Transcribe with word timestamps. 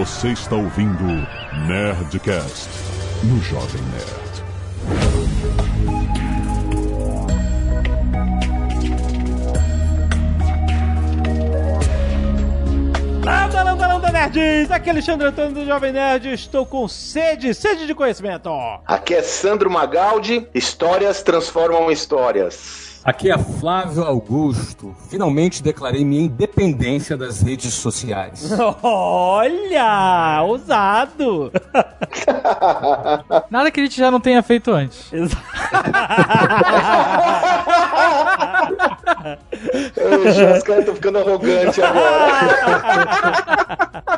Você 0.00 0.28
está 0.28 0.56
ouvindo 0.56 1.04
Nerdcast 1.68 2.70
no 3.22 3.38
Jovem 3.42 3.82
Nerd. 3.92 4.42
Landa, 13.22 13.62
landa, 13.62 13.86
landa, 13.86 14.10
nerds! 14.10 14.70
Aqui 14.70 14.88
é 14.88 14.92
Alexandre 14.92 15.26
Antônio 15.26 15.52
do 15.52 15.66
Jovem 15.66 15.92
Nerd. 15.92 16.32
Estou 16.32 16.64
com 16.64 16.88
sede, 16.88 17.52
sede 17.52 17.86
de 17.86 17.94
conhecimento. 17.94 18.48
Aqui 18.86 19.12
é 19.12 19.22
Sandro 19.22 19.70
Magaldi. 19.70 20.48
Histórias 20.54 21.22
transformam 21.22 21.90
histórias. 21.90 22.89
Aqui 23.02 23.30
é 23.30 23.38
Flávio 23.38 24.04
Augusto. 24.04 24.94
Finalmente 25.08 25.62
declarei 25.62 26.04
minha 26.04 26.22
independência 26.22 27.16
das 27.16 27.40
redes 27.40 27.72
sociais. 27.72 28.50
Olha, 28.82 30.42
ousado. 30.44 31.50
Nada 33.50 33.70
que 33.70 33.80
a 33.80 33.84
gente 33.84 33.96
já 33.96 34.10
não 34.10 34.20
tenha 34.20 34.42
feito 34.42 34.70
antes. 34.70 35.10
Oxe, 35.12 35.36
os 40.56 40.62
caras 40.62 40.80
estão 40.80 40.94
ficando 40.94 41.18
arrogantes 41.18 41.78
agora. 41.78 43.20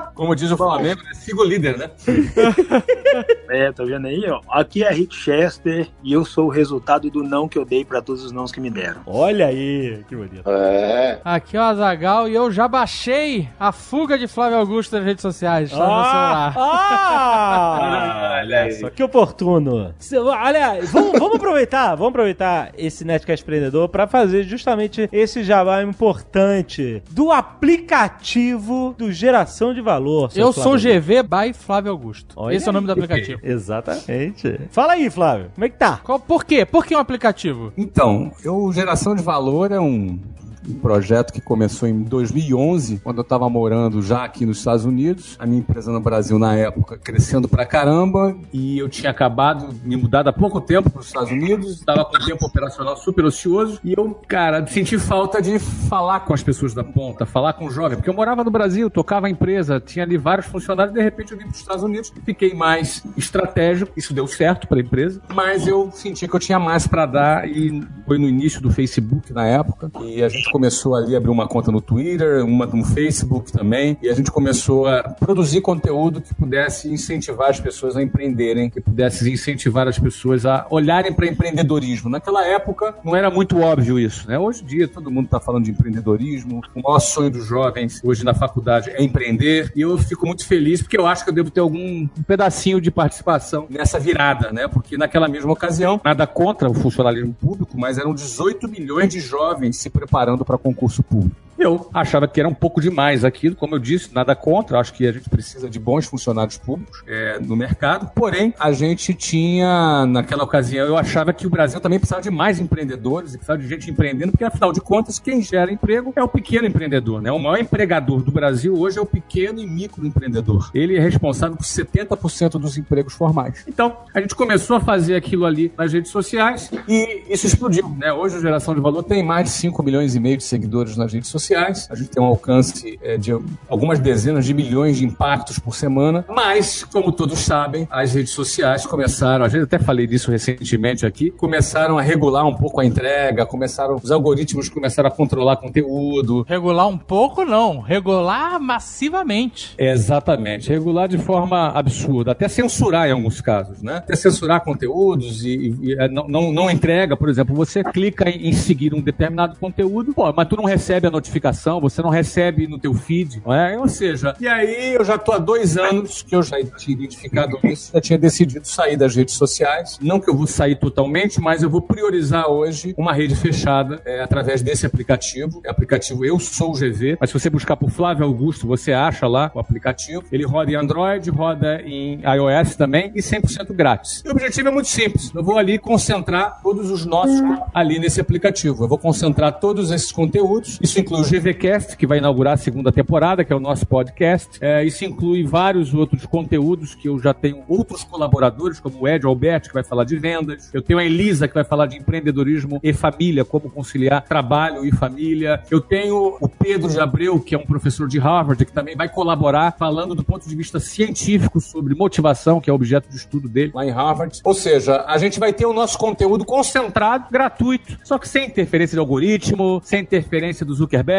Como 0.15 0.37
diz 0.37 0.51
o 0.51 0.57
Flamengo, 0.57 1.03
né? 1.03 1.11
siga 1.15 1.41
o 1.41 1.45
líder, 1.45 1.79
né? 1.79 1.91
É, 3.51 3.71
tá 3.71 3.85
vendo 3.85 4.07
aí, 4.07 4.25
ó? 4.31 4.41
Aqui 4.49 4.83
é 4.83 4.91
Rick 4.91 5.15
Chester 5.15 5.87
e 6.03 6.11
eu 6.11 6.25
sou 6.25 6.47
o 6.47 6.49
resultado 6.49 7.11
do 7.11 7.23
não 7.23 7.47
que 7.47 7.59
eu 7.59 7.67
dei 7.67 7.85
pra 7.85 8.01
todos 8.01 8.25
os 8.25 8.33
nãos 8.33 8.51
que 8.51 8.59
me 8.59 8.71
deram. 8.71 9.03
Olha 9.07 9.49
aí, 9.49 10.03
que 10.09 10.17
bonito. 10.17 10.49
É. 10.49 11.21
Aqui 11.23 11.59
é 11.59 11.61
o 11.61 11.65
Azagal 11.65 12.29
e 12.31 12.35
eu 12.35 12.51
já 12.51 12.67
baixei 12.67 13.51
a 13.61 13.71
fuga 13.71 14.17
de 14.17 14.27
Flávio 14.27 14.57
Augusto 14.57 14.93
das 14.93 15.05
redes 15.05 15.21
sociais. 15.21 15.71
Está 15.71 15.85
no 15.87 15.95
meu 15.95 16.05
celular. 16.05 16.55
ah, 16.57 18.39
olha 18.41 18.71
só 18.73 18.89
que 18.89 19.03
oportuno. 19.03 19.95
Olha, 20.25 20.79
vamos, 20.85 21.19
vamos 21.19 21.37
aproveitar, 21.37 21.95
vamos 21.95 22.09
aproveitar 22.09 22.73
esse 22.79 23.05
Netcast 23.05 23.43
Empreendedor 23.45 23.87
para 23.91 24.07
fazer 24.07 24.45
justamente 24.45 25.11
esse 25.13 25.32
jabá 25.43 25.83
importante 25.83 27.03
do 27.11 27.31
aplicativo 27.31 28.95
do 28.99 29.13
Geração 29.13 29.73
de 29.73 29.81
Valor. 29.81 30.31
Eu 30.35 30.53
sou 30.53 30.75
o 30.75 30.79
Flávio. 30.79 31.01
GV 31.01 31.23
by 31.23 31.53
Flávio 31.53 31.93
Augusto. 31.93 32.35
Olha 32.37 32.55
Esse 32.55 32.67
é 32.67 32.71
o 32.71 32.73
nome 32.73 32.87
do 32.87 32.93
aí. 32.93 32.99
aplicativo. 32.99 33.41
Exatamente. 33.47 34.61
Fala 34.71 34.95
aí, 34.95 35.09
Flávio, 35.09 35.51
como 35.55 35.65
é 35.65 35.69
que 35.69 35.77
tá? 35.77 36.01
Qual, 36.03 36.19
por 36.19 36.45
quê? 36.45 36.67
Por 36.67 36.85
que 36.85 36.97
um 36.97 36.99
aplicativo? 36.99 37.73
Então, 37.77 38.33
eu, 38.45 38.73
Geração 38.73 39.15
de 39.15 39.23
Valor 39.23 39.71
é 39.71 39.79
um, 39.81 40.19
um 40.69 40.75
projeto 40.75 41.33
que 41.33 41.41
começou 41.41 41.89
em 41.89 42.03
2011, 42.03 43.01
quando 43.03 43.19
eu 43.19 43.23
estava 43.23 43.49
morando 43.49 44.03
já 44.03 44.25
aqui 44.25 44.47
nos 44.47 44.59
Estados 44.59 44.85
Unidos. 44.85 45.37
A 45.39 45.47
minha 45.47 45.61
empresa 45.61 45.91
no 45.91 46.01
Brasil, 46.01 46.39
na 46.39 46.55
época, 46.55 46.99
crescendo 46.99 47.49
pra 47.49 47.67
caramba. 47.67 48.37
E 48.53 48.79
eu 48.79 48.89
tinha 48.89 49.11
acabado, 49.11 49.75
me 49.85 49.97
mudado 49.97 50.29
há 50.29 50.33
pouco 50.33 50.61
tempo 50.61 50.91
para 50.91 51.01
os 51.01 51.07
Estados 51.07 51.31
Unidos. 51.31 51.73
Estava 51.73 52.05
com 52.05 52.17
o 52.17 52.25
tempo 52.25 52.47
operacional 52.47 52.97
super 52.97 53.25
ocioso. 53.25 53.81
E 53.83 53.95
eu, 53.97 54.15
cara, 54.29 54.67
senti 54.67 54.99
falta 54.99 55.41
de 55.41 55.59
falar 55.59 56.21
com 56.21 56.35
as 56.35 56.43
pessoas 56.43 56.75
da 56.75 56.85
ponta, 56.85 57.27
falar 57.27 57.55
com 57.55 57.67
o 57.67 57.71
jovem. 57.71 57.97
Porque 57.97 58.11
eu 58.11 58.15
morava 58.15 58.45
no 58.45 58.51
Brasil, 58.51 58.89
tocava 58.89 59.27
a 59.27 59.31
empresa, 59.31 59.81
tinha 59.81 60.05
ali 60.05 60.17
vários 60.17 60.47
funcionários. 60.47 60.95
De 60.95 61.03
repente 61.03 61.33
eu 61.33 61.39
vim 61.39 61.45
para 61.45 61.53
os 61.53 61.59
Estados 61.59 61.83
Unidos, 61.83 62.13
fiquei 62.25 62.55
mais 62.55 63.03
estratégico. 63.17 63.93
Isso 63.97 64.15
deu 64.15 64.27
certo 64.27 64.69
para 64.69 64.79
a 64.79 64.81
empresa. 64.81 65.21
Mas 65.35 65.67
eu 65.67 65.91
senti 65.93 66.29
que 66.29 66.35
eu 66.35 66.41
tinha 66.41 66.59
mais 66.59 66.87
para 66.87 67.07
dar. 67.07 67.49
E 67.49 67.83
foi 68.07 68.19
no 68.19 68.29
início 68.29 68.61
do 68.61 68.71
Facebook, 68.71 69.33
na 69.33 69.47
época. 69.47 69.91
E 70.03 70.23
a 70.23 70.29
gente 70.29 70.52
começou 70.53 70.95
ali 70.95 71.15
a 71.15 71.19
abrir 71.19 71.31
uma 71.31 71.49
conta 71.49 71.73
no 71.73 71.81
Twitter, 71.81 72.45
uma 72.45 72.67
no 72.67 72.85
Facebook 72.85 73.51
também, 73.51 73.97
e 74.03 74.09
a 74.11 74.15
gente 74.15 74.31
começou 74.31 74.87
a 74.87 75.03
produzir 75.03 75.63
conteúdo 75.63 76.21
que 76.21 76.35
pudesse 76.35 76.93
incentivar 76.93 77.49
as 77.49 77.59
pessoas 77.59 77.97
a 77.97 78.03
empreenderem, 78.03 78.69
que 78.69 78.81
pudesse 78.81 79.29
incentivar 79.33 79.89
as 79.89 79.99
pessoas 79.99 80.45
a 80.45 80.67
olharem 80.69 81.11
para 81.11 81.27
empreendedorismo. 81.27 82.11
Naquela 82.11 82.47
época 82.47 82.95
não 83.03 83.17
era 83.17 83.31
muito 83.31 83.59
óbvio 83.61 83.99
isso, 83.99 84.29
né? 84.29 84.39
Hoje 84.39 84.63
em 84.63 84.67
dia 84.67 84.87
todo 84.87 85.11
mundo 85.11 85.25
está 85.25 85.41
falando 85.41 85.65
de 85.65 85.71
empreendedorismo, 85.71 86.61
o 86.75 86.83
maior 86.83 87.01
sonho 87.01 87.31
dos 87.31 87.47
jovens 87.47 88.03
hoje 88.05 88.23
na 88.23 88.35
faculdade 88.35 88.91
é 88.91 89.03
empreender, 89.03 89.73
e 89.75 89.81
eu 89.81 89.97
fico 89.97 90.27
muito 90.27 90.47
feliz 90.47 90.83
porque 90.83 90.99
eu 90.99 91.07
acho 91.07 91.25
que 91.25 91.31
eu 91.31 91.35
devo 91.35 91.51
ter 91.51 91.61
algum 91.61 92.07
pedacinho 92.27 92.79
de 92.79 92.91
participação 92.91 93.67
nessa 93.71 93.99
virada, 93.99 94.53
né? 94.53 94.69
Porque 94.69 94.99
naquela 94.99 95.29
mesma 95.29 95.51
ocasião, 95.51 95.99
nada 96.05 96.27
contra 96.27 96.71
o 96.71 96.75
funcionalismo 96.75 97.33
público, 97.33 97.79
mas 97.79 97.97
eram 97.97 98.13
18 98.15 98.69
milhões 98.69 99.09
de 99.09 99.19
jovens 99.19 99.79
se 99.79 99.89
preparando 99.89 100.42
para 100.45 100.59
concurso 100.59 101.03
público. 101.03 101.42
Eu 101.63 101.89
achava 101.95 102.27
que 102.27 102.41
era 102.41 102.49
um 102.49 102.55
pouco 102.55 102.81
demais 102.81 103.25
aquilo, 103.25 103.55
como 103.55 103.77
eu 103.77 103.79
disse, 103.79 104.13
nada 104.13 104.35
contra, 104.35 104.81
acho 104.81 104.93
que 104.93 105.07
a 105.07 105.13
gente 105.13 105.31
precisa 105.31 105.71
de 105.71 105.79
bons 105.79 106.07
funcionários 106.07 106.59
públicos 106.59 107.03
é, 107.07 107.39
no 107.39 107.55
mercado, 107.55 108.11
porém, 108.15 108.53
a 108.59 108.73
gente 108.73 109.15
tinha, 109.15 110.05
naquela 110.07 110.43
ocasião, 110.43 110.87
eu 110.87 110.97
achava 110.97 111.33
que 111.33 111.47
o 111.47 111.51
Brasil 111.51 111.81
também 111.81 111.99
precisava 111.99 112.21
de 112.21 112.31
mais 112.31 112.59
empreendedores, 112.59 113.33
precisava 113.33 113.61
de 113.61 113.69
gente 113.69 113.91
empreendendo, 113.91 114.33
porque 114.33 114.45
afinal 114.45 114.73
de 114.73 114.81
contas, 114.81 115.19
quem 115.19 115.41
gera 115.41 115.73
emprego 115.73 116.13
é 116.17 116.23
o 116.23 116.29
pequeno 116.29 116.67
empreendedor, 116.67 117.23
né? 117.23 117.31
O 117.31 117.39
maior 117.39 117.59
empregador 117.59 118.23
do 118.23 118.33
Brasil 118.33 118.75
hoje 118.77 118.99
é 118.99 119.01
o 119.01 119.07
pequeno 119.07 119.61
e 119.61 119.67
microempreendedor. 119.67 120.71
Ele 120.75 120.97
é 120.97 121.01
responsável 121.01 121.57
por 121.57 121.65
70% 121.65 122.59
dos 122.59 122.77
empregos 122.77 123.15
formais. 123.15 123.65
Então, 123.69 123.97
a 124.13 124.21
gente 124.21 124.35
começou 124.35 124.77
a 124.77 124.81
fazer 124.81 125.15
aquilo 125.15 125.47
ali 125.47 125.73
nas 125.79 125.93
redes 125.93 126.11
sociais 126.11 126.71
e 126.89 127.23
isso 127.29 127.47
explodiu, 127.47 127.89
né? 127.91 128.13
Hoje 128.13 128.37
a 128.37 128.41
Geração 128.41 128.75
de 128.75 128.81
Valor 128.81 129.05
tem 129.05 129.23
mais 129.23 129.45
de 129.45 129.51
5 129.51 129.83
milhões 129.83 130.15
e 130.15 130.21
meio 130.21 130.37
de 130.37 130.45
seguidores 130.45 130.97
nas 130.97 131.13
redes 131.13 131.31
sociais. 131.31 131.52
A 131.91 131.95
gente 131.95 132.11
tem 132.11 132.23
um 132.23 132.27
alcance 132.27 132.99
é, 133.03 133.17
de 133.17 133.33
algumas 133.69 133.99
dezenas 133.99 134.45
de 134.45 134.55
milhões 134.55 134.97
de 134.97 135.05
impactos 135.05 135.59
por 135.59 135.75
semana, 135.75 136.25
mas, 136.29 136.85
como 136.85 137.13
todos 137.13 137.39
sabem, 137.41 137.87
as 137.91 138.15
redes 138.15 138.33
sociais 138.33 138.87
começaram, 138.87 139.45
a 139.45 139.49
gente 139.49 139.63
até 139.65 139.79
falei 139.79 140.07
disso 140.07 140.31
recentemente 140.31 141.05
aqui, 141.07 141.31
começaram 141.31 141.99
a 141.99 142.03
regular 142.03 142.47
um 142.47 142.55
pouco 142.55 142.81
a 142.81 142.85
entrega, 142.85 143.45
começaram, 143.47 143.97
os 144.03 144.11
algoritmos 144.11 144.69
começaram 144.69 145.09
a 145.09 145.13
controlar 145.13 145.57
conteúdo, 145.57 146.45
Regular 146.49 146.87
um 146.89 146.99
pouco, 146.99 147.45
não. 147.45 147.81
Regular 147.81 148.59
massivamente. 148.61 149.75
Exatamente, 149.79 150.69
regular 150.69 151.09
de 151.09 151.19
forma 151.19 151.69
absurda, 151.69 152.33
até 152.33 152.49
censurar 152.49 153.09
em 153.09 153.13
alguns 153.13 153.41
casos, 153.41 153.83
né? 153.83 153.97
Até 153.97 154.15
censurar 154.17 154.63
conteúdos 154.63 155.45
e, 155.45 155.49
e- 155.51 155.77
e, 155.89 155.95
é, 155.99 156.09
não, 156.09 156.29
não, 156.29 156.53
não 156.53 156.71
entrega, 156.71 157.17
por 157.17 157.29
exemplo, 157.29 157.55
você 157.55 157.83
clica 157.83 158.29
em, 158.29 158.49
em 158.49 158.53
seguir 158.53 158.95
um 158.95 159.01
determinado 159.01 159.57
conteúdo, 159.59 160.13
pô, 160.15 160.33
mas 160.33 160.47
tu 160.49 160.57
não 160.57 160.65
recebe 160.65 161.07
a 161.07 161.11
notificação, 161.11 161.42
você 161.81 162.03
não 162.03 162.11
recebe 162.11 162.67
no 162.67 162.79
teu 162.79 162.95
feed, 162.95 163.43
não 163.45 163.53
é? 163.53 163.79
Ou 163.79 163.89
seja, 163.89 164.35
e 164.41 164.47
aí 164.47 164.95
eu 164.95 165.05
já 165.05 165.19
tô 165.19 165.33
há 165.33 165.39
dois 165.39 165.77
anos 165.77 166.23
que 166.23 166.35
eu 166.35 166.43
já 166.43 166.63
tinha 166.63 166.97
identificado 166.97 167.59
isso, 167.65 167.93
já 167.93 168.01
tinha 168.01 168.19
decidido 168.19 168.67
sair 168.67 168.97
das 168.97 169.17
redes 169.17 169.35
sociais, 169.35 169.99
não 170.01 170.21
que 170.21 170.31
eu 170.31 170.37
vou 170.37 170.47
sair 170.47 170.77
totalmente, 170.77 171.41
mas 171.41 171.63
eu 171.63 171.71
vou 171.71 171.81
priorizar 171.81 172.49
hoje 172.51 172.95
uma 172.97 173.13
rede 173.13 173.35
fechada 173.35 174.01
é, 174.05 174.23
através 174.23 174.63
desse 174.63 174.87
aplicativo, 174.87 175.61
é 175.65 175.71
aplicativo 175.71 176.25
Eu 176.25 176.39
Sou 176.39 176.73
GV, 176.73 177.17
mas 177.21 177.31
se 177.31 177.39
você 177.39 177.49
buscar 177.49 177.77
por 177.77 177.91
Flávio 177.91 178.25
Augusto, 178.25 178.67
você 178.67 178.93
acha 178.93 179.27
lá 179.27 179.51
o 179.55 179.59
aplicativo, 179.59 180.25
ele 180.31 180.45
roda 180.45 180.71
em 180.71 180.75
Android, 180.75 181.31
roda 181.31 181.81
em 181.83 182.21
iOS 182.23 182.77
também 182.77 183.11
e 183.15 183.21
100% 183.21 183.73
grátis. 183.73 184.23
E 184.25 184.29
o 184.29 184.33
objetivo 184.33 184.69
é 184.69 184.73
muito 184.73 184.89
simples, 184.89 185.33
eu 185.35 185.43
vou 185.43 185.59
ali 185.59 185.79
concentrar 185.79 186.61
todos 186.63 186.91
os 186.91 187.05
nossos 187.05 187.41
ali 187.75 187.99
nesse 187.99 188.21
aplicativo, 188.21 188.85
eu 188.85 188.89
vou 188.89 188.99
concentrar 188.99 189.59
todos 189.59 189.91
esses 189.91 190.13
conteúdos, 190.13 190.79
isso 190.83 191.01
inclui 191.01 191.21
o 191.21 191.25
GVCast, 191.33 191.97
que 191.97 192.07
vai 192.07 192.19
inaugurar 192.19 192.55
a 192.55 192.57
segunda 192.57 192.93
temporada, 192.93 193.43
que 193.43 193.53
é 193.53 193.57
o 193.57 193.61
nosso 193.61 193.87
podcast, 193.87 194.59
É, 194.61 194.85
isso 194.85 195.05
inclui 195.05 195.45
vários 195.45 195.95
outros 195.95 196.27
conteúdos 196.27 196.95
que 196.95 197.09
eu 197.09 197.19
já 197.19 197.33
tenho 197.33 197.63
outros 197.69 198.05
colaboradores, 198.05 198.79
como 198.79 199.01
o 199.01 199.09
Ed 199.09 199.27
Alberti, 199.27 199.69
que 199.69 199.75
vai 199.75 199.83
falar 199.83 200.05
de 200.05 200.17
vendas, 200.17 200.71
eu 200.73 200.83
tenho 200.83 200.99
a 200.99 201.05
Elisa, 201.05 201.49
que 201.49 201.55
vai 201.55 201.65
falar 201.65 201.87
de 201.87 201.97
empreendedorismo 201.97 202.79
e 202.83 202.93
família, 202.93 203.45
como 203.45 203.71
conciliar 203.71 204.23
trabalho 204.23 204.85
e 204.85 204.93
família, 204.93 205.63
eu 205.71 205.81
tenho 205.81 206.37
o 206.41 206.49
Pedro 206.49 206.91
de 206.91 207.01
Abreu, 207.01 207.41
que 207.41 207.55
é 207.55 207.59
um 207.59 207.65
professor 207.65 208.07
de 208.09 208.19
Harvard, 208.19 208.65
que 208.65 208.73
também 208.73 208.95
vai 208.95 209.09
colaborar 209.09 209.73
falando 209.79 210.15
do 210.15 210.25
ponto 210.25 210.49
de 210.49 210.55
vista 210.55 210.79
científico 210.79 211.61
sobre 211.61 211.95
motivação, 211.95 212.61
que 212.61 212.69
é 212.69 212.73
objeto 212.73 213.09
de 213.09 213.17
estudo 213.17 213.49
dele 213.49 213.73
lá 213.75 213.87
em 213.87 213.91
Harvard. 213.91 214.41
Ou 214.45 214.55
seja, 214.55 215.05
a 215.07 215.17
gente 215.19 215.41
vai 215.41 215.53
ter 215.53 215.67
o 215.67 215.73
nosso 215.73 215.97
conteúdo 215.99 216.45
concentrado, 216.45 217.27
gratuito, 217.31 217.99
só 218.05 218.19
que 218.19 218.29
sem 218.29 218.47
interferência 218.47 218.97
de 218.97 219.01
algoritmo, 219.01 219.81
sem 219.85 220.01
interferência 220.01 220.67
do 220.67 220.75
Zuckerberg, 220.75 221.12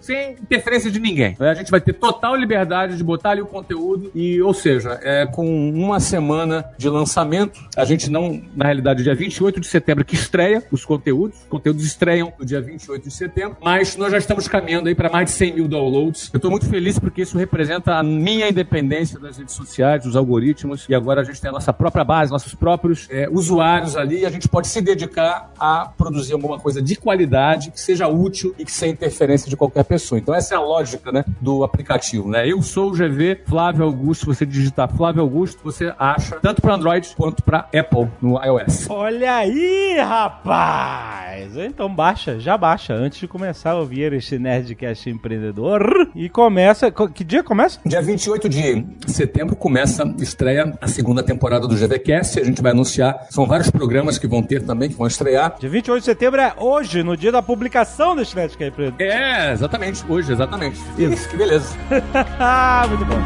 sem 0.00 0.32
interferência 0.32 0.90
de 0.90 0.98
ninguém. 0.98 1.36
A 1.38 1.54
gente 1.54 1.70
vai 1.70 1.80
ter 1.80 1.92
total 1.92 2.36
liberdade 2.36 2.96
de 2.96 3.04
botar 3.04 3.30
ali 3.30 3.42
o 3.42 3.46
conteúdo 3.46 4.10
e, 4.14 4.40
ou 4.42 4.52
seja, 4.52 4.98
é, 5.02 5.26
com 5.26 5.70
uma 5.70 6.00
semana 6.00 6.64
de 6.76 6.88
lançamento, 6.88 7.60
a 7.76 7.84
gente 7.84 8.10
não, 8.10 8.42
na 8.54 8.64
realidade, 8.64 9.02
dia 9.02 9.14
28 9.14 9.60
de 9.60 9.66
setembro 9.66 10.04
que 10.04 10.14
estreia 10.14 10.62
os 10.70 10.84
conteúdos, 10.84 11.38
os 11.40 11.48
conteúdos 11.48 11.84
estreiam 11.84 12.32
no 12.38 12.44
dia 12.44 12.60
28 12.60 13.08
de 13.08 13.14
setembro, 13.14 13.56
mas 13.62 13.96
nós 13.96 14.12
já 14.12 14.18
estamos 14.18 14.46
caminhando 14.48 14.88
aí 14.88 14.94
para 14.94 15.08
mais 15.08 15.26
de 15.26 15.32
100 15.32 15.54
mil 15.54 15.68
downloads. 15.68 16.30
Eu 16.32 16.38
estou 16.38 16.50
muito 16.50 16.68
feliz 16.68 16.98
porque 16.98 17.22
isso 17.22 17.38
representa 17.38 17.94
a 17.94 18.02
minha 18.02 18.48
independência 18.48 19.18
das 19.18 19.38
redes 19.38 19.54
sociais, 19.54 20.04
dos 20.04 20.16
algoritmos, 20.16 20.86
e 20.88 20.94
agora 20.94 21.20
a 21.20 21.24
gente 21.24 21.40
tem 21.40 21.48
a 21.48 21.52
nossa 21.52 21.72
própria 21.72 22.04
base, 22.04 22.30
nossos 22.30 22.54
próprios 22.54 23.08
é, 23.10 23.28
usuários 23.30 23.96
ali, 23.96 24.20
e 24.20 24.26
a 24.26 24.30
gente 24.30 24.48
pode 24.48 24.68
se 24.68 24.80
dedicar 24.80 25.52
a 25.58 25.90
produzir 25.96 26.32
alguma 26.32 26.58
coisa 26.58 26.82
de 26.82 26.96
qualidade, 26.96 27.70
que 27.70 27.80
seja 27.80 28.08
útil 28.08 28.54
e 28.58 28.64
que 28.64 28.72
sem 28.72 28.90
interferência 28.90 29.29
referência 29.30 29.48
de 29.48 29.56
qualquer 29.56 29.84
pessoa. 29.84 30.18
Então 30.18 30.34
essa 30.34 30.54
é 30.54 30.56
a 30.56 30.60
lógica 30.60 31.12
né, 31.12 31.24
do 31.40 31.62
aplicativo. 31.62 32.28
Né? 32.28 32.48
Eu 32.48 32.60
sou 32.62 32.90
o 32.90 32.92
GV 32.92 33.42
Flávio 33.46 33.84
Augusto. 33.84 34.26
Você 34.26 34.44
digitar 34.44 34.90
Flávio 34.94 35.22
Augusto, 35.22 35.60
você 35.62 35.92
acha 35.98 36.36
tanto 36.36 36.60
para 36.60 36.74
Android 36.74 37.08
quanto 37.16 37.42
para 37.42 37.68
Apple 37.74 38.08
no 38.20 38.42
iOS. 38.42 38.88
Olha 38.90 39.36
aí, 39.36 39.98
rapaz! 39.98 41.56
Então 41.56 41.92
baixa, 41.92 42.38
já 42.38 42.56
baixa, 42.56 42.94
antes 42.94 43.20
de 43.20 43.28
começar 43.28 43.72
a 43.72 43.76
ouvir 43.76 44.12
este 44.12 44.38
Nerdcast 44.38 45.08
empreendedor. 45.08 46.10
E 46.14 46.28
começa. 46.28 46.90
Que 46.90 47.22
dia 47.22 47.42
começa? 47.42 47.78
Dia 47.84 48.02
28 48.02 48.48
de 48.48 48.86
setembro 49.06 49.54
começa, 49.54 50.04
estreia 50.18 50.76
a 50.80 50.88
segunda 50.88 51.22
temporada 51.22 51.66
do 51.66 51.74
GVCast. 51.76 52.40
A 52.40 52.44
gente 52.44 52.62
vai 52.62 52.72
anunciar. 52.72 53.26
São 53.30 53.46
vários 53.46 53.70
programas 53.70 54.18
que 54.18 54.26
vão 54.26 54.42
ter 54.42 54.62
também, 54.64 54.88
que 54.88 54.96
vão 54.96 55.06
estrear. 55.06 55.56
Dia 55.58 55.70
28 55.70 56.00
de 56.00 56.04
setembro 56.04 56.40
é 56.40 56.54
hoje, 56.56 57.02
no 57.02 57.16
dia 57.16 57.32
da 57.32 57.42
publicação 57.42 58.16
deste 58.16 58.34
Nerdcast 58.36 58.70
empreendedor. 58.72 59.06
É, 59.06 59.19
exatamente. 59.52 60.04
Hoje, 60.08 60.32
exatamente. 60.32 60.80
Isso, 60.98 61.28
que 61.28 61.36
beleza. 61.36 61.76
Muito 62.88 63.04
bom. 63.04 63.20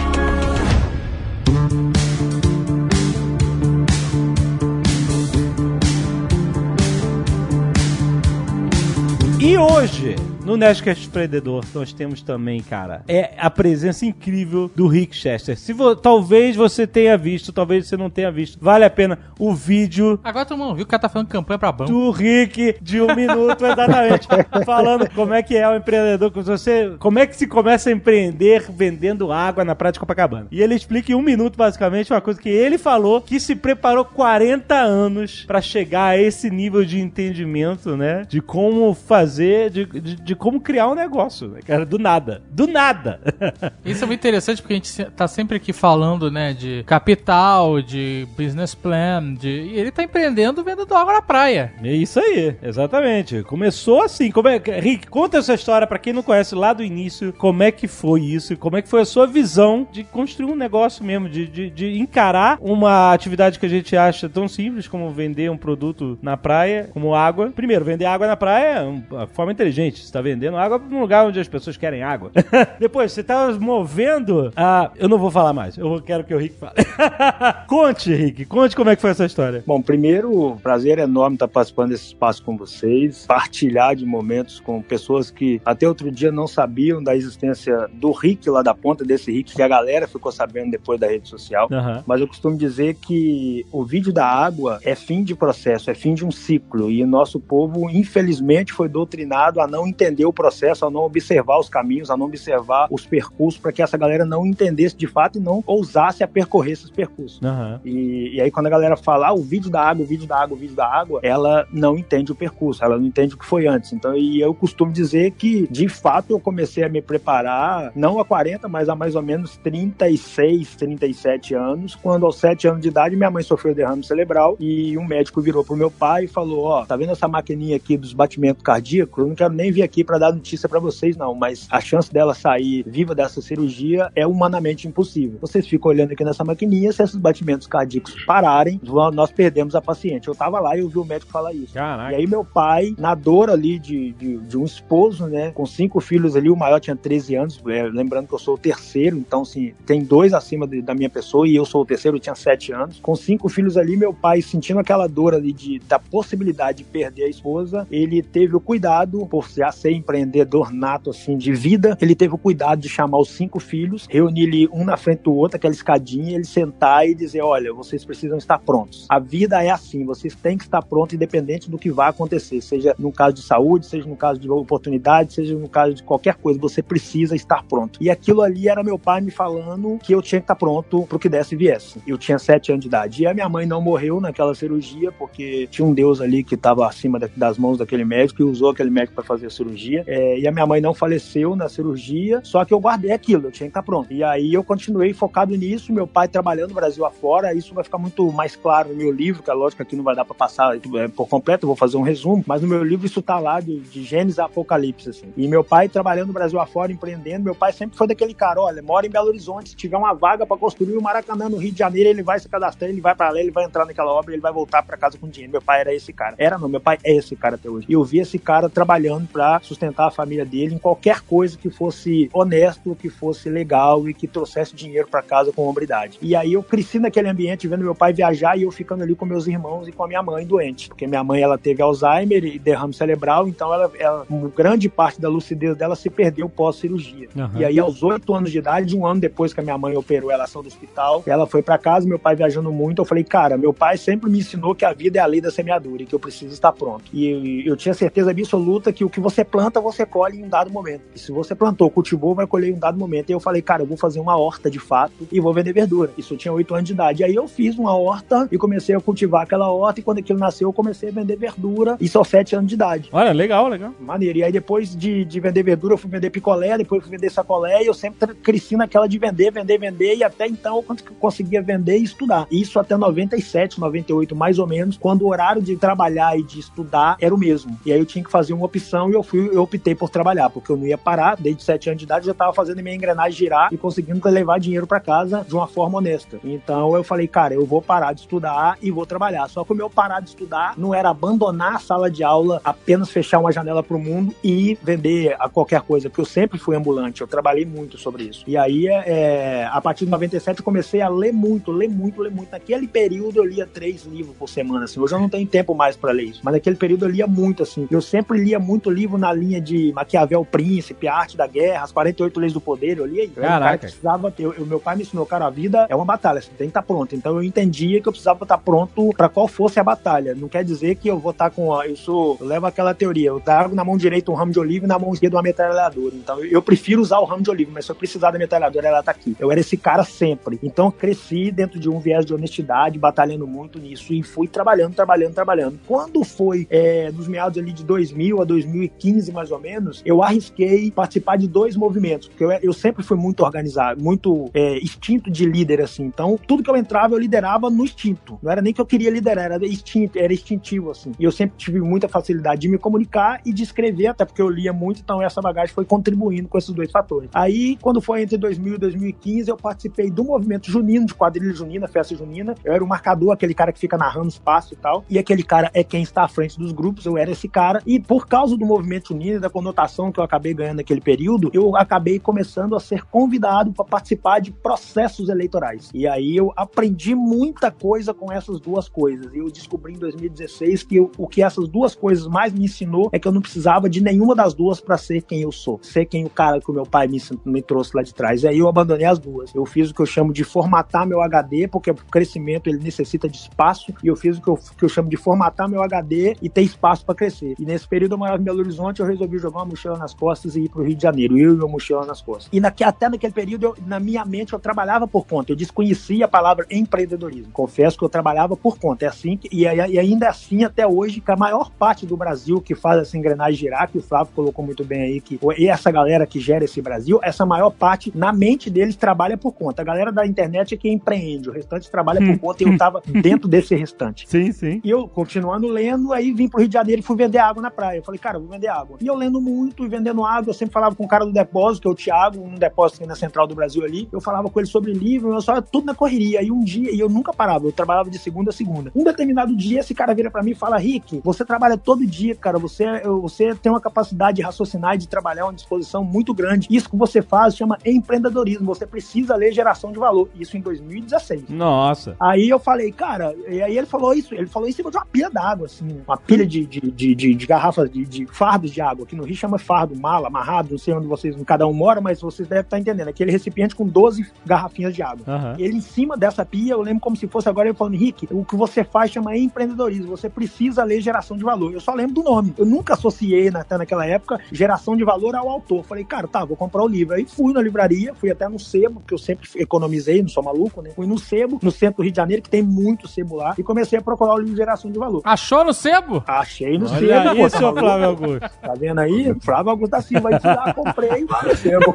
E 9.40 9.58
hoje, 9.58 10.16
no 10.44 10.56
Nerdcast 10.56 11.08
Empreendedor, 11.08 11.64
nós 11.74 11.92
temos 11.92 12.20
também, 12.20 12.60
cara, 12.60 13.02
é 13.08 13.30
a 13.38 13.48
presença 13.48 14.04
incrível 14.04 14.70
do 14.74 14.86
Rick 14.86 15.16
Chester. 15.16 15.58
Se 15.58 15.72
vo 15.72 15.96
talvez 15.96 16.54
você 16.54 16.86
tenha 16.86 17.16
visto, 17.16 17.52
talvez 17.52 17.86
você 17.86 17.96
não 17.96 18.10
tenha 18.10 18.30
visto, 18.30 18.58
vale 18.60 18.84
a 18.84 18.90
pena 18.90 19.18
o 19.38 19.54
vídeo. 19.54 20.20
Agora 20.22 20.44
todo 20.44 20.58
mundo 20.58 20.74
viu 20.74 20.84
que 20.84 20.88
o 20.88 20.90
cara 20.90 21.00
tá 21.00 21.08
fazendo 21.08 21.28
campanha 21.28 21.58
pra 21.58 21.72
banco. 21.72 21.90
Do 21.90 22.10
Rick, 22.10 22.76
de 22.82 23.00
um 23.00 23.14
minuto, 23.14 23.64
exatamente. 23.64 24.28
falando 24.66 25.08
como 25.10 25.32
é 25.32 25.42
que 25.42 25.56
é 25.56 25.66
o 25.68 25.76
empreendedor, 25.76 26.30
você, 26.30 26.94
como 26.98 27.18
é 27.18 27.26
que 27.26 27.36
se 27.36 27.46
começa 27.46 27.88
a 27.88 27.92
empreender 27.92 28.70
vendendo 28.70 29.32
água 29.32 29.64
na 29.64 29.74
Praia 29.74 29.92
de 29.92 30.00
Copacabana. 30.00 30.46
E 30.50 30.60
ele 30.60 30.74
explica 30.74 31.12
em 31.12 31.14
um 31.14 31.22
minuto, 31.22 31.56
basicamente, 31.56 32.12
uma 32.12 32.20
coisa 32.20 32.40
que 32.40 32.50
ele 32.50 32.76
falou, 32.76 33.20
que 33.20 33.40
se 33.40 33.54
preparou 33.56 34.04
40 34.04 34.74
anos 34.74 35.44
para 35.46 35.62
chegar 35.62 36.08
a 36.08 36.18
esse 36.18 36.50
nível 36.50 36.84
de 36.84 37.00
entendimento, 37.00 37.96
né? 37.96 38.24
De 38.28 38.42
como 38.42 38.92
fazer, 38.92 39.70
de, 39.70 39.86
de, 39.86 40.16
de 40.16 40.33
de 40.34 40.36
como 40.36 40.60
criar 40.60 40.88
um 40.88 40.94
negócio, 40.94 41.48
né, 41.48 41.60
cara? 41.64 41.86
Do 41.86 41.98
nada. 41.98 42.42
Do 42.50 42.66
nada. 42.66 43.20
Isso 43.84 44.04
é 44.04 44.06
muito 44.06 44.20
interessante 44.20 44.60
porque 44.60 44.74
a 44.74 44.76
gente 44.76 45.04
tá 45.12 45.26
sempre 45.26 45.56
aqui 45.56 45.72
falando, 45.72 46.30
né, 46.30 46.52
de 46.52 46.82
capital, 46.84 47.80
de 47.80 48.26
business 48.36 48.74
plan, 48.74 49.34
de... 49.34 49.48
e 49.48 49.78
ele 49.78 49.90
tá 49.90 50.02
empreendendo 50.02 50.62
vendendo 50.62 50.94
água 50.94 51.14
na 51.14 51.22
praia. 51.22 51.72
É 51.82 51.92
isso 51.92 52.18
aí, 52.18 52.56
exatamente. 52.62 53.42
Começou 53.42 54.02
assim. 54.02 54.30
Como 54.30 54.48
é... 54.48 54.60
Rick, 54.80 55.06
conta 55.08 55.38
essa 55.38 55.54
história 55.54 55.86
para 55.86 55.98
quem 55.98 56.12
não 56.12 56.22
conhece 56.22 56.54
lá 56.54 56.72
do 56.72 56.82
início, 56.82 57.32
como 57.32 57.62
é 57.62 57.70
que 57.70 57.86
foi 57.86 58.22
isso, 58.22 58.56
como 58.56 58.76
é 58.76 58.82
que 58.82 58.88
foi 58.88 59.02
a 59.02 59.04
sua 59.04 59.26
visão 59.26 59.86
de 59.90 60.04
construir 60.04 60.50
um 60.50 60.56
negócio 60.56 61.04
mesmo, 61.04 61.28
de, 61.28 61.46
de, 61.46 61.70
de 61.70 61.98
encarar 61.98 62.58
uma 62.60 63.12
atividade 63.12 63.58
que 63.58 63.66
a 63.66 63.68
gente 63.68 63.96
acha 63.96 64.28
tão 64.28 64.48
simples 64.48 64.88
como 64.88 65.10
vender 65.10 65.50
um 65.50 65.56
produto 65.56 66.18
na 66.20 66.36
praia, 66.36 66.88
como 66.92 67.14
água. 67.14 67.50
Primeiro, 67.50 67.84
vender 67.84 68.06
água 68.06 68.26
na 68.26 68.36
praia 68.36 68.78
é 68.78 68.82
uma 68.82 69.26
forma 69.26 69.52
inteligente. 69.52 70.04
Você 70.04 70.12
tá 70.12 70.20
vendendo 70.24 70.56
água 70.56 70.78
num 70.78 71.00
lugar 71.00 71.26
onde 71.26 71.38
as 71.38 71.46
pessoas 71.46 71.76
querem 71.76 72.02
água. 72.02 72.32
Depois, 72.80 73.12
você 73.12 73.22
tá 73.22 73.52
movendo 73.60 74.50
a... 74.56 74.90
Eu 74.96 75.08
não 75.08 75.18
vou 75.18 75.30
falar 75.30 75.52
mais. 75.52 75.76
Eu 75.76 76.00
quero 76.00 76.24
que 76.24 76.34
o 76.34 76.38
Rick 76.38 76.56
fale. 76.56 76.74
conte, 77.68 78.12
Rick. 78.14 78.46
Conte 78.46 78.74
como 78.74 78.88
é 78.88 78.96
que 78.96 79.02
foi 79.02 79.10
essa 79.10 79.26
história. 79.26 79.62
Bom, 79.66 79.82
primeiro, 79.82 80.56
prazer 80.62 80.98
enorme 80.98 81.36
estar 81.36 81.48
participando 81.48 81.90
desse 81.90 82.06
espaço 82.06 82.42
com 82.42 82.56
vocês. 82.56 83.26
Partilhar 83.26 83.94
de 83.94 84.06
momentos 84.06 84.60
com 84.60 84.80
pessoas 84.80 85.30
que 85.30 85.60
até 85.64 85.86
outro 85.86 86.10
dia 86.10 86.32
não 86.32 86.46
sabiam 86.46 87.02
da 87.02 87.14
existência 87.14 87.88
do 87.92 88.10
Rick 88.10 88.48
lá 88.48 88.62
da 88.62 88.74
ponta, 88.74 89.04
desse 89.04 89.30
Rick 89.30 89.54
que 89.54 89.62
a 89.62 89.68
galera 89.68 90.08
ficou 90.08 90.32
sabendo 90.32 90.70
depois 90.70 90.98
da 90.98 91.06
rede 91.06 91.28
social. 91.28 91.68
Uhum. 91.70 92.02
Mas 92.06 92.20
eu 92.20 92.26
costumo 92.26 92.56
dizer 92.56 92.94
que 92.94 93.66
o 93.70 93.84
vídeo 93.84 94.12
da 94.12 94.26
água 94.26 94.78
é 94.82 94.94
fim 94.94 95.22
de 95.22 95.34
processo, 95.34 95.90
é 95.90 95.94
fim 95.94 96.14
de 96.14 96.24
um 96.24 96.30
ciclo. 96.30 96.90
E 96.90 97.02
o 97.02 97.06
nosso 97.06 97.38
povo, 97.38 97.90
infelizmente, 97.90 98.72
foi 98.72 98.88
doutrinado 98.88 99.60
a 99.60 99.66
não 99.66 99.86
entender 99.86 100.13
entender 100.14 100.24
o 100.24 100.32
processo, 100.32 100.86
a 100.86 100.90
não 100.90 101.02
observar 101.02 101.58
os 101.58 101.68
caminhos, 101.68 102.10
a 102.10 102.16
não 102.16 102.26
observar 102.26 102.86
os 102.90 103.04
percursos, 103.04 103.60
para 103.60 103.72
que 103.72 103.82
essa 103.82 103.98
galera 103.98 104.24
não 104.24 104.46
entendesse 104.46 104.96
de 104.96 105.06
fato 105.06 105.38
e 105.38 105.40
não 105.40 105.62
ousasse 105.66 106.22
a 106.22 106.28
percorrer 106.28 106.72
esses 106.72 106.90
percursos. 106.90 107.40
Uhum. 107.42 107.80
E, 107.84 108.36
e, 108.36 108.40
aí, 108.40 108.50
quando 108.50 108.66
a 108.66 108.70
galera 108.70 108.96
fala 108.96 109.28
ah, 109.28 109.34
o 109.34 109.42
vídeo 109.42 109.70
da 109.70 109.82
água, 109.82 110.04
o 110.04 110.06
vídeo 110.06 110.26
da 110.26 110.40
água, 110.40 110.56
o 110.56 110.58
vídeo 110.60 110.76
da 110.76 110.86
água, 110.86 111.20
ela 111.22 111.66
não 111.72 111.98
entende 111.98 112.32
o 112.32 112.34
percurso, 112.34 112.84
ela 112.84 112.96
não 112.96 113.04
entende 113.04 113.34
o 113.34 113.38
que 113.38 113.44
foi 113.44 113.66
antes. 113.66 113.92
Então, 113.92 114.14
e 114.14 114.40
eu 114.40 114.54
costumo 114.54 114.92
dizer 114.92 115.32
que, 115.32 115.66
de 115.70 115.88
fato, 115.88 116.30
eu 116.30 116.40
comecei 116.40 116.84
a 116.84 116.88
me 116.88 117.02
preparar, 117.02 117.92
não 117.94 118.20
a 118.20 118.24
40, 118.24 118.68
mas 118.68 118.88
a 118.88 118.94
mais 118.94 119.16
ou 119.16 119.22
menos 119.22 119.56
36, 119.58 120.76
37 120.76 121.54
anos, 121.54 121.94
quando 121.94 122.24
aos 122.24 122.36
7 122.36 122.68
anos 122.68 122.80
de 122.80 122.88
idade 122.88 123.16
minha 123.16 123.30
mãe 123.30 123.42
sofreu 123.42 123.74
derrame 123.74 124.04
cerebral 124.04 124.56
e 124.60 124.96
um 124.96 125.06
médico 125.06 125.40
virou 125.40 125.64
pro 125.64 125.76
meu 125.76 125.90
pai 125.90 126.24
e 126.24 126.28
falou: 126.28 126.64
Ó, 126.64 126.82
oh, 126.82 126.86
tá 126.86 126.96
vendo 126.96 127.12
essa 127.12 127.26
maquininha 127.26 127.76
aqui 127.76 127.96
dos 127.96 128.12
batimentos 128.12 128.62
cardíacos? 128.62 129.18
Eu 129.18 129.28
não 129.28 129.34
quero 129.34 129.52
nem 129.52 129.72
vir 129.72 129.82
aqui 129.82 130.03
para 130.04 130.18
dar 130.18 130.32
notícia 130.32 130.68
para 130.68 130.78
vocês, 130.78 131.16
não, 131.16 131.34
mas 131.34 131.66
a 131.70 131.80
chance 131.80 132.12
dela 132.12 132.34
sair 132.34 132.84
viva 132.86 133.14
dessa 133.14 133.40
cirurgia 133.40 134.10
é 134.14 134.26
humanamente 134.26 134.86
impossível. 134.86 135.38
Vocês 135.40 135.66
ficam 135.66 135.90
olhando 135.90 136.12
aqui 136.12 136.24
nessa 136.24 136.44
maquininha, 136.44 136.92
se 136.92 137.02
esses 137.02 137.16
batimentos 137.16 137.66
cardíacos 137.66 138.14
pararem, 138.24 138.80
nós 139.12 139.30
perdemos 139.30 139.74
a 139.74 139.80
paciente. 139.80 140.28
Eu 140.28 140.34
tava 140.34 140.60
lá 140.60 140.76
e 140.76 140.80
eu 140.80 140.88
vi 140.88 140.98
o 140.98 141.04
médico 141.04 141.32
falar 141.32 141.52
isso. 141.52 141.74
Caraca. 141.74 142.12
E 142.12 142.16
aí 142.16 142.26
meu 142.26 142.44
pai, 142.44 142.94
na 142.98 143.14
dor 143.14 143.50
ali 143.50 143.78
de, 143.78 144.12
de, 144.12 144.38
de, 144.38 144.56
um 144.56 144.64
esposo, 144.64 145.26
né, 145.26 145.50
com 145.52 145.66
cinco 145.66 146.00
filhos 146.00 146.36
ali, 146.36 146.50
o 146.50 146.56
maior 146.56 146.80
tinha 146.80 146.96
13 146.96 147.34
anos, 147.34 147.60
é, 147.66 147.82
lembrando 147.84 148.28
que 148.28 148.34
eu 148.34 148.38
sou 148.38 148.54
o 148.54 148.58
terceiro, 148.58 149.16
então 149.16 149.42
assim, 149.42 149.72
tem 149.86 150.02
dois 150.02 150.32
acima 150.32 150.66
de, 150.66 150.82
da 150.82 150.94
minha 150.94 151.10
pessoa 151.10 151.48
e 151.48 151.54
eu 151.54 151.64
sou 151.64 151.82
o 151.82 151.86
terceiro, 151.86 152.16
eu 152.16 152.20
tinha 152.20 152.34
sete 152.34 152.72
anos. 152.72 152.98
Com 153.00 153.14
cinco 153.16 153.48
filhos 153.48 153.76
ali, 153.76 153.96
meu 153.96 154.12
pai 154.12 154.42
sentindo 154.42 154.80
aquela 154.80 155.06
dor 155.06 155.34
ali 155.34 155.52
de, 155.52 155.78
da 155.80 155.98
possibilidade 155.98 156.78
de 156.78 156.84
perder 156.84 157.24
a 157.24 157.28
esposa, 157.28 157.86
ele 157.90 158.22
teve 158.22 158.56
o 158.56 158.60
cuidado, 158.60 159.26
por 159.26 159.48
já 159.48 159.70
ser 159.72 159.92
empreendedor 159.94 160.72
nato 160.72 161.10
assim 161.10 161.36
de 161.36 161.52
vida, 161.52 161.96
ele 162.00 162.14
teve 162.14 162.34
o 162.34 162.38
cuidado 162.38 162.80
de 162.80 162.88
chamar 162.88 163.18
os 163.18 163.30
cinco 163.30 163.58
filhos, 163.58 164.06
reunir 164.10 164.68
um 164.72 164.84
na 164.84 164.96
frente 164.96 165.22
do 165.22 165.34
outro, 165.34 165.56
aquela 165.56 165.72
escadinha, 165.72 166.34
ele 166.34 166.44
sentar 166.44 167.08
e 167.08 167.14
dizer: 167.14 167.42
olha, 167.42 167.72
vocês 167.72 168.04
precisam 168.04 168.38
estar 168.38 168.58
prontos. 168.58 169.06
A 169.08 169.18
vida 169.18 169.62
é 169.62 169.70
assim, 169.70 170.04
vocês 170.04 170.34
têm 170.34 170.58
que 170.58 170.64
estar 170.64 170.82
prontos, 170.82 171.14
independente 171.14 171.70
do 171.70 171.78
que 171.78 171.90
vai 171.90 172.10
acontecer, 172.10 172.60
seja 172.60 172.94
no 172.98 173.12
caso 173.12 173.34
de 173.34 173.42
saúde, 173.42 173.86
seja 173.86 174.06
no 174.08 174.16
caso 174.16 174.40
de 174.40 174.50
oportunidade, 174.50 175.32
seja 175.32 175.54
no 175.54 175.68
caso 175.68 175.94
de 175.94 176.02
qualquer 176.02 176.34
coisa, 176.34 176.58
você 176.58 176.82
precisa 176.82 177.34
estar 177.34 177.62
pronto. 177.64 177.98
E 178.00 178.10
aquilo 178.10 178.42
ali 178.42 178.68
era 178.68 178.82
meu 178.82 178.98
pai 178.98 179.20
me 179.20 179.30
falando 179.30 179.98
que 180.02 180.14
eu 180.14 180.22
tinha 180.22 180.40
que 180.40 180.44
estar 180.44 180.56
pronto 180.56 181.02
pro 181.06 181.18
que 181.18 181.28
desse 181.28 181.54
e 181.54 181.58
viesse. 181.58 182.00
Eu 182.06 182.18
tinha 182.18 182.38
sete 182.38 182.70
anos 182.70 182.82
de 182.82 182.88
idade. 182.88 183.22
E 183.22 183.26
a 183.26 183.34
minha 183.34 183.48
mãe 183.48 183.66
não 183.66 183.80
morreu 183.80 184.20
naquela 184.20 184.54
cirurgia, 184.54 185.10
porque 185.12 185.66
tinha 185.70 185.86
um 185.86 185.94
Deus 185.94 186.20
ali 186.20 186.44
que 186.44 186.54
estava 186.54 186.86
acima 186.86 187.18
das 187.36 187.58
mãos 187.58 187.78
daquele 187.78 188.04
médico 188.04 188.42
e 188.42 188.44
usou 188.44 188.70
aquele 188.70 188.90
médico 188.90 189.14
para 189.14 189.24
fazer 189.24 189.46
a 189.46 189.50
cirurgia 189.50 189.73
cirurgia. 189.74 190.04
É, 190.06 190.38
e 190.38 190.46
a 190.46 190.52
minha 190.52 190.66
mãe 190.66 190.80
não 190.80 190.94
faleceu 190.94 191.56
na 191.56 191.68
cirurgia, 191.68 192.40
só 192.44 192.64
que 192.64 192.72
eu 192.72 192.80
guardei 192.80 193.12
aquilo, 193.12 193.48
eu 193.48 193.52
tinha 193.52 193.66
que 193.66 193.70
estar 193.70 193.82
pronto. 193.82 194.12
E 194.12 194.22
aí 194.22 194.54
eu 194.54 194.62
continuei 194.62 195.12
focado 195.12 195.54
nisso, 195.54 195.92
meu 195.92 196.06
pai 196.06 196.28
trabalhando 196.28 196.70
no 196.70 196.74
Brasil 196.74 197.04
afora, 197.04 197.52
isso 197.52 197.74
vai 197.74 197.84
ficar 197.84 197.98
muito 197.98 198.30
mais 198.32 198.56
claro 198.56 198.90
no 198.90 198.94
meu 198.94 199.10
livro, 199.10 199.42
que 199.42 199.50
é 199.50 199.54
lógico 199.54 199.76
que 199.76 199.82
aqui 199.82 199.96
não 199.96 200.04
vai 200.04 200.14
dar 200.14 200.24
para 200.24 200.34
passar 200.34 200.76
é, 200.76 201.08
por 201.08 201.28
completo, 201.28 201.64
eu 201.64 201.68
vou 201.68 201.76
fazer 201.76 201.96
um 201.96 202.02
resumo, 202.02 202.44
mas 202.46 202.62
no 202.62 202.68
meu 202.68 202.82
livro 202.82 203.06
isso 203.06 203.20
tá 203.20 203.38
lá 203.38 203.60
de, 203.60 203.80
de 203.80 204.02
Gênesis 204.02 204.38
a 204.38 204.44
Apocalipse, 204.44 205.10
assim. 205.10 205.32
E 205.36 205.48
meu 205.48 205.64
pai 205.64 205.88
trabalhando 205.88 206.28
no 206.28 206.32
Brasil 206.32 206.60
afora, 206.60 206.92
empreendendo, 206.92 207.44
meu 207.44 207.54
pai 207.54 207.72
sempre 207.72 207.96
foi 207.96 208.06
daquele 208.06 208.34
cara, 208.34 208.60
olha, 208.60 208.82
mora 208.82 209.06
em 209.06 209.10
Belo 209.10 209.28
Horizonte, 209.28 209.70
se 209.70 209.76
tiver 209.76 209.96
uma 209.96 210.14
vaga 210.14 210.46
para 210.46 210.56
construir 210.56 210.96
o 210.96 211.02
Maracanã 211.02 211.48
no 211.48 211.56
Rio 211.56 211.72
de 211.72 211.78
Janeiro, 211.78 212.08
ele 212.08 212.22
vai 212.22 212.38
se 212.38 212.48
cadastrar, 212.48 212.90
ele 212.90 213.00
vai 213.00 213.14
para 213.14 213.30
lá, 213.30 213.40
ele 213.40 213.50
vai 213.50 213.64
entrar 213.64 213.84
naquela 213.84 214.12
obra, 214.12 214.32
ele 214.32 214.42
vai 214.42 214.52
voltar 214.52 214.82
para 214.82 214.96
casa 214.96 215.18
com 215.18 215.28
dinheiro. 215.28 215.52
Meu 215.52 215.62
pai 215.62 215.80
era 215.80 215.94
esse 215.94 216.12
cara. 216.12 216.34
Era 216.38 216.58
não, 216.58 216.68
meu 216.68 216.80
pai 216.80 216.98
é 217.02 217.14
esse 217.16 217.34
cara 217.36 217.56
até 217.56 217.68
hoje. 217.68 217.86
E 217.88 217.92
eu 217.92 218.04
vi 218.04 218.18
esse 218.18 218.38
cara 218.38 218.68
trabalhando 218.68 219.26
para 219.26 219.60
sustentar 219.64 220.08
a 220.08 220.10
família 220.10 220.44
dele 220.44 220.74
em 220.74 220.78
qualquer 220.78 221.20
coisa 221.20 221.56
que 221.56 221.70
fosse 221.70 222.28
honesto, 222.32 222.94
que 222.94 223.08
fosse 223.08 223.48
legal 223.48 224.08
e 224.08 224.14
que 224.14 224.26
trouxesse 224.26 224.74
dinheiro 224.74 225.08
para 225.08 225.22
casa 225.22 225.52
com 225.52 225.66
hombridade. 225.66 226.18
E 226.20 226.36
aí 226.36 226.52
eu 226.52 226.62
cresci 226.62 226.98
naquele 226.98 227.28
ambiente 227.28 227.66
vendo 227.66 227.82
meu 227.82 227.94
pai 227.94 228.12
viajar 228.12 228.56
e 228.56 228.62
eu 228.62 228.70
ficando 228.70 229.02
ali 229.02 229.14
com 229.14 229.24
meus 229.24 229.46
irmãos 229.46 229.88
e 229.88 229.92
com 229.92 230.04
a 230.04 230.08
minha 230.08 230.22
mãe 230.22 230.46
doente, 230.46 230.88
porque 230.88 231.06
minha 231.06 231.24
mãe 231.24 231.42
ela 231.42 231.58
teve 231.58 231.82
Alzheimer 231.82 232.44
e 232.44 232.58
derrame 232.58 232.94
cerebral, 232.94 233.48
então 233.48 233.72
ela, 233.72 233.90
ela 233.98 234.26
grande 234.54 234.88
parte 234.88 235.20
da 235.20 235.28
lucidez 235.28 235.76
dela 235.76 235.96
se 235.96 236.08
perdeu 236.08 236.48
pós 236.48 236.76
cirurgia. 236.76 237.28
Uhum. 237.34 237.50
E 237.56 237.64
aí 237.64 237.78
aos 237.78 238.02
oito 238.02 238.34
anos 238.34 238.50
de 238.50 238.58
idade, 238.58 238.96
um 238.96 239.06
ano 239.06 239.20
depois 239.20 239.52
que 239.52 239.60
a 239.60 239.62
minha 239.62 239.78
mãe 239.78 239.96
operou 239.96 240.30
ela 240.30 240.46
saiu 240.46 240.62
do 240.62 240.68
hospital, 240.68 241.22
ela 241.26 241.46
foi 241.46 241.62
para 241.62 241.78
casa, 241.78 242.06
meu 242.06 242.18
pai 242.18 242.36
viajando 242.36 242.70
muito, 242.72 243.00
eu 243.00 243.04
falei, 243.04 243.24
cara, 243.24 243.56
meu 243.56 243.72
pai 243.72 243.96
sempre 243.96 244.30
me 244.30 244.38
ensinou 244.38 244.74
que 244.74 244.84
a 244.84 244.92
vida 244.92 245.18
é 245.18 245.22
a 245.22 245.26
lei 245.26 245.40
da 245.40 245.50
semeadura 245.50 246.02
e 246.02 246.06
que 246.06 246.14
eu 246.14 246.20
preciso 246.20 246.52
estar 246.52 246.72
pronto. 246.72 247.04
E 247.12 247.64
eu, 247.66 247.72
eu 247.72 247.76
tinha 247.76 247.94
certeza 247.94 248.30
absoluta 248.30 248.92
que 248.92 249.04
o 249.04 249.10
que 249.10 249.20
você 249.20 249.44
planta, 249.54 249.80
você 249.80 250.04
colhe 250.04 250.40
em 250.40 250.44
um 250.44 250.48
dado 250.48 250.68
momento. 250.72 251.02
E 251.14 251.18
se 251.18 251.30
você 251.30 251.54
plantou, 251.54 251.88
cultivou, 251.88 252.34
vai 252.34 252.44
colher 252.44 252.70
em 252.70 252.72
um 252.72 252.78
dado 252.78 252.98
momento. 252.98 253.30
E 253.30 253.32
eu 253.32 253.38
falei, 253.38 253.62
cara, 253.62 253.82
eu 253.82 253.86
vou 253.86 253.96
fazer 253.96 254.18
uma 254.18 254.36
horta 254.36 254.68
de 254.68 254.80
fato 254.80 255.28
e 255.30 255.38
vou 255.38 255.54
vender 255.54 255.72
verdura. 255.72 256.10
Isso 256.18 256.34
eu 256.34 256.38
tinha 256.38 256.52
8 256.52 256.74
anos 256.74 256.86
de 256.88 256.92
idade. 256.92 257.22
E 257.22 257.24
aí 257.24 257.34
eu 257.36 257.46
fiz 257.46 257.78
uma 257.78 257.94
horta 257.96 258.48
e 258.50 258.58
comecei 258.58 258.96
a 258.96 259.00
cultivar 259.00 259.42
aquela 259.42 259.70
horta. 259.70 260.00
E 260.00 260.02
quando 260.02 260.18
aquilo 260.18 260.40
nasceu, 260.40 260.68
eu 260.68 260.72
comecei 260.72 261.10
a 261.10 261.12
vender 261.12 261.36
verdura. 261.36 261.96
Isso 262.00 262.18
aos 262.18 262.26
7 262.26 262.56
anos 262.56 262.68
de 262.68 262.74
idade. 262.74 263.08
Olha, 263.12 263.30
legal, 263.30 263.68
legal. 263.68 263.94
Maneiro. 264.00 264.38
E 264.38 264.42
aí 264.42 264.50
depois 264.50 264.96
de, 264.96 265.24
de 265.24 265.38
vender 265.38 265.62
verdura, 265.62 265.94
eu 265.94 265.98
fui 265.98 266.10
vender 266.10 266.30
picolé, 266.30 266.76
depois 266.76 267.00
fui 267.00 267.12
vender 267.12 267.30
sacolé. 267.30 267.84
E 267.84 267.86
eu 267.86 267.94
sempre 267.94 268.34
cresci 268.34 268.76
naquela 268.76 269.06
de 269.06 269.18
vender, 269.20 269.52
vender, 269.52 269.78
vender. 269.78 270.16
E 270.16 270.24
até 270.24 270.48
então, 270.48 270.82
quanto 270.82 271.04
que 271.04 271.12
eu 271.12 271.16
conseguia 271.16 271.62
vender 271.62 271.98
e 271.98 272.02
estudar. 272.02 272.48
Isso 272.50 272.80
até 272.80 272.96
97, 272.96 273.78
98, 273.78 274.34
mais 274.34 274.58
ou 274.58 274.66
menos, 274.66 274.96
quando 274.96 275.22
o 275.22 275.28
horário 275.28 275.62
de 275.62 275.76
trabalhar 275.76 276.36
e 276.36 276.42
de 276.42 276.58
estudar 276.58 277.16
era 277.20 277.32
o 277.32 277.38
mesmo. 277.38 277.78
E 277.86 277.92
aí 277.92 278.00
eu 278.00 278.06
tinha 278.06 278.24
que 278.24 278.30
fazer 278.30 278.52
uma 278.52 278.66
opção 278.66 279.10
e 279.10 279.12
eu 279.12 279.22
fui, 279.22 279.43
eu 279.52 279.62
optei 279.62 279.94
por 279.94 280.08
trabalhar, 280.08 280.50
porque 280.50 280.70
eu 280.70 280.76
não 280.76 280.86
ia 280.86 280.98
parar, 280.98 281.36
desde 281.36 281.62
7 281.62 281.90
anos 281.90 281.98
de 281.98 282.04
idade 282.04 282.22
eu 282.22 282.26
já 282.26 282.32
estava 282.32 282.52
fazendo 282.52 282.82
minha 282.82 282.94
engrenagem 282.94 283.32
girar 283.32 283.72
e 283.72 283.76
conseguindo 283.76 284.26
levar 284.28 284.58
dinheiro 284.58 284.86
para 284.86 285.00
casa 285.00 285.44
de 285.46 285.54
uma 285.54 285.66
forma 285.66 285.98
honesta. 285.98 286.38
Então 286.44 286.94
eu 286.96 287.04
falei, 287.04 287.26
cara, 287.26 287.54
eu 287.54 287.64
vou 287.64 287.82
parar 287.82 288.12
de 288.12 288.20
estudar 288.20 288.78
e 288.80 288.90
vou 288.90 289.06
trabalhar. 289.06 289.48
Só 289.48 289.64
que 289.64 289.72
o 289.72 289.74
meu 289.74 289.90
parar 289.90 290.20
de 290.20 290.30
estudar 290.30 290.74
não 290.76 290.94
era 290.94 291.10
abandonar 291.10 291.76
a 291.76 291.78
sala 291.78 292.10
de 292.10 292.22
aula, 292.22 292.60
apenas 292.64 293.10
fechar 293.10 293.38
uma 293.38 293.52
janela 293.52 293.82
para 293.82 293.96
o 293.96 294.00
mundo 294.00 294.34
e 294.42 294.78
vender 294.82 295.36
a 295.38 295.48
qualquer 295.48 295.82
coisa, 295.82 296.08
porque 296.08 296.20
eu 296.20 296.26
sempre 296.26 296.58
fui 296.58 296.76
ambulante, 296.76 297.20
eu 297.20 297.26
trabalhei 297.26 297.64
muito 297.64 297.98
sobre 297.98 298.24
isso. 298.24 298.44
E 298.46 298.56
aí, 298.56 298.86
é, 298.86 299.68
a 299.70 299.80
partir 299.80 300.04
de 300.04 300.10
97, 300.10 300.58
eu 300.58 300.64
comecei 300.64 301.00
a 301.00 301.08
ler 301.08 301.32
muito, 301.32 301.70
ler 301.70 301.88
muito, 301.88 302.22
ler 302.22 302.30
muito. 302.30 302.50
Naquele 302.50 302.86
período 302.86 303.38
eu 303.38 303.44
lia 303.44 303.66
três 303.66 304.04
livros 304.04 304.36
por 304.36 304.48
semana, 304.48 304.84
assim. 304.84 305.00
Hoje 305.00 305.14
eu 305.14 305.18
não 305.18 305.28
tenho 305.28 305.46
tempo 305.46 305.74
mais 305.74 305.96
para 305.96 306.12
ler 306.12 306.24
isso, 306.24 306.40
mas 306.42 306.54
naquele 306.54 306.76
período 306.76 307.04
eu 307.04 307.10
lia 307.10 307.26
muito, 307.26 307.62
assim. 307.62 307.86
Eu 307.90 308.00
sempre 308.00 308.38
lia 308.38 308.58
muito 308.58 308.90
livro 308.90 309.18
na 309.18 309.32
linha 309.34 309.60
de 309.60 309.92
Maquiavel 309.92 310.44
Príncipe, 310.44 311.06
A 311.08 311.14
Arte 311.16 311.36
da 311.36 311.46
Guerra, 311.46 311.84
As 311.84 311.92
48 311.92 312.40
Leis 312.40 312.52
do 312.52 312.60
Poder, 312.60 312.98
eu 312.98 313.06
lia. 313.06 313.24
Eu, 313.24 313.30
Caraca. 313.42 313.78
precisava 313.78 314.30
ter, 314.30 314.44
eu, 314.44 314.66
meu 314.66 314.80
pai 314.80 314.96
me 314.96 315.02
ensinou, 315.02 315.26
cara, 315.26 315.46
a 315.46 315.50
vida 315.50 315.86
é 315.88 315.94
uma 315.96 316.04
batalha, 316.04 316.40
você 316.40 316.48
tem 316.50 316.66
que 316.68 316.70
estar 316.70 316.82
pronto. 316.82 317.14
Então 317.14 317.36
eu 317.36 317.42
entendia 317.42 318.00
que 318.00 318.08
eu 318.08 318.12
precisava 318.12 318.44
estar 318.44 318.58
pronto 318.58 319.10
para 319.16 319.28
qual 319.28 319.46
fosse 319.48 319.78
a 319.80 319.84
batalha. 319.84 320.34
Não 320.34 320.48
quer 320.48 320.64
dizer 320.64 320.94
que 320.96 321.08
eu 321.08 321.18
vou 321.18 321.32
estar 321.32 321.50
com, 321.50 321.74
a- 321.74 321.86
eu 321.86 321.96
sou, 321.96 322.36
eu 322.40 322.46
levo 322.46 322.66
aquela 322.66 322.94
teoria, 322.94 323.28
eu 323.28 323.40
trago 323.40 323.74
na 323.74 323.84
mão 323.84 323.96
direita 323.96 324.30
um 324.30 324.34
ramo 324.34 324.52
de 324.52 324.58
oliva 324.58 324.84
e 324.84 324.88
na 324.88 324.98
mão 324.98 325.12
esquerda 325.12 325.36
uma 325.36 325.42
metralhadora. 325.42 326.14
Então 326.14 326.38
eu, 326.40 326.46
eu 326.46 326.62
prefiro 326.62 327.00
usar 327.02 327.18
o 327.18 327.24
ramo 327.24 327.42
de 327.42 327.50
oliva, 327.50 327.70
mas 327.74 327.84
se 327.84 327.90
eu 327.92 327.96
precisar 327.96 328.30
da 328.30 328.38
metralhadora, 328.38 328.88
ela 328.88 329.02
tá 329.02 329.10
aqui. 329.10 329.36
Eu 329.38 329.50
era 329.50 329.60
esse 329.60 329.76
cara 329.76 330.04
sempre. 330.04 330.58
Então 330.62 330.86
eu 330.86 330.92
cresci 330.92 331.50
dentro 331.50 331.78
de 331.78 331.88
um 331.88 331.98
viés 331.98 332.24
de 332.24 332.32
honestidade, 332.34 332.98
batalhando 332.98 333.46
muito 333.46 333.78
nisso 333.78 334.12
e 334.12 334.22
fui 334.22 334.46
trabalhando, 334.48 334.94
trabalhando, 334.94 335.34
trabalhando. 335.34 335.78
Quando 335.86 336.22
foi 336.24 336.66
é, 336.70 337.10
nos 337.12 337.26
meados 337.28 337.58
ali 337.58 337.72
de 337.72 337.84
2000 337.84 338.40
a 338.40 338.44
2015, 338.44 339.23
mais 339.32 339.50
ou 339.50 339.58
menos, 339.58 340.02
eu 340.04 340.22
arrisquei 340.22 340.90
participar 340.90 341.36
de 341.36 341.48
dois 341.48 341.76
movimentos, 341.76 342.28
porque 342.28 342.44
eu, 342.44 342.50
eu 342.50 342.72
sempre 342.72 343.02
fui 343.02 343.16
muito 343.16 343.40
organizado, 343.44 344.02
muito 344.02 344.50
é, 344.54 344.78
instinto 344.78 345.30
de 345.30 345.44
líder, 345.44 345.80
assim. 345.80 346.04
Então, 346.04 346.38
tudo 346.46 346.62
que 346.62 346.70
eu 346.70 346.76
entrava, 346.76 347.14
eu 347.14 347.18
liderava 347.18 347.70
no 347.70 347.84
instinto. 347.84 348.38
Não 348.42 348.50
era 348.50 348.62
nem 348.62 348.72
que 348.72 348.80
eu 348.80 348.86
queria 348.86 349.10
liderar, 349.10 349.52
era 349.52 349.66
instinto, 349.66 350.18
era 350.18 350.32
instintivo, 350.32 350.90
assim. 350.90 351.12
E 351.18 351.24
eu 351.24 351.32
sempre 351.32 351.56
tive 351.56 351.80
muita 351.80 352.08
facilidade 352.08 352.62
de 352.62 352.68
me 352.68 352.78
comunicar 352.78 353.40
e 353.44 353.52
de 353.52 353.62
escrever, 353.62 354.08
até 354.08 354.24
porque 354.24 354.42
eu 354.42 354.48
lia 354.48 354.72
muito, 354.72 355.00
então 355.00 355.22
essa 355.22 355.40
bagagem 355.40 355.74
foi 355.74 355.84
contribuindo 355.84 356.48
com 356.48 356.58
esses 356.58 356.70
dois 356.70 356.90
fatores. 356.90 357.30
Aí, 357.32 357.76
quando 357.80 358.00
foi 358.00 358.22
entre 358.22 358.36
2000 358.36 358.74
e 358.74 358.78
2015, 358.78 359.50
eu 359.50 359.56
participei 359.56 360.10
do 360.10 360.24
movimento 360.24 360.70
junino, 360.70 361.06
de 361.06 361.14
quadrilha 361.14 361.52
junina, 361.52 361.88
festa 361.88 362.14
junina. 362.14 362.54
Eu 362.64 362.72
era 362.72 362.84
o 362.84 362.86
marcador, 362.86 363.32
aquele 363.32 363.54
cara 363.54 363.72
que 363.72 363.78
fica 363.78 363.96
narrando 363.96 364.28
os 364.28 364.38
passos 364.38 364.72
e 364.72 364.76
tal. 364.76 365.04
E 365.08 365.18
aquele 365.18 365.42
cara 365.42 365.70
é 365.72 365.82
quem 365.84 366.02
está 366.02 366.24
à 366.24 366.28
frente 366.28 366.58
dos 366.58 366.72
grupos, 366.72 367.06
eu 367.06 367.16
era 367.16 367.30
esse 367.30 367.48
cara. 367.48 367.82
E 367.86 368.00
por 368.00 368.26
causa 368.26 368.56
do 368.56 368.66
movimento 368.66 369.13
da 369.40 369.48
conotação 369.50 370.10
que 370.10 370.18
eu 370.20 370.24
acabei 370.24 370.54
ganhando 370.54 370.78
naquele 370.78 371.00
período, 371.00 371.50
eu 371.52 371.76
acabei 371.76 372.18
começando 372.18 372.74
a 372.74 372.80
ser 372.80 373.04
convidado 373.04 373.72
para 373.72 373.84
participar 373.84 374.40
de 374.40 374.52
processos 374.52 375.28
eleitorais. 375.28 375.90
E 375.94 376.06
aí 376.06 376.36
eu 376.36 376.52
aprendi 376.56 377.14
muita 377.14 377.70
coisa 377.70 378.12
com 378.12 378.32
essas 378.32 378.60
duas 378.60 378.88
coisas. 378.88 379.32
E 379.34 379.38
eu 379.38 379.50
descobri 379.50 379.94
em 379.94 379.98
2016 379.98 380.82
que 380.82 380.96
eu- 380.96 381.10
o 381.16 381.26
que 381.28 381.42
essas 381.42 381.68
duas 381.68 381.94
coisas 381.94 382.26
mais 382.26 382.52
me 382.52 382.64
ensinou 382.64 383.08
é 383.12 383.18
que 383.18 383.28
eu 383.28 383.32
não 383.32 383.40
precisava 383.40 383.88
de 383.88 384.02
nenhuma 384.02 384.34
das 384.34 384.54
duas 384.54 384.80
para 384.80 384.96
ser 384.98 385.22
quem 385.22 385.42
eu 385.42 385.52
sou. 385.52 385.78
Ser 385.82 386.06
quem 386.06 386.24
o 386.24 386.30
cara 386.30 386.60
que 386.60 386.70
o 386.70 386.74
meu 386.74 386.84
pai 386.84 387.06
me, 387.06 387.20
me 387.44 387.62
trouxe 387.62 387.96
lá 387.96 388.02
de 388.02 388.12
trás. 388.14 388.42
E 388.42 388.48
aí 388.48 388.58
eu 388.58 388.68
abandonei 388.68 389.06
as 389.06 389.18
duas. 389.18 389.54
Eu 389.54 389.64
fiz 389.64 389.90
o 389.90 389.94
que 389.94 390.02
eu 390.02 390.06
chamo 390.06 390.32
de 390.32 390.44
formatar 390.44 391.06
meu 391.06 391.20
HD, 391.20 391.68
porque 391.68 391.90
o 391.90 391.94
crescimento 391.94 392.68
ele 392.68 392.78
necessita 392.78 393.28
de 393.28 393.36
espaço. 393.36 393.92
E 394.02 394.08
eu 394.08 394.16
fiz 394.16 394.38
o 394.38 394.42
que 394.42 394.48
eu, 394.48 394.56
que 394.56 394.84
eu 394.84 394.88
chamo 394.88 395.08
de 395.08 395.16
formatar 395.16 395.68
meu 395.68 395.82
HD 395.82 396.36
e 396.40 396.48
ter 396.48 396.62
espaço 396.62 397.04
para 397.04 397.14
crescer. 397.14 397.54
E 397.58 397.64
nesse 397.64 397.86
período 397.86 398.12
eu 398.12 398.18
morava 398.18 398.40
em 398.40 398.44
Belo 398.44 398.60
Horizonte, 398.60 399.02
eu 399.04 399.08
resolvi 399.08 399.38
jogar 399.38 399.58
uma 399.60 399.66
mochila 399.66 399.96
nas 399.96 400.12
costas 400.14 400.56
e 400.56 400.62
ir 400.62 400.68
pro 400.68 400.82
Rio 400.82 400.94
de 400.96 401.02
Janeiro. 401.02 401.38
Eu 401.38 401.52
e 401.54 401.56
uma 401.56 401.68
mochila 401.68 402.04
nas 402.06 402.20
costas. 402.20 402.48
E 402.52 402.60
naque, 402.60 402.82
até 402.84 403.08
naquele 403.08 403.32
período, 403.32 403.66
eu- 403.66 403.76
na 403.86 404.00
minha 404.00 404.24
mente, 404.24 404.52
eu 404.52 404.58
trabalhava 404.58 405.06
por 405.06 405.26
conta. 405.26 405.52
Eu 405.52 405.56
desconhecia 405.56 406.24
a 406.24 406.28
palavra 406.28 406.66
empreendedorismo. 406.70 407.52
Confesso 407.52 407.98
que 407.98 408.04
eu 408.04 408.08
trabalhava 408.08 408.56
por 408.56 408.78
conta. 408.78 409.04
É 409.04 409.08
assim 409.08 409.36
que, 409.36 409.48
e, 409.52 409.62
e 409.64 409.98
ainda 409.98 410.28
assim 410.28 410.64
até 410.64 410.86
hoje, 410.86 411.20
que 411.20 411.30
a 411.30 411.36
maior 411.36 411.70
parte 411.70 412.06
do 412.06 412.16
Brasil 412.16 412.60
que 412.60 412.74
faz 412.74 413.00
essa 413.00 413.16
engrenagem 413.16 413.54
girar, 413.58 413.90
que 413.90 413.98
o 413.98 414.02
Flávio 414.02 414.32
colocou 414.34 414.64
muito 414.64 414.84
bem 414.84 415.02
aí, 415.02 415.20
que 415.20 415.38
e 415.58 415.68
essa 415.68 415.90
galera 415.90 416.26
que 416.26 416.40
gera 416.40 416.64
esse 416.64 416.80
Brasil, 416.80 417.18
essa 417.22 417.44
maior 417.46 417.70
parte, 417.70 418.12
na 418.14 418.32
mente 418.32 418.70
deles, 418.70 418.96
trabalha 418.96 419.36
por 419.36 419.52
conta. 419.52 419.82
A 419.82 419.84
galera 419.84 420.10
da 420.12 420.26
internet 420.26 420.74
é 420.74 420.76
que 420.76 420.88
empreende, 420.90 421.48
o 421.48 421.52
restante 421.52 421.90
trabalha 421.90 422.20
por 422.20 422.38
conta 422.38 422.62
e 422.62 422.66
eu 422.66 422.76
tava 422.78 423.02
dentro 423.22 423.48
desse 423.48 423.74
restante. 423.74 424.28
Sim, 424.28 424.52
sim. 424.52 424.80
E 424.82 424.90
eu, 424.90 425.06
continuando 425.08 425.66
lendo, 425.68 426.12
aí 426.12 426.32
vim 426.32 426.48
pro 426.48 426.60
Rio 426.60 426.68
de 426.68 426.74
Janeiro 426.74 427.00
e 427.00 427.04
fui 427.04 427.16
vender 427.16 427.38
água 427.38 427.62
na 427.62 427.70
praia. 427.70 427.98
Eu 427.98 428.02
falei, 428.02 428.18
cara, 428.18 428.36
eu 428.36 428.40
vou 428.42 428.50
vender 428.50 428.68
água. 428.68 428.83
E 429.00 429.06
eu 429.06 429.14
lendo 429.14 429.40
muito 429.40 429.84
e 429.84 429.88
vendendo 429.88 430.24
água, 430.24 430.50
eu 430.50 430.54
sempre 430.54 430.72
falava 430.72 430.94
com 430.94 431.04
o 431.04 431.08
cara 431.08 431.24
do 431.24 431.32
depósito, 431.32 431.82
que 431.82 431.88
é 431.88 431.90
o 431.90 431.94
Thiago, 431.94 432.40
um 432.44 432.54
depósito 432.54 433.00
aqui 433.00 433.08
na 433.08 433.14
Central 433.14 433.46
do 433.46 433.54
Brasil 433.54 433.84
ali. 433.84 434.08
Eu 434.12 434.20
falava 434.20 434.48
com 434.50 434.60
ele 434.60 434.68
sobre 434.68 434.92
livro, 434.92 435.32
eu 435.32 435.40
só 435.40 435.60
tudo 435.60 435.86
na 435.86 435.94
correria. 435.94 436.42
E 436.42 436.50
um 436.50 436.62
dia, 436.62 436.94
e 436.94 437.00
eu 437.00 437.08
nunca 437.08 437.32
parava, 437.32 437.66
eu 437.66 437.72
trabalhava 437.72 438.10
de 438.10 438.18
segunda 438.18 438.50
a 438.50 438.52
segunda. 438.52 438.90
Um 438.94 439.04
determinado 439.04 439.54
dia, 439.56 439.80
esse 439.80 439.94
cara 439.94 440.14
vira 440.14 440.30
pra 440.30 440.42
mim 440.42 440.52
e 440.52 440.54
fala, 440.54 440.76
Rick, 440.78 441.20
você 441.24 441.44
trabalha 441.44 441.76
todo 441.76 442.06
dia, 442.06 442.34
cara, 442.34 442.58
você, 442.58 443.00
você 443.20 443.54
tem 443.54 443.70
uma 443.70 443.80
capacidade 443.80 444.36
de 444.36 444.42
raciocinar 444.42 444.94
e 444.94 444.98
de 444.98 445.08
trabalhar, 445.08 445.46
uma 445.46 445.54
disposição 445.54 446.04
muito 446.04 446.34
grande. 446.34 446.68
Isso 446.70 446.88
que 446.88 446.96
você 446.96 447.22
faz 447.22 447.56
chama 447.56 447.78
empreendedorismo. 447.84 448.66
Você 448.66 448.86
precisa 448.86 449.36
ler 449.36 449.52
geração 449.52 449.92
de 449.92 449.98
valor. 449.98 450.28
Isso 450.34 450.56
em 450.56 450.60
2016. 450.60 451.48
Nossa. 451.48 452.16
Aí 452.18 452.48
eu 452.48 452.58
falei, 452.58 452.90
cara, 452.92 453.34
e 453.48 453.62
aí 453.62 453.76
ele 453.76 453.86
falou 453.86 454.12
isso, 454.14 454.34
ele 454.34 454.46
falou 454.46 454.68
isso 454.68 454.80
em 454.80 454.82
cima 454.82 454.90
de 454.90 454.96
uma 454.96 455.06
pilha 455.06 455.30
d'água, 455.30 455.66
assim, 455.66 456.02
uma 456.06 456.16
pilha 456.16 456.46
de, 456.46 456.66
de, 456.66 456.80
de, 456.80 457.14
de, 457.14 457.34
de 457.34 457.46
garrafas, 457.46 457.90
de, 457.90 458.04
de 458.04 458.26
fardos 458.26 458.73
de 458.74 458.80
água, 458.80 459.06
que 459.06 459.16
no 459.16 459.24
Rio 459.24 459.36
chama 459.36 459.58
fardo, 459.58 459.96
mala, 459.96 460.28
amarrado, 460.28 460.70
não 460.72 460.78
sei 460.78 460.94
onde 460.94 461.06
vocês, 461.06 461.34
cada 461.46 461.66
um 461.66 461.72
mora, 461.72 462.00
mas 462.00 462.20
vocês 462.20 462.48
devem 462.48 462.62
estar 462.62 462.78
entendendo, 462.78 463.08
aquele 463.08 463.30
recipiente 463.30 463.74
com 463.74 463.86
12 463.86 464.26
garrafinhas 464.44 464.94
de 464.94 465.02
água. 465.02 465.24
Aham. 465.26 465.56
Ele 465.58 465.76
em 465.76 465.80
cima 465.80 466.16
dessa 466.16 466.44
pia, 466.44 466.72
eu 466.72 466.82
lembro 466.82 467.00
como 467.00 467.16
se 467.16 467.26
fosse 467.26 467.48
agora 467.48 467.68
ele 467.68 467.76
falando, 467.76 467.96
Rick, 467.96 468.28
o 468.30 468.44
que 468.44 468.56
você 468.56 468.84
faz 468.84 469.10
chama 469.10 469.36
empreendedorismo, 469.36 470.08
você 470.08 470.28
precisa 470.28 470.84
ler 470.84 471.00
geração 471.00 471.36
de 471.36 471.44
valor. 471.44 471.72
Eu 471.72 471.80
só 471.80 471.94
lembro 471.94 472.14
do 472.14 472.22
nome. 472.22 472.54
Eu 472.58 472.66
nunca 472.66 472.94
associei 472.94 473.48
até 473.48 473.78
naquela 473.78 474.06
época 474.06 474.40
geração 474.50 474.96
de 474.96 475.04
valor 475.04 475.34
ao 475.34 475.48
autor. 475.48 475.84
Falei, 475.84 476.04
cara, 476.04 476.26
tá, 476.26 476.44
vou 476.44 476.56
comprar 476.56 476.82
o 476.82 476.88
livro. 476.88 477.14
Aí 477.14 477.24
fui 477.24 477.52
na 477.52 477.62
livraria, 477.62 478.14
fui 478.14 478.30
até 478.30 478.48
no 478.48 478.58
sebo, 478.58 479.00
porque 479.00 479.14
eu 479.14 479.18
sempre 479.18 479.48
economizei, 479.56 480.20
não 480.22 480.28
sou 480.28 480.42
maluco, 480.42 480.82
né? 480.82 480.90
Fui 480.94 481.06
no 481.06 481.18
sebo, 481.18 481.58
no 481.62 481.70
centro 481.70 481.98
do 481.98 482.02
Rio 482.02 482.12
de 482.12 482.16
Janeiro, 482.16 482.42
que 482.42 482.50
tem 482.50 482.62
muito 482.62 483.06
sebo 483.06 483.36
lá, 483.36 483.54
e 483.56 483.62
comecei 483.62 483.98
a 483.98 484.02
procurar 484.02 484.34
o 484.34 484.38
livro 484.38 484.56
Geração 484.56 484.90
de 484.90 484.98
Valor. 484.98 485.22
Achou 485.24 485.64
no 485.64 485.72
sebo? 485.72 486.22
Achei 486.26 486.78
no 486.78 486.86
Olha 486.86 486.98
sebo, 486.98 487.28
aí, 487.28 487.36
pô, 487.36 487.50
tá 487.50 487.58
seu? 487.58 487.74
Flávio 487.74 488.06
Augusto. 488.06 488.50
Tá 488.64 488.72
vendo 488.74 488.98
aí? 488.98 489.34
Flávio 489.40 489.72
Augusto 489.72 489.90
da 489.90 490.00
Silva, 490.00 490.38
aí 490.40 490.54
lá, 490.54 490.72
comprei 490.72 491.26
lá 491.28 491.42
no 491.42 491.54
sebo, 491.54 491.92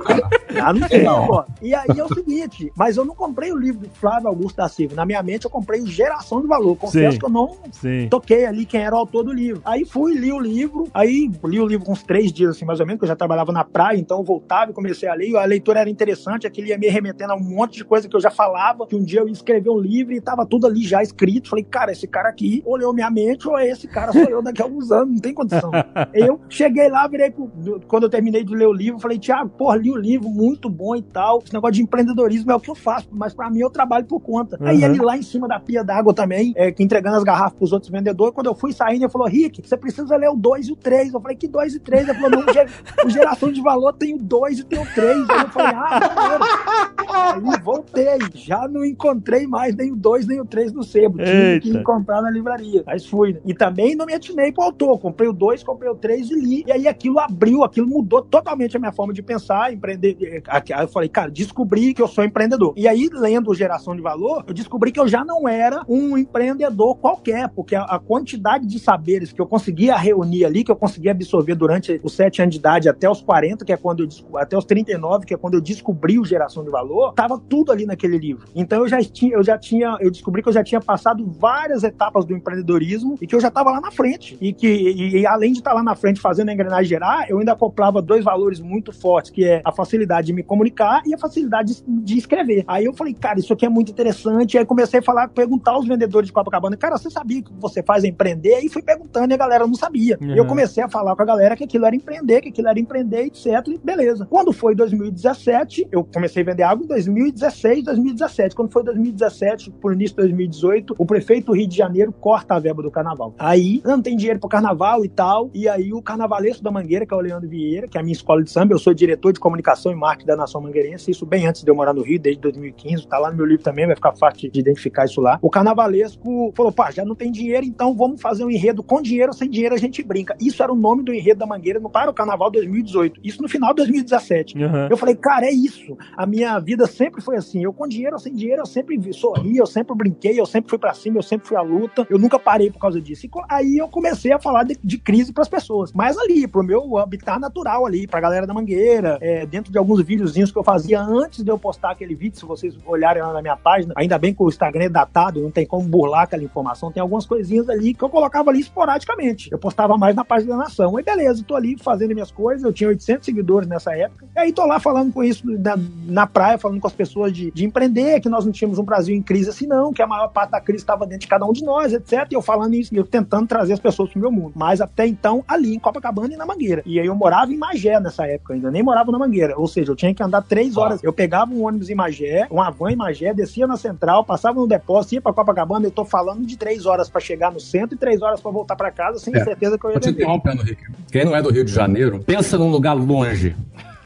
cara. 0.54 0.66
Lá 0.66 0.74
no 0.74 0.88
sebo, 0.88 1.10
ó. 1.10 1.46
E 1.62 1.74
aí 1.74 1.88
é 1.98 2.04
o 2.04 2.14
seguinte, 2.14 2.72
mas 2.76 2.98
eu 2.98 3.06
não 3.06 3.16
comprei 3.16 3.52
o 3.52 3.58
livro 3.58 3.82
do 3.82 3.90
Flávio 3.90 4.28
Augusto 4.28 4.58
da 4.58 4.68
Silva. 4.68 4.96
Na 4.96 5.06
minha 5.06 5.22
mente 5.22 5.46
eu 5.46 5.52
comprei 5.52 5.82
o 5.82 5.88
Geração 5.88 6.42
de 6.42 6.48
Valor. 6.48 6.76
Confesso 6.76 7.14
Sim. 7.14 7.20
que 7.20 7.26
eu 7.26 7.30
não 7.30 7.58
Sim. 7.72 8.08
toquei 8.10 8.46
ali 8.46 8.66
quem 8.66 8.82
era 8.82 8.96
o 8.96 9.00
autor 9.00 9.24
do 9.24 9.32
livro. 9.32 9.62
Aí 9.66 9.86
fui, 9.86 10.14
li 10.14 10.32
o 10.32 10.40
livro, 10.40 10.88
aí 10.94 11.32
li 11.46 11.60
o 11.60 11.68
livro 11.68 11.86
com 11.86 11.92
uns 11.92 12.04
três 12.04 12.32
dias, 12.32 12.52
assim, 12.52 12.66
mais 12.66 12.80
ou 12.80 12.86
menos, 12.86 13.00
que 13.00 13.06
eu 13.06 13.10
já 13.10 13.16
trabalhava 13.16 13.52
na 13.52 13.64
praia, 13.64 13.98
então 13.98 14.20
eu 14.20 14.24
voltava 14.24 14.72
e 14.72 14.74
comecei 14.74 15.08
a 15.08 15.14
ler. 15.14 15.36
A 15.36 15.46
leitura 15.46 15.80
era 15.80 15.90
interessante, 15.90 16.48
aquilo 16.48 16.68
ia 16.68 16.78
me 16.78 16.88
remetendo 16.88 17.34
a 17.34 17.36
um 17.36 17.44
monte 17.44 17.78
de 17.78 17.86
coisa 17.86 18.08
que 18.08 18.16
eu 18.16 18.22
já 18.22 18.32
falava, 18.32 18.88
que 18.88 18.96
um 18.96 19.04
dia 19.04 19.20
eu 19.20 19.28
ia 19.28 19.34
escrever 19.34 19.70
um 19.70 19.80
livro 19.80 20.14
e 20.14 20.22
tava 20.22 20.46
tudo 20.46 20.68
ali 20.68 20.84
já 20.84 21.02
escrito. 21.04 21.50
Falei, 21.50 21.64
cara, 21.64 21.92
esse 21.92 22.08
cara 22.08 22.30
aqui 22.30 22.64
olhou 22.66 22.94
minha 22.94 23.10
mente, 23.10 23.48
ou 23.48 23.60
esse 23.60 23.88
cara 23.88 24.12
sou 24.12 24.24
eu 24.24 24.42
daqui 24.42 24.62
a 24.62 24.66
alguns 24.66 24.92
anos, 24.92 25.14
não 25.14 25.20
tem 25.20 25.34
condição. 25.34 25.72
eu 26.14 26.40
cheguei 26.50 26.90
lá, 26.90 27.08
virei 27.08 27.32
pro, 27.32 27.50
quando 27.88 28.04
eu 28.04 28.10
terminei 28.10 28.44
de 28.44 28.56
ler 28.56 28.68
o 28.68 28.74
livro, 28.74 29.00
falei, 29.00 29.18
Tiago, 29.18 29.50
porra, 29.50 29.76
li 29.76 29.92
o 29.92 29.98
livro, 29.98 30.30
muito 30.40 30.70
bom 30.70 30.96
e 30.96 31.02
tal. 31.02 31.42
Esse 31.44 31.54
negócio 31.54 31.74
de 31.76 31.82
empreendedorismo 31.82 32.52
é 32.52 32.56
o 32.56 32.60
que 32.60 32.70
eu 32.72 32.76
faço, 32.76 33.08
mas 33.12 33.34
pra 33.34 33.50
mim 33.50 33.60
eu 33.60 33.70
trabalho 33.70 34.06
por 34.06 34.20
conta. 34.22 34.58
Aí 34.62 34.78
Uhum. 34.80 34.86
ele 34.86 35.02
lá 35.04 35.18
em 35.18 35.22
cima 35.22 35.48
da 35.48 35.60
pia 35.60 35.84
d'água 35.84 36.14
também, 36.14 36.54
é, 36.56 36.72
que 36.72 36.82
entregando 36.84 37.18
as 37.18 37.24
garrafas 37.24 37.58
pros 37.58 37.72
outros 37.74 37.92
vendedores. 37.92 38.34
Quando 38.34 38.48
eu 38.48 38.56
fui 38.56 38.72
saindo, 38.72 39.04
ele 39.04 39.12
falou: 39.12 39.28
Rick, 39.28 39.62
você 39.68 39.76
precisa 39.76 40.16
ler 40.16 40.30
o 40.30 40.36
2 40.36 40.68
e 40.70 40.72
o 40.72 40.76
3. 40.76 41.14
Eu 41.14 41.20
falei: 41.20 41.36
Que 41.36 41.48
2 41.48 41.76
e 41.76 41.80
3? 41.80 42.08
Ele 42.10 42.18
falou: 42.20 42.30
Não, 42.46 43.06
o 43.06 43.10
geração 43.10 43.52
de 43.52 43.62
valor 43.62 43.94
tem 43.94 44.16
o 44.16 44.18
2 44.18 44.60
e 44.60 44.64
tem 44.64 44.80
o 44.80 44.86
3. 44.94 45.30
Aí 45.30 45.42
eu 45.42 45.50
falei: 45.50 45.74
Ah, 45.76 46.00
maneiro. 46.16 47.56
Aí 47.56 47.62
voltei, 47.64 48.18
já 48.36 48.68
não 48.68 48.86
encontrei 48.86 49.48
mais 49.48 49.76
nem 49.76 49.92
o 49.92 49.96
2 49.96 50.28
nem 50.28 50.40
o 50.40 50.46
3 50.46 50.72
no 50.74 50.84
sebo. 50.84 51.18
Tive 51.18 51.60
que 51.62 51.70
Eita. 51.70 51.84
comprar 51.84 52.22
na 52.22 52.30
livraria. 52.30 52.84
Mas 52.86 53.06
fui. 53.06 53.34
né? 53.34 53.40
E 53.46 53.54
também 53.54 53.96
não 53.96 54.06
me 54.06 54.14
atinei 54.14 54.52
pro 54.52 54.64
autor. 54.64 54.98
Comprei 55.00 55.28
o 55.28 55.34
2, 55.34 55.64
comprei 55.64 55.90
o 55.90 55.96
3 55.96 56.30
e 56.30 56.36
li. 56.36 56.64
E 56.68 56.72
aí 56.72 56.88
aquilo 56.88 57.20
abriu, 57.20 57.64
aquilo 57.64 57.88
mudou 57.88 58.22
totalmente 58.22 58.76
a 58.78 58.80
minha 58.80 58.92
forma 58.92 59.14
de 59.14 59.22
pensar, 59.24 59.74
empreender. 59.74 60.18
Aí 60.48 60.84
eu 60.84 60.88
falei, 60.88 61.10
cara, 61.10 61.30
descobri 61.30 61.94
que 61.94 62.02
eu 62.02 62.08
sou 62.08 62.24
empreendedor. 62.24 62.74
E 62.76 62.88
aí, 62.88 63.10
lendo 63.12 63.54
Geração 63.54 63.96
de 63.96 64.02
Valor, 64.02 64.44
eu 64.48 64.54
descobri 64.54 64.92
que 64.92 65.00
eu 65.00 65.08
já 65.08 65.24
não 65.24 65.48
era 65.48 65.84
um 65.88 66.18
empreendedor 66.18 66.98
qualquer, 66.98 67.50
porque 67.50 67.76
a, 67.76 67.84
a 67.84 68.00
quantidade 68.00 68.66
de 68.66 68.80
saberes 68.80 69.32
que 69.32 69.42
eu 69.42 69.48
conseguia 69.48 69.96
reunir 69.96 70.46
ali, 70.46 70.64
que 70.64 70.72
eu 70.72 70.76
conseguia 70.76 71.12
absorver 71.12 71.56
durante 71.56 72.00
os 72.04 72.14
7 72.14 72.42
anos 72.42 72.54
de 72.54 72.60
idade 72.60 72.90
até 72.90 73.10
os 73.10 73.22
40, 73.22 73.66
que 73.66 73.74
é 73.74 73.78
quando 73.78 74.04
eu 74.04 74.38
até 74.38 74.58
os 74.58 74.66
39, 74.66 75.26
que 75.26 75.34
é 75.34 75.38
quando 75.38 75.56
eu 75.56 75.62
descobri 75.62 76.20
o 76.20 76.26
Geração 76.26 76.64
de 76.64 76.70
Valor, 76.70 77.14
tava 77.14 77.40
tudo 77.40 77.72
ali 77.72 77.86
naquele 77.86 78.18
livro. 78.18 78.48
Então 78.56 78.80
eu 78.80 78.88
já 78.88 79.02
tinha, 79.04 79.34
eu 79.34 79.44
já 79.44 79.58
tinha, 79.58 79.98
eu 80.00 80.12
descobri 80.12 80.42
que 80.42 80.50
eu 80.50 80.54
já 80.54 80.64
tinha 80.64 80.82
passado 80.82 81.26
várias 81.26 81.84
etapas 81.84 82.26
do 82.26 82.34
empreendedorismo 82.34 83.18
e 83.22 83.28
que 83.28 83.36
eu 83.36 83.40
já 83.40 83.48
estava 83.48 83.72
lá 83.72 83.82
na 83.82 83.92
frente. 83.92 84.38
E 84.40 84.54
que 84.54 84.68
e, 84.68 85.20
e 85.20 85.28
além 85.28 85.52
de 85.52 85.60
estar 85.60 85.74
lá 85.74 85.84
na 85.84 85.96
frente 85.96 86.20
fazendo 86.20 86.50
a 86.50 86.54
engrenagem 86.54 86.86
gerar, 86.86 87.30
eu 87.30 87.40
ainda 87.40 87.54
acoplava 87.54 88.02
dois 88.02 88.24
valores 88.24 88.60
muito 88.60 88.92
fortes, 88.92 89.32
que 89.32 89.46
é 89.46 89.62
a 89.64 89.72
facilidade 89.72 90.19
de 90.22 90.34
me 90.34 90.44
comunicar 90.44 91.02
e 91.06 91.14
a 91.14 91.18
facilidade 91.18 91.76
de, 91.76 92.04
de 92.04 92.18
escrever. 92.18 92.64
Aí 92.68 92.86
eu 92.86 92.94
falei, 92.94 93.14
cara, 93.14 93.40
isso 93.40 93.54
aqui 93.54 93.66
é 93.66 93.70
muito 93.70 93.92
interessante. 93.92 94.58
Aí 94.58 94.66
comecei 94.66 95.00
a 95.00 95.04
falar, 95.04 95.28
perguntar 95.30 95.72
aos 95.72 95.88
vendedores 95.88 96.28
de 96.28 96.34
Copacabana, 96.34 96.78
cara, 96.78 96.98
você 96.98 97.10
sabia 97.10 97.42
que 97.42 97.52
você 97.60 97.84
faz 97.84 98.04
é 98.04 98.08
empreender? 98.08 98.56
Aí 98.56 98.70
fui 98.70 98.82
perguntando 98.82 99.32
e 99.32 99.36
a 99.36 99.38
galera 99.38 99.66
não 99.66 99.76
sabia. 99.76 100.18
Uhum. 100.22 100.36
E 100.36 100.38
eu 100.38 100.46
comecei 100.46 100.84
a 100.84 100.90
falar 100.90 101.16
com 101.16 101.22
a 101.22 101.26
galera 101.26 101.56
que 101.56 101.64
aquilo 101.64 101.86
era 101.86 101.96
empreender, 101.96 102.42
que 102.42 102.50
aquilo 102.50 102.68
era 102.68 102.80
empreender, 102.80 103.26
etc. 103.26 103.46
E 103.68 103.78
beleza. 103.78 104.26
Quando 104.30 104.52
foi 104.52 104.76
2017, 104.76 105.88
eu 105.92 106.04
comecei 106.04 106.44
a 106.44 106.46
vender 106.46 106.64
água 106.64 106.84
em 106.84 106.88
2016, 106.88 107.86
2017. 107.86 108.56
Quando 108.56 108.72
foi 108.72 108.84
2017, 108.84 109.72
por 109.72 109.94
início 109.94 110.16
de 110.16 110.24
2018, 110.24 110.96
o 110.98 111.06
prefeito 111.06 111.48
do 111.48 111.54
Rio 111.54 111.68
de 111.68 111.76
Janeiro 111.78 112.12
corta 112.12 112.56
a 112.56 112.60
verba 112.60 112.82
do 112.82 112.92
carnaval. 112.92 113.34
Aí 113.38 113.82
não 113.86 114.02
tem 114.02 114.16
dinheiro 114.16 114.40
pro 114.40 114.50
carnaval 114.50 115.04
e 115.04 115.10
tal. 115.10 115.50
E 115.54 115.68
aí 115.68 115.94
o 115.94 116.02
carnavalesco 116.02 116.64
da 116.64 116.72
Mangueira, 116.72 117.06
que 117.06 117.14
é 117.14 117.18
o 117.18 117.22
Leandro 117.22 117.50
Vieira, 117.50 117.88
que 117.88 117.98
é 117.98 118.02
a 118.02 118.04
minha 118.04 118.14
escola 118.14 118.44
de 118.44 118.52
samba, 118.52 118.74
eu 118.74 118.80
sou 118.80 118.94
diretor 118.94 119.34
de 119.34 119.40
comunicação 119.40 119.92
e 119.92 119.96
marketing 119.96 120.09
da 120.26 120.36
Nação 120.36 120.62
Mangueirense, 120.62 121.12
isso 121.12 121.26
bem 121.26 121.48
antes 121.48 121.64
de 121.64 121.70
eu 121.70 121.76
morar 121.76 121.94
no 121.94 122.02
Rio, 122.02 122.20
desde 122.20 122.42
2015, 122.42 123.08
tá 123.08 123.18
lá 123.18 123.32
no 123.32 123.38
meu 123.38 123.46
livro 123.46 123.64
também, 123.64 123.86
vai 123.86 123.96
ficar 123.96 124.14
fácil 124.14 124.52
de 124.52 124.60
identificar 124.60 125.06
isso 125.06 125.22
lá. 125.22 125.38
O 125.42 125.50
carnavalesco 125.50 126.54
falou, 126.56 126.72
pá, 126.72 126.92
já 126.92 127.06
não 127.06 127.16
tem 127.16 127.32
dinheiro, 127.32 127.66
então 127.66 127.96
vamos 127.96 128.22
fazer 128.22 128.44
um 128.44 128.50
enredo 128.50 128.84
com 128.84 129.02
dinheiro 129.02 129.32
ou 129.32 129.38
sem 129.38 129.50
dinheiro 129.50 129.76
a 129.76 129.78
gente 129.78 130.04
brinca. 130.04 130.36
Isso 130.40 130.62
era 130.62 130.72
o 130.72 130.76
nome 130.76 131.04
do 131.04 131.14
enredo 131.14 131.40
da 131.40 131.46
Mangueira 131.46 131.80
no 131.80 131.90
para 131.90 132.10
o 132.10 132.14
carnaval 132.14 132.50
2018. 132.52 133.20
Isso 133.24 133.42
no 133.42 133.50
final 133.50 133.70
de 133.70 133.78
2017. 133.78 134.58
Uhum. 134.58 134.88
Eu 134.90 134.98
falei, 134.98 135.16
cara, 135.16 135.46
é 135.46 135.52
isso. 135.52 135.98
A 136.16 136.26
minha 136.26 136.58
vida 136.60 136.88
sempre 136.88 137.22
foi 137.22 137.36
assim. 137.36 137.64
Eu 137.64 137.74
com 137.74 137.88
dinheiro 137.88 138.14
ou 138.14 138.20
sem 138.20 138.34
dinheiro, 138.34 138.62
eu 138.62 138.66
sempre 138.66 139.12
sorri, 139.14 139.58
eu 139.58 139.66
sempre 139.66 139.96
brinquei, 139.96 140.40
eu 140.40 140.46
sempre 140.46 140.70
fui 140.70 140.80
pra 140.80 140.94
cima, 140.94 141.18
eu 141.18 141.24
sempre 141.24 141.48
fui 141.48 141.58
à 141.58 141.62
luta. 141.62 142.06
Eu 142.10 142.18
nunca 142.18 142.40
parei 142.40 142.72
por 142.72 142.80
causa 142.80 143.02
disso. 143.02 143.26
E 143.26 143.30
aí 143.50 143.78
eu 143.78 143.88
comecei 143.88 144.32
a 144.32 144.40
falar 144.40 144.64
de, 144.64 144.78
de 144.84 144.98
crise 144.98 145.34
pras 145.34 145.48
pessoas. 145.48 145.92
Mas 145.94 146.18
ali, 146.18 146.48
pro 146.48 146.64
meu 146.64 146.98
habitat 146.98 147.40
natural 147.40 147.86
ali, 147.86 148.08
pra 148.08 148.20
galera 148.20 148.46
da 148.46 148.54
Mangueira, 148.54 149.18
é, 149.22 149.46
dentro 149.46 149.72
de 149.72 149.78
alguns 149.78 149.99
videozinhos 150.04 150.52
que 150.52 150.58
eu 150.58 150.64
fazia 150.64 151.02
antes 151.02 151.44
de 151.44 151.52
eu 151.52 151.58
postar 151.58 151.92
aquele 151.92 152.16
vídeo, 152.16 152.40
se 152.40 152.46
vocês 152.46 152.78
olharem 152.86 153.22
lá 153.22 153.34
na 153.34 153.42
minha 153.42 153.58
página, 153.58 153.94
ainda 153.96 154.18
bem 154.18 154.34
que 154.34 154.42
o 154.42 154.50
Instagram 154.50 154.86
é 154.86 154.90
datado, 154.90 155.42
não 155.42 155.52
tem 155.52 155.66
como 155.66 155.88
burlar 155.88 156.24
aquela 156.24 156.44
informação, 156.44 156.92
tem 156.92 157.02
algumas 157.02 157.26
coisinhas 157.26 157.70
ali 157.70 157.94
que 157.94 158.04
eu 158.04 158.10
colocava 158.10 158.50
ali 158.50 158.60
esporadicamente. 158.60 159.50
Eu 159.52 159.58
postava 159.58 159.98
mais 159.98 160.16
na 160.16 160.26
página 160.26 160.56
da 160.56 160.64
Nação. 160.64 160.98
Aí 160.98 161.04
beleza, 161.04 161.44
tô 161.44 161.56
ali 161.56 161.78
fazendo 161.78 162.14
minhas 162.14 162.32
coisas, 162.32 162.64
eu 162.64 162.74
tinha 162.74 162.90
800 162.90 163.26
seguidores 163.26 163.68
nessa 163.68 163.96
época. 163.96 164.26
E 164.36 164.40
aí 164.40 164.54
tô 164.54 164.66
lá 164.66 164.80
falando 164.80 165.14
com 165.14 165.24
isso 165.24 165.44
na, 165.46 165.76
na 166.06 166.28
praia, 166.28 166.58
falando 166.58 166.80
com 166.80 166.88
as 166.88 166.94
pessoas 166.94 167.34
de, 167.34 167.52
de 167.52 167.66
empreender, 167.66 168.20
que 168.20 168.30
nós 168.30 168.46
não 168.46 168.52
tínhamos 168.52 168.80
um 168.80 168.84
Brasil 168.84 169.16
em 169.16 169.22
crise 169.22 169.50
assim 169.50 169.68
não, 169.68 169.94
que 169.94 170.02
a 170.02 170.08
maior 170.08 170.28
parte 170.30 170.52
da 170.52 170.62
crise 170.62 170.84
estava 170.84 171.06
dentro 171.06 171.22
de 171.22 171.28
cada 171.28 171.46
um 171.46 171.54
de 171.54 171.64
nós, 171.64 171.94
etc. 171.94 172.28
E 172.32 172.36
eu 172.36 172.42
falando 172.42 172.74
isso, 172.74 172.94
e 172.94 172.98
eu 172.98 173.06
tentando 173.06 173.48
trazer 173.48 173.74
as 173.74 173.80
pessoas 173.80 174.10
pro 174.10 174.20
meu 174.20 174.32
mundo. 174.32 174.54
Mas 174.56 174.82
até 174.82 175.06
então, 175.06 175.44
ali 175.48 175.76
em 175.76 175.80
Copacabana 175.80 176.34
e 176.34 176.38
na 176.38 176.46
Mangueira. 176.46 176.82
E 176.86 177.00
aí 177.00 177.06
eu 177.06 177.16
morava 177.16 177.52
em 177.52 177.58
Magé 177.58 178.00
nessa 178.00 178.26
época 178.26 178.54
ainda, 178.54 178.72
nem 178.72 178.84
morava 178.84 179.12
na 179.12 179.20
Mangueira. 179.20 179.58
Ou 179.58 179.68
seja, 179.68 179.89
eu 179.92 179.96
tinha 179.96 180.14
que 180.14 180.22
andar 180.24 180.42
três 180.42 180.78
horas. 180.78 181.04
Eu 181.04 181.12
pegava 181.14 181.52
um 181.54 181.66
ônibus 181.66 181.90
em 181.90 181.96
Magé, 181.96 182.48
uma 182.50 182.70
van 182.70 182.92
em 182.92 182.96
Magé, 182.96 183.34
descia 183.34 183.68
na 183.68 183.78
central, 183.78 184.24
passava 184.24 184.60
no 184.60 184.68
depósito, 184.68 185.16
ia 185.16 185.22
pra 185.22 185.34
Copacabana. 185.34 185.86
Eu 185.86 185.92
tô 185.92 186.06
falando 186.06 186.46
de 186.46 186.58
três 186.58 186.86
horas 186.86 187.10
pra 187.10 187.20
chegar 187.22 187.52
no 187.52 187.60
centro 187.60 187.96
e 187.96 187.98
três 187.98 188.22
horas 188.22 188.40
pra 188.42 188.52
voltar 188.52 188.76
pra 188.76 188.92
casa, 188.92 189.20
sem 189.20 189.36
É. 189.36 189.44
certeza 189.44 189.78
que 189.78 189.86
eu 189.86 189.90
ia 189.90 189.94
Vou 189.96 190.02
te 190.02 190.10
interrompendo, 190.10 190.64
Rick. 190.64 190.82
Quem 191.12 191.26
não 191.26 191.36
é 191.36 191.42
do 191.42 191.52
Rio 191.52 191.64
de 191.66 191.72
Janeiro, 191.72 192.20
pensa 192.26 192.58
num 192.58 192.70
lugar 192.70 192.94
longe. 192.94 193.56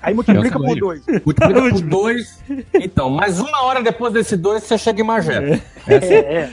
Aí 0.03 0.13
multiplica 0.13 0.59
por 0.59 0.77
dois. 0.77 1.03
Multiplica 1.25 1.61
por 1.69 1.81
dois. 1.81 2.43
Então, 2.73 3.09
mais 3.09 3.39
uma 3.39 3.63
hora 3.63 3.81
depois 3.81 4.13
desse 4.13 4.35
dois, 4.37 4.63
você 4.63 4.77
chega 4.77 5.01
em 5.01 5.05
Magé. 5.05 5.61
É, 5.87 5.95
é. 5.95 6.49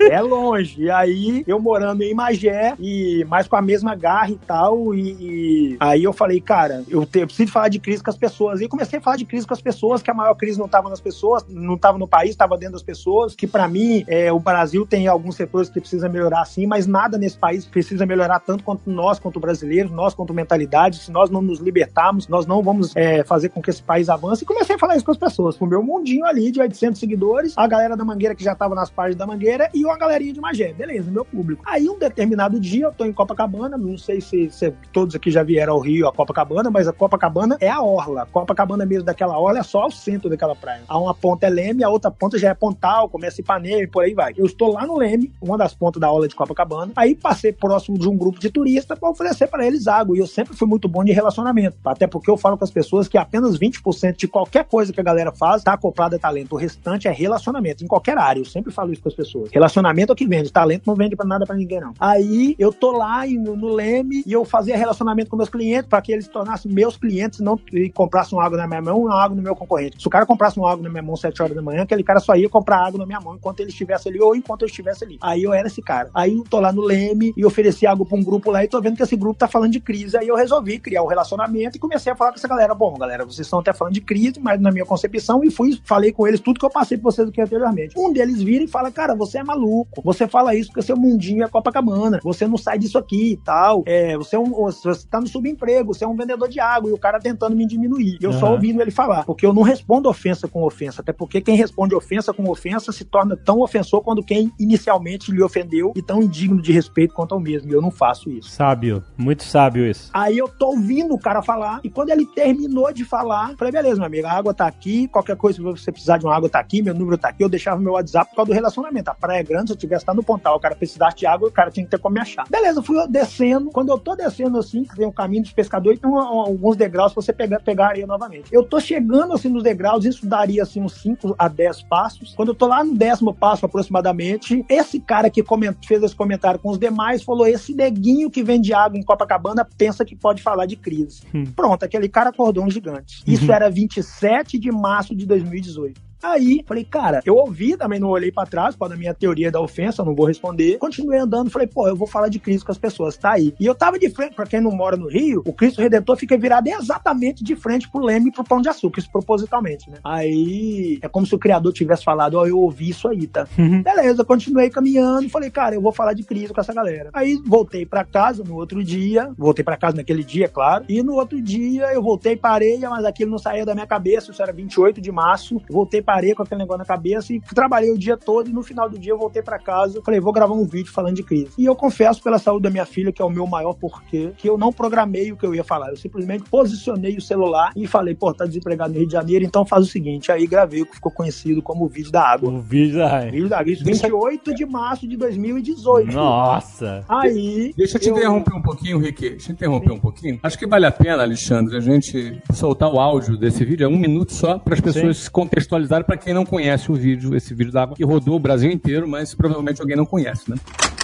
É 0.00 0.20
longe. 0.20 0.82
E 0.82 0.90
aí, 0.90 1.44
eu 1.46 1.58
morando 1.60 2.02
em 2.02 2.12
Magé, 2.12 2.74
e 2.78 3.24
mais 3.28 3.46
com 3.46 3.56
a 3.56 3.62
mesma 3.62 3.94
garra 3.94 4.30
e 4.30 4.36
tal, 4.46 4.94
e, 4.94 5.16
e 5.20 5.76
aí 5.78 6.02
eu 6.02 6.12
falei, 6.12 6.40
cara, 6.40 6.82
eu, 6.88 7.06
te- 7.06 7.20
eu 7.20 7.26
preciso 7.26 7.52
falar 7.52 7.68
de 7.68 7.78
crise 7.78 8.02
com 8.02 8.10
as 8.10 8.16
pessoas. 8.16 8.60
E 8.60 8.68
comecei 8.68 8.98
a 8.98 9.02
falar 9.02 9.16
de 9.16 9.24
crise 9.24 9.46
com 9.46 9.54
as 9.54 9.62
pessoas, 9.62 10.02
que 10.02 10.10
a 10.10 10.14
maior 10.14 10.34
crise 10.34 10.58
não 10.58 10.66
estava 10.66 10.90
nas 10.90 11.00
pessoas, 11.00 11.44
não 11.48 11.74
estava 11.74 11.96
no 11.98 12.06
país, 12.08 12.30
estava 12.30 12.56
dentro 12.58 12.74
das 12.74 12.82
pessoas, 12.82 13.34
que 13.34 13.46
pra 13.46 13.66
mim, 13.68 14.04
é, 14.08 14.32
o 14.32 14.38
Brasil 14.40 14.84
tem 14.84 15.06
alguns 15.06 15.36
setores 15.36 15.70
que 15.70 15.80
precisa 15.80 16.08
melhorar 16.08 16.44
sim, 16.44 16.66
mas 16.66 16.86
nada 16.86 17.16
nesse 17.16 17.38
país 17.38 17.64
precisa 17.64 18.04
melhorar 18.04 18.40
tanto 18.40 18.64
quanto 18.64 18.90
nós, 18.90 19.18
quanto 19.18 19.38
brasileiros, 19.40 19.90
nós, 19.92 20.14
quanto 20.14 20.34
mentalidade. 20.34 20.98
Se 20.98 21.10
nós 21.12 21.30
não 21.30 21.40
nos 21.40 21.60
libertarmos, 21.60 22.26
nós 22.28 22.44
não 22.44 22.62
vamos 22.62 22.89
é, 22.94 23.24
fazer 23.24 23.48
com 23.48 23.62
que 23.62 23.70
esse 23.70 23.82
país 23.82 24.08
avance. 24.08 24.44
E 24.44 24.46
comecei 24.46 24.76
a 24.76 24.78
falar 24.78 24.96
isso 24.96 25.04
com 25.04 25.12
as 25.12 25.16
pessoas, 25.16 25.56
pro 25.56 25.66
meu 25.66 25.82
mundinho 25.82 26.24
ali 26.24 26.50
de 26.50 26.60
800 26.60 26.98
seguidores, 26.98 27.54
a 27.56 27.66
galera 27.66 27.96
da 27.96 28.04
Mangueira 28.04 28.34
que 28.34 28.44
já 28.44 28.54
tava 28.54 28.74
nas 28.74 28.90
páginas 28.90 29.16
da 29.16 29.26
Mangueira 29.26 29.70
e 29.72 29.84
uma 29.84 29.96
galerinha 29.96 30.32
de 30.32 30.40
Magé. 30.40 30.72
Beleza, 30.72 31.10
meu 31.10 31.24
público. 31.24 31.62
Aí 31.66 31.88
um 31.88 31.98
determinado 31.98 32.58
dia 32.58 32.86
eu 32.86 32.92
tô 32.92 33.04
em 33.04 33.12
Copacabana, 33.12 33.76
não 33.76 33.96
sei 33.96 34.20
se, 34.20 34.50
se 34.50 34.72
todos 34.92 35.14
aqui 35.14 35.30
já 35.30 35.42
vieram 35.42 35.74
ao 35.74 35.80
Rio, 35.80 36.08
a 36.08 36.12
Copacabana, 36.12 36.70
mas 36.70 36.88
a 36.88 36.92
Copacabana 36.92 37.56
é 37.60 37.68
a 37.68 37.82
orla. 37.82 38.26
Copacabana 38.30 38.84
mesmo 38.84 39.04
daquela 39.04 39.38
orla 39.38 39.60
é 39.60 39.62
só 39.62 39.86
o 39.86 39.90
centro 39.90 40.28
daquela 40.28 40.54
praia. 40.54 40.82
A 40.88 40.98
uma 40.98 41.14
ponta 41.14 41.46
é 41.46 41.50
Leme, 41.50 41.84
a 41.84 41.88
outra 41.88 42.10
ponta 42.10 42.38
já 42.38 42.50
é 42.50 42.54
Pontal, 42.54 43.08
começa 43.08 43.40
Ipanema 43.40 43.82
e 43.82 43.86
por 43.86 44.02
aí 44.02 44.14
vai. 44.14 44.34
Eu 44.36 44.46
estou 44.46 44.72
lá 44.72 44.86
no 44.86 44.98
Leme, 44.98 45.32
uma 45.40 45.56
das 45.56 45.74
pontas 45.74 46.00
da 46.00 46.10
orla 46.10 46.28
de 46.28 46.34
Copacabana. 46.34 46.92
Aí 46.96 47.14
passei 47.14 47.52
próximo 47.52 47.98
de 47.98 48.08
um 48.08 48.16
grupo 48.16 48.38
de 48.38 48.50
turistas 48.50 48.98
para 48.98 49.08
oferecer 49.08 49.46
para 49.46 49.66
eles 49.66 49.86
água. 49.86 50.16
E 50.16 50.20
eu 50.20 50.26
sempre 50.26 50.56
fui 50.56 50.66
muito 50.66 50.88
bom 50.88 51.04
de 51.04 51.12
relacionamento. 51.12 51.76
Até 51.84 52.06
porque 52.06 52.30
eu 52.30 52.36
falo 52.36 52.58
com 52.58 52.64
as 52.64 52.70
pessoas 52.70 52.79
que 53.08 53.18
apenas 53.18 53.58
20% 53.58 54.16
de 54.16 54.28
qualquer 54.28 54.64
coisa 54.64 54.92
que 54.92 55.00
a 55.00 55.04
galera 55.04 55.32
faz 55.32 55.62
tá 55.62 55.72
acoplado 55.72 56.16
a 56.16 56.18
talento. 56.18 56.54
O 56.54 56.58
restante 56.58 57.08
é 57.08 57.10
relacionamento, 57.10 57.84
em 57.84 57.86
qualquer 57.86 58.18
área. 58.18 58.40
Eu 58.40 58.44
sempre 58.44 58.72
falo 58.72 58.92
isso 58.92 59.02
com 59.02 59.08
as 59.08 59.14
pessoas. 59.14 59.50
Relacionamento 59.52 60.12
é 60.12 60.14
o 60.14 60.16
que 60.16 60.26
vende, 60.26 60.52
talento 60.52 60.84
não 60.86 60.94
vende 60.94 61.16
para 61.16 61.26
nada 61.26 61.46
para 61.46 61.56
ninguém, 61.56 61.80
não. 61.80 61.92
Aí 61.98 62.54
eu 62.58 62.72
tô 62.72 62.92
lá 62.92 63.26
no, 63.26 63.56
no 63.56 63.68
Leme 63.68 64.22
e 64.26 64.32
eu 64.32 64.44
fazia 64.44 64.76
relacionamento 64.76 65.30
com 65.30 65.36
meus 65.36 65.48
clientes 65.48 65.88
para 65.88 66.00
que 66.00 66.12
eles 66.12 66.24
se 66.24 66.30
tornassem 66.30 66.70
meus 66.70 66.96
clientes 66.96 67.40
não, 67.40 67.58
e 67.72 67.90
comprassem 67.90 68.36
uma 68.36 68.44
água 68.44 68.58
na 68.58 68.66
minha 68.66 68.82
mão 68.82 69.00
e 69.00 69.04
uma 69.04 69.22
água 69.22 69.36
no 69.36 69.42
meu 69.42 69.56
concorrente. 69.56 70.00
Se 70.00 70.06
o 70.06 70.10
cara 70.10 70.26
comprasse 70.26 70.58
uma 70.58 70.70
água 70.70 70.82
na 70.82 70.90
minha 70.90 71.02
mão 71.02 71.14
às 71.14 71.20
7 71.20 71.42
horas 71.42 71.56
da 71.56 71.62
manhã, 71.62 71.82
aquele 71.82 72.02
cara 72.02 72.20
só 72.20 72.34
ia 72.34 72.48
comprar 72.48 72.78
água 72.86 72.98
na 72.98 73.06
minha 73.06 73.20
mão 73.20 73.34
enquanto 73.34 73.60
ele 73.60 73.70
estivesse 73.70 74.08
ali 74.08 74.20
ou 74.20 74.34
enquanto 74.34 74.62
eu 74.62 74.66
estivesse 74.66 75.04
ali. 75.04 75.18
Aí 75.20 75.42
eu 75.42 75.52
era 75.52 75.66
esse 75.66 75.82
cara. 75.82 76.10
Aí 76.14 76.36
eu 76.36 76.44
tô 76.44 76.60
lá 76.60 76.72
no 76.72 76.82
Leme 76.82 77.32
e 77.36 77.44
ofereci 77.44 77.86
água 77.86 78.06
pra 78.06 78.16
um 78.16 78.22
grupo 78.22 78.50
lá 78.50 78.64
e 78.64 78.68
tô 78.68 78.80
vendo 78.80 78.96
que 78.96 79.02
esse 79.02 79.16
grupo 79.16 79.38
tá 79.38 79.48
falando 79.48 79.72
de 79.72 79.80
crise. 79.80 80.16
Aí 80.16 80.28
eu 80.28 80.36
resolvi 80.36 80.78
criar 80.78 81.02
um 81.02 81.06
relacionamento 81.06 81.76
e 81.76 81.80
comecei 81.80 82.12
a 82.12 82.16
falar 82.16 82.30
com 82.30 82.36
essa 82.36 82.48
galera. 82.48 82.69
Bom, 82.74 82.94
galera, 82.94 83.24
vocês 83.24 83.46
estão 83.46 83.58
até 83.58 83.72
falando 83.72 83.94
de 83.94 84.00
crise, 84.00 84.40
mas 84.40 84.60
na 84.60 84.70
minha 84.70 84.84
concepção, 84.84 85.42
e 85.44 85.50
fui, 85.50 85.78
falei 85.84 86.12
com 86.12 86.26
eles 86.26 86.40
tudo 86.40 86.58
que 86.58 86.64
eu 86.64 86.70
passei 86.70 86.96
pra 86.96 87.10
vocês 87.10 87.28
aqui 87.28 87.40
anteriormente. 87.40 87.98
Um 87.98 88.12
deles 88.12 88.42
vira 88.42 88.64
e 88.64 88.68
fala, 88.68 88.90
cara, 88.90 89.14
você 89.14 89.38
é 89.38 89.44
maluco. 89.44 90.00
Você 90.02 90.26
fala 90.26 90.54
isso 90.54 90.70
porque 90.70 90.82
seu 90.82 90.96
mundinho 90.96 91.44
é 91.44 91.48
Copacabana. 91.48 92.20
Você 92.22 92.46
não 92.46 92.56
sai 92.56 92.78
disso 92.78 92.98
aqui 92.98 93.32
e 93.32 93.36
tal. 93.36 93.82
É, 93.86 94.16
você, 94.16 94.36
é 94.36 94.38
um, 94.38 94.50
você 94.50 95.06
tá 95.08 95.20
no 95.20 95.26
subemprego, 95.26 95.94
você 95.94 96.04
é 96.04 96.08
um 96.08 96.16
vendedor 96.16 96.48
de 96.48 96.60
água 96.60 96.90
e 96.90 96.92
o 96.92 96.98
cara 96.98 97.18
tentando 97.18 97.56
me 97.56 97.66
diminuir. 97.66 98.18
Eu 98.20 98.32
só 98.32 98.46
Aham. 98.46 98.54
ouvindo 98.54 98.80
ele 98.80 98.90
falar. 98.90 99.24
Porque 99.24 99.44
eu 99.44 99.52
não 99.52 99.62
respondo 99.62 100.08
ofensa 100.08 100.48
com 100.48 100.64
ofensa. 100.64 101.00
Até 101.02 101.12
porque 101.12 101.40
quem 101.40 101.56
responde 101.56 101.94
ofensa 101.94 102.32
com 102.32 102.48
ofensa 102.48 102.92
se 102.92 103.04
torna 103.04 103.36
tão 103.36 103.60
ofensor 103.60 104.02
quando 104.02 104.22
quem 104.22 104.52
inicialmente 104.58 105.32
lhe 105.32 105.42
ofendeu 105.42 105.92
e 105.96 106.02
tão 106.02 106.22
indigno 106.22 106.60
de 106.60 106.72
respeito 106.72 107.14
quanto 107.14 107.34
ao 107.34 107.40
mesmo. 107.40 107.70
E 107.70 107.74
eu 107.74 107.82
não 107.82 107.90
faço 107.90 108.30
isso. 108.30 108.50
Sábio, 108.50 109.02
muito 109.16 109.42
sábio 109.42 109.86
isso. 109.86 110.10
Aí 110.12 110.38
eu 110.38 110.48
tô 110.48 110.68
ouvindo 110.68 111.14
o 111.14 111.18
cara 111.18 111.42
falar, 111.42 111.80
e 111.82 111.90
quando 111.90 112.10
ele 112.10 112.26
terminou 112.54 112.92
de 112.92 113.04
falar, 113.04 113.54
falei, 113.56 113.72
beleza, 113.72 113.96
meu 113.96 114.06
amigo, 114.06 114.26
a 114.26 114.32
água 114.32 114.52
tá 114.52 114.66
aqui, 114.66 115.06
qualquer 115.08 115.36
coisa 115.36 115.58
que 115.58 115.64
você 115.64 115.92
precisar 115.92 116.18
de 116.18 116.24
uma 116.26 116.34
água 116.34 116.48
tá 116.48 116.58
aqui, 116.58 116.82
meu 116.82 116.94
número 116.94 117.16
tá 117.16 117.28
aqui, 117.28 117.44
eu 117.44 117.48
deixava 117.48 117.80
meu 117.80 117.92
WhatsApp 117.92 118.30
por 118.30 118.36
causa 118.36 118.50
do 118.50 118.54
relacionamento. 118.54 119.10
A 119.10 119.14
praia 119.14 119.40
é 119.40 119.42
grande, 119.42 119.68
se 119.68 119.72
eu 119.74 119.76
tivesse 119.78 120.04
lá 120.06 120.14
no 120.14 120.22
Pontal, 120.22 120.56
o 120.56 120.60
cara 120.60 120.74
precisasse 120.74 121.16
de 121.16 121.26
água, 121.26 121.48
o 121.48 121.52
cara 121.52 121.70
tinha 121.70 121.84
que 121.84 121.90
ter 121.90 121.98
como 121.98 122.14
me 122.14 122.20
achar. 122.20 122.44
Beleza, 122.50 122.82
fui 122.82 122.96
descendo, 123.08 123.70
quando 123.70 123.90
eu 123.90 123.98
tô 123.98 124.14
descendo 124.16 124.58
assim, 124.58 124.84
que 124.84 124.96
tem 124.96 125.06
um 125.06 125.12
caminho 125.12 125.42
dos 125.42 125.52
pescadores, 125.52 125.98
tem 126.00 126.10
um- 126.10 126.18
alguns 126.18 126.76
degraus 126.76 127.12
pra 127.12 127.22
você 127.22 127.32
pegar, 127.32 127.60
pegar 127.60 127.88
areia 127.88 128.06
novamente. 128.06 128.44
Eu 128.52 128.64
tô 128.64 128.80
chegando 128.80 129.32
assim 129.32 129.48
nos 129.48 129.62
degraus, 129.62 130.04
isso 130.04 130.26
daria 130.26 130.62
assim 130.62 130.80
uns 130.82 130.94
5 130.94 131.34
a 131.38 131.48
10 131.48 131.82
passos. 131.82 132.34
Quando 132.34 132.48
eu 132.50 132.54
tô 132.54 132.66
lá 132.66 132.82
no 132.82 132.94
décimo 132.94 133.32
passo 133.34 133.64
aproximadamente, 133.66 134.64
esse 134.68 134.98
cara 135.00 135.30
que 135.30 135.44
fez 135.86 136.02
esse 136.02 136.14
comentário 136.14 136.58
com 136.58 136.70
os 136.70 136.78
demais 136.78 137.22
falou: 137.22 137.46
esse 137.46 137.74
neguinho 137.74 138.30
que 138.30 138.42
vende 138.42 138.72
água 138.72 138.98
em 138.98 139.02
Copacabana 139.02 139.66
pensa 139.78 140.04
que 140.04 140.16
pode 140.16 140.42
falar 140.42 140.66
de 140.66 140.76
crise. 140.76 141.22
Hum. 141.34 141.44
Pronto, 141.54 141.84
aquele 141.84 142.08
cara 142.08 142.32
acordou 142.40 142.64
um 142.64 142.70
gigante. 142.70 143.22
Isso 143.26 143.52
era 143.52 143.70
27 143.70 144.58
de 144.58 144.72
março 144.72 145.14
de 145.14 145.26
2018. 145.26 146.00
Aí, 146.22 146.62
falei, 146.66 146.84
cara, 146.84 147.20
eu 147.24 147.34
ouvi, 147.34 147.76
também 147.76 147.98
não 147.98 148.08
olhei 148.08 148.30
pra 148.30 148.44
trás, 148.44 148.76
para 148.76 148.94
a 148.94 148.96
minha 148.96 149.14
teoria 149.14 149.50
da 149.50 149.60
ofensa, 149.60 150.04
não 150.04 150.14
vou 150.14 150.26
responder. 150.26 150.78
Continuei 150.78 151.18
andando, 151.18 151.50
falei, 151.50 151.66
pô, 151.66 151.88
eu 151.88 151.96
vou 151.96 152.06
falar 152.06 152.28
de 152.28 152.38
Cristo 152.38 152.66
com 152.66 152.72
as 152.72 152.78
pessoas, 152.78 153.16
tá 153.16 153.32
aí. 153.32 153.54
E 153.58 153.66
eu 153.66 153.74
tava 153.74 153.98
de 153.98 154.10
frente, 154.10 154.34
pra 154.34 154.46
quem 154.46 154.60
não 154.60 154.70
mora 154.70 154.96
no 154.96 155.08
Rio, 155.08 155.42
o 155.46 155.52
Cristo 155.52 155.80
Redentor 155.80 156.16
fica 156.16 156.36
virado 156.36 156.68
exatamente 156.68 157.42
de 157.42 157.56
frente 157.56 157.88
pro 157.88 158.04
Leme 158.04 158.28
e 158.28 158.32
pro 158.32 158.44
Pão 158.44 158.60
de 158.60 158.68
Açúcar, 158.68 159.00
isso 159.00 159.10
propositalmente, 159.10 159.90
né? 159.90 159.98
Aí, 160.04 160.98
é 161.02 161.08
como 161.08 161.26
se 161.26 161.34
o 161.34 161.38
criador 161.38 161.72
tivesse 161.72 162.04
falado, 162.04 162.34
ó, 162.34 162.46
eu 162.46 162.58
ouvi 162.58 162.90
isso 162.90 163.08
aí, 163.08 163.26
tá? 163.26 163.46
Beleza, 163.82 164.24
continuei 164.24 164.70
caminhando, 164.70 165.28
falei, 165.28 165.50
cara, 165.50 165.74
eu 165.74 165.80
vou 165.80 165.92
falar 165.92 166.12
de 166.12 166.22
Cristo 166.22 166.54
com 166.54 166.60
essa 166.60 166.74
galera. 166.74 167.10
Aí, 167.12 167.40
voltei 167.46 167.86
pra 167.86 168.04
casa 168.04 168.44
no 168.44 168.56
outro 168.56 168.84
dia, 168.84 169.32
voltei 169.36 169.64
pra 169.64 169.76
casa 169.76 169.96
naquele 169.96 170.22
dia, 170.22 170.48
claro, 170.48 170.84
e 170.88 171.02
no 171.02 171.14
outro 171.14 171.40
dia 171.40 171.92
eu 171.92 172.02
voltei, 172.02 172.36
parei, 172.36 172.78
mas 172.80 173.04
aquilo 173.04 173.30
não 173.30 173.38
saía 173.38 173.64
da 173.64 173.74
minha 173.74 173.86
cabeça, 173.86 174.30
isso 174.30 174.42
era 174.42 174.52
28 174.52 175.00
de 175.00 175.10
março, 175.10 175.60
voltei, 175.70 176.02
parei 176.10 176.34
com 176.34 176.42
aquele 176.42 176.62
negócio 176.62 176.78
na 176.80 176.84
cabeça 176.84 177.32
e 177.32 177.40
trabalhei 177.54 177.92
o 177.92 177.96
dia 177.96 178.16
todo 178.16 178.50
e 178.50 178.52
no 178.52 178.64
final 178.64 178.90
do 178.90 178.98
dia 178.98 179.12
eu 179.12 179.18
voltei 179.18 179.42
pra 179.42 179.60
casa, 179.60 180.02
falei, 180.04 180.18
vou 180.18 180.32
gravar 180.32 180.54
um 180.54 180.64
vídeo 180.64 180.90
falando 180.90 181.14
de 181.14 181.22
crise. 181.22 181.50
E 181.56 181.64
eu 181.64 181.76
confesso 181.76 182.20
pela 182.20 182.36
saúde 182.36 182.64
da 182.64 182.70
minha 182.70 182.84
filha, 182.84 183.12
que 183.12 183.22
é 183.22 183.24
o 183.24 183.30
meu 183.30 183.46
maior 183.46 183.74
porquê, 183.74 184.32
que 184.36 184.48
eu 184.50 184.58
não 184.58 184.72
programei 184.72 185.30
o 185.30 185.36
que 185.36 185.46
eu 185.46 185.54
ia 185.54 185.62
falar, 185.62 185.90
eu 185.90 185.96
simplesmente 185.96 186.42
posicionei 186.50 187.16
o 187.16 187.20
celular 187.20 187.70
e 187.76 187.86
falei, 187.86 188.12
pô, 188.12 188.34
tá 188.34 188.44
desempregado 188.44 188.92
no 188.92 188.98
Rio 188.98 189.06
de 189.06 189.12
Janeiro, 189.12 189.44
então 189.44 189.64
faz 189.64 189.84
o 189.84 189.88
seguinte, 189.88 190.32
aí 190.32 190.48
gravei 190.48 190.82
o 190.82 190.86
que 190.86 190.96
ficou 190.96 191.12
conhecido 191.12 191.62
como 191.62 191.84
o 191.84 191.88
vídeo 191.88 192.10
da 192.10 192.22
água. 192.22 192.50
O 192.50 192.58
vídeo 192.60 192.98
da 192.98 193.20
O 193.28 193.30
vídeo 193.30 193.48
da 193.48 193.60
água, 193.60 193.72
isso 193.72 193.84
28 193.84 194.52
de 194.52 194.66
março 194.66 195.06
de 195.06 195.16
2018. 195.16 196.12
Nossa. 196.12 197.04
Aí. 197.08 197.72
Deixa 197.76 197.98
eu 197.98 198.00
te 198.00 198.08
eu- 198.08 198.16
interromper 198.16 198.54
um 198.54 198.62
pouquinho, 198.62 198.98
Rick. 198.98 199.30
Deixa 199.30 199.50
eu 199.50 199.52
interromper 199.52 199.92
um 199.92 200.00
pouquinho. 200.00 200.40
Acho 200.42 200.58
que 200.58 200.66
vale 200.66 200.86
a 200.86 200.90
pena, 200.92 201.22
Alexandre, 201.22 201.76
a 201.76 201.80
gente 201.80 202.40
soltar 202.52 202.92
o 202.92 202.98
áudio 202.98 203.36
desse 203.36 203.64
vídeo. 203.64 203.84
É 203.84 203.88
um 203.88 203.96
minuto 203.96 204.32
só 204.32 204.58
para 204.58 204.74
as 204.74 204.80
pessoas 204.80 205.18
se 205.18 205.30
contextualizarem. 205.30 205.99
Para 206.04 206.16
quem 206.16 206.32
não 206.32 206.44
conhece 206.44 206.90
o 206.90 206.94
vídeo, 206.94 207.34
esse 207.34 207.54
vídeo 207.54 207.72
da 207.72 207.82
água 207.82 207.96
que 207.96 208.04
rodou 208.04 208.36
o 208.36 208.40
Brasil 208.40 208.70
inteiro, 208.70 209.08
mas 209.08 209.34
provavelmente 209.34 209.80
alguém 209.80 209.96
não 209.96 210.06
conhece, 210.06 210.50
né? 210.50 210.56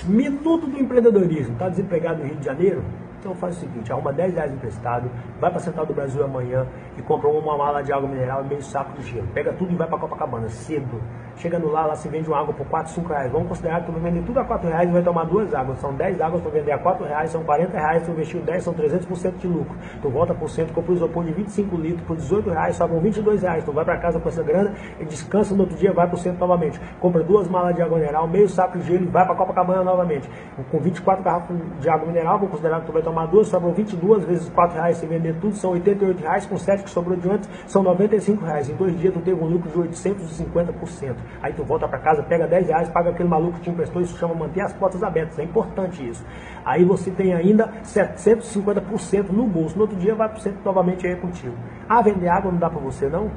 Minuto 0.05 0.67
do 0.67 0.79
empreendedorismo. 0.79 1.53
Está 1.53 1.69
desempregado 1.69 2.23
no 2.23 2.29
Rio 2.29 2.37
de 2.37 2.45
Janeiro? 2.45 2.85
Então 3.19 3.35
faz 3.35 3.57
o 3.57 3.61
seguinte, 3.61 3.91
arruma 3.91 4.13
10 4.13 4.35
reais 4.35 4.53
emprestado, 4.53 5.11
vai 5.41 5.51
para 5.51 5.59
Central 5.59 5.85
do 5.85 5.93
Brasil 5.93 6.23
amanhã 6.23 6.67
e 6.97 7.03
compra 7.03 7.29
uma 7.29 7.57
mala 7.57 7.83
de 7.83 7.93
água 7.93 8.09
mineral 8.09 8.45
e 8.45 8.49
meio 8.49 8.63
saco 8.63 8.93
de 8.99 9.03
gelo. 9.03 9.27
Pega 9.35 9.53
tudo 9.53 9.73
e 9.73 9.77
vai 9.77 9.87
para 9.87 9.99
Copacabana, 9.99 10.49
cedo. 10.49 11.01
Chegando 11.37 11.69
lá, 11.69 11.85
lá 11.85 11.95
se 11.95 12.09
vende 12.09 12.29
uma 12.29 12.41
água 12.41 12.55
por 12.55 12.67
4, 12.67 12.93
5 12.93 13.09
reais. 13.09 13.31
Vamos 13.31 13.49
considerar 13.49 13.81
que 13.81 13.87
tu 13.87 13.93
vai 13.93 14.11
vender 14.11 14.25
tudo 14.25 14.41
a 14.41 14.45
4 14.45 14.69
reais 14.69 14.89
e 14.89 14.93
vai 14.93 15.03
tomar 15.03 15.25
duas 15.25 15.55
águas. 15.55 15.79
São 15.79 15.93
10 15.95 16.19
águas 16.21 16.41
para 16.41 16.51
vender 16.51 16.73
a 16.73 16.79
4 16.79 17.05
reais, 17.05 17.31
são 17.31 17.45
40 17.45 17.79
reais, 17.79 18.03
tu 18.03 18.11
investiu 18.11 18.41
10, 18.41 18.63
são 18.63 18.73
300% 18.73 19.37
de 19.37 19.47
lucro. 19.47 19.77
Tu 20.01 20.09
volta 20.09 20.33
por 20.33 20.49
cento, 20.49 20.73
compra 20.73 20.93
o 20.93 20.95
isopor 20.95 21.25
de 21.25 21.33
25 21.33 21.77
litros 21.77 22.07
por 22.07 22.17
18 22.17 22.51
reais, 22.51 22.77
sobram 22.77 23.01
22 23.01 23.43
reais. 23.43 23.65
Tu 23.65 23.73
vai 23.73 23.85
para 23.85 23.99
casa 23.99 24.19
com 24.19 24.29
essa 24.31 24.43
grana 24.43 24.73
e 24.99 25.05
descansa 25.05 25.55
no 25.55 25.63
outro 25.63 25.77
dia, 25.77 25.93
vai 25.93 26.09
por 26.09 26.19
cento 26.19 26.39
novamente. 26.39 26.81
Compra 27.01 27.23
duas 27.23 27.47
malas 27.49 27.75
de 27.75 27.83
água 27.83 27.99
mineral, 27.99 28.27
meio 28.27 28.49
saco 28.49 28.79
de 28.79 28.87
gelo 28.87 29.05
e 29.05 29.07
vai 29.07 29.27
para 29.27 29.35
Copacabana 29.35 29.85
novamente. 29.85 30.31
Com 30.71 30.79
24 30.79 31.23
garrafas 31.23 31.57
de 31.81 31.89
água 31.91 32.07
mineral, 32.07 32.39
vou 32.39 32.49
considerar 32.49 32.81
que 32.81 32.87
tu 32.87 32.93
vai 32.93 33.03
tomar 33.03 33.27
duas, 33.27 33.49
sobram 33.49 33.73
22 33.73 34.25
vezes 34.25 34.49
4 34.49 34.75
reais 34.75 34.97
se 34.97 35.07
vender 35.07 35.35
tudo, 35.39 35.55
são 35.55 35.73
88 35.73 36.21
reais, 36.23 36.47
com 36.47 36.57
7 36.57 36.86
que 36.87 36.91
sobrou 36.91 37.17
de 37.17 37.29
antes, 37.29 37.49
são 37.67 37.83
95 37.83 38.45
reais. 38.45 38.71
Em 38.71 38.75
dois 38.75 38.99
dias 38.99 39.13
tu 39.13 39.21
teve 39.21 39.41
um 39.43 39.47
lucro 39.47 39.71
de 39.71 39.89
850%. 39.89 41.15
Aí 41.43 41.53
tu 41.53 41.65
volta 41.65 41.87
para 41.87 41.99
casa, 41.99 42.23
pega 42.23 42.47
10 42.47 42.69
reais, 42.69 42.89
paga 42.89 43.11
aquele 43.11 43.29
maluco 43.29 43.55
que 43.55 43.63
te 43.63 43.71
emprestou, 43.71 44.01
isso 44.01 44.17
chama 44.17 44.35
manter 44.35 44.63
as 44.63 44.73
portas 44.73 45.03
abertas, 45.03 45.39
é 45.39 45.45
importante 45.45 46.09
isso. 46.09 46.25
Aí 46.65 46.85
você 46.85 47.11
tem 47.11 47.35
ainda 47.35 47.69
750% 47.83 49.31
no 49.31 49.47
bolso, 49.47 49.77
no 49.77 49.83
outro 49.83 49.97
dia 49.97 50.15
vai 50.15 50.29
por 50.29 50.41
cento 50.41 50.59
novamente 50.65 51.07
aí 51.07 51.17
contigo. 51.17 51.55
Ah, 51.89 52.03
vender 52.03 52.29
água 52.29 52.51
não 52.51 52.59
dá 52.59 52.71
para 52.71 52.81
você 52.81 53.09
não? 53.09 53.31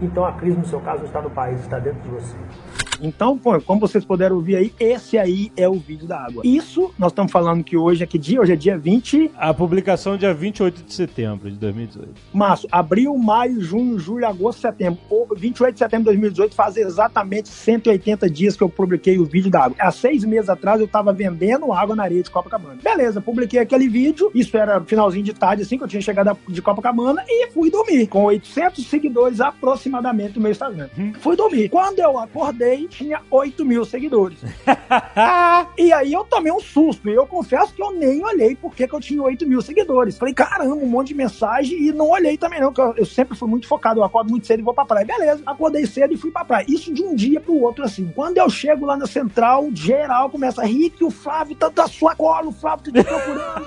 Então 0.00 0.24
a 0.24 0.32
crise 0.32 0.58
no 0.58 0.64
seu 0.64 0.80
caso 0.80 1.00
não 1.00 1.06
está 1.06 1.20
no 1.20 1.30
país, 1.30 1.60
está 1.60 1.78
dentro 1.78 2.00
de 2.02 2.08
você. 2.08 2.36
Então, 3.02 3.36
pô, 3.36 3.60
como 3.60 3.80
vocês 3.80 4.04
puderam 4.04 4.36
ouvir 4.36 4.56
aí, 4.56 4.72
esse 4.78 5.18
aí 5.18 5.50
é 5.56 5.68
o 5.68 5.74
vídeo 5.74 6.06
da 6.06 6.20
água. 6.20 6.42
Isso, 6.44 6.94
nós 6.96 7.10
estamos 7.10 7.32
falando 7.32 7.64
que 7.64 7.76
hoje 7.76 8.04
é 8.04 8.06
que 8.06 8.16
dia? 8.16 8.40
Hoje 8.40 8.52
é 8.52 8.56
dia 8.56 8.78
20 8.78 9.32
A 9.36 9.52
publicação 9.52 10.16
dia 10.16 10.32
28 10.32 10.84
de 10.84 10.94
setembro 10.94 11.50
de 11.50 11.58
2018. 11.58 12.08
março, 12.32 12.68
abril, 12.70 13.16
maio, 13.18 13.60
junho, 13.60 13.98
julho, 13.98 14.26
agosto, 14.26 14.60
setembro. 14.60 15.00
O 15.10 15.26
28 15.34 15.72
de 15.74 15.78
setembro 15.80 16.04
de 16.04 16.10
2018 16.10 16.54
faz 16.54 16.76
exatamente 16.76 17.48
180 17.48 18.30
dias 18.30 18.56
que 18.56 18.62
eu 18.62 18.68
publiquei 18.68 19.18
o 19.18 19.24
vídeo 19.24 19.50
da 19.50 19.64
água. 19.64 19.76
Há 19.80 19.90
seis 19.90 20.24
meses 20.24 20.48
atrás 20.48 20.78
eu 20.78 20.86
estava 20.86 21.12
vendendo 21.12 21.72
água 21.72 21.96
na 21.96 22.04
areia 22.04 22.22
de 22.22 22.30
Copacabana. 22.30 22.78
Beleza, 22.82 23.20
publiquei 23.20 23.58
aquele 23.58 23.88
vídeo, 23.88 24.30
isso 24.32 24.56
era 24.56 24.80
finalzinho 24.82 25.24
de 25.24 25.32
tarde, 25.32 25.62
assim, 25.62 25.76
que 25.76 25.82
eu 25.82 25.88
tinha 25.88 26.00
chegado 26.00 26.36
de 26.48 26.62
Copacabana 26.62 27.24
e 27.28 27.50
fui 27.50 27.68
dormir. 27.70 28.06
Com 28.06 28.24
800 28.24 28.86
seguidores 28.86 29.40
aproximadamente 29.40 30.36
no 30.36 30.42
meu 30.42 30.52
Instagram. 30.52 30.88
Fui 31.18 31.34
dormir. 31.36 31.68
Quando 31.68 31.98
eu 31.98 32.16
acordei, 32.18 32.88
tinha 32.92 33.20
8 33.30 33.64
mil 33.64 33.84
seguidores. 33.84 34.38
E 35.78 35.92
aí 35.92 36.12
eu 36.12 36.24
tomei 36.24 36.52
um 36.52 36.60
susto. 36.60 37.08
E 37.08 37.14
eu 37.14 37.26
confesso 37.26 37.72
que 37.72 37.82
eu 37.82 37.92
nem 37.92 38.22
olhei 38.24 38.54
porque 38.54 38.86
que 38.86 38.94
eu 38.94 39.00
tinha 39.00 39.22
8 39.22 39.46
mil 39.46 39.62
seguidores. 39.62 40.18
Falei, 40.18 40.34
caramba, 40.34 40.74
um 40.74 40.86
monte 40.86 41.08
de 41.08 41.14
mensagem. 41.14 41.80
E 41.80 41.92
não 41.92 42.10
olhei 42.10 42.36
também, 42.36 42.60
não, 42.60 42.72
eu, 42.76 42.94
eu 42.98 43.06
sempre 43.06 43.36
fui 43.36 43.48
muito 43.48 43.66
focado. 43.66 44.00
Eu 44.00 44.04
acordo 44.04 44.30
muito 44.30 44.46
cedo 44.46 44.60
e 44.60 44.62
vou 44.62 44.74
pra 44.74 44.84
praia. 44.84 45.06
Beleza, 45.06 45.42
acordei 45.46 45.86
cedo 45.86 46.12
e 46.12 46.16
fui 46.16 46.30
pra 46.30 46.44
praia. 46.44 46.66
Isso 46.68 46.92
de 46.92 47.02
um 47.02 47.14
dia 47.14 47.40
pro 47.40 47.60
outro, 47.60 47.84
assim. 47.84 48.12
Quando 48.14 48.38
eu 48.38 48.50
chego 48.50 48.84
lá 48.84 48.96
na 48.96 49.06
central, 49.06 49.68
geral 49.72 50.28
começa 50.30 50.62
a 50.62 50.66
rir 50.66 50.90
que 50.90 51.04
o 51.04 51.10
Flávio 51.10 51.56
tá 51.56 51.68
da 51.68 51.86
sua 51.86 52.14
cola, 52.14 52.48
o 52.48 52.52
Flávio 52.52 52.92
tá 52.92 53.02
te 53.02 53.08
procurando. 53.08 53.66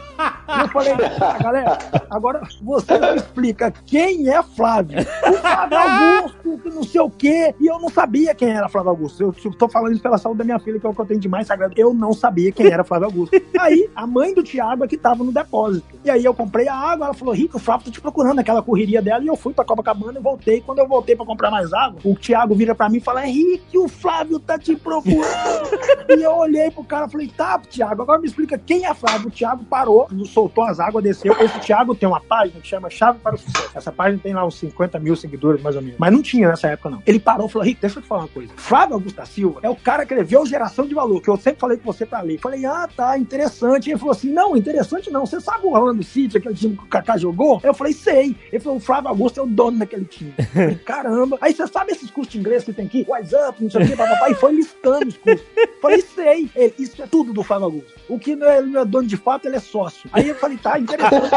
Eu 0.62 0.68
falei, 0.70 0.94
ah, 0.94 1.44
galera, 1.44 1.78
agora 2.10 2.42
você 2.62 3.00
me 3.00 3.16
explica 3.16 3.72
quem 3.86 4.30
é 4.30 4.42
Flávio. 4.44 5.00
O 5.00 5.34
Flávio 5.34 5.78
Augusto, 5.78 6.58
que 6.60 6.70
não 6.70 6.84
sei 6.84 7.02
o 7.02 7.10
quê. 7.10 7.56
E 7.60 7.68
eu 7.68 7.80
não 7.80 7.90
sabia 7.90 8.36
quem 8.36 8.50
era 8.50 8.70
Flávio 8.70 8.92
Augusto. 8.92 9.05
Eu, 9.20 9.34
eu 9.44 9.52
tô 9.52 9.68
falando 9.68 9.94
isso 9.94 10.02
pela 10.02 10.18
saúde 10.18 10.40
da 10.40 10.44
minha 10.44 10.60
filha, 10.60 10.80
que 10.80 10.86
é 10.86 10.90
o 10.90 10.94
que 10.94 11.02
eu 11.02 11.06
tenho 11.06 11.20
de 11.20 11.28
mais 11.28 11.48
sagrado. 11.48 11.74
Eu 11.76 11.94
não 11.94 12.14
sabia 12.14 12.52
quem 12.52 12.68
era 12.68 12.84
Flávio 12.84 13.08
Augusto. 13.08 13.36
Aí, 13.60 13.90
a 13.96 14.06
mãe 14.06 14.34
do 14.34 14.44
Thiago 14.44 14.84
é 14.84 14.88
que 14.88 14.98
tava 14.98 15.24
no 15.24 15.32
depósito. 15.32 15.86
E 16.04 16.10
aí 16.10 16.24
eu 16.24 16.34
comprei 16.34 16.68
a 16.68 16.76
água, 16.76 17.08
ela 17.08 17.14
falou, 17.14 17.34
Rico, 17.34 17.58
o 17.58 17.60
Flávio 17.60 17.86
tá 17.86 17.92
te 17.92 18.00
procurando, 18.00 18.40
aquela 18.40 18.62
correria 18.62 19.02
dela. 19.02 19.24
E 19.24 19.28
eu 19.28 19.36
fui 19.36 19.54
pra 19.54 19.66
Copacabana 19.66 20.20
e 20.20 20.22
voltei. 20.22 20.62
Quando 20.62 20.80
eu 20.80 20.88
voltei 20.88 21.16
pra 21.16 21.26
comprar 21.26 21.50
mais 21.50 21.74
água, 21.74 22.00
o 22.04 22.16
Thiago 22.16 22.54
vira 22.54 22.76
pra 22.76 22.90
mim 22.90 22.98
e 22.98 23.02
fala, 23.02 23.26
Henrique, 23.26 23.78
o 23.78 23.88
Flávio 23.88 24.40
tá 24.40 24.58
te 24.60 24.76
procurando. 24.76 25.70
e 26.10 26.22
eu 26.22 26.32
olhei 26.32 26.70
pro 26.70 26.84
cara 26.84 27.08
e 27.08 27.12
falei, 27.12 27.28
tá, 27.28 27.58
Thiago, 27.60 28.04
agora 28.04 28.20
me 28.20 28.28
explica 28.28 28.58
quem 28.58 28.86
é 28.86 28.94
Flávio. 28.94 29.28
O 29.28 29.32
Thiago 29.32 29.64
parou, 29.64 30.08
soltou 30.26 30.64
as 30.64 30.80
águas, 30.80 31.04
desceu. 31.04 31.36
Esse 31.40 31.60
Thiago 31.60 31.96
tem 31.96 32.08
uma 32.08 32.20
página 32.20 32.62
que 32.62 32.68
chama 32.68 32.90
Chave 32.90 33.20
para 33.20 33.36
o 33.36 33.38
Sucesso. 33.38 33.72
Essa 33.74 33.92
página 33.92 34.20
tem 34.22 34.34
lá 34.34 34.46
uns 34.46 34.56
50 34.60 35.00
mil 35.00 35.16
seguidores, 35.16 35.62
mais 35.62 35.76
ou 35.76 35.82
menos. 35.82 35.98
Mas 35.98 36.12
não 36.12 36.22
tinha 36.22 36.48
nessa 36.48 36.68
época, 36.68 36.90
não. 36.90 37.02
Ele 37.06 37.20
parou 37.20 37.48
e 37.48 37.50
falou, 37.50 37.68
Rico, 37.68 37.82
deixa 37.82 38.00
eu 38.00 38.04
te 38.04 38.08
falar 38.08 38.22
uma 38.22 38.28
coisa. 38.28 38.52
Flávio 38.56 38.95
Augusto 38.96 39.16
da 39.18 39.26
Silva 39.26 39.60
é 39.64 39.70
o 39.70 39.76
cara 39.76 40.06
que 40.06 40.14
escreveu 40.14 40.46
Geração 40.46 40.86
de 40.88 40.94
Valor, 40.96 41.22
que 41.22 41.30
eu 41.30 41.38
sempre 41.38 41.60
falei 41.60 41.78
com 41.78 41.84
você 41.92 42.06
pra 42.06 42.22
ler. 42.22 42.40
Falei, 42.40 42.66
ah, 42.66 42.88
tá, 42.96 43.18
interessante. 43.18 43.90
Ele 43.90 43.98
falou 44.00 44.12
assim, 44.14 44.32
não, 44.32 44.56
interessante 44.56 45.12
não. 45.12 45.26
Você 45.26 45.40
sabe 45.42 45.66
o 45.66 45.72
Orlando 45.74 46.04
City, 46.04 46.38
aquele 46.38 46.56
time 46.56 46.76
que 46.78 46.84
o 46.84 46.88
Kaká 46.88 47.18
jogou? 47.18 47.60
Eu 47.64 47.74
falei, 47.74 47.94
sei. 47.94 48.36
Ele 48.52 48.60
falou, 48.62 48.78
o 48.78 48.82
Flávio 48.82 49.10
Augusto 49.10 49.40
é 49.40 49.44
o 49.44 49.48
dono 49.48 49.80
daquele 49.80 50.06
time. 50.06 50.34
Falei, 50.54 50.76
Caramba. 50.76 51.38
Aí 51.42 51.54
você 51.54 51.68
sabe 51.68 51.92
esses 51.92 52.10
cursos 52.10 52.32
de 52.34 52.40
inglês 52.40 52.64
que 52.64 52.74
tem 52.74 52.86
aqui? 52.86 53.06
What's 53.08 53.34
up, 53.34 53.62
não 53.64 53.70
sei 53.70 53.84
o 53.84 53.88
que, 53.88 53.96
papapá. 53.96 54.30
E 54.30 54.36
foi 54.36 54.54
listando 54.54 55.08
os 55.10 55.18
cursos. 55.18 55.46
Falei, 55.82 56.02
sei. 56.02 56.50
Ele, 56.56 56.74
isso 56.80 57.02
é 57.02 57.08
tudo 57.08 57.34
do 57.34 57.44
Flávio 57.44 57.66
Augusto. 57.66 57.94
O 58.08 58.20
que 58.20 58.36
não 58.36 58.48
é, 58.48 58.58
ele 58.60 58.68
não 58.72 58.82
é 58.82 58.86
dono 58.86 59.08
de 59.08 59.18
fato, 59.18 59.46
ele 59.48 59.56
é 59.56 59.60
sócio. 59.60 60.10
Aí 60.14 60.30
eu 60.30 60.36
falei, 60.36 60.58
tá, 60.58 60.80
interessante. 60.80 61.32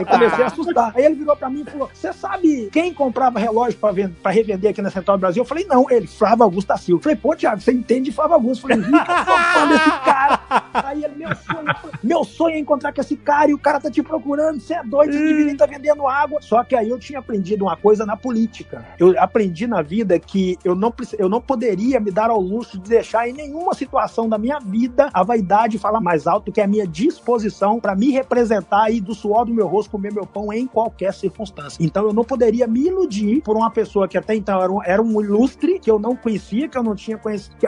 Eu 0.00 0.06
comecei 0.06 0.44
a 0.44 0.46
assustar. 0.46 0.92
Aí 0.96 1.04
ele 1.04 1.14
virou 1.16 1.36
pra 1.36 1.50
mim 1.50 1.64
e 1.66 1.70
falou, 1.70 1.90
você 1.92 2.12
sabe 2.12 2.68
quem 2.72 2.92
comprava 2.94 3.38
relógio 3.38 3.78
pra, 3.78 3.90
vend- 3.92 4.14
pra 4.22 4.30
revender 4.30 4.70
aqui 4.70 4.80
na 4.82 4.90
Central 4.90 5.16
do 5.16 5.20
Brasil? 5.20 5.42
Eu 5.42 5.46
falei, 5.46 5.64
não. 5.64 5.90
Ele, 5.90 6.06
Flávio 6.06 6.44
Augusto 6.44 6.68
da 6.68 6.76
Silva. 6.76 6.93
Eu 6.94 7.00
falei, 7.00 7.16
pô, 7.16 7.34
Thiago, 7.34 7.60
você 7.60 7.72
entende 7.72 8.10
de 8.10 8.12
Flávio 8.12 8.34
Augusto? 8.34 8.62
Falei, 8.62 8.78
Rico, 8.78 8.96
eu 8.96 9.24
sou 9.24 9.38
fã 9.38 9.68
desse 9.68 9.90
cara. 10.04 10.40
Aí 10.74 11.04
ele, 11.04 11.14
meu 11.16 11.34
sonho, 11.34 11.76
meu 12.02 12.24
sonho 12.24 12.54
é 12.54 12.58
encontrar 12.58 12.92
com 12.92 13.00
esse 13.00 13.16
cara 13.16 13.50
e 13.50 13.54
o 13.54 13.58
cara 13.58 13.80
tá 13.80 13.90
te 13.90 14.02
procurando, 14.02 14.60
você 14.60 14.74
é 14.74 14.82
doido, 14.82 15.12
você 15.12 15.18
deveria 15.18 15.52
estar 15.52 15.66
vendendo 15.66 16.06
água. 16.06 16.40
Só 16.42 16.62
que 16.64 16.76
aí 16.76 16.88
eu 16.88 16.98
tinha 16.98 17.18
aprendido 17.18 17.64
uma 17.64 17.76
coisa 17.76 18.04
na 18.04 18.16
política. 18.16 18.84
Eu 18.98 19.14
aprendi 19.20 19.66
na 19.66 19.82
vida 19.82 20.18
que 20.18 20.58
eu 20.64 20.74
não, 20.74 20.92
eu 21.18 21.28
não 21.28 21.40
poderia 21.40 21.98
me 22.00 22.10
dar 22.10 22.30
ao 22.30 22.40
luxo 22.40 22.78
de 22.78 22.88
deixar 22.88 23.28
em 23.28 23.32
nenhuma 23.32 23.74
situação 23.74 24.28
da 24.28 24.38
minha 24.38 24.58
vida 24.60 25.08
a 25.12 25.22
vaidade 25.22 25.78
falar 25.78 26.00
mais 26.00 26.26
alto 26.26 26.52
que 26.52 26.60
a 26.60 26.66
minha 26.66 26.86
disposição 26.86 27.80
para 27.80 27.94
me 27.94 28.10
representar 28.10 28.90
e 28.90 29.00
do 29.00 29.14
suor 29.14 29.44
do 29.44 29.52
meu 29.52 29.66
rosto 29.66 29.90
comer 29.90 30.12
meu 30.12 30.26
pão 30.26 30.52
em 30.52 30.66
qualquer 30.66 31.12
circunstância. 31.12 31.82
Então 31.84 32.04
eu 32.04 32.12
não 32.12 32.24
poderia 32.24 32.66
me 32.66 32.86
iludir 32.86 33.40
por 33.42 33.56
uma 33.56 33.70
pessoa 33.70 34.06
que 34.06 34.16
até 34.16 34.34
então 34.34 34.62
era 34.62 34.72
um, 34.72 34.82
era 34.82 35.02
um 35.02 35.20
ilustre, 35.20 35.78
que 35.78 35.90
eu 35.90 35.98
não 35.98 36.14
conhecia, 36.14 36.68
que 36.68 36.78
eu 36.78 36.82
não 36.84 36.94
tinha 36.94 37.18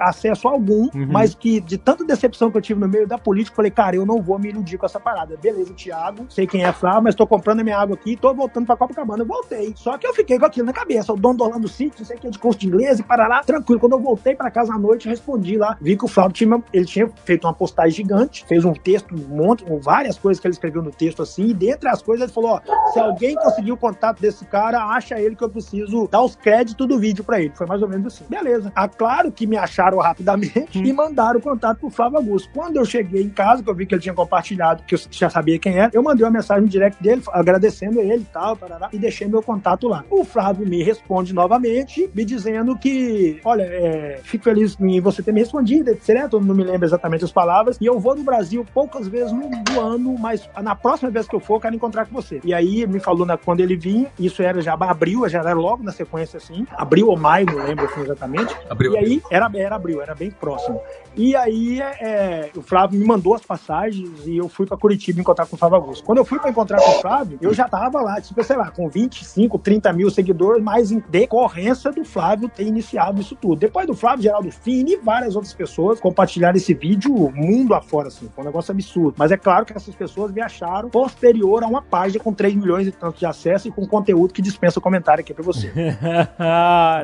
acesso 0.01 0.49
algum, 0.49 0.85
Uhum. 0.95 1.07
mas 1.09 1.35
que 1.35 1.61
de 1.61 1.77
tanta 1.79 2.05
decepção 2.05 2.51
que 2.51 2.57
eu 2.57 2.63
tive 2.63 2.81
no 2.81 2.89
meio 2.89 3.07
da 3.07 3.19
política. 3.19 3.57
Falei, 3.57 3.71
cara, 3.71 3.97
eu 3.97 4.05
não 4.07 4.21
vou 4.23 4.39
me 4.39 4.49
iludir 4.51 4.77
com 4.79 4.87
essa 4.87 5.01
parada. 5.01 5.37
Beleza, 5.41 5.73
Thiago, 5.75 6.27
sei 6.29 6.47
quem 6.47 6.65
é 6.65 6.73
Flávio, 6.73 7.03
mas 7.03 7.15
tô 7.15 7.27
comprando 7.27 7.61
a 7.61 7.65
minha 7.65 7.79
água 7.79 7.95
aqui, 7.97 8.17
tô 8.17 8.33
voltando 8.35 8.67
pra 8.67 8.77
Copacabana. 8.77 9.23
Eu 9.23 9.27
voltei. 9.27 9.73
Só 9.77 9.97
que 9.99 10.07
eu 10.07 10.13
fiquei 10.15 10.39
com 10.39 10.45
aquilo 10.47 10.67
na 10.67 10.73
cabeça. 10.73 11.13
O 11.13 11.17
dono 11.17 11.39
do 11.39 11.45
Orlando 11.45 11.69
City, 11.69 12.05
sei 12.05 12.17
que, 12.17 12.29
de 12.31 12.39
curso 12.39 12.59
de 12.59 12.67
inglês 12.67 12.99
e 12.99 13.03
parará. 13.03 13.43
Tranquilo. 13.43 13.81
Quando 13.81 13.93
eu 13.93 14.01
voltei 14.01 14.35
pra 14.35 14.51
casa 14.51 14.75
à 14.75 14.79
noite, 14.79 15.09
respondi 15.09 15.57
lá. 15.57 15.77
Vi 15.81 15.97
que 15.97 16.05
o 16.05 16.09
Flávio 16.09 16.33
tinha, 16.33 16.63
ele 16.73 16.85
tinha 16.85 17.09
feito 17.25 17.47
uma 17.47 17.55
postagem 17.55 17.93
gigante, 17.93 18.45
fez 18.47 18.65
um 18.65 18.73
texto, 18.73 19.15
um 19.15 19.37
monte, 19.37 19.65
com 19.65 19.79
várias 19.79 20.19
coisas 20.19 20.41
que 20.41 20.47
ele 20.47 20.53
escreveu 20.55 20.83
no 20.83 20.91
texto 20.91 21.23
assim. 21.23 21.47
E 21.47 21.55
dentre 21.55 21.89
as 21.89 22.03
coisas, 22.03 22.25
ele 22.25 22.33
falou: 22.33 22.51
ó, 22.65 22.91
se 22.93 22.99
alguém 22.99 23.35
conseguir 23.37 23.73
o 23.73 23.77
contato 23.77 24.21
desse 24.21 24.45
cara, 24.45 24.85
acha 24.85 25.19
ele 25.21 25.35
que 25.37 25.45
eu 25.45 25.49
preciso 25.51 26.09
dar 26.11 26.23
os 26.23 26.35
créditos 26.37 26.87
do 26.87 26.99
vídeo 26.99 27.25
pra 27.25 27.41
ele. 27.41 27.53
Foi 27.55 27.67
mais 27.67 27.83
ou 27.83 27.89
menos 27.89 28.07
assim. 28.15 28.25
Beleza. 28.29 28.73
Ah, 28.75 28.89
claro 29.07 29.31
que 29.31 29.47
me 29.47 29.57
acharam 29.57 29.99
rapidamente 29.99 30.67
e 30.75 30.93
mandaram 30.93 31.39
o 31.39 31.43
contato 31.43 31.79
pro 31.79 31.91
Flávio 31.91 32.19
Augusto. 32.19 32.51
Quando 32.53 32.77
eu 32.77 32.85
cheguei 32.85 33.23
em 33.23 33.29
casa, 33.29 33.63
que 33.63 33.71
eu 33.71 33.75
vi 33.75 33.87
que 33.87 33.95
ele 33.95 34.03
tinha 34.03 34.15
compartilhado, 34.15 34.83
que 34.83 34.97
eu 34.97 35.01
já 35.13 35.31
sabia 35.31 35.61
quem 35.61 35.79
era, 35.79 35.93
eu 35.95 36.03
mandei 36.03 36.25
uma 36.27 36.33
mensagem 36.33 36.65
no 36.65 36.69
direct 36.69 37.01
dele, 37.01 37.23
agradecendo 37.33 38.01
ele 38.01 38.23
e 38.23 38.33
tal, 38.33 38.57
parará, 38.57 38.89
e 38.93 38.99
deixei 38.99 39.29
meu 39.29 39.41
contato 39.41 39.87
lá. 39.87 40.05
O 40.11 40.25
Flávio 40.25 40.67
me 40.67 40.83
responde 40.83 41.33
novamente, 41.33 42.11
me 42.13 42.25
dizendo 42.25 42.77
que, 42.77 43.41
olha, 43.45 43.63
é, 43.63 44.19
fico 44.25 44.43
feliz 44.43 44.77
em 44.81 45.01
você 45.01 45.23
ter 45.23 45.31
me 45.31 45.39
respondido, 45.39 45.91
etc. 45.91 46.29
Eu 46.33 46.41
não 46.41 46.55
me 46.55 46.65
lembro 46.65 46.85
exatamente 46.85 47.25
as 47.25 47.31
palavras. 47.31 47.79
E 47.81 47.87
eu 47.87 48.01
vou 48.01 48.17
no 48.17 48.25
Brasil 48.25 48.67
poucas 48.75 49.07
vezes 49.07 49.31
no, 49.31 49.49
no 49.49 49.81
ano, 49.81 50.17
mas 50.19 50.51
na 50.61 50.75
próxima 50.75 51.11
vez 51.13 51.29
que 51.29 51.37
eu 51.37 51.41
for, 51.41 51.55
eu 51.55 51.61
quero 51.61 51.77
encontrar 51.77 52.07
com 52.07 52.13
você. 52.13 52.41
E 52.45 52.53
aí 52.53 52.85
me 52.89 52.99
falou 52.99 53.25
na, 53.25 53.37
quando 53.37 53.61
ele 53.61 53.77
vinha, 53.77 54.09
isso 54.19 54.43
era 54.43 54.61
já 54.61 54.75
abril, 54.75 55.29
já 55.29 55.39
era 55.39 55.55
logo 55.55 55.85
na 55.85 55.93
sequência 55.93 56.39
assim, 56.39 56.67
abril 56.73 57.07
ou 57.07 57.17
maio, 57.17 57.47
não 57.47 57.65
lembro 57.65 57.85
assim 57.85 58.01
exatamente. 58.01 58.57
Abril. 58.69 58.96
E 58.97 59.05
aí 59.05 59.23
era, 59.31 59.51
era 59.55 59.77
abril, 59.77 60.03
era 60.03 60.15
bem 60.15 60.31
próximo. 60.31 60.81
E 61.17 61.35
aí 61.35 61.81
é, 61.81 62.51
o 62.55 62.61
Flávio 62.61 62.99
me 62.99 63.07
mandou 63.07 63.35
as 63.35 63.43
passagens 63.43 64.27
e 64.27 64.37
eu 64.37 64.49
fui 64.49 64.67
para 64.67 64.77
Curitiba 64.77 65.21
encontrar 65.21 65.47
com 65.47 65.57
o 65.57 65.59
Flávio 65.59 65.77
Augusto. 65.77 66.05
Quando 66.05 66.19
eu 66.19 66.25
fui 66.25 66.39
para 66.39 66.51
encontrar 66.51 66.79
com 66.79 66.91
o 66.91 67.01
Flávio, 67.01 67.39
eu 67.41 67.55
já 67.55 67.67
tava 67.69 68.03
lá, 68.03 68.21
tipo, 68.21 68.43
sei 68.45 68.57
lá, 68.57 68.71
com 68.71 68.89
25, 68.89 69.59
30 69.59 69.93
mil 69.95 70.11
seguidores, 70.11 70.63
mas 70.63 70.91
em 70.91 71.03
decorrência 71.09 71.91
do 71.91 72.05
Flávio 72.05 72.49
ter 72.49 72.65
iniciado 72.65 73.21
isso 73.21 73.35
tudo. 73.35 73.57
Depois 73.57 73.87
do 73.87 73.95
Flávio, 73.95 74.25
Geraldo 74.25 74.51
Fini 74.51 74.93
e 74.93 74.97
várias 74.97 75.35
outras 75.35 75.55
pessoas 75.55 76.01
compartilharam 76.01 76.57
esse 76.57 76.75
vídeo 76.75 77.13
mundo 77.35 77.75
afora, 77.75 78.09
assim. 78.09 78.29
Foi 78.35 78.45
um 78.45 78.47
negócio 78.47 78.73
absurdo. 78.73 79.15
Mas 79.17 79.33
é 79.33 79.37
claro 79.37 79.65
que 79.65 79.73
essas 79.73 79.95
pessoas 79.95 80.31
me 80.31 80.43
acharam 80.43 80.91
posterior 80.91 81.65
a 81.65 81.67
uma 81.67 81.81
página 81.81 82.23
com 82.23 82.33
3 82.33 82.55
milhões 82.55 82.87
e 82.87 82.93
tanto 82.93 83.19
de 83.19 83.27
acesso 83.27 83.69
e 83.69 83.71
com 83.71 83.87
conteúdo 83.87 84.35
que 84.35 84.43
dispensa 84.43 84.81
comentário 84.81 85.23
aqui 85.23 85.33
para 85.33 85.45
você. 85.45 85.73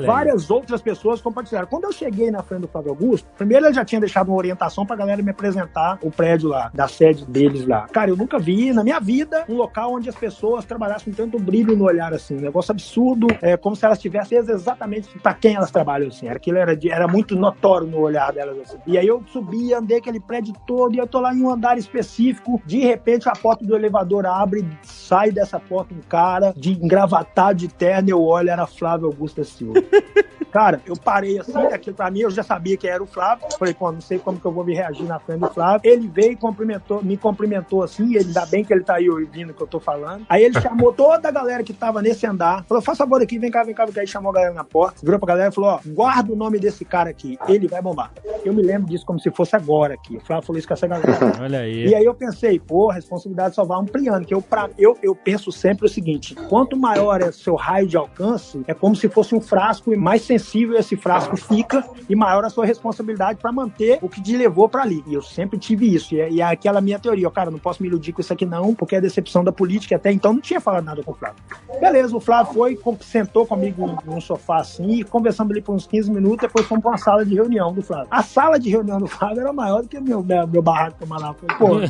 Várias 0.06 0.50
outras 0.50 0.82
pessoas 0.82 1.20
compartilharam. 1.20 1.66
Quando 1.66 1.81
eu 1.86 1.92
cheguei 1.92 2.30
na 2.30 2.42
frente 2.42 2.62
do 2.62 2.68
Flávio 2.68 2.90
Augusto, 2.90 3.26
primeiro 3.36 3.66
ele 3.66 3.74
já 3.74 3.84
tinha 3.84 4.00
deixado 4.00 4.28
uma 4.28 4.36
orientação 4.36 4.84
pra 4.86 4.96
galera 4.96 5.22
me 5.22 5.30
apresentar 5.30 5.98
o 6.02 6.10
prédio 6.10 6.48
lá, 6.48 6.70
da 6.74 6.88
sede 6.88 7.24
deles 7.26 7.66
lá. 7.66 7.86
Cara, 7.88 8.10
eu 8.10 8.16
nunca 8.16 8.38
vi 8.38 8.72
na 8.72 8.82
minha 8.84 8.98
vida 9.00 9.44
um 9.48 9.54
local 9.56 9.94
onde 9.94 10.08
as 10.08 10.14
pessoas 10.14 10.64
trabalhassem 10.64 11.12
com 11.12 11.16
tanto 11.16 11.38
brilho 11.38 11.76
no 11.76 11.84
olhar 11.84 12.12
assim. 12.12 12.36
Um 12.36 12.40
negócio 12.40 12.72
absurdo, 12.72 13.26
é 13.40 13.56
como 13.56 13.74
se 13.76 13.84
elas 13.84 13.98
tivessem 13.98 14.38
exatamente 14.38 15.18
pra 15.20 15.34
quem 15.34 15.54
elas 15.56 15.70
trabalham 15.70 16.08
assim. 16.08 16.26
Era, 16.26 16.36
aquilo 16.36 16.58
era, 16.58 16.76
de- 16.76 16.90
era 16.90 17.06
muito 17.08 17.34
notório 17.36 17.86
no 17.86 17.98
olhar 17.98 18.32
delas 18.32 18.58
assim. 18.60 18.78
E 18.86 18.96
aí 18.98 19.06
eu 19.06 19.22
subi, 19.32 19.72
andei 19.74 19.98
aquele 19.98 20.20
prédio 20.20 20.52
todo 20.66 20.94
e 20.94 20.98
eu 20.98 21.06
tô 21.06 21.20
lá 21.20 21.34
em 21.34 21.42
um 21.42 21.50
andar 21.50 21.78
específico. 21.78 22.60
De 22.66 22.78
repente 22.80 23.28
a 23.28 23.32
porta 23.32 23.64
do 23.64 23.74
elevador 23.74 24.26
abre, 24.26 24.66
sai 24.82 25.30
dessa 25.30 25.58
porta 25.60 25.94
um 25.94 26.00
cara 26.08 26.52
de 26.56 26.72
engravatado 26.72 27.58
de 27.58 27.68
terno. 27.68 28.08
Eu 28.10 28.22
olho, 28.22 28.50
era 28.50 28.66
Flávio 28.66 29.06
Augusto 29.06 29.44
Silva. 29.44 29.80
Cara, 30.52 30.82
eu 30.84 30.94
parei 30.94 31.38
assim, 31.38 31.52
aquilo 31.74 31.96
pra 31.96 32.10
mim, 32.10 32.20
eu 32.20 32.30
já 32.30 32.42
sabia 32.42 32.76
que 32.76 32.88
era 32.88 33.02
o 33.02 33.06
Flávio. 33.06 33.46
Falei, 33.58 33.74
pô, 33.74 33.90
não 33.90 34.00
sei 34.00 34.18
como 34.18 34.38
que 34.38 34.44
eu 34.44 34.52
vou 34.52 34.64
me 34.64 34.74
reagir 34.74 35.04
na 35.04 35.18
frente 35.18 35.40
do 35.40 35.48
Flávio. 35.48 35.80
Ele 35.90 36.08
veio 36.08 36.32
e 36.32 36.36
cumprimentou, 36.36 37.02
me 37.02 37.16
cumprimentou 37.16 37.82
assim, 37.82 38.14
ele 38.14 38.26
ainda 38.26 38.46
bem 38.46 38.64
que 38.64 38.72
ele 38.72 38.84
tá 38.84 38.94
aí 38.94 39.08
ouvindo 39.08 39.50
o 39.50 39.54
que 39.54 39.62
eu 39.62 39.66
tô 39.66 39.80
falando. 39.80 40.24
Aí 40.28 40.44
ele 40.44 40.60
chamou 40.60 40.92
toda 40.94 41.28
a 41.28 41.32
galera 41.32 41.62
que 41.62 41.72
tava 41.72 42.02
nesse 42.02 42.26
andar, 42.26 42.64
falou, 42.64 42.82
faz 42.82 42.98
favor 42.98 43.22
aqui, 43.22 43.38
vem 43.38 43.50
cá, 43.50 43.62
vem 43.62 43.74
cá, 43.74 43.84
vem 43.84 43.94
cá. 43.94 44.00
Aí 44.00 44.06
chamou 44.06 44.30
a 44.30 44.34
galera 44.34 44.54
na 44.54 44.64
porta, 44.64 45.00
virou 45.02 45.18
pra 45.18 45.28
galera 45.28 45.50
e 45.50 45.54
falou, 45.54 45.70
ó, 45.70 45.80
guarda 45.86 46.32
o 46.32 46.36
nome 46.36 46.58
desse 46.58 46.84
cara 46.84 47.10
aqui, 47.10 47.38
ele 47.48 47.68
vai 47.68 47.80
bombar. 47.80 48.12
Eu 48.44 48.52
me 48.52 48.62
lembro 48.62 48.88
disso 48.88 49.06
como 49.06 49.20
se 49.20 49.30
fosse 49.30 49.54
agora 49.54 49.94
aqui. 49.94 50.16
O 50.16 50.20
Flávio 50.20 50.46
falou 50.46 50.58
isso 50.58 50.66
com 50.66 50.74
essa 50.74 50.86
galera. 50.86 51.12
Olha 51.40 51.60
aí. 51.60 51.86
E 51.86 51.94
aí 51.94 52.04
eu 52.04 52.14
pensei, 52.14 52.58
pô, 52.58 52.90
a 52.90 52.94
responsabilidade 52.94 53.54
só 53.54 53.64
vai 53.64 53.78
ampliando. 53.78 54.24
Que 54.24 54.34
eu, 54.34 54.42
pra, 54.42 54.68
eu, 54.78 54.96
eu 55.02 55.14
penso 55.14 55.52
sempre 55.52 55.86
o 55.86 55.88
seguinte: 55.88 56.34
quanto 56.34 56.76
maior 56.76 57.20
é 57.20 57.28
o 57.28 57.32
seu 57.32 57.54
raio 57.54 57.86
de 57.86 57.96
alcance, 57.96 58.62
é 58.66 58.74
como 58.74 58.96
se 58.96 59.08
fosse 59.08 59.34
um 59.34 59.40
frasco, 59.40 59.92
e 59.92 59.96
mais 59.96 60.22
sensível 60.22 60.76
esse 60.76 60.96
frasco 60.96 61.36
fica, 61.36 61.61
e 62.08 62.14
maior 62.14 62.44
a 62.44 62.50
sua 62.50 62.64
responsabilidade 62.64 63.38
para 63.40 63.52
manter 63.52 63.98
o 64.02 64.08
que 64.08 64.20
te 64.20 64.36
levou 64.36 64.68
para 64.68 64.82
ali. 64.82 65.02
E 65.06 65.14
eu 65.14 65.22
sempre 65.22 65.58
tive 65.58 65.94
isso. 65.94 66.14
E 66.14 66.20
é, 66.20 66.30
e 66.30 66.40
é 66.40 66.44
aquela 66.44 66.80
minha 66.80 66.98
teoria: 66.98 67.28
ó, 67.28 67.30
cara, 67.30 67.50
não 67.50 67.58
posso 67.58 67.82
me 67.82 67.88
iludir 67.88 68.12
com 68.12 68.20
isso 68.20 68.32
aqui, 68.32 68.44
não, 68.44 68.74
porque 68.74 68.96
é 68.96 69.00
decepção 69.00 69.42
da 69.44 69.52
política. 69.52 69.96
Até 69.96 70.12
então 70.12 70.32
não 70.32 70.40
tinha 70.40 70.60
falado 70.60 70.84
nada 70.84 71.02
com 71.02 71.12
o 71.12 71.14
Flávio. 71.14 71.36
Beleza, 71.80 72.16
o 72.16 72.20
Flávio 72.20 72.52
foi, 72.52 72.78
sentou 73.00 73.46
comigo 73.46 73.98
num 74.04 74.20
sofá 74.20 74.58
assim, 74.58 75.00
e 75.00 75.04
conversamos 75.04 75.52
ali 75.52 75.60
por 75.60 75.74
uns 75.74 75.86
15 75.86 76.10
minutos, 76.10 76.38
depois 76.42 76.66
fomos 76.66 76.82
para 76.82 76.92
uma 76.92 76.98
sala 76.98 77.24
de 77.24 77.34
reunião 77.34 77.72
do 77.72 77.82
Flávio. 77.82 78.08
A 78.10 78.22
sala 78.22 78.58
de 78.58 78.70
reunião 78.70 78.98
do 78.98 79.06
Flávio 79.06 79.40
era 79.40 79.52
maior 79.52 79.82
do 79.82 79.88
que 79.88 79.98
o 79.98 80.02
meu, 80.02 80.22
meu, 80.22 80.46
meu 80.46 80.62
barraco 80.62 81.04
lá. 81.08 81.34
Falei, 81.34 81.56
pô, 81.58 81.80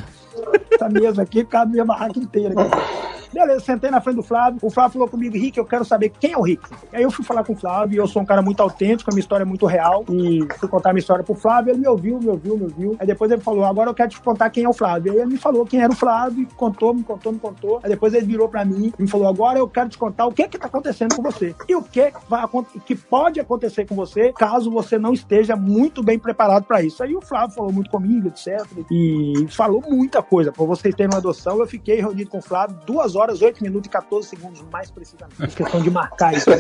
essa 0.71 0.89
mesa 0.89 1.23
aqui 1.23 1.45
cabe 1.45 1.73
minha 1.73 1.85
barraca 1.85 2.19
inteira. 2.19 2.55
Aqui. 2.61 3.13
Beleza, 3.33 3.61
sentei 3.61 3.91
na 3.91 4.01
frente 4.01 4.17
do 4.17 4.23
Flávio. 4.23 4.59
O 4.63 4.71
Flávio 4.71 4.93
falou 4.93 5.09
comigo, 5.09 5.37
Rick, 5.37 5.59
eu 5.59 5.65
quero 5.65 5.85
saber 5.85 6.11
quem 6.11 6.33
é 6.33 6.39
o 6.39 6.43
Rick. 6.43 6.63
Aí 6.93 7.03
eu 7.03 7.11
fui 7.11 7.25
falar 7.25 7.45
com 7.45 7.55
o 7.55 7.57
Flávio, 7.57 7.99
eu 7.99 8.07
sou 8.07 8.23
um 8.23 8.27
cara 8.27 8.43
muito 8.43 8.63
autêntico, 8.63 9.11
a 9.11 9.15
minha 9.15 9.21
história 9.21 9.45
é 9.45 9.47
muito 9.47 9.67
real. 9.67 10.05
E 10.11 10.47
fui 10.59 10.69
contar 10.69 10.91
a 10.91 10.93
minha 10.93 11.01
história 11.01 11.25
pro 11.25 11.35
Flávio, 11.35 11.73
ele 11.73 11.81
me 11.81 11.89
ouviu, 11.89 12.19
me 12.19 12.29
ouviu, 12.29 12.57
me 12.57 12.65
ouviu. 12.65 12.97
Aí 12.99 13.07
depois 13.07 13.31
ele 13.31 13.41
falou, 13.41 13.65
agora 13.65 13.91
eu 13.91 13.95
quero 13.95 14.11
te 14.11 14.21
contar 14.21 14.51
quem 14.51 14.65
é 14.65 14.69
o 14.69 14.73
Flávio. 14.73 15.13
Aí 15.13 15.19
ele 15.19 15.33
me 15.33 15.39
falou 15.39 15.65
quem 15.65 15.81
era 15.81 15.93
o 15.93 15.97
Flávio, 15.97 16.47
contou, 16.57 16.95
me 16.95 17.03
contou, 17.03 17.33
me 17.33 17.39
contou. 17.39 17.81
Aí 17.83 17.91
depois 17.91 18.13
ele 18.15 18.27
virou 18.27 18.49
pra 18.49 18.65
mim 18.65 18.93
e 18.99 19.03
me 19.03 19.09
falou, 19.09 19.29
agora 19.29 19.59
eu 19.59 19.69
quero 19.69 19.89
te 19.89 19.99
contar 19.99 20.27
o 20.27 20.33
que 20.33 20.49
que 20.49 20.59
tá 20.59 20.67
acontecendo 20.67 21.15
com 21.15 21.23
você. 21.23 21.55
E 21.69 21.75
o 21.75 21.83
que 21.83 22.13
vai 22.29 22.43
que 22.85 22.95
pode 22.95 23.41
acontecer 23.41 23.87
com 23.87 23.95
você 23.95 24.33
caso 24.33 24.71
você 24.71 24.99
não 24.99 25.13
esteja 25.13 25.57
muito 25.57 26.03
bem 26.03 26.19
preparado 26.19 26.65
pra 26.65 26.83
isso. 26.83 27.03
Aí 27.03 27.15
o 27.15 27.21
Flávio 27.21 27.55
falou 27.55 27.73
muito 27.73 27.91
comigo, 27.91 28.29
etc. 28.29 28.67
E 28.91 29.47
falou 29.49 29.83
muita 29.89 30.23
coisa. 30.23 30.53
Pra 30.53 30.65
vocês 30.65 30.95
terem 30.95 31.11
uma 31.11 31.19
adoção, 31.19 31.59
eu 31.59 31.67
fiquei 31.67 31.97
reunido 31.97 32.31
com 32.31 32.39
o 32.39 32.43
Flávio 32.43 32.77
duas 32.85 33.15
horas, 33.15 33.22
8 33.31 33.63
minutos 33.63 33.87
e 33.87 33.91
14 33.91 34.29
segundos, 34.29 34.65
mais 34.73 34.91
precisamente. 34.91 35.37
Fiz 35.37 35.55
questão 35.55 35.81
de 35.81 35.91
marcar 35.91 36.35
isso. 36.35 36.51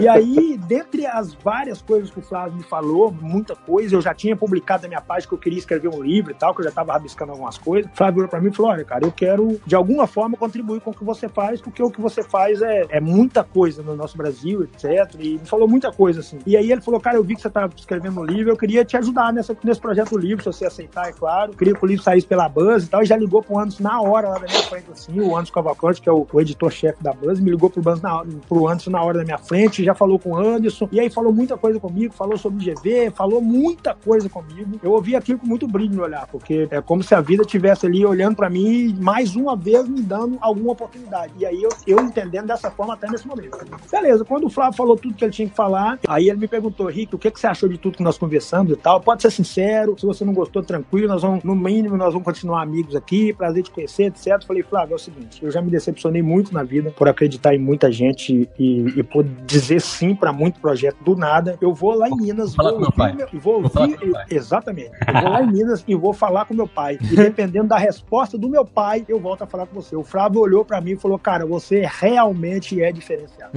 E 0.00 0.06
aí, 0.06 0.56
dentre 0.56 1.06
as 1.06 1.34
várias 1.34 1.82
coisas 1.82 2.10
que 2.10 2.18
o 2.18 2.22
Flávio 2.22 2.54
me 2.54 2.62
falou, 2.62 3.10
muita 3.10 3.56
coisa, 3.56 3.96
eu 3.96 4.00
já 4.00 4.14
tinha 4.14 4.36
publicado 4.36 4.82
na 4.82 4.88
minha 4.88 5.00
página 5.00 5.28
que 5.28 5.34
eu 5.34 5.38
queria 5.38 5.58
escrever 5.58 5.88
um 5.88 6.02
livro 6.02 6.30
e 6.30 6.34
tal, 6.34 6.54
que 6.54 6.60
eu 6.60 6.64
já 6.64 6.70
estava 6.70 6.92
rabiscando 6.92 7.32
algumas 7.32 7.58
coisas. 7.58 7.90
O 7.90 7.96
Flávio 7.96 8.14
virou 8.14 8.28
pra 8.28 8.40
mim 8.40 8.48
e 8.48 8.54
falou: 8.54 8.72
Olha, 8.72 8.84
cara, 8.84 9.04
eu 9.04 9.12
quero 9.12 9.60
de 9.66 9.74
alguma 9.74 10.06
forma 10.06 10.36
contribuir 10.36 10.80
com 10.80 10.90
o 10.90 10.94
que 10.94 11.04
você 11.04 11.28
faz, 11.28 11.60
porque 11.60 11.82
o 11.82 11.90
que 11.90 12.00
você 12.00 12.22
faz 12.22 12.62
é, 12.62 12.86
é 12.90 13.00
muita 13.00 13.42
coisa 13.42 13.82
no 13.82 13.96
nosso 13.96 14.16
Brasil, 14.16 14.62
etc. 14.62 15.14
E 15.18 15.38
me 15.38 15.46
falou 15.46 15.68
muita 15.68 15.92
coisa 15.92 16.20
assim. 16.20 16.38
E 16.46 16.56
aí 16.56 16.70
ele 16.70 16.80
falou: 16.80 17.00
Cara, 17.00 17.16
eu 17.16 17.24
vi 17.24 17.34
que 17.34 17.42
você 17.42 17.50
tá 17.50 17.68
escrevendo 17.76 18.20
um 18.20 18.24
livro, 18.24 18.52
eu 18.52 18.56
queria 18.56 18.84
te 18.84 18.96
ajudar 18.96 19.32
nessa, 19.32 19.56
nesse 19.62 19.80
projeto 19.80 20.10
do 20.10 20.18
livro, 20.18 20.42
se 20.42 20.58
você 20.58 20.66
aceitar, 20.66 21.08
é 21.08 21.12
claro. 21.12 21.52
Queria 21.52 21.74
que 21.74 21.84
o 21.84 21.86
livro 21.86 22.02
saísse 22.02 22.26
pela 22.26 22.48
Buzz 22.48 22.84
e 22.84 22.88
tal. 22.88 23.02
E 23.02 23.06
já 23.06 23.16
ligou 23.16 23.42
pro 23.42 23.58
Anderson 23.58 23.82
na 23.82 24.00
hora 24.00 24.28
lá 24.28 24.38
da 24.38 24.46
minha 24.46 24.62
frente, 24.62 24.90
assim, 24.90 25.20
o 25.20 25.36
Anderson 25.36 25.52
Cavalcante, 25.52 25.87
que 25.96 26.08
é 26.08 26.12
o, 26.12 26.26
o 26.30 26.40
editor-chefe 26.40 27.02
da 27.02 27.12
Buzz, 27.12 27.40
me 27.40 27.50
ligou 27.50 27.70
pro, 27.70 27.82
Buzz 27.82 28.00
na, 28.00 28.24
pro 28.48 28.68
Anderson 28.68 28.90
na 28.90 29.02
hora 29.02 29.18
da 29.18 29.24
minha 29.24 29.38
frente, 29.38 29.84
já 29.84 29.94
falou 29.94 30.18
com 30.18 30.30
o 30.30 30.36
Anderson, 30.36 30.88
e 30.92 31.00
aí 31.00 31.10
falou 31.10 31.32
muita 31.32 31.56
coisa 31.56 31.80
comigo, 31.80 32.12
falou 32.12 32.36
sobre 32.36 32.72
GV, 32.72 33.10
falou 33.14 33.40
muita 33.40 33.94
coisa 33.94 34.28
comigo. 34.28 34.78
Eu 34.82 34.92
ouvi 34.92 35.16
aquilo 35.16 35.38
com 35.38 35.46
muito 35.46 35.66
brilho 35.66 35.94
no 35.94 36.02
olhar, 36.02 36.26
porque 36.26 36.68
é 36.70 36.80
como 36.80 37.02
se 37.02 37.14
a 37.14 37.20
vida 37.20 37.42
estivesse 37.42 37.86
ali 37.86 38.04
olhando 38.04 38.36
pra 38.36 38.50
mim 38.50 38.96
mais 39.00 39.36
uma 39.36 39.56
vez 39.56 39.88
me 39.88 40.02
dando 40.02 40.36
alguma 40.40 40.72
oportunidade. 40.72 41.32
E 41.38 41.46
aí 41.46 41.62
eu, 41.62 41.70
eu 41.86 42.00
entendendo 42.00 42.46
dessa 42.46 42.70
forma 42.70 42.94
até 42.94 43.08
nesse 43.08 43.26
momento. 43.26 43.58
Beleza, 43.90 44.24
quando 44.24 44.46
o 44.46 44.50
Flávio 44.50 44.76
falou 44.76 44.96
tudo 44.96 45.14
que 45.14 45.24
ele 45.24 45.32
tinha 45.32 45.48
que 45.48 45.54
falar, 45.54 45.98
aí 46.06 46.28
ele 46.28 46.38
me 46.38 46.48
perguntou, 46.48 46.86
Rick, 46.86 47.14
o 47.14 47.18
que, 47.18 47.30
que 47.30 47.40
você 47.40 47.46
achou 47.46 47.68
de 47.68 47.78
tudo 47.78 47.96
que 47.96 48.02
nós 48.02 48.18
conversamos 48.18 48.72
e 48.72 48.76
tal? 48.76 49.00
Pode 49.00 49.22
ser 49.22 49.30
sincero, 49.30 49.96
se 49.98 50.04
você 50.04 50.24
não 50.24 50.32
gostou, 50.32 50.62
tranquilo, 50.62 51.08
nós 51.08 51.22
vamos, 51.22 51.44
no 51.44 51.54
mínimo, 51.54 51.96
nós 51.96 52.12
vamos 52.12 52.24
continuar 52.24 52.62
amigos 52.62 52.96
aqui, 52.96 53.32
prazer 53.32 53.62
te 53.62 53.70
conhecer, 53.70 54.04
etc. 54.04 54.42
Falei, 54.46 54.62
Flávio, 54.62 54.94
é 54.94 54.96
o 54.96 54.98
seguinte, 54.98 55.44
eu 55.44 55.50
já 55.50 55.62
me 55.62 55.70
decepcionei 55.78 56.22
muito 56.22 56.52
na 56.52 56.62
vida 56.62 56.90
por 56.90 57.08
acreditar 57.08 57.54
em 57.54 57.58
muita 57.58 57.90
gente 57.90 58.48
e, 58.58 58.80
e 58.96 59.02
por 59.02 59.24
dizer 59.24 59.80
sim 59.80 60.14
pra 60.14 60.32
muito 60.32 60.60
projeto 60.60 60.96
do 61.04 61.16
nada. 61.16 61.56
Eu 61.60 61.72
vou 61.72 61.94
lá 61.94 62.08
em 62.08 62.16
Minas, 62.16 62.54
vou 62.54 62.90
pai. 62.92 63.10
ouvir 63.12 63.16
meu- 63.32 63.40
vou 63.40 63.62
Vou 63.62 63.82
ouvir, 63.82 63.98
exatamente. 64.30 64.90
Eu 65.06 65.12
vou 65.22 65.30
lá 65.30 65.42
em 65.42 65.46
Minas 65.52 65.84
e 65.86 65.94
vou 65.94 66.12
falar 66.12 66.44
com 66.44 66.54
meu 66.54 66.66
pai. 66.68 66.98
E 67.00 67.16
dependendo 67.16 67.68
da 67.68 67.78
resposta 67.78 68.36
do 68.36 68.48
meu 68.48 68.64
pai, 68.64 69.04
eu 69.08 69.18
volto 69.20 69.42
a 69.42 69.46
falar 69.46 69.66
com 69.66 69.80
você. 69.80 69.94
O 69.96 70.02
Flávio 70.02 70.40
olhou 70.40 70.64
pra 70.64 70.80
mim 70.80 70.92
e 70.92 70.96
falou: 70.96 71.18
Cara, 71.18 71.46
você 71.46 71.86
realmente 72.00 72.80
é 72.82 72.90
diferenciado. 72.92 73.52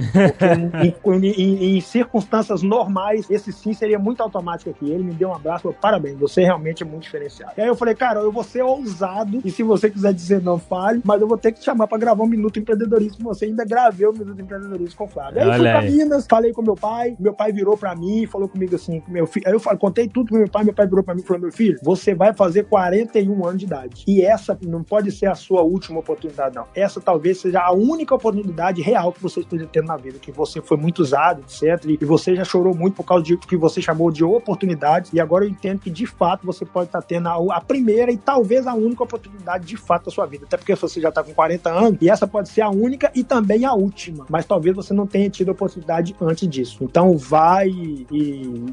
Porque 1.02 1.26
em, 1.26 1.30
em- 1.30 1.76
em- 1.76 1.80
circunstâncias 1.80 2.62
normais, 2.62 3.28
esse 3.30 3.52
sim 3.52 3.72
seria 3.72 3.98
muito 3.98 4.22
automático 4.22 4.70
aqui. 4.70 4.90
Ele 4.90 5.02
me 5.02 5.12
deu 5.12 5.28
um 5.30 5.34
abraço, 5.34 5.62
falou: 5.64 5.76
Parabéns, 5.80 6.18
você 6.18 6.42
realmente 6.42 6.82
é 6.82 6.86
muito 6.86 7.02
diferenciado. 7.02 7.52
E 7.56 7.60
aí 7.60 7.66
eu 7.68 7.74
falei: 7.74 7.94
Cara, 7.94 8.20
eu 8.20 8.32
vou 8.32 8.42
ser 8.44 8.62
ousado. 8.62 9.40
E 9.44 9.50
se 9.50 9.62
você 9.62 9.90
quiser 9.90 10.12
dizer 10.12 10.42
não, 10.42 10.58
fale, 10.58 11.00
mas 11.04 11.20
eu 11.20 11.28
vou 11.28 11.36
ter 11.38 11.52
que 11.52 11.60
te 11.60 11.64
chamar 11.64 11.86
pra 11.86 11.98
gravar 11.98 12.11
gravar 12.12 12.24
um 12.24 12.28
Minuto 12.28 12.58
Empreendedorismo 12.58 13.18
com 13.18 13.34
você. 13.34 13.46
Ainda 13.46 13.64
gravei 13.64 14.06
o 14.06 14.12
Minuto 14.12 14.40
Empreendedorismo 14.40 14.96
com 14.96 15.04
o 15.04 15.08
Flávio. 15.08 15.40
Aí 15.40 15.46
eu 15.46 15.52
fui 15.52 15.60
Olha 15.60 15.70
pra 15.72 15.80
aí. 15.80 15.90
Minas, 15.90 16.26
falei 16.28 16.52
com 16.52 16.62
meu 16.62 16.74
pai, 16.74 17.16
meu 17.18 17.32
pai 17.32 17.52
virou 17.52 17.76
pra 17.76 17.94
mim, 17.94 18.26
falou 18.26 18.48
comigo 18.48 18.74
assim, 18.74 19.02
meu 19.08 19.26
filho. 19.26 19.46
Aí 19.46 19.52
eu 19.52 19.60
falei, 19.60 19.78
contei 19.78 20.08
tudo 20.08 20.28
pro 20.28 20.38
meu 20.38 20.48
pai, 20.48 20.64
meu 20.64 20.74
pai 20.74 20.86
virou 20.86 21.02
pra 21.02 21.14
mim 21.14 21.22
e 21.22 21.24
falou: 21.24 21.42
meu 21.42 21.52
filho, 21.52 21.78
você 21.82 22.14
vai 22.14 22.32
fazer 22.32 22.64
41 22.64 23.46
anos 23.46 23.58
de 23.58 23.66
idade. 23.66 24.04
E 24.06 24.22
essa 24.22 24.58
não 24.66 24.82
pode 24.82 25.10
ser 25.10 25.26
a 25.26 25.34
sua 25.34 25.62
última 25.62 26.00
oportunidade, 26.00 26.54
não. 26.54 26.66
Essa 26.74 27.00
talvez 27.00 27.40
seja 27.40 27.60
a 27.60 27.72
única 27.72 28.14
oportunidade 28.14 28.82
real 28.82 29.12
que 29.12 29.22
você 29.22 29.40
esteja 29.40 29.66
tendo 29.70 29.86
na 29.86 29.96
vida, 29.96 30.18
que 30.18 30.30
você 30.30 30.60
foi 30.60 30.76
muito 30.76 31.00
usado, 31.00 31.42
etc. 31.42 31.84
E 32.00 32.04
você 32.04 32.36
já 32.36 32.44
chorou 32.44 32.74
muito 32.74 32.94
por 32.94 33.04
causa 33.04 33.24
de 33.24 33.36
que 33.36 33.56
você 33.56 33.80
chamou 33.80 34.10
de 34.10 34.24
oportunidade. 34.24 35.10
E 35.12 35.20
agora 35.20 35.44
eu 35.44 35.48
entendo 35.48 35.80
que 35.80 35.90
de 35.90 36.06
fato 36.06 36.46
você 36.46 36.64
pode 36.64 36.86
estar 36.86 37.02
tendo 37.02 37.28
a, 37.28 37.56
a 37.56 37.60
primeira 37.60 38.10
e 38.12 38.16
talvez 38.16 38.66
a 38.66 38.74
única 38.74 39.02
oportunidade 39.02 39.66
de 39.66 39.76
fato 39.76 40.06
da 40.06 40.10
sua 40.10 40.26
vida. 40.26 40.44
Até 40.46 40.56
porque 40.56 40.74
você 40.74 41.00
já 41.00 41.08
está 41.08 41.22
com 41.22 41.32
40 41.32 41.70
anos 41.70 41.91
e 42.00 42.08
essa 42.10 42.26
pode 42.26 42.48
ser 42.48 42.62
a 42.62 42.70
única 42.70 43.10
e 43.14 43.22
também 43.24 43.64
a 43.64 43.72
última. 43.74 44.24
Mas 44.28 44.44
talvez 44.44 44.74
você 44.74 44.92
não 44.94 45.06
tenha 45.06 45.28
tido 45.30 45.50
a 45.50 45.52
oportunidade 45.52 46.14
antes 46.20 46.48
disso. 46.48 46.78
Então 46.82 47.16
vai 47.16 47.68
e, 47.68 48.06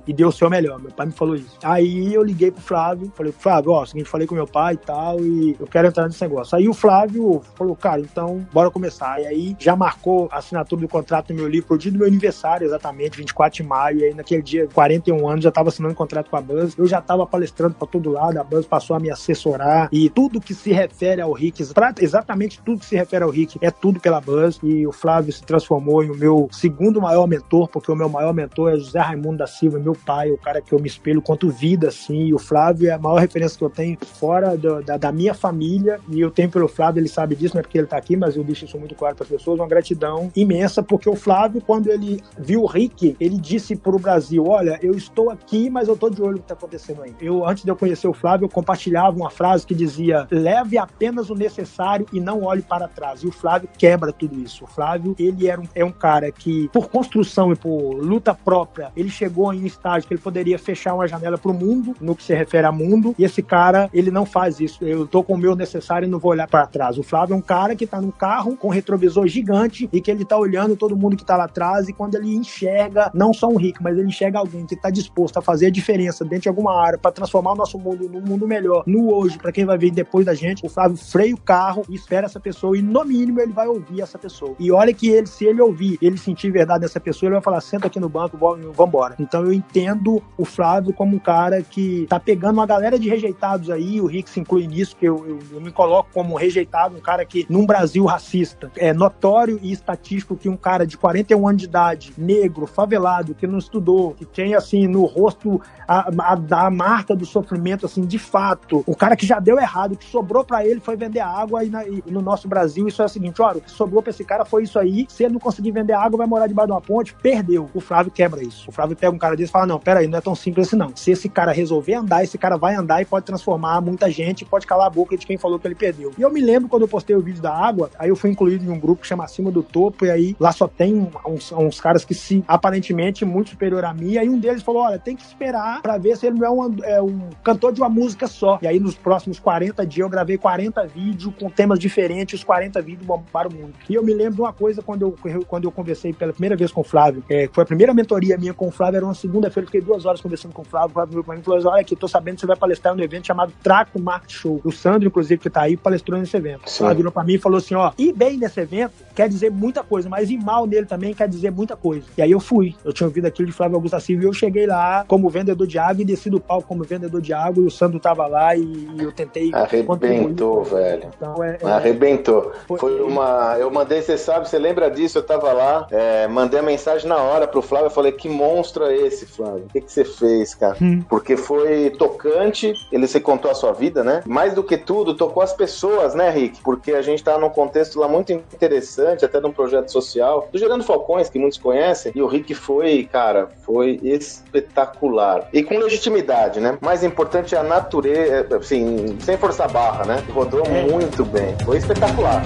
e 0.07 0.13
dê 0.13 0.25
o 0.25 0.31
seu 0.31 0.49
melhor. 0.49 0.79
Meu 0.79 0.91
pai 0.91 1.07
me 1.07 1.11
falou 1.11 1.35
isso. 1.35 1.57
Aí 1.63 2.13
eu 2.13 2.23
liguei 2.23 2.51
pro 2.51 2.61
Flávio, 2.61 3.11
falei, 3.15 3.31
Flávio, 3.31 3.71
ó, 3.71 3.85
seguinte, 3.85 4.09
falei 4.09 4.27
com 4.27 4.35
meu 4.35 4.47
pai 4.47 4.73
e 4.75 4.77
tal, 4.77 5.19
e 5.19 5.55
eu 5.59 5.67
quero 5.67 5.87
entrar 5.87 6.05
nesse 6.07 6.21
negócio. 6.21 6.57
Aí 6.57 6.67
o 6.67 6.73
Flávio 6.73 7.41
falou, 7.55 7.75
cara, 7.75 8.01
então 8.01 8.45
bora 8.53 8.69
começar. 8.71 9.21
E 9.21 9.27
aí 9.27 9.55
já 9.59 9.75
marcou 9.75 10.27
a 10.31 10.37
assinatura 10.37 10.81
do 10.81 10.87
contrato 10.87 11.27
do 11.27 11.33
meu 11.33 11.47
livro 11.47 11.67
pro 11.67 11.77
dia 11.77 11.91
do 11.91 11.97
meu 11.97 12.07
aniversário, 12.07 12.65
exatamente, 12.65 13.17
24 13.17 13.57
de 13.57 13.63
maio. 13.67 13.99
E 13.99 14.03
aí 14.05 14.13
naquele 14.13 14.41
dia, 14.41 14.67
41 14.73 15.27
anos, 15.27 15.43
já 15.43 15.51
tava 15.51 15.69
assinando 15.69 15.95
contrato 15.95 16.29
com 16.29 16.37
a 16.37 16.41
Buzz. 16.41 16.77
Eu 16.77 16.87
já 16.87 17.01
tava 17.01 17.25
palestrando 17.25 17.75
pra 17.75 17.87
todo 17.87 18.09
lado, 18.11 18.37
a 18.37 18.43
Buzz 18.43 18.65
passou 18.65 18.95
a 18.95 18.99
me 18.99 19.09
assessorar. 19.09 19.89
E 19.91 20.09
tudo 20.09 20.39
que 20.41 20.53
se 20.53 20.71
refere 20.71 21.21
ao 21.21 21.31
Rick, 21.33 21.65
pra- 21.73 21.93
exatamente 21.99 22.59
tudo 22.63 22.79
que 22.79 22.85
se 22.85 22.95
refere 22.95 23.08
ao 23.17 23.29
Rick, 23.29 23.57
é 23.61 23.71
tudo 23.71 23.99
pela 23.99 24.19
Buzz. 24.21 24.59
E 24.63 24.85
o 24.85 24.91
Flávio 24.91 25.31
se 25.33 25.43
transformou 25.43 26.03
em 26.03 26.09
o 26.09 26.15
meu 26.15 26.47
segundo 26.51 27.01
maior 27.01 27.27
mentor, 27.27 27.67
porque 27.67 27.91
o 27.91 27.95
meu 27.95 28.09
maior 28.09 28.33
mentor 28.33 28.71
é 28.73 28.77
José 28.77 28.99
Raimundo 28.99 29.37
da 29.37 29.47
Silva, 29.47 29.79
meu 29.79 29.95
pai, 29.95 30.31
o 30.31 30.37
cara 30.37 30.61
que 30.61 30.73
eu 30.73 30.79
me 30.79 30.87
espelho 30.87 31.21
quanto 31.21 31.49
vida, 31.49 31.87
assim. 31.89 32.25
E 32.27 32.33
o 32.33 32.39
Flávio 32.39 32.89
é 32.89 32.91
a 32.93 32.99
maior 32.99 33.17
referência 33.19 33.57
que 33.57 33.63
eu 33.63 33.69
tenho 33.69 33.97
fora 34.05 34.57
do- 34.57 34.81
da, 34.83 34.97
da 34.97 35.11
minha 35.11 35.33
família. 35.33 35.99
E 36.09 36.19
eu 36.19 36.29
tenho 36.31 36.49
pelo 36.49 36.67
Flávio, 36.67 36.99
ele 36.99 37.07
sabe 37.09 37.35
disso, 37.35 37.55
não 37.55 37.59
é 37.59 37.63
porque 37.63 37.77
ele 37.77 37.87
tá 37.87 37.97
aqui, 37.97 38.15
mas 38.15 38.35
eu 38.35 38.43
deixo 38.43 38.65
isso 38.65 38.77
muito 38.77 38.95
claro 38.95 39.15
para 39.15 39.23
as 39.23 39.29
pessoas. 39.29 39.59
Uma 39.59 39.67
gratidão 39.67 40.31
imensa, 40.35 40.81
porque 40.83 41.09
o 41.09 41.15
Flávio, 41.15 41.61
quando 41.61 41.87
ele 41.89 42.21
viu 42.37 42.63
o 42.63 42.65
Rick, 42.65 43.15
ele 43.19 43.37
disse 43.37 43.75
pro 43.75 43.97
Brasil: 43.99 44.45
Olha, 44.47 44.79
eu 44.81 44.93
estou 44.95 45.29
aqui, 45.29 45.69
mas 45.69 45.87
eu 45.87 45.95
tô 45.97 46.09
de 46.09 46.21
olho 46.21 46.33
no 46.33 46.39
que 46.39 46.47
tá 46.47 46.53
acontecendo 46.53 47.01
aí. 47.03 47.13
Eu, 47.21 47.47
antes 47.47 47.63
de 47.63 47.71
eu 47.71 47.75
conhecer 47.75 48.07
o 48.07 48.13
Flávio, 48.13 48.45
eu 48.45 48.49
compartilhava 48.49 49.15
uma 49.15 49.29
frase 49.29 49.65
que 49.65 49.73
dizia: 49.75 50.27
leve 50.31 50.77
apenas 50.77 51.29
o 51.29 51.35
necessário 51.35 52.05
e 52.13 52.19
não 52.19 52.43
olhe 52.43 52.61
para 52.61 52.87
trás. 52.87 52.98
E 53.23 53.27
o 53.27 53.31
Flávio 53.31 53.69
quebra 53.77 54.11
tudo 54.11 54.39
isso. 54.39 54.63
O 54.63 54.67
Flávio, 54.67 55.15
ele 55.17 55.47
era 55.47 55.59
um, 55.59 55.67
é 55.73 55.83
um 55.83 55.91
cara 55.91 56.31
que, 56.31 56.69
por 56.69 56.89
construção 56.89 57.51
e 57.51 57.55
por 57.55 57.93
luta 57.95 58.33
própria, 58.33 58.91
ele 58.95 59.09
chegou 59.09 59.53
em 59.53 59.63
um 59.63 59.65
estágio 59.65 60.07
que 60.07 60.13
ele 60.13 60.21
poderia 60.21 60.59
fechar 60.59 60.93
uma 60.93 61.07
janela 61.07 61.37
pro 61.37 61.53
mundo, 61.53 61.95
no 61.99 62.15
que 62.15 62.23
se 62.23 62.33
refere 62.33 62.67
a 62.67 62.71
mundo, 62.71 63.15
e 63.17 63.23
esse 63.23 63.41
cara, 63.41 63.89
ele 63.93 64.11
não 64.11 64.25
faz 64.25 64.59
isso. 64.59 64.83
Eu 64.83 65.07
tô 65.07 65.23
com 65.23 65.33
o 65.33 65.37
meu 65.37 65.55
necessário 65.55 66.05
e 66.05 66.09
não 66.09 66.19
vou 66.19 66.31
olhar 66.31 66.47
para 66.47 66.65
trás. 66.67 66.97
O 66.97 67.03
Flávio 67.03 67.33
é 67.33 67.37
um 67.37 67.41
cara 67.41 67.75
que 67.75 67.87
tá 67.87 68.01
num 68.01 68.11
carro 68.11 68.55
com 68.55 68.69
retrovisor 68.69 69.27
gigante 69.27 69.89
e 69.91 70.01
que 70.01 70.11
ele 70.11 70.25
tá 70.25 70.37
olhando 70.37 70.75
todo 70.75 70.95
mundo 70.95 71.17
que 71.17 71.25
tá 71.25 71.37
lá 71.37 71.45
atrás 71.45 71.87
e 71.87 71.93
quando 71.93 72.15
ele 72.15 72.35
enxerga, 72.35 73.11
não 73.13 73.33
só 73.33 73.47
um 73.47 73.57
rico, 73.57 73.81
mas 73.81 73.97
ele 73.97 74.07
enxerga 74.07 74.39
alguém 74.39 74.65
que 74.65 74.75
tá 74.75 74.89
disposto 74.89 75.37
a 75.37 75.41
fazer 75.41 75.67
a 75.67 75.71
diferença 75.71 76.23
dentro 76.23 76.43
de 76.43 76.49
alguma 76.49 76.79
área 76.79 76.97
para 76.97 77.11
transformar 77.11 77.53
o 77.53 77.55
nosso 77.55 77.77
mundo 77.77 78.09
num 78.09 78.21
mundo 78.21 78.47
melhor, 78.47 78.83
no 78.85 79.13
hoje, 79.13 79.37
para 79.37 79.51
quem 79.51 79.65
vai 79.65 79.77
vir 79.77 79.91
depois 79.91 80.25
da 80.25 80.33
gente, 80.33 80.65
o 80.65 80.69
Flávio 80.69 80.97
freia 80.97 81.33
o 81.33 81.39
carro 81.39 81.83
e 81.89 81.95
espera 81.95 82.25
essa 82.25 82.39
pessoa 82.39 82.77
e 82.77 82.81
no 82.89 83.03
mínimo 83.05 83.39
ele 83.39 83.53
vai 83.53 83.67
ouvir 83.67 84.01
essa 84.01 84.17
pessoa. 84.17 84.55
E 84.59 84.71
olha 84.71 84.93
que 84.93 85.07
ele, 85.09 85.27
se 85.27 85.45
ele 85.45 85.61
ouvir, 85.61 85.97
ele 86.01 86.17
sentir 86.17 86.51
verdade 86.51 86.81
dessa 86.81 86.99
pessoa, 86.99 87.27
ele 87.27 87.35
vai 87.35 87.41
falar, 87.43 87.61
senta 87.61 87.87
aqui 87.87 87.99
no 87.99 88.09
banco, 88.09 88.37
vamos 88.37 88.65
embora. 88.65 89.15
Então 89.19 89.43
eu 89.45 89.53
entendo 89.53 90.21
o 90.37 90.45
Flávio 90.45 90.93
como 90.93 91.15
um 91.15 91.19
cara 91.19 91.61
que 91.61 92.05
tá 92.09 92.19
pegando 92.19 92.53
uma 92.53 92.65
galera 92.65 92.97
de 92.97 93.09
rejeitados 93.09 93.69
aí, 93.69 94.01
o 94.01 94.05
Rick 94.05 94.29
se 94.29 94.39
inclui 94.39 94.67
nisso, 94.67 94.95
que 94.95 95.05
eu, 95.05 95.25
eu, 95.27 95.39
eu 95.53 95.61
me 95.61 95.71
coloco 95.71 96.09
como 96.13 96.35
rejeitado, 96.35 96.95
um 96.95 97.01
cara 97.01 97.23
que 97.25 97.45
num 97.49 97.65
Brasil 97.65 98.05
racista, 98.05 98.71
é 98.77 98.93
notório 98.93 99.59
e 99.61 99.71
estatístico 99.71 100.35
que 100.35 100.49
um 100.49 100.57
cara 100.57 100.85
de 100.85 100.97
41 100.97 101.47
anos 101.47 101.61
de 101.61 101.67
idade, 101.67 102.13
negro, 102.17 102.65
favelado, 102.65 103.35
que 103.35 103.45
não 103.47 103.57
estudou, 103.57 104.13
que 104.13 104.25
tem 104.25 104.55
assim 104.55 104.87
no 104.87 105.05
rosto 105.05 105.61
a, 105.87 106.09
a, 106.33 106.65
a 106.65 106.69
marca 106.69 107.15
do 107.15 107.25
sofrimento, 107.25 107.85
assim, 107.85 108.01
de 108.05 108.19
fato, 108.19 108.83
o 108.85 108.95
cara 108.95 109.15
que 109.15 109.25
já 109.25 109.39
deu 109.39 109.57
errado, 109.59 109.95
que 109.97 110.05
sobrou 110.05 110.43
pra 110.43 110.65
ele 110.65 110.79
foi 110.79 110.95
vender 110.95 111.19
água 111.19 111.63
e, 111.63 111.69
na- 111.69 111.85
e 111.87 112.03
no 112.07 112.21
nosso 112.21 112.47
Brasil 112.47 112.78
isso 112.87 113.01
é 113.01 113.05
o 113.05 113.09
seguinte, 113.09 113.41
olha, 113.41 113.57
o 113.57 113.61
que 113.61 113.71
sobrou 113.71 114.01
pra 114.01 114.11
esse 114.11 114.23
cara 114.23 114.45
foi 114.45 114.63
isso 114.63 114.77
aí, 114.79 115.05
se 115.09 115.23
ele 115.23 115.33
não 115.33 115.39
conseguir 115.39 115.71
vender 115.71 115.93
água, 115.93 116.17
vai 116.17 116.27
morar 116.27 116.47
debaixo 116.47 116.67
de 116.67 116.73
uma 116.73 116.81
ponte, 116.81 117.13
perdeu. 117.13 117.69
O 117.73 117.79
Flávio 117.79 118.11
quebra 118.11 118.43
isso. 118.43 118.69
O 118.69 118.71
Flávio 118.71 118.95
pega 118.95 119.13
um 119.13 119.17
cara 119.17 119.35
desse 119.35 119.49
e 119.49 119.51
fala, 119.51 119.65
não, 119.65 119.79
peraí, 119.79 120.07
não 120.07 120.17
é 120.17 120.21
tão 120.21 120.35
simples 120.35 120.67
assim 120.67 120.75
não. 120.75 120.95
Se 120.95 121.11
esse 121.11 121.29
cara 121.29 121.51
resolver 121.51 121.93
andar, 121.93 122.23
esse 122.23 122.37
cara 122.37 122.57
vai 122.57 122.75
andar 122.75 123.01
e 123.01 123.05
pode 123.05 123.25
transformar 123.25 123.81
muita 123.81 124.09
gente, 124.09 124.45
pode 124.45 124.67
calar 124.67 124.87
a 124.87 124.89
boca 124.89 125.17
de 125.17 125.25
quem 125.25 125.37
falou 125.37 125.59
que 125.59 125.67
ele 125.67 125.75
perdeu. 125.75 126.11
E 126.17 126.21
eu 126.21 126.31
me 126.31 126.41
lembro 126.41 126.69
quando 126.69 126.83
eu 126.83 126.87
postei 126.87 127.15
o 127.15 127.21
vídeo 127.21 127.41
da 127.41 127.53
água, 127.53 127.89
aí 127.97 128.09
eu 128.09 128.15
fui 128.15 128.29
incluído 128.29 128.63
em 128.63 128.69
um 128.69 128.79
grupo 128.79 129.01
que 129.01 129.07
chama 129.07 129.23
Acima 129.23 129.51
do 129.51 129.63
Topo, 129.63 130.05
e 130.05 130.11
aí 130.11 130.35
lá 130.39 130.51
só 130.51 130.67
tem 130.67 131.09
uns, 131.25 131.51
uns 131.51 131.79
caras 131.79 132.05
que 132.05 132.13
se, 132.13 132.43
aparentemente, 132.47 133.25
muito 133.25 133.51
superior 133.51 133.83
a 133.85 133.93
mim, 133.93 134.11
e 134.11 134.19
aí 134.19 134.29
um 134.29 134.37
deles 134.37 134.63
falou, 134.63 134.83
olha, 134.83 134.99
tem 134.99 135.15
que 135.15 135.23
esperar 135.23 135.81
pra 135.81 135.97
ver 135.97 136.17
se 136.17 136.27
ele 136.27 136.39
não 136.39 136.45
é 136.45 136.51
um, 136.51 136.75
é 136.83 137.01
um 137.01 137.29
cantor 137.43 137.73
de 137.73 137.81
uma 137.81 137.89
música 137.89 138.27
só. 138.27 138.59
E 138.61 138.67
aí 138.67 138.79
nos 138.79 138.95
próximos 138.95 139.39
40 139.39 139.85
dias 139.85 140.03
eu 140.03 140.09
gravei 140.09 140.37
40 140.37 140.85
vídeos 140.87 141.33
com 141.39 141.49
temas 141.49 141.79
diferentes, 141.79 142.39
os 142.39 142.43
40 142.43 142.68
vídeos 142.77 143.05
bombaram 143.05 143.49
o 143.49 143.53
mundo. 143.53 143.73
E 143.89 143.95
eu 143.95 144.03
me 144.03 144.13
lembro 144.13 144.35
de 144.35 144.41
uma 144.41 144.53
coisa 144.53 144.81
quando 144.81 145.01
eu, 145.01 145.43
quando 145.47 145.63
eu 145.65 145.71
conversei 145.71 146.13
pela 146.13 146.31
primeira 146.31 146.55
vez 146.55 146.71
com 146.71 146.81
o 146.81 146.83
Flávio, 146.83 147.23
é, 147.29 147.49
foi 147.51 147.63
a 147.63 147.65
primeira 147.67 147.93
mentoria 147.93 148.37
minha 148.37 148.53
com 148.53 148.67
o 148.67 148.71
Flávio, 148.71 148.97
era 148.97 149.05
uma 149.05 149.13
segunda-feira, 149.13 149.65
eu 149.65 149.67
fiquei 149.67 149.81
duas 149.81 150.05
horas 150.05 150.21
conversando 150.21 150.53
com 150.53 150.61
o 150.61 150.65
Flávio, 150.65 150.89
o 150.89 150.93
Flávio 150.93 151.13
veio 151.13 151.23
pra 151.23 151.35
mim 151.35 151.41
e 151.41 151.43
falou, 151.43 151.59
olha 151.67 151.81
aqui, 151.81 151.95
tô 151.95 152.07
sabendo 152.07 152.35
que 152.35 152.41
você 152.41 152.47
vai 152.47 152.55
palestrar 152.55 152.95
no 152.95 153.03
evento 153.03 153.27
chamado 153.27 153.51
Traco 153.63 153.99
Market 153.99 154.31
Show. 154.31 154.61
O 154.63 154.71
Sandro, 154.71 155.07
inclusive, 155.07 155.41
que 155.41 155.49
tá 155.49 155.61
aí, 155.61 155.75
palestrou 155.75 156.19
nesse 156.19 156.35
evento. 156.35 156.65
O. 156.65 156.69
Flávio 156.69 156.97
virou 156.97 157.11
pra 157.11 157.23
mim 157.23 157.33
e 157.33 157.37
falou 157.39 157.57
assim, 157.57 157.75
ó, 157.75 157.91
ir 157.97 158.13
bem 158.13 158.37
nesse 158.37 158.59
evento 158.59 158.93
quer 159.19 159.27
dizer 159.27 159.51
muita 159.51 159.83
coisa, 159.83 160.07
mas 160.07 160.29
ir 160.29 160.37
mal 160.37 160.65
nele 160.65 160.85
também 160.85 161.13
quer 161.13 161.27
dizer 161.27 161.51
muita 161.51 161.75
coisa. 161.75 162.05
E 162.17 162.21
aí 162.21 162.31
eu 162.31 162.39
fui. 162.39 162.73
Eu 162.85 162.93
tinha 162.93 163.05
ouvido 163.05 163.25
aquilo 163.25 163.49
de 163.49 163.51
Flávio 163.51 163.75
Augusto 163.75 163.91
da 163.91 163.99
Silva 163.99 164.23
e 164.23 164.25
eu 164.25 164.31
cheguei 164.31 164.65
lá 164.65 165.03
como 165.09 165.29
vendedor 165.29 165.67
de 165.67 165.77
água 165.77 166.01
e 166.01 166.05
desci 166.05 166.29
do 166.29 166.39
palco 166.39 166.65
como 166.65 166.85
vendedor 166.85 167.19
de 167.19 167.33
água 167.33 167.61
e 167.61 167.67
o 167.67 167.69
Sandro 167.69 167.99
tava 167.99 168.25
lá 168.27 168.55
e 168.55 168.87
eu 168.97 169.11
tentei 169.11 169.51
Arrebentou, 169.53 170.63
velho. 170.63 171.09
Então, 171.17 171.43
é, 171.43 171.57
é, 171.61 171.67
Arrebentou. 171.67 172.53
Foi- 172.67 172.99
uma. 173.01 173.55
Eu 173.59 173.69
mandei, 173.71 174.01
você 174.01 174.17
sabe, 174.17 174.49
você 174.49 174.57
lembra 174.59 174.89
disso? 174.89 175.17
Eu 175.17 175.23
tava 175.23 175.51
lá, 175.53 175.87
é, 175.91 176.27
mandei 176.27 176.59
a 176.59 176.63
mensagem 176.63 177.07
na 177.07 177.17
hora 177.17 177.47
pro 177.47 177.61
Flávio. 177.61 177.87
Eu 177.87 177.91
falei: 177.91 178.11
Que 178.11 178.27
monstro 178.29 178.85
é 178.85 178.95
esse, 178.95 179.25
Flávio? 179.25 179.65
O 179.69 179.71
que, 179.73 179.81
que 179.81 179.91
você 179.91 180.03
fez, 180.05 180.53
cara? 180.55 180.77
Porque 181.09 181.35
foi 181.37 181.89
tocante. 181.91 182.73
Ele 182.91 183.07
se 183.07 183.19
contou 183.19 183.49
a 183.51 183.53
sua 183.55 183.71
vida, 183.71 184.03
né? 184.03 184.21
Mais 184.25 184.53
do 184.53 184.63
que 184.63 184.77
tudo, 184.77 185.13
tocou 185.13 185.41
as 185.43 185.53
pessoas, 185.53 186.13
né, 186.13 186.29
Rick? 186.29 186.61
Porque 186.61 186.93
a 186.93 187.01
gente 187.01 187.23
tá 187.23 187.37
num 187.37 187.49
contexto 187.49 187.99
lá 187.99 188.07
muito 188.07 188.31
interessante, 188.31 189.25
até 189.25 189.39
num 189.39 189.51
projeto 189.51 189.91
social, 189.91 190.47
do 190.51 190.57
Gerando 190.57 190.83
Falcões, 190.83 191.29
que 191.29 191.39
muitos 191.39 191.57
conhecem. 191.57 192.11
E 192.15 192.21
o 192.21 192.27
Rick 192.27 192.53
foi, 192.53 193.07
cara, 193.11 193.49
foi 193.65 193.99
espetacular. 194.03 195.47
E 195.53 195.63
com 195.63 195.77
legitimidade, 195.77 196.59
né? 196.59 196.77
Mais 196.81 197.03
importante 197.03 197.55
é 197.55 197.57
a 197.57 197.63
natureza, 197.63 198.57
assim, 198.57 199.17
sem 199.21 199.37
forçar 199.37 199.71
barra, 199.71 200.05
né? 200.05 200.23
Rodou 200.33 200.63
muito 200.69 201.23
bem. 201.25 201.55
Foi 201.65 201.77
espetacular. 201.77 202.43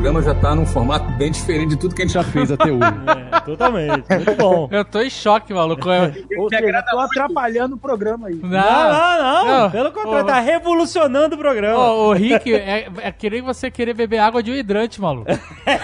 programa 0.00 0.22
já 0.22 0.34
tá 0.34 0.54
num 0.54 0.64
formato 0.64 1.10
bem 1.18 1.30
diferente 1.30 1.68
de 1.70 1.76
tudo 1.76 1.94
que 1.94 2.00
a 2.00 2.06
gente 2.06 2.14
já 2.14 2.24
fez 2.24 2.50
até 2.50 2.70
hoje. 2.72 2.80
É, 3.32 3.40
totalmente. 3.42 4.04
Muito 4.10 4.34
bom. 4.36 4.68
Eu 4.72 4.84
tô 4.84 5.00
em 5.00 5.08
choque, 5.08 5.54
maluco. 5.54 5.88
Eu- 5.88 6.48
seja, 6.48 6.66
eu 6.66 6.82
tô 6.90 6.98
atrapalhando 6.98 7.76
o 7.76 7.78
programa 7.78 8.26
aí. 8.26 8.34
Não, 8.34 8.48
Não, 8.50 9.18
não, 9.22 9.46
não. 9.62 9.70
Pelo 9.70 9.92
contrário, 9.92 10.22
Ô. 10.22 10.24
tá 10.24 10.40
revolucionando 10.40 11.36
o 11.36 11.38
programa. 11.38 11.78
Ô, 11.78 12.08
o 12.08 12.12
Rick, 12.12 12.52
é, 12.52 12.88
é 13.00 13.12
querer 13.12 13.40
você 13.40 13.70
querer 13.70 13.94
beber 13.94 14.18
água 14.18 14.42
de 14.42 14.50
um 14.50 14.54
hidrante, 14.54 15.00
maluco. 15.00 15.30
É, 15.64 15.74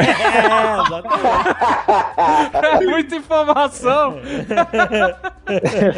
exatamente. 0.83 1.16
É 2.57 2.81
muita 2.85 3.16
informação. 3.16 4.18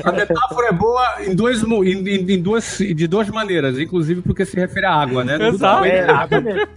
A 0.04 0.12
metáfora 0.12 0.68
é 0.68 0.72
boa 0.72 1.14
em, 1.20 1.34
dois, 1.34 1.62
em, 1.62 2.08
em- 2.08 2.32
em 2.32 2.42
duas, 2.42 2.78
de 2.78 3.06
duas 3.06 3.28
maneiras, 3.30 3.78
inclusive 3.78 4.20
porque 4.22 4.44
se 4.44 4.56
refere 4.56 4.84
à 4.86 4.92
água, 4.94 5.24
né? 5.24 5.38
Exato. 5.48 5.84
É, 5.84 6.00
exatamente. 6.00 6.68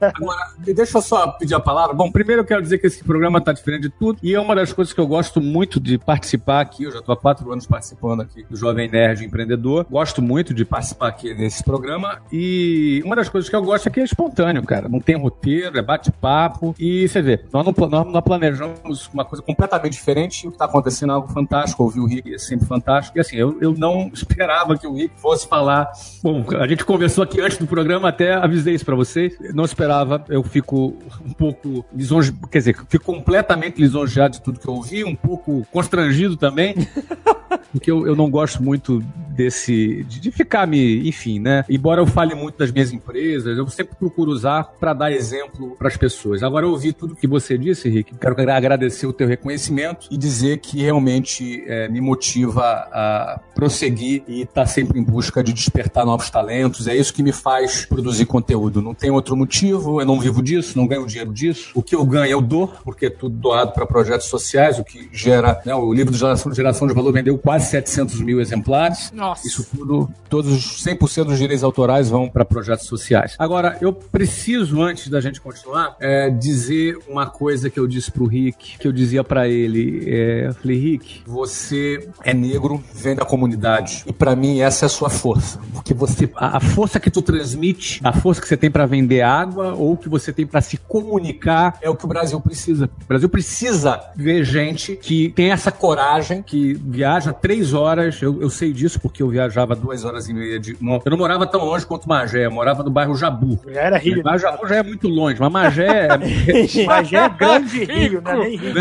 Agora, 0.00 0.46
deixa 0.58 0.98
eu 0.98 1.02
só 1.02 1.28
pedir 1.32 1.54
a 1.54 1.60
palavra. 1.60 1.94
Bom, 1.94 2.10
primeiro 2.10 2.42
eu 2.42 2.46
quero 2.46 2.62
dizer 2.62 2.78
que 2.78 2.86
esse 2.86 3.02
programa 3.02 3.40
tá 3.40 3.52
diferente 3.52 3.82
de 3.82 3.90
tudo. 3.90 4.18
E 4.22 4.34
é 4.34 4.40
uma 4.40 4.54
das 4.54 4.72
coisas 4.72 4.92
que 4.92 5.00
eu 5.00 5.06
gosto 5.06 5.40
muito 5.40 5.80
de 5.80 5.98
participar 5.98 6.60
aqui, 6.60 6.84
eu 6.84 6.92
já 6.92 6.98
estou 6.98 7.12
há 7.12 7.16
quatro 7.16 7.50
anos 7.52 7.66
participando 7.66 8.22
aqui 8.22 8.44
do 8.48 8.56
Jovem 8.56 8.88
Nerd 8.88 9.24
Empreendedor, 9.24 9.86
gosto 9.90 10.22
muito 10.22 10.52
de 10.54 10.64
participar 10.64 11.08
aqui 11.08 11.34
nesse 11.34 11.62
programa 11.62 12.20
e 12.32 13.02
uma 13.04 13.16
das 13.16 13.28
coisas 13.28 13.48
que 13.48 13.56
eu 13.56 13.62
gosto 13.62 13.88
é 13.88 13.90
que 13.90 14.00
é 14.00 14.04
espontâneo, 14.04 14.62
cara. 14.62 14.88
Não 14.88 15.00
tem 15.00 15.16
roteiro, 15.16 15.78
é 15.78 15.82
bate-papo 15.82 16.74
e 16.78 17.08
você 17.08 17.20
vê, 17.22 17.40
nós 17.52 17.64
não, 17.64 17.74
nós 17.88 18.12
não 18.12 18.22
planejamos 18.22 19.08
uma 19.12 19.24
coisa 19.24 19.42
completamente 19.42 19.92
diferente 19.94 20.46
o 20.46 20.50
que 20.50 20.56
está 20.56 20.64
acontecendo 20.64 21.10
é 21.10 21.14
algo 21.14 21.28
fantástico. 21.28 21.82
Ouvir 21.82 22.00
o 22.00 22.06
Rick 22.06 22.34
é 22.34 22.38
sempre 22.38 22.66
fantástico. 22.66 23.16
E 23.16 23.20
assim, 23.20 23.36
eu, 23.36 23.56
eu 23.60 23.74
não 23.74 24.10
esperava 24.12 24.76
que 24.76 24.86
o 24.86 24.94
Rick 24.94 25.12
fosse 25.16 25.46
falar. 25.46 25.90
Bom, 26.22 26.44
a 26.58 26.66
gente 26.66 26.84
conversou 26.84 27.24
aqui 27.24 27.40
antes 27.40 27.58
do 27.58 27.66
programa, 27.66 28.08
até 28.08 28.34
avisei 28.34 28.74
isso 28.74 28.84
para 28.84 28.94
vocês. 28.94 29.36
Não 29.54 29.64
esperava, 29.64 30.24
eu 30.28 30.42
fico 30.48 30.94
um 31.24 31.32
pouco 31.32 31.84
lisonjeado, 31.94 32.48
quer 32.48 32.58
dizer, 32.58 32.76
fico 32.88 33.04
completamente 33.04 33.80
lisonjeado 33.80 34.34
de 34.34 34.42
tudo 34.42 34.58
que 34.58 34.68
eu 34.68 34.74
ouvi, 34.74 35.04
um 35.04 35.14
pouco 35.14 35.66
constrangido 35.70 36.36
também. 36.36 36.74
porque 37.72 37.90
eu, 37.90 38.06
eu 38.06 38.16
não 38.16 38.30
gosto 38.30 38.62
muito 38.62 39.02
desse. 39.38 40.04
De, 40.04 40.20
de, 40.20 40.30
ficar 40.32 40.66
me. 40.66 41.08
Enfim, 41.08 41.38
né? 41.38 41.64
Embora 41.70 42.00
eu 42.00 42.06
fale 42.06 42.34
muito 42.34 42.58
das 42.58 42.72
minhas 42.72 42.92
empresas, 42.92 43.56
eu 43.56 43.66
sempre 43.68 43.94
procuro 43.94 44.32
usar 44.32 44.64
para 44.64 44.92
dar 44.92 45.12
exemplo 45.12 45.76
para 45.78 45.86
as 45.86 45.96
pessoas. 45.96 46.42
Agora, 46.42 46.66
eu 46.66 46.70
ouvi 46.70 46.92
tudo 46.92 47.14
que 47.14 47.26
você 47.26 47.56
disse, 47.56 47.88
Rick. 47.88 48.16
Quero 48.16 48.34
agradecer 48.50 49.06
o 49.06 49.12
teu 49.12 49.28
reconhecimento 49.28 50.08
e 50.10 50.16
dizer 50.16 50.58
que 50.58 50.82
realmente 50.82 51.62
é, 51.66 51.88
me 51.88 52.00
motiva 52.00 52.62
a 52.92 53.40
prosseguir 53.54 54.24
e 54.26 54.42
estar 54.42 54.62
tá 54.62 54.66
sempre 54.66 54.98
em 54.98 55.02
busca 55.02 55.42
de 55.42 55.52
despertar 55.52 56.04
novos 56.04 56.28
talentos. 56.28 56.88
É 56.88 56.96
isso 56.96 57.14
que 57.14 57.22
me 57.22 57.32
faz 57.32 57.86
produzir 57.86 58.26
conteúdo. 58.26 58.82
Não 58.82 58.94
tem 58.94 59.10
outro 59.10 59.36
motivo, 59.36 60.00
eu 60.00 60.06
não 60.06 60.18
vivo 60.18 60.42
disso, 60.42 60.76
não 60.76 60.86
ganho 60.86 61.06
dinheiro 61.06 61.32
disso. 61.32 61.70
O 61.74 61.82
que 61.82 61.94
eu 61.94 62.04
ganho 62.04 62.26
eu 62.26 62.40
dou, 62.40 62.72
porque 62.84 63.06
é 63.06 63.10
tudo 63.10 63.36
doado 63.36 63.72
para 63.72 63.86
projetos 63.86 64.26
sociais, 64.26 64.78
o 64.78 64.84
que 64.84 65.08
gera. 65.12 65.60
Né, 65.64 65.74
o 65.74 65.92
livro 65.92 66.12
de 66.12 66.18
geração, 66.18 66.88
de 66.88 66.94
valor 66.94 67.12
vendeu 67.12 67.38
quase 67.38 67.66
700 67.70 68.20
mil 68.20 68.40
exemplares. 68.40 69.12
Nossa. 69.12 69.27
Isso 69.44 69.66
tudo, 69.76 70.08
todos 70.28 70.52
os 70.52 70.84
100% 70.84 71.24
dos 71.24 71.38
direitos 71.38 71.64
autorais 71.64 72.08
vão 72.08 72.28
para 72.28 72.44
projetos 72.44 72.86
sociais. 72.86 73.34
Agora, 73.38 73.78
eu 73.80 73.92
preciso, 73.92 74.82
antes 74.82 75.08
da 75.08 75.20
gente 75.20 75.40
continuar, 75.40 75.96
é, 76.00 76.30
dizer 76.30 76.98
uma 77.08 77.26
coisa 77.26 77.70
que 77.70 77.78
eu 77.78 77.86
disse 77.86 78.10
pro 78.10 78.26
Rick, 78.26 78.78
que 78.78 78.86
eu 78.86 78.92
dizia 78.92 79.24
para 79.24 79.48
ele. 79.48 80.04
É, 80.06 80.48
eu 80.48 80.54
falei, 80.54 80.78
Rick, 80.78 81.22
você 81.26 82.08
é 82.24 82.32
negro, 82.32 82.82
vem 82.94 83.14
da 83.14 83.24
comunidade. 83.24 84.04
E 84.06 84.12
para 84.12 84.34
mim, 84.34 84.60
essa 84.60 84.84
é 84.84 84.86
a 84.86 84.90
sua 84.90 85.10
força. 85.10 85.58
Porque 85.72 85.94
você, 85.94 86.30
a, 86.36 86.58
a 86.58 86.60
força 86.60 87.00
que 87.00 87.10
tu 87.10 87.22
transmite, 87.22 88.00
a 88.02 88.12
força 88.12 88.40
que 88.40 88.48
você 88.48 88.56
tem 88.56 88.70
para 88.70 88.86
vender 88.86 89.22
água 89.22 89.74
ou 89.74 89.96
que 89.96 90.08
você 90.08 90.32
tem 90.32 90.46
para 90.46 90.60
se 90.60 90.76
comunicar, 90.76 91.78
é 91.80 91.90
o 91.90 91.96
que 91.96 92.04
o 92.04 92.08
Brasil 92.08 92.40
precisa. 92.40 92.90
O 93.02 93.06
Brasil 93.06 93.28
precisa 93.28 94.00
ver 94.16 94.44
gente 94.44 94.96
que 94.96 95.30
tem 95.30 95.50
essa 95.50 95.70
coragem, 95.70 96.42
que 96.42 96.74
viaja 96.74 97.32
três 97.32 97.72
horas. 97.72 98.20
Eu, 98.20 98.40
eu 98.40 98.50
sei 98.50 98.72
disso 98.72 99.00
porque 99.00 99.17
eu 99.22 99.28
viajava 99.28 99.74
duas 99.74 100.04
horas 100.04 100.28
e 100.28 100.34
meia 100.34 100.58
de. 100.58 100.72
Eu 100.72 101.10
não 101.10 101.18
morava 101.18 101.46
tão 101.46 101.64
longe 101.64 101.84
quanto 101.86 102.08
Magé, 102.08 102.46
eu 102.46 102.50
morava 102.50 102.82
no 102.82 102.90
bairro 102.90 103.14
Jabu. 103.14 103.60
Já 103.68 103.80
era 103.80 103.98
Rio. 103.98 104.22
Mas 104.24 104.42
Jabu 104.42 104.66
já 104.68 104.76
é 104.76 104.82
muito 104.82 105.08
longe, 105.08 105.40
mas 105.40 105.52
Magé 105.52 106.08
é. 106.08 106.08
Magé 106.86 107.16
é 107.16 107.28
grande 107.28 107.84
Rio, 107.84 108.22
não 108.22 108.32
é 108.32 108.36
nem 108.36 108.56
Rio. 108.56 108.74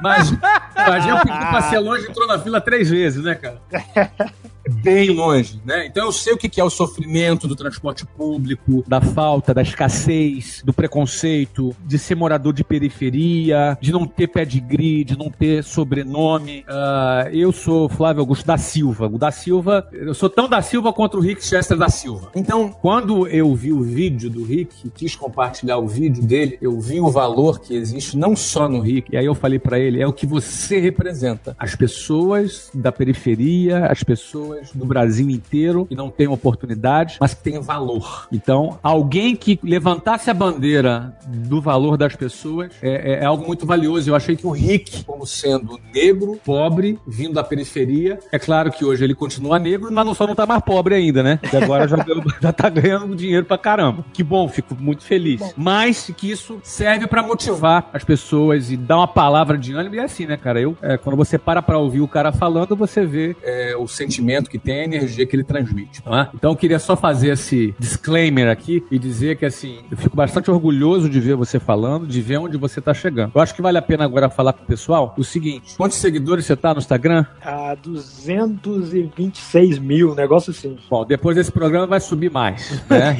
Mas, 0.00 0.30
Magé 0.76 1.10
eu 1.10 1.16
pedi 1.18 1.38
pra 1.38 1.62
ser 1.62 1.78
longe 1.78 2.06
e 2.06 2.10
entrou 2.10 2.26
na 2.26 2.38
fila 2.38 2.60
três 2.60 2.90
vezes, 2.90 3.22
né, 3.22 3.34
cara? 3.34 3.60
bem 4.68 5.10
longe, 5.10 5.60
né? 5.64 5.86
Então 5.86 6.06
eu 6.06 6.12
sei 6.12 6.32
o 6.32 6.36
que 6.36 6.60
é 6.60 6.64
o 6.64 6.70
sofrimento 6.70 7.46
do 7.46 7.56
transporte 7.56 8.06
público, 8.06 8.84
da 8.86 9.00
falta, 9.00 9.54
da 9.54 9.62
escassez, 9.62 10.62
do 10.64 10.72
preconceito, 10.72 11.74
de 11.84 11.98
ser 11.98 12.14
morador 12.14 12.52
de 12.52 12.64
periferia, 12.64 13.76
de 13.80 13.92
não 13.92 14.06
ter 14.06 14.28
pedigree, 14.28 15.04
de 15.04 15.16
não 15.16 15.30
ter 15.30 15.62
sobrenome. 15.64 16.64
Uh, 16.68 17.28
eu 17.32 17.52
sou 17.52 17.88
Flávio 17.88 18.20
Augusto 18.20 18.46
da 18.46 18.58
Silva. 18.58 19.06
O 19.06 19.18
da 19.18 19.30
Silva, 19.30 19.88
eu 19.92 20.14
sou 20.14 20.28
tão 20.28 20.48
da 20.48 20.60
Silva 20.62 20.92
quanto 20.92 21.18
o 21.18 21.20
Rick 21.20 21.44
Chester 21.44 21.76
da 21.76 21.88
Silva. 21.88 22.30
Então, 22.34 22.70
quando 22.70 23.26
eu 23.26 23.54
vi 23.54 23.72
o 23.72 23.82
vídeo 23.82 24.30
do 24.30 24.44
Rick, 24.44 24.90
quis 24.90 25.14
compartilhar 25.14 25.78
o 25.78 25.86
vídeo 25.86 26.22
dele, 26.22 26.58
eu 26.60 26.78
vi 26.80 27.00
o 27.00 27.10
valor 27.10 27.60
que 27.60 27.74
existe 27.74 28.16
não 28.16 28.34
só 28.36 28.68
no 28.68 28.80
Rick, 28.80 29.12
e 29.12 29.16
aí 29.16 29.26
eu 29.26 29.34
falei 29.34 29.58
para 29.58 29.78
ele, 29.78 30.00
é 30.02 30.06
o 30.06 30.12
que 30.12 30.26
você 30.26 30.78
representa. 30.78 31.56
As 31.58 31.74
pessoas 31.74 32.70
da 32.74 32.92
periferia, 32.92 33.86
as 33.86 34.02
pessoas 34.02 34.57
pessoas 34.58 34.74
no 34.74 34.84
Brasil 34.84 35.28
inteiro 35.30 35.86
que 35.86 35.94
não 35.94 36.10
têm 36.10 36.28
oportunidade, 36.28 37.16
mas 37.20 37.34
que 37.34 37.42
têm 37.42 37.60
valor. 37.60 38.26
Então, 38.32 38.78
alguém 38.82 39.36
que 39.36 39.58
levantasse 39.62 40.30
a 40.30 40.34
bandeira 40.34 41.16
do 41.26 41.60
valor 41.60 41.96
das 41.96 42.14
pessoas 42.16 42.72
é, 42.82 43.12
é, 43.12 43.22
é 43.22 43.24
algo 43.24 43.46
muito 43.46 43.66
valioso. 43.66 44.10
Eu 44.10 44.16
achei 44.16 44.36
que 44.36 44.46
o 44.46 44.50
Rick, 44.50 45.04
como 45.04 45.26
sendo 45.26 45.78
negro, 45.92 46.38
pobre, 46.44 46.98
vindo 47.06 47.34
da 47.34 47.44
periferia, 47.44 48.18
é 48.32 48.38
claro 48.38 48.70
que 48.70 48.84
hoje 48.84 49.04
ele 49.04 49.14
continua 49.14 49.58
negro, 49.58 49.92
mas 49.92 50.06
não 50.06 50.14
só 50.14 50.26
não 50.26 50.34
tá 50.34 50.46
mais 50.46 50.62
pobre 50.62 50.94
ainda, 50.94 51.22
né? 51.22 51.38
E 51.52 51.56
agora 51.56 51.86
já, 51.86 51.96
já 52.40 52.52
tá 52.52 52.68
ganhando 52.68 53.14
dinheiro 53.14 53.44
pra 53.44 53.58
caramba. 53.58 54.04
Que 54.12 54.22
bom, 54.22 54.48
fico 54.48 54.74
muito 54.74 55.02
feliz. 55.02 55.40
Bom. 55.40 55.52
Mas 55.56 56.10
que 56.16 56.30
isso 56.30 56.58
serve 56.62 57.06
para 57.06 57.22
motivar 57.22 57.88
as 57.92 58.04
pessoas 58.04 58.70
e 58.70 58.76
dar 58.76 58.98
uma 58.98 59.08
palavra 59.08 59.56
de 59.56 59.72
ânimo. 59.72 59.94
E 59.94 59.98
é 59.98 60.04
assim, 60.04 60.26
né, 60.26 60.36
cara? 60.36 60.60
Eu, 60.60 60.76
é, 60.82 60.96
quando 60.96 61.16
você 61.16 61.38
para 61.38 61.62
pra 61.62 61.78
ouvir 61.78 62.00
o 62.00 62.08
cara 62.08 62.32
falando, 62.32 62.76
você 62.76 63.04
vê 63.04 63.36
é, 63.42 63.76
o 63.76 63.86
sentimento 63.86 64.47
que 64.48 64.58
tem, 64.58 64.80
a 64.80 64.84
energia 64.84 65.26
que 65.26 65.34
ele 65.36 65.44
transmite, 65.44 66.02
não 66.04 66.18
é? 66.18 66.28
Então 66.34 66.50
eu 66.52 66.56
queria 66.56 66.78
só 66.78 66.96
fazer 66.96 67.30
esse 67.32 67.74
disclaimer 67.78 68.48
aqui 68.48 68.84
e 68.90 68.98
dizer 68.98 69.36
que 69.36 69.46
assim, 69.46 69.80
eu 69.90 69.96
fico 69.96 70.16
bastante 70.16 70.50
orgulhoso 70.50 71.08
de 71.08 71.20
ver 71.20 71.34
você 71.34 71.58
falando, 71.58 72.06
de 72.06 72.20
ver 72.20 72.38
onde 72.38 72.56
você 72.56 72.80
tá 72.80 72.94
chegando. 72.94 73.32
Eu 73.34 73.40
acho 73.40 73.54
que 73.54 73.62
vale 73.62 73.78
a 73.78 73.82
pena 73.82 74.04
agora 74.04 74.28
falar 74.30 74.52
pro 74.52 74.66
pessoal 74.66 75.14
o 75.16 75.24
seguinte: 75.24 75.76
quantos 75.76 75.98
seguidores 75.98 76.44
você 76.46 76.56
tá 76.56 76.72
no 76.72 76.78
Instagram? 76.78 77.24
Ah, 77.44 77.76
226 77.80 79.78
mil, 79.78 80.14
negócio 80.14 80.50
assim. 80.50 80.76
Bom, 80.88 81.04
depois 81.04 81.36
desse 81.36 81.52
programa 81.52 81.86
vai 81.86 82.00
subir 82.00 82.30
mais, 82.30 82.82
né? 82.88 83.16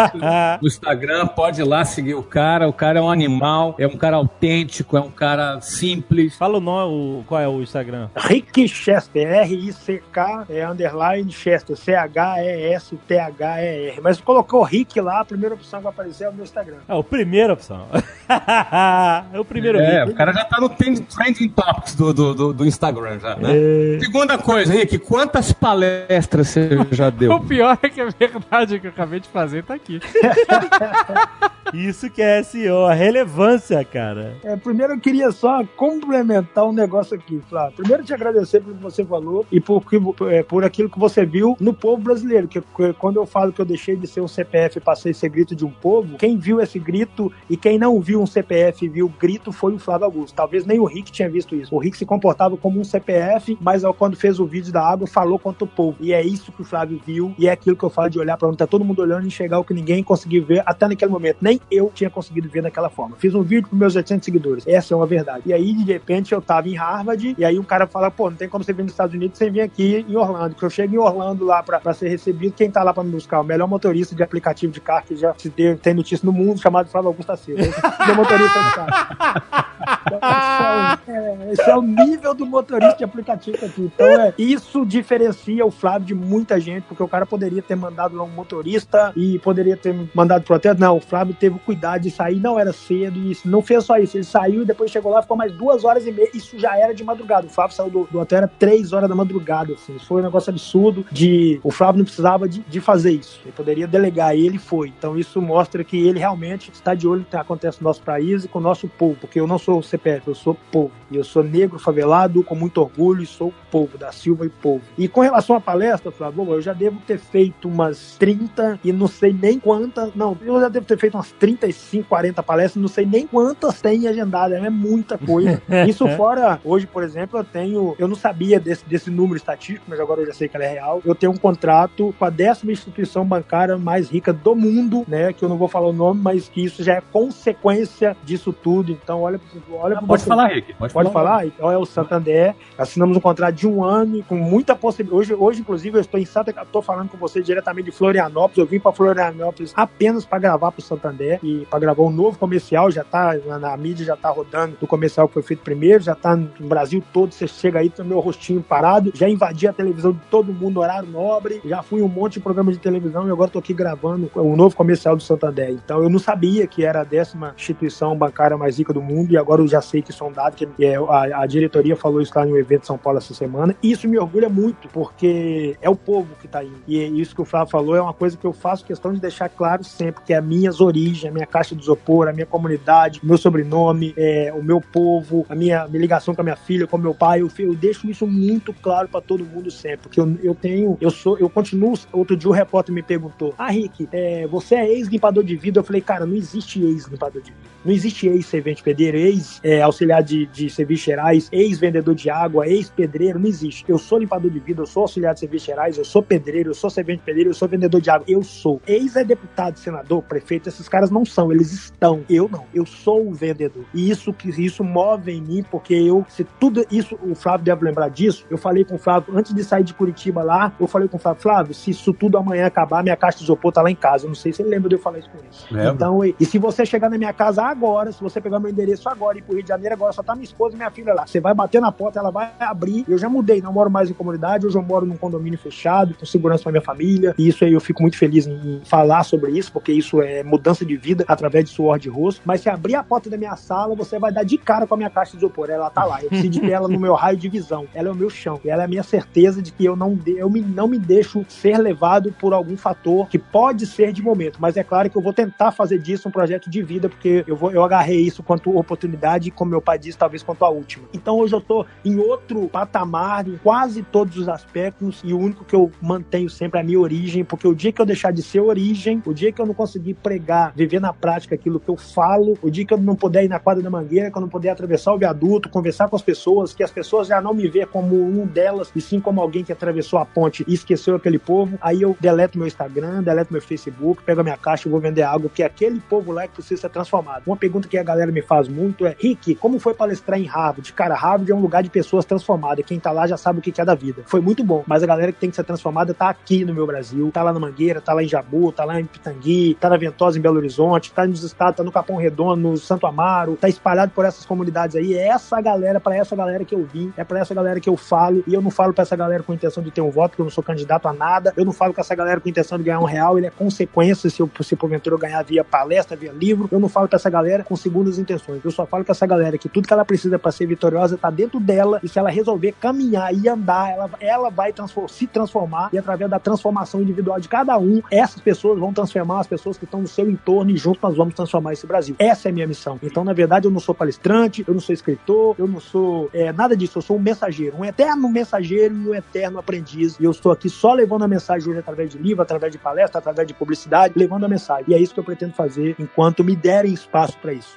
no 0.60 0.68
Instagram, 0.68 1.26
pode 1.28 1.60
ir 1.60 1.64
lá 1.64 1.84
seguir 1.84 2.14
o 2.14 2.22
cara. 2.22 2.68
O 2.68 2.72
cara 2.72 2.98
é 2.98 3.02
um 3.02 3.10
animal, 3.10 3.74
é 3.78 3.86
um 3.86 3.96
cara 3.96 4.16
autêntico, 4.16 4.96
é 4.96 5.00
um 5.00 5.10
cara 5.10 5.60
simples. 5.60 6.36
Fala 6.36 6.58
o 6.58 6.60
nome, 6.60 7.24
qual 7.24 7.40
é 7.40 7.48
o 7.48 7.62
Instagram? 7.62 8.08
Rick 8.16 8.68
Chester, 8.68 9.26
R-I-C-K, 9.26 10.46
é 10.48 10.61
underline 10.64 11.30
Chester, 11.30 11.76
C-H-E-S-T-H-E-R. 11.76 14.00
Mas 14.02 14.20
colocou 14.20 14.62
Rick 14.62 15.00
lá, 15.00 15.20
a 15.20 15.24
primeira 15.24 15.54
opção 15.54 15.80
que 15.80 15.84
vai 15.84 15.92
aparecer 15.92 16.24
é 16.24 16.28
o 16.28 16.32
meu 16.32 16.44
Instagram. 16.44 16.78
É, 16.88 16.98
a 16.98 17.02
primeira 17.02 17.52
opção. 17.52 17.86
é 19.32 19.38
o 19.38 19.44
primeiro 19.44 19.78
É, 19.78 20.00
Rick. 20.00 20.12
o 20.12 20.16
cara 20.16 20.32
já 20.32 20.44
tá 20.44 20.60
no 20.60 20.68
trending 20.68 21.48
topics 21.48 21.94
do, 21.94 22.12
do, 22.12 22.52
do 22.52 22.66
Instagram 22.66 23.18
já, 23.18 23.36
né? 23.36 23.50
É... 23.52 23.98
Segunda 24.00 24.38
coisa, 24.38 24.72
Rick, 24.72 24.98
quantas 24.98 25.52
palestras 25.52 26.48
você 26.48 26.70
já 26.90 27.08
deu? 27.10 27.32
o 27.32 27.46
pior 27.46 27.78
é 27.82 27.88
que 27.88 28.00
a 28.00 28.08
verdade 28.08 28.80
que 28.80 28.86
eu 28.86 28.90
acabei 28.90 29.20
de 29.20 29.28
fazer 29.28 29.64
tá 29.64 29.74
aqui. 29.74 30.00
Isso 31.72 32.10
que 32.10 32.20
é 32.20 32.42
SEO, 32.42 32.84
a 32.84 32.92
relevância, 32.92 33.82
cara. 33.84 34.36
É, 34.44 34.54
primeiro 34.56 34.94
eu 34.94 35.00
queria 35.00 35.30
só 35.32 35.64
complementar 35.76 36.66
um 36.66 36.72
negócio 36.72 37.16
aqui, 37.16 37.40
Flávio. 37.48 37.76
Primeiro 37.76 38.04
te 38.04 38.12
agradecer 38.12 38.60
pelo 38.60 38.76
que 38.76 38.82
você 38.82 39.04
falou 39.04 39.46
e 39.50 39.60
por, 39.60 39.82
é, 40.30 40.42
por 40.52 40.66
aquilo 40.66 40.90
que 40.90 40.98
você 40.98 41.24
viu 41.24 41.56
no 41.58 41.72
povo 41.72 42.02
brasileiro. 42.02 42.46
Que, 42.46 42.60
que 42.60 42.92
quando 42.98 43.16
eu 43.16 43.24
falo 43.24 43.54
que 43.54 43.60
eu 43.62 43.64
deixei 43.64 43.96
de 43.96 44.06
ser 44.06 44.20
um 44.20 44.28
CPF 44.28 44.76
e 44.76 44.80
passei 44.82 45.12
a 45.12 45.14
ser 45.14 45.30
grito 45.30 45.56
de 45.56 45.64
um 45.64 45.70
povo, 45.70 46.18
quem 46.18 46.36
viu 46.36 46.60
esse 46.60 46.78
grito 46.78 47.32
e 47.48 47.56
quem 47.56 47.78
não 47.78 47.98
viu 48.02 48.20
um 48.20 48.26
CPF 48.26 48.84
e 48.84 48.88
viu 48.90 49.06
o 49.06 49.08
grito 49.08 49.50
foi 49.50 49.72
o 49.72 49.78
Flávio 49.78 50.04
Augusto. 50.04 50.34
Talvez 50.34 50.66
nem 50.66 50.78
o 50.78 50.84
Rick 50.84 51.10
tinha 51.10 51.26
visto 51.30 51.56
isso. 51.56 51.74
O 51.74 51.78
Rick 51.78 51.96
se 51.96 52.04
comportava 52.04 52.54
como 52.54 52.78
um 52.78 52.84
CPF, 52.84 53.56
mas 53.62 53.82
quando 53.96 54.14
fez 54.14 54.38
o 54.38 54.44
vídeo 54.44 54.70
da 54.70 54.86
água, 54.86 55.06
falou 55.06 55.38
contra 55.38 55.64
o 55.64 55.66
povo. 55.66 55.96
E 56.00 56.12
é 56.12 56.22
isso 56.22 56.52
que 56.52 56.60
o 56.60 56.64
Flávio 56.66 57.00
viu 57.02 57.34
e 57.38 57.48
é 57.48 57.50
aquilo 57.50 57.74
que 57.74 57.84
eu 57.84 57.88
falo 57.88 58.10
de 58.10 58.18
olhar 58.18 58.36
para 58.36 58.46
onde 58.46 58.58
tá 58.58 58.66
todo 58.66 58.84
mundo 58.84 59.00
olhando 59.00 59.24
e 59.24 59.28
enxergar 59.28 59.58
o 59.58 59.64
que 59.64 59.72
ninguém 59.72 60.04
conseguiu 60.04 60.44
ver 60.44 60.62
até 60.66 60.86
naquele 60.86 61.10
momento. 61.10 61.38
Nem 61.40 61.62
eu 61.70 61.90
tinha 61.94 62.10
conseguido 62.10 62.50
ver 62.50 62.62
daquela 62.62 62.90
forma. 62.90 63.16
Fiz 63.16 63.34
um 63.34 63.42
vídeo 63.42 63.70
com 63.70 63.76
meus 63.76 63.96
800 63.96 64.22
seguidores. 64.22 64.66
Essa 64.68 64.92
é 64.92 64.96
uma 64.98 65.06
verdade. 65.06 65.44
E 65.46 65.54
aí, 65.54 65.72
de 65.72 65.90
repente, 65.90 66.34
eu 66.34 66.42
tava 66.42 66.68
em 66.68 66.74
Harvard, 66.74 67.34
e 67.38 67.42
aí 67.42 67.58
um 67.58 67.64
cara 67.64 67.86
fala, 67.86 68.10
pô, 68.10 68.28
não 68.28 68.36
tem 68.36 68.50
como 68.50 68.62
você 68.62 68.74
vir 68.74 68.82
nos 68.82 68.92
Estados 68.92 69.14
Unidos 69.14 69.38
sem 69.38 69.50
vir 69.50 69.62
aqui 69.62 70.04
em 70.06 70.14
Orlando. 70.14 70.31
Que 70.56 70.64
eu 70.64 70.70
chego 70.70 70.94
em 70.94 70.98
Orlando 70.98 71.44
lá 71.44 71.62
pra 71.62 71.92
ser 71.94 72.08
recebido, 72.08 72.54
quem 72.54 72.70
tá 72.70 72.82
lá 72.82 72.92
pra 72.92 73.02
me 73.02 73.10
buscar? 73.10 73.40
O 73.40 73.44
melhor 73.44 73.66
motorista 73.68 74.14
de 74.14 74.22
aplicativo 74.22 74.72
de 74.72 74.80
carro 74.80 75.04
que 75.06 75.16
já 75.16 75.34
se 75.36 75.48
deu, 75.48 75.76
tem 75.76 75.94
notícia 75.94 76.24
no 76.24 76.32
mundo, 76.32 76.60
chamado 76.60 76.88
Flávio 76.88 77.08
Augusto 77.08 77.36
Silva. 77.36 77.62
O 77.62 78.14
motorista 78.14 78.58
de 78.62 78.74
carro. 78.74 79.72
Esse, 79.82 81.10
é, 81.10 81.52
esse, 81.52 81.70
é, 81.70 81.76
o 81.76 81.82
nível 81.82 82.34
do 82.34 82.46
motorista 82.46 82.96
de 82.98 83.04
aplicativo 83.04 83.64
aqui. 83.64 83.90
Então, 83.94 84.06
é, 84.06 84.34
isso 84.38 84.84
diferencia 84.84 85.64
o 85.64 85.70
Flávio 85.70 86.06
de 86.06 86.14
muita 86.14 86.60
gente, 86.60 86.84
porque 86.84 87.02
o 87.02 87.08
cara 87.08 87.26
poderia 87.26 87.62
ter 87.62 87.74
mandado 87.74 88.16
lá 88.16 88.24
um 88.24 88.28
motorista 88.28 89.12
e 89.16 89.38
poderia 89.38 89.76
ter 89.76 89.94
mandado 90.14 90.42
pro 90.42 90.56
hotel. 90.56 90.74
Não, 90.78 90.96
o 90.96 91.00
Flávio 91.00 91.34
teve 91.34 91.56
o 91.56 91.58
cuidado 91.58 92.02
de 92.02 92.10
sair, 92.10 92.40
não 92.40 92.58
era 92.58 92.72
cedo, 92.72 93.18
e 93.18 93.36
não 93.44 93.62
fez 93.62 93.84
só 93.84 93.96
isso. 93.98 94.16
Ele 94.16 94.24
saiu 94.24 94.62
e 94.62 94.66
depois 94.66 94.90
chegou 94.90 95.12
lá, 95.12 95.22
ficou 95.22 95.36
mais 95.36 95.52
duas 95.52 95.84
horas 95.84 96.06
e 96.06 96.12
meia. 96.12 96.30
Isso 96.34 96.58
já 96.58 96.76
era 96.76 96.94
de 96.94 97.04
madrugada. 97.04 97.46
O 97.46 97.50
Flávio 97.50 97.76
saiu 97.76 97.90
do, 97.90 98.04
do 98.10 98.20
hotel, 98.20 98.38
era 98.38 98.48
três 98.48 98.92
horas 98.92 99.08
da 99.08 99.14
madrugada. 99.14 99.72
Assim. 99.72 99.98
Foi 99.98 100.20
um 100.20 100.24
negócio 100.24 100.50
absurdo 100.50 101.04
de. 101.10 101.60
O 101.62 101.70
Flávio 101.70 101.98
não 101.98 102.04
precisava 102.04 102.48
de, 102.48 102.60
de 102.60 102.80
fazer 102.80 103.12
isso. 103.12 103.40
Ele 103.44 103.52
poderia 103.52 103.86
delegar 103.86 104.36
e 104.36 104.46
ele 104.46 104.58
foi. 104.58 104.88
Então 104.88 105.16
isso 105.16 105.40
mostra 105.40 105.84
que 105.84 105.96
ele 105.96 106.18
realmente 106.18 106.70
está 106.70 106.94
de 106.94 107.06
olho 107.06 107.20
no 107.20 107.26
que 107.26 107.36
acontece 107.36 107.80
no 107.80 107.88
nosso 107.88 108.02
país 108.02 108.44
e 108.44 108.48
com 108.48 108.58
o 108.58 108.62
nosso 108.62 108.88
povo. 108.88 109.16
Porque 109.20 109.40
eu 109.40 109.46
não 109.46 109.58
sou 109.58 109.71
CPF, 109.80 110.26
eu 110.26 110.34
sou 110.34 110.56
povo. 110.72 110.90
E 111.10 111.16
eu 111.16 111.24
sou 111.24 111.44
negro, 111.44 111.78
favelado, 111.78 112.42
com 112.42 112.54
muito 112.54 112.80
orgulho, 112.80 113.22
e 113.22 113.26
sou 113.26 113.52
povo, 113.70 113.96
da 113.96 114.10
Silva 114.10 114.44
e 114.44 114.48
povo. 114.48 114.82
E 114.98 115.06
com 115.06 115.20
relação 115.20 115.54
à 115.54 115.60
palestra, 115.60 116.10
Flávio, 116.10 116.52
eu 116.52 116.60
já 116.60 116.72
devo 116.72 116.98
ter 117.06 117.18
feito 117.18 117.68
umas 117.68 118.16
30 118.18 118.80
e 118.82 118.92
não 118.92 119.06
sei 119.06 119.32
nem 119.32 119.58
quantas. 119.58 120.14
Não, 120.14 120.36
eu 120.42 120.60
já 120.60 120.68
devo 120.68 120.86
ter 120.86 120.98
feito 120.98 121.14
umas 121.14 121.30
35, 121.32 122.08
40 122.08 122.42
palestras, 122.42 122.80
não 122.80 122.88
sei 122.88 123.06
nem 123.06 123.26
quantas 123.26 123.80
tem 123.80 124.08
agendadas, 124.08 124.62
é 124.62 124.70
muita 124.70 125.16
coisa. 125.16 125.62
Isso 125.86 126.08
fora, 126.16 126.60
hoje, 126.64 126.86
por 126.86 127.02
exemplo, 127.02 127.38
eu 127.38 127.44
tenho. 127.44 127.94
Eu 127.98 128.08
não 128.08 128.16
sabia 128.16 128.58
desse, 128.58 128.84
desse 128.86 129.10
número 129.10 129.36
estatístico, 129.36 129.86
mas 129.88 130.00
agora 130.00 130.20
eu 130.22 130.26
já 130.26 130.32
sei 130.32 130.48
que 130.48 130.56
ele 130.56 130.64
é 130.64 130.72
real. 130.72 131.00
Eu 131.04 131.14
tenho 131.14 131.32
um 131.32 131.36
contrato 131.36 132.14
com 132.18 132.24
a 132.24 132.30
décima 132.30 132.72
instituição 132.72 133.24
bancária 133.24 133.76
mais 133.76 134.10
rica 134.10 134.32
do 134.32 134.54
mundo, 134.54 135.04
né? 135.06 135.32
Que 135.32 135.44
eu 135.44 135.48
não 135.48 135.56
vou 135.56 135.68
falar 135.68 135.88
o 135.88 135.92
nome, 135.92 136.20
mas 136.22 136.48
que 136.48 136.64
isso 136.64 136.82
já 136.82 136.94
é 136.94 137.02
consequência 137.12 138.16
disso 138.24 138.52
tudo. 138.52 138.92
Então, 138.92 139.22
olha, 139.22 139.40
olha 139.70 139.98
ah, 139.98 140.02
Pode 140.02 140.24
falar, 140.24 140.48
Rick. 140.48 140.74
Pode, 140.74 140.92
pode 140.92 141.10
falar. 141.10 141.30
falar? 141.30 141.46
Então 141.46 141.70
é 141.70 141.78
o 141.78 141.84
Santander. 141.84 142.54
Assinamos 142.76 143.16
um 143.16 143.20
contrato 143.20 143.54
de 143.54 143.66
um 143.66 143.84
ano 143.84 144.22
com 144.24 144.36
muita 144.36 144.74
possibilidade. 144.74 145.18
Hoje, 145.18 145.34
hoje, 145.34 145.60
inclusive, 145.60 145.96
eu 145.96 146.00
estou 146.00 146.18
em 146.18 146.24
Santa 146.24 146.50
estou 146.50 146.82
falando 146.82 147.10
com 147.10 147.16
você 147.16 147.42
diretamente 147.42 147.90
de 147.90 147.96
Florianópolis. 147.96 148.58
Eu 148.58 148.66
vim 148.66 148.80
para 148.80 148.92
Florianópolis 148.92 149.72
apenas 149.76 150.24
para 150.24 150.38
gravar 150.38 150.72
para 150.72 150.80
o 150.80 150.82
Santander 150.82 151.38
e 151.42 151.66
para 151.70 151.78
gravar 151.78 152.02
um 152.02 152.10
novo 152.10 152.38
comercial. 152.38 152.90
Já 152.90 153.02
está 153.02 153.34
na, 153.46 153.58
na, 153.58 153.76
mídia, 153.76 154.06
já 154.06 154.14
está 154.14 154.30
rodando 154.30 154.76
o 154.80 154.86
comercial 154.86 155.28
que 155.28 155.34
foi 155.34 155.42
feito 155.42 155.62
primeiro, 155.62 156.02
já 156.02 156.12
está 156.12 156.34
no 156.34 156.68
Brasil 156.68 157.02
todo. 157.12 157.32
Você 157.32 157.46
chega 157.46 157.80
aí, 157.80 157.90
tem 157.90 158.04
meu 158.04 158.20
rostinho 158.20 158.62
parado. 158.62 159.12
Já 159.14 159.28
invadi 159.28 159.68
a 159.68 159.72
televisão 159.72 160.12
de 160.12 160.20
todo 160.30 160.52
mundo, 160.52 160.80
horário 160.80 161.08
nobre. 161.08 161.60
Já 161.64 161.82
fui 161.82 162.02
um 162.02 162.08
monte 162.08 162.34
de 162.34 162.40
programa 162.40 162.72
de 162.72 162.78
televisão 162.78 163.28
e 163.28 163.30
agora 163.30 163.48
estou 163.48 163.60
aqui 163.60 163.74
gravando 163.74 164.30
um 164.36 164.56
novo 164.56 164.74
comercial 164.74 165.16
do 165.16 165.22
Santander. 165.22 165.70
Então 165.70 166.02
eu 166.02 166.08
não 166.08 166.18
sabia 166.18 166.66
que 166.66 166.84
era 166.84 167.02
a 167.02 167.04
décima 167.04 167.54
instituição 167.56 168.16
bancária 168.16 168.56
mais 168.56 168.78
rica 168.78 168.92
do 168.92 169.02
mundo 169.02 169.32
e 169.32 169.36
agora 169.36 169.51
eu 169.60 169.68
já 169.68 169.82
sei 169.82 170.00
que 170.00 170.12
é 170.12 170.30
dado 170.30 170.56
que 170.56 170.84
é, 170.84 170.96
a, 170.96 171.42
a 171.42 171.46
diretoria 171.46 171.96
falou 171.96 172.20
isso 172.20 172.32
lá 172.34 172.46
no 172.46 172.56
evento 172.56 172.82
de 172.82 172.86
São 172.86 172.96
Paulo 172.96 173.18
essa 173.18 173.34
semana. 173.34 173.74
E 173.82 173.90
isso 173.90 174.08
me 174.08 174.18
orgulha 174.18 174.48
muito, 174.48 174.88
porque 174.88 175.76
é 175.80 175.90
o 175.90 175.96
povo 175.96 176.34
que 176.40 176.46
está 176.46 176.62
indo. 176.62 176.80
E 176.86 176.98
isso 177.20 177.34
que 177.34 177.42
o 177.42 177.44
Flávio 177.44 177.70
falou 177.70 177.96
é 177.96 178.00
uma 178.00 178.14
coisa 178.14 178.36
que 178.36 178.46
eu 178.46 178.52
faço 178.52 178.84
questão 178.84 179.12
de 179.12 179.20
deixar 179.20 179.48
claro 179.48 179.84
sempre, 179.84 180.22
que 180.24 180.32
é 180.32 180.38
as 180.38 180.44
minhas 180.44 180.80
origens, 180.80 181.30
a 181.30 181.34
minha 181.34 181.46
caixa 181.46 181.74
de 181.74 181.82
isopor, 181.82 182.28
a 182.28 182.32
minha 182.32 182.46
comunidade, 182.46 183.20
o 183.22 183.26
meu 183.26 183.36
sobrenome, 183.36 184.14
é, 184.16 184.52
o 184.54 184.62
meu 184.62 184.80
povo, 184.80 185.44
a 185.48 185.54
minha, 185.54 185.86
minha, 185.88 186.00
ligação 186.00 186.34
com 186.34 186.40
a 186.40 186.44
minha 186.44 186.56
filha, 186.56 186.86
com 186.86 186.96
meu 186.96 187.14
pai. 187.14 187.42
Eu, 187.42 187.50
eu 187.58 187.74
deixo 187.74 188.08
isso 188.08 188.26
muito 188.26 188.72
claro 188.72 189.08
para 189.08 189.20
todo 189.20 189.44
mundo 189.44 189.70
sempre, 189.70 189.98
porque 190.02 190.20
eu, 190.20 190.38
eu 190.42 190.54
tenho, 190.54 190.96
eu 191.00 191.10
sou, 191.10 191.38
eu 191.38 191.50
continuo. 191.50 191.92
Outro 192.12 192.36
dia 192.36 192.48
o 192.48 192.52
repórter 192.52 192.94
me 192.94 193.02
perguntou: 193.02 193.54
Ah, 193.58 193.70
Rick, 193.70 194.08
é, 194.12 194.46
você 194.46 194.76
é 194.76 194.88
ex-limpador 194.88 195.44
de 195.44 195.56
vidro? 195.56 195.80
Eu 195.80 195.84
falei, 195.84 196.00
cara, 196.00 196.24
não 196.24 196.34
existe 196.34 196.82
ex-limpador 196.82 197.42
de 197.42 197.50
vidro. 197.52 197.71
Não 197.84 197.92
existe 197.92 198.28
ex-servente 198.28 198.82
pedreiro, 198.82 199.16
ex-auxiliar 199.16 200.20
é, 200.20 200.22
de, 200.22 200.46
de 200.46 200.70
serviços 200.70 201.04
gerais, 201.04 201.48
ex-vendedor 201.50 202.14
de 202.14 202.30
água, 202.30 202.66
ex-pedreiro, 202.66 203.38
não 203.38 203.48
existe. 203.48 203.84
Eu 203.88 203.98
sou 203.98 204.18
limpador 204.18 204.50
de 204.50 204.58
vidro, 204.58 204.82
eu 204.82 204.86
sou 204.86 205.02
auxiliar 205.02 205.34
de 205.34 205.40
serviços 205.40 205.66
gerais, 205.66 205.98
eu 205.98 206.04
sou 206.04 206.22
pedreiro, 206.22 206.70
eu 206.70 206.74
sou 206.74 206.90
servente 206.90 207.22
pedreiro, 207.24 207.50
eu 207.50 207.54
sou 207.54 207.68
vendedor 207.68 208.00
de 208.00 208.10
água. 208.10 208.24
Eu 208.28 208.42
sou. 208.42 208.80
Ex 208.86 209.16
é 209.16 209.24
deputado, 209.24 209.78
senador, 209.78 210.22
prefeito, 210.22 210.68
esses 210.68 210.88
caras 210.88 211.10
não 211.10 211.24
são, 211.24 211.52
eles 211.52 211.72
estão. 211.72 212.24
Eu 212.28 212.48
não. 212.48 212.64
Eu 212.72 212.86
sou 212.86 213.28
o 213.28 213.34
vendedor. 213.34 213.84
E 213.94 214.10
isso 214.10 214.32
que 214.32 214.48
isso 214.48 214.84
move 214.84 215.32
em 215.32 215.40
mim, 215.40 215.64
porque 215.70 215.94
eu, 215.94 216.24
se 216.28 216.44
tudo 216.60 216.84
isso, 216.90 217.18
o 217.22 217.34
Flávio 217.34 217.64
deve 217.64 217.84
lembrar 217.84 218.08
disso. 218.08 218.46
Eu 218.50 218.58
falei 218.58 218.84
com 218.84 218.94
o 218.94 218.98
Flávio, 218.98 219.36
antes 219.36 219.54
de 219.54 219.64
sair 219.64 219.84
de 219.84 219.94
Curitiba 219.94 220.42
lá, 220.42 220.72
eu 220.78 220.86
falei 220.86 221.08
com 221.08 221.16
o 221.16 221.20
Flávio, 221.20 221.42
Flávio, 221.42 221.74
se 221.74 221.90
isso 221.90 222.12
tudo 222.12 222.38
amanhã 222.38 222.66
acabar, 222.66 223.02
minha 223.02 223.16
caixa 223.16 223.38
de 223.38 223.44
isopor 223.44 223.72
tá 223.72 223.82
lá 223.82 223.90
em 223.90 223.96
casa. 223.96 224.24
Eu 224.24 224.28
não 224.28 224.34
sei 224.34 224.52
se 224.52 224.62
ele 224.62 224.70
lembra 224.70 224.88
de 224.88 224.94
eu 224.94 225.00
falar 225.00 225.18
isso 225.18 225.30
com 225.30 225.38
ele. 225.38 225.88
Então, 225.88 226.24
e, 226.24 226.34
e 226.38 226.44
se 226.44 226.58
você 226.58 226.84
chegar 226.86 227.10
na 227.10 227.18
minha 227.18 227.32
casa 227.32 227.71
agora, 227.72 228.12
se 228.12 228.22
você 228.22 228.40
pegar 228.40 228.60
meu 228.60 228.70
endereço 228.70 229.08
agora 229.08 229.36
e 229.36 229.40
ir 229.40 229.42
pro 229.42 229.54
Rio 229.54 229.62
de 229.62 229.68
Janeiro, 229.68 229.94
agora 229.94 230.12
só 230.12 230.22
tá 230.22 230.34
minha 230.34 230.44
esposa 230.44 230.74
e 230.74 230.76
minha 230.76 230.90
filha 230.90 231.12
lá. 231.14 231.26
Você 231.26 231.40
vai 231.40 231.54
bater 231.54 231.80
na 231.80 231.90
porta, 231.90 232.18
ela 232.18 232.30
vai 232.30 232.52
abrir. 232.60 233.04
Eu 233.08 233.18
já 233.18 233.28
mudei, 233.28 233.60
não 233.60 233.72
moro 233.72 233.90
mais 233.90 234.10
em 234.10 234.14
comunidade, 234.14 234.66
hoje 234.66 234.76
eu 234.76 234.82
moro 234.82 235.06
num 235.06 235.16
condomínio 235.16 235.58
fechado, 235.58 236.14
com 236.14 236.24
segurança 236.24 236.62
pra 236.62 236.72
minha 236.72 236.82
família. 236.82 237.34
E 237.38 237.48
isso 237.48 237.64
aí 237.64 237.72
eu 237.72 237.80
fico 237.80 238.02
muito 238.02 238.16
feliz 238.16 238.46
em 238.46 238.80
falar 238.84 239.24
sobre 239.24 239.50
isso, 239.52 239.72
porque 239.72 239.92
isso 239.92 240.20
é 240.20 240.42
mudança 240.42 240.84
de 240.84 240.96
vida 240.96 241.24
através 241.26 241.64
de 241.64 241.70
suor 241.70 241.98
de 241.98 242.08
rosto. 242.08 242.42
Mas 242.44 242.60
se 242.60 242.68
abrir 242.68 242.94
a 242.94 243.02
porta 243.02 243.28
da 243.28 243.36
minha 243.36 243.56
sala, 243.56 243.94
você 243.94 244.18
vai 244.18 244.32
dar 244.32 244.44
de 244.44 244.58
cara 244.58 244.86
com 244.86 244.94
a 244.94 244.96
minha 244.96 245.10
caixa 245.10 245.32
de 245.32 245.38
isopor. 245.38 245.70
Ela 245.70 245.90
tá 245.90 246.04
lá. 246.04 246.22
Eu 246.22 246.28
preciso 246.28 246.60
dela 246.60 246.86
no 246.88 247.00
meu 247.00 247.14
raio 247.14 247.36
de 247.36 247.48
visão. 247.48 247.86
Ela 247.94 248.08
é 248.08 248.12
o 248.12 248.14
meu 248.14 248.30
chão. 248.30 248.60
E 248.64 248.70
ela 248.70 248.82
é 248.82 248.84
a 248.84 248.88
minha 248.88 249.02
certeza 249.02 249.62
de 249.62 249.72
que 249.72 249.84
eu 249.84 249.96
não, 249.96 250.14
de, 250.14 250.38
eu 250.38 250.50
me, 250.50 250.60
não 250.60 250.86
me 250.86 250.98
deixo 250.98 251.44
ser 251.48 251.78
levado 251.78 252.32
por 252.38 252.52
algum 252.52 252.76
fator 252.76 253.28
que 253.28 253.38
pode 253.38 253.86
ser 253.86 254.12
de 254.12 254.22
momento. 254.22 254.58
Mas 254.60 254.76
é 254.76 254.84
claro 254.84 255.08
que 255.08 255.16
eu 255.16 255.22
vou 255.22 255.32
tentar 255.32 255.72
fazer 255.72 255.98
disso 255.98 256.28
um 256.28 256.32
projeto 256.32 256.68
de 256.68 256.82
vida, 256.82 257.08
porque 257.08 257.44
eu, 257.46 257.56
vou, 257.56 257.61
eu 257.70 257.82
agarrei 257.82 258.20
isso 258.20 258.42
quanto 258.42 258.76
oportunidade, 258.76 259.50
como 259.50 259.70
meu 259.70 259.80
pai 259.80 259.98
disse, 259.98 260.18
talvez 260.18 260.42
quanto 260.42 260.64
a 260.64 260.68
última. 260.68 261.06
Então 261.12 261.38
hoje 261.38 261.54
eu 261.54 261.60
tô 261.60 261.86
em 262.04 262.18
outro 262.18 262.68
patamar, 262.68 263.46
em 263.46 263.56
quase 263.56 264.02
todos 264.02 264.36
os 264.36 264.48
aspectos, 264.48 265.20
e 265.24 265.32
o 265.32 265.38
único 265.38 265.64
que 265.64 265.74
eu 265.74 265.90
mantenho 266.00 266.48
sempre 266.48 266.78
é 266.78 266.82
a 266.82 266.84
minha 266.84 267.00
origem, 267.00 267.44
porque 267.44 267.66
o 267.66 267.74
dia 267.74 267.92
que 267.92 268.00
eu 268.00 268.06
deixar 268.06 268.32
de 268.32 268.42
ser 268.42 268.60
origem, 268.60 269.22
o 269.24 269.32
dia 269.32 269.52
que 269.52 269.60
eu 269.60 269.66
não 269.66 269.74
conseguir 269.74 270.14
pregar, 270.14 270.72
viver 270.74 271.00
na 271.00 271.12
prática 271.12 271.54
aquilo 271.54 271.78
que 271.78 271.88
eu 271.88 271.96
falo, 271.96 272.58
o 272.62 272.70
dia 272.70 272.84
que 272.84 272.94
eu 272.94 272.98
não 272.98 273.14
puder 273.14 273.44
ir 273.44 273.48
na 273.48 273.58
quadra 273.58 273.82
da 273.82 273.90
mangueira, 273.90 274.30
que 274.30 274.36
eu 274.36 274.42
não 274.42 274.48
puder 274.48 274.70
atravessar 274.70 275.12
o 275.12 275.18
viaduto, 275.18 275.68
conversar 275.68 276.08
com 276.08 276.16
as 276.16 276.22
pessoas, 276.22 276.74
que 276.74 276.82
as 276.82 276.90
pessoas 276.90 277.28
já 277.28 277.40
não 277.40 277.54
me 277.54 277.68
vê 277.68 277.86
como 277.86 278.16
um 278.16 278.46
delas, 278.46 278.90
e 278.94 279.00
sim 279.00 279.20
como 279.20 279.40
alguém 279.40 279.64
que 279.64 279.72
atravessou 279.72 280.18
a 280.18 280.24
ponte 280.24 280.64
e 280.66 280.74
esqueceu 280.74 281.16
aquele 281.16 281.38
povo, 281.38 281.78
aí 281.80 282.02
eu 282.02 282.16
deleto 282.20 282.58
meu 282.58 282.66
Instagram, 282.66 283.22
deleto 283.22 283.52
meu 283.52 283.62
Facebook, 283.62 284.22
pego 284.22 284.40
a 284.40 284.44
minha 284.44 284.56
caixa 284.56 284.88
e 284.88 284.90
vou 284.90 285.00
vender 285.00 285.22
algo 285.22 285.48
que 285.48 285.62
é 285.62 285.66
aquele 285.66 286.00
povo 286.00 286.32
lá 286.32 286.46
que 286.46 286.54
precisa 286.54 286.82
ser 286.82 286.90
transformado. 286.90 287.42
Uma 287.52 287.58
pergunta 287.58 287.86
que 287.86 287.98
a 287.98 288.02
galera 288.02 288.32
me 288.32 288.40
faz 288.40 288.66
muito 288.66 289.06
é: 289.06 289.14
Rick, 289.18 289.56
como 289.56 289.78
foi 289.78 289.92
palestrar 289.92 290.40
em 290.40 290.46
Harvard? 290.46 290.90
Cara, 290.94 291.14
Harvard 291.14 291.52
é 291.52 291.54
um 291.54 291.60
lugar 291.60 291.82
de 291.82 291.90
pessoas 291.90 292.24
transformadas. 292.24 292.82
Quem 292.86 292.98
tá 292.98 293.12
lá 293.12 293.26
já 293.26 293.36
sabe 293.36 293.58
o 293.58 293.62
que 293.62 293.78
é 293.78 293.84
da 293.84 293.94
vida. 293.94 294.22
Foi 294.24 294.40
muito 294.40 294.64
bom, 294.64 294.82
mas 294.86 295.02
a 295.02 295.06
galera 295.06 295.30
que 295.32 295.38
tem 295.38 295.50
que 295.50 295.56
ser 295.56 295.64
transformada 295.64 296.14
tá 296.14 296.30
aqui 296.30 296.64
no 296.64 296.72
meu 296.72 296.86
Brasil, 296.86 297.30
tá 297.30 297.42
lá 297.42 297.52
na 297.52 297.60
Mangueira, 297.60 298.00
tá 298.00 298.14
lá 298.14 298.22
em 298.22 298.28
Jabu, 298.28 298.72
tá 298.72 298.86
lá 298.86 298.98
em 298.98 299.04
Pitangui, 299.04 299.76
tá 299.78 299.90
na 299.90 299.98
Ventosa 299.98 300.38
em 300.38 300.40
Belo 300.40 300.56
Horizonte, 300.56 301.12
tá 301.12 301.26
nos 301.26 301.42
estados, 301.42 301.76
tá 301.76 301.82
no 301.82 301.92
Capão 301.92 302.16
Redondo, 302.16 302.56
no 302.56 302.76
Santo 302.78 303.06
Amaro, 303.06 303.56
tá 303.56 303.68
espalhado 303.68 304.12
por 304.14 304.24
essas 304.24 304.46
comunidades 304.46 304.96
aí. 304.96 305.12
É 305.12 305.28
essa 305.28 305.60
galera, 305.60 306.00
para 306.00 306.16
essa 306.16 306.34
galera 306.34 306.64
que 306.64 306.74
eu 306.74 306.84
vim, 306.84 307.12
é 307.18 307.24
para 307.24 307.40
essa 307.40 307.54
galera 307.54 307.78
que 307.80 307.88
eu 307.88 307.98
falo, 307.98 308.42
e 308.46 308.54
eu 308.54 308.62
não 308.62 308.70
falo 308.70 308.94
para 308.94 309.02
essa 309.02 309.14
galera 309.14 309.42
com 309.42 309.52
intenção 309.52 309.82
de 309.82 309.90
ter 309.90 310.00
um 310.00 310.10
voto, 310.10 310.30
porque 310.30 310.40
eu 310.40 310.46
não 310.46 310.50
sou 310.50 310.64
candidato 310.64 311.06
a 311.06 311.12
nada. 311.12 311.52
Eu 311.54 311.66
não 311.66 311.72
falo 311.72 311.92
com 311.92 312.00
essa 312.00 312.14
galera 312.14 312.40
com 312.40 312.48
intenção 312.48 312.78
de 312.78 312.84
ganhar 312.84 313.00
um 313.00 313.04
real, 313.04 313.36
ele 313.36 313.46
é 313.46 313.50
consequência 313.50 314.30
se 314.30 314.40
eu, 314.40 314.50
se 314.62 314.74
porventura 314.74 315.14
eu 315.14 315.18
ganhar 315.18 315.42
via 315.42 315.62
palestra, 315.62 316.16
via 316.16 316.32
livro. 316.32 316.68
Eu 316.70 316.80
não 316.80 316.88
falo 316.88 317.08
com 317.08 317.16
essa 317.16 317.28
galera 317.28 317.41
com 317.64 317.76
segundas 317.76 318.18
intenções. 318.18 318.64
Eu 318.64 318.70
só 318.70 318.86
falo 318.86 319.04
com 319.04 319.12
essa 319.12 319.26
galera 319.26 319.58
que 319.58 319.68
tudo 319.68 319.86
que 319.86 319.92
ela 319.92 320.04
precisa 320.04 320.38
para 320.38 320.50
ser 320.50 320.66
vitoriosa 320.66 321.16
tá 321.16 321.30
dentro 321.30 321.60
dela, 321.60 322.00
e 322.02 322.08
se 322.08 322.18
ela 322.18 322.30
resolver 322.30 322.72
caminhar 322.80 323.34
e 323.34 323.48
andar, 323.48 323.90
ela, 323.90 324.10
ela 324.20 324.50
vai 324.50 324.72
transform, 324.72 325.08
se 325.08 325.26
transformar, 325.26 325.90
e 325.92 325.98
através 325.98 326.30
da 326.30 326.38
transformação 326.38 327.00
individual 327.00 327.40
de 327.40 327.48
cada 327.48 327.78
um, 327.78 328.02
essas 328.10 328.40
pessoas 328.40 328.78
vão 328.78 328.92
transformar 328.92 329.40
as 329.40 329.46
pessoas 329.46 329.76
que 329.76 329.84
estão 329.84 330.00
no 330.00 330.08
seu 330.08 330.28
entorno 330.30 330.70
e 330.70 330.76
juntos 330.76 331.02
nós 331.02 331.16
vamos 331.16 331.34
transformar 331.34 331.72
esse 331.72 331.86
Brasil. 331.86 332.14
Essa 332.18 332.48
é 332.48 332.50
a 332.50 332.52
minha 332.52 332.66
missão. 332.66 332.98
Então, 333.02 333.24
na 333.24 333.32
verdade, 333.32 333.66
eu 333.66 333.70
não 333.70 333.80
sou 333.80 333.94
palestrante, 333.94 334.64
eu 334.66 334.74
não 334.74 334.80
sou 334.80 334.92
escritor, 334.92 335.54
eu 335.58 335.66
não 335.66 335.80
sou 335.80 336.30
é, 336.32 336.52
nada 336.52 336.76
disso, 336.76 336.98
eu 336.98 337.02
sou 337.02 337.16
um 337.16 337.20
mensageiro, 337.20 337.76
um 337.76 337.84
eterno 337.84 338.28
mensageiro 338.28 338.94
e 338.94 339.08
um 339.08 339.14
eterno 339.14 339.58
aprendiz. 339.58 340.18
E 340.18 340.24
eu 340.24 340.30
estou 340.30 340.52
aqui 340.52 340.68
só 340.68 340.92
levando 340.92 341.22
a 341.22 341.28
mensagem 341.28 341.68
hoje 341.68 341.80
através 341.80 342.10
de 342.10 342.18
livro, 342.18 342.42
através 342.42 342.72
de 342.72 342.78
palestra, 342.78 343.18
através 343.18 343.46
de 343.46 343.54
publicidade, 343.54 344.14
levando 344.16 344.44
a 344.44 344.48
mensagem. 344.48 344.84
E 344.88 344.94
é 344.94 344.98
isso 344.98 345.14
que 345.14 345.20
eu 345.20 345.24
pretendo 345.24 345.52
fazer 345.52 345.94
enquanto 345.98 346.44
me 346.44 346.54
derem 346.54 346.92
espaço 346.92 347.31
para 347.38 347.52
isso. 347.52 347.76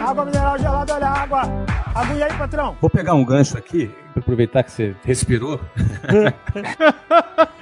Água 0.00 0.24
mineral 0.24 0.58
gelada, 0.58 0.94
olha 0.94 1.06
a 1.06 1.22
água. 1.22 1.42
Aguinha 1.94 2.26
aí, 2.26 2.32
patrão. 2.36 2.76
Vou 2.80 2.90
pegar 2.90 3.14
um 3.14 3.24
gancho 3.24 3.56
aqui, 3.56 3.86
pra 4.12 4.20
aproveitar 4.20 4.62
que 4.62 4.72
você 4.72 4.94
respirou. 5.04 5.60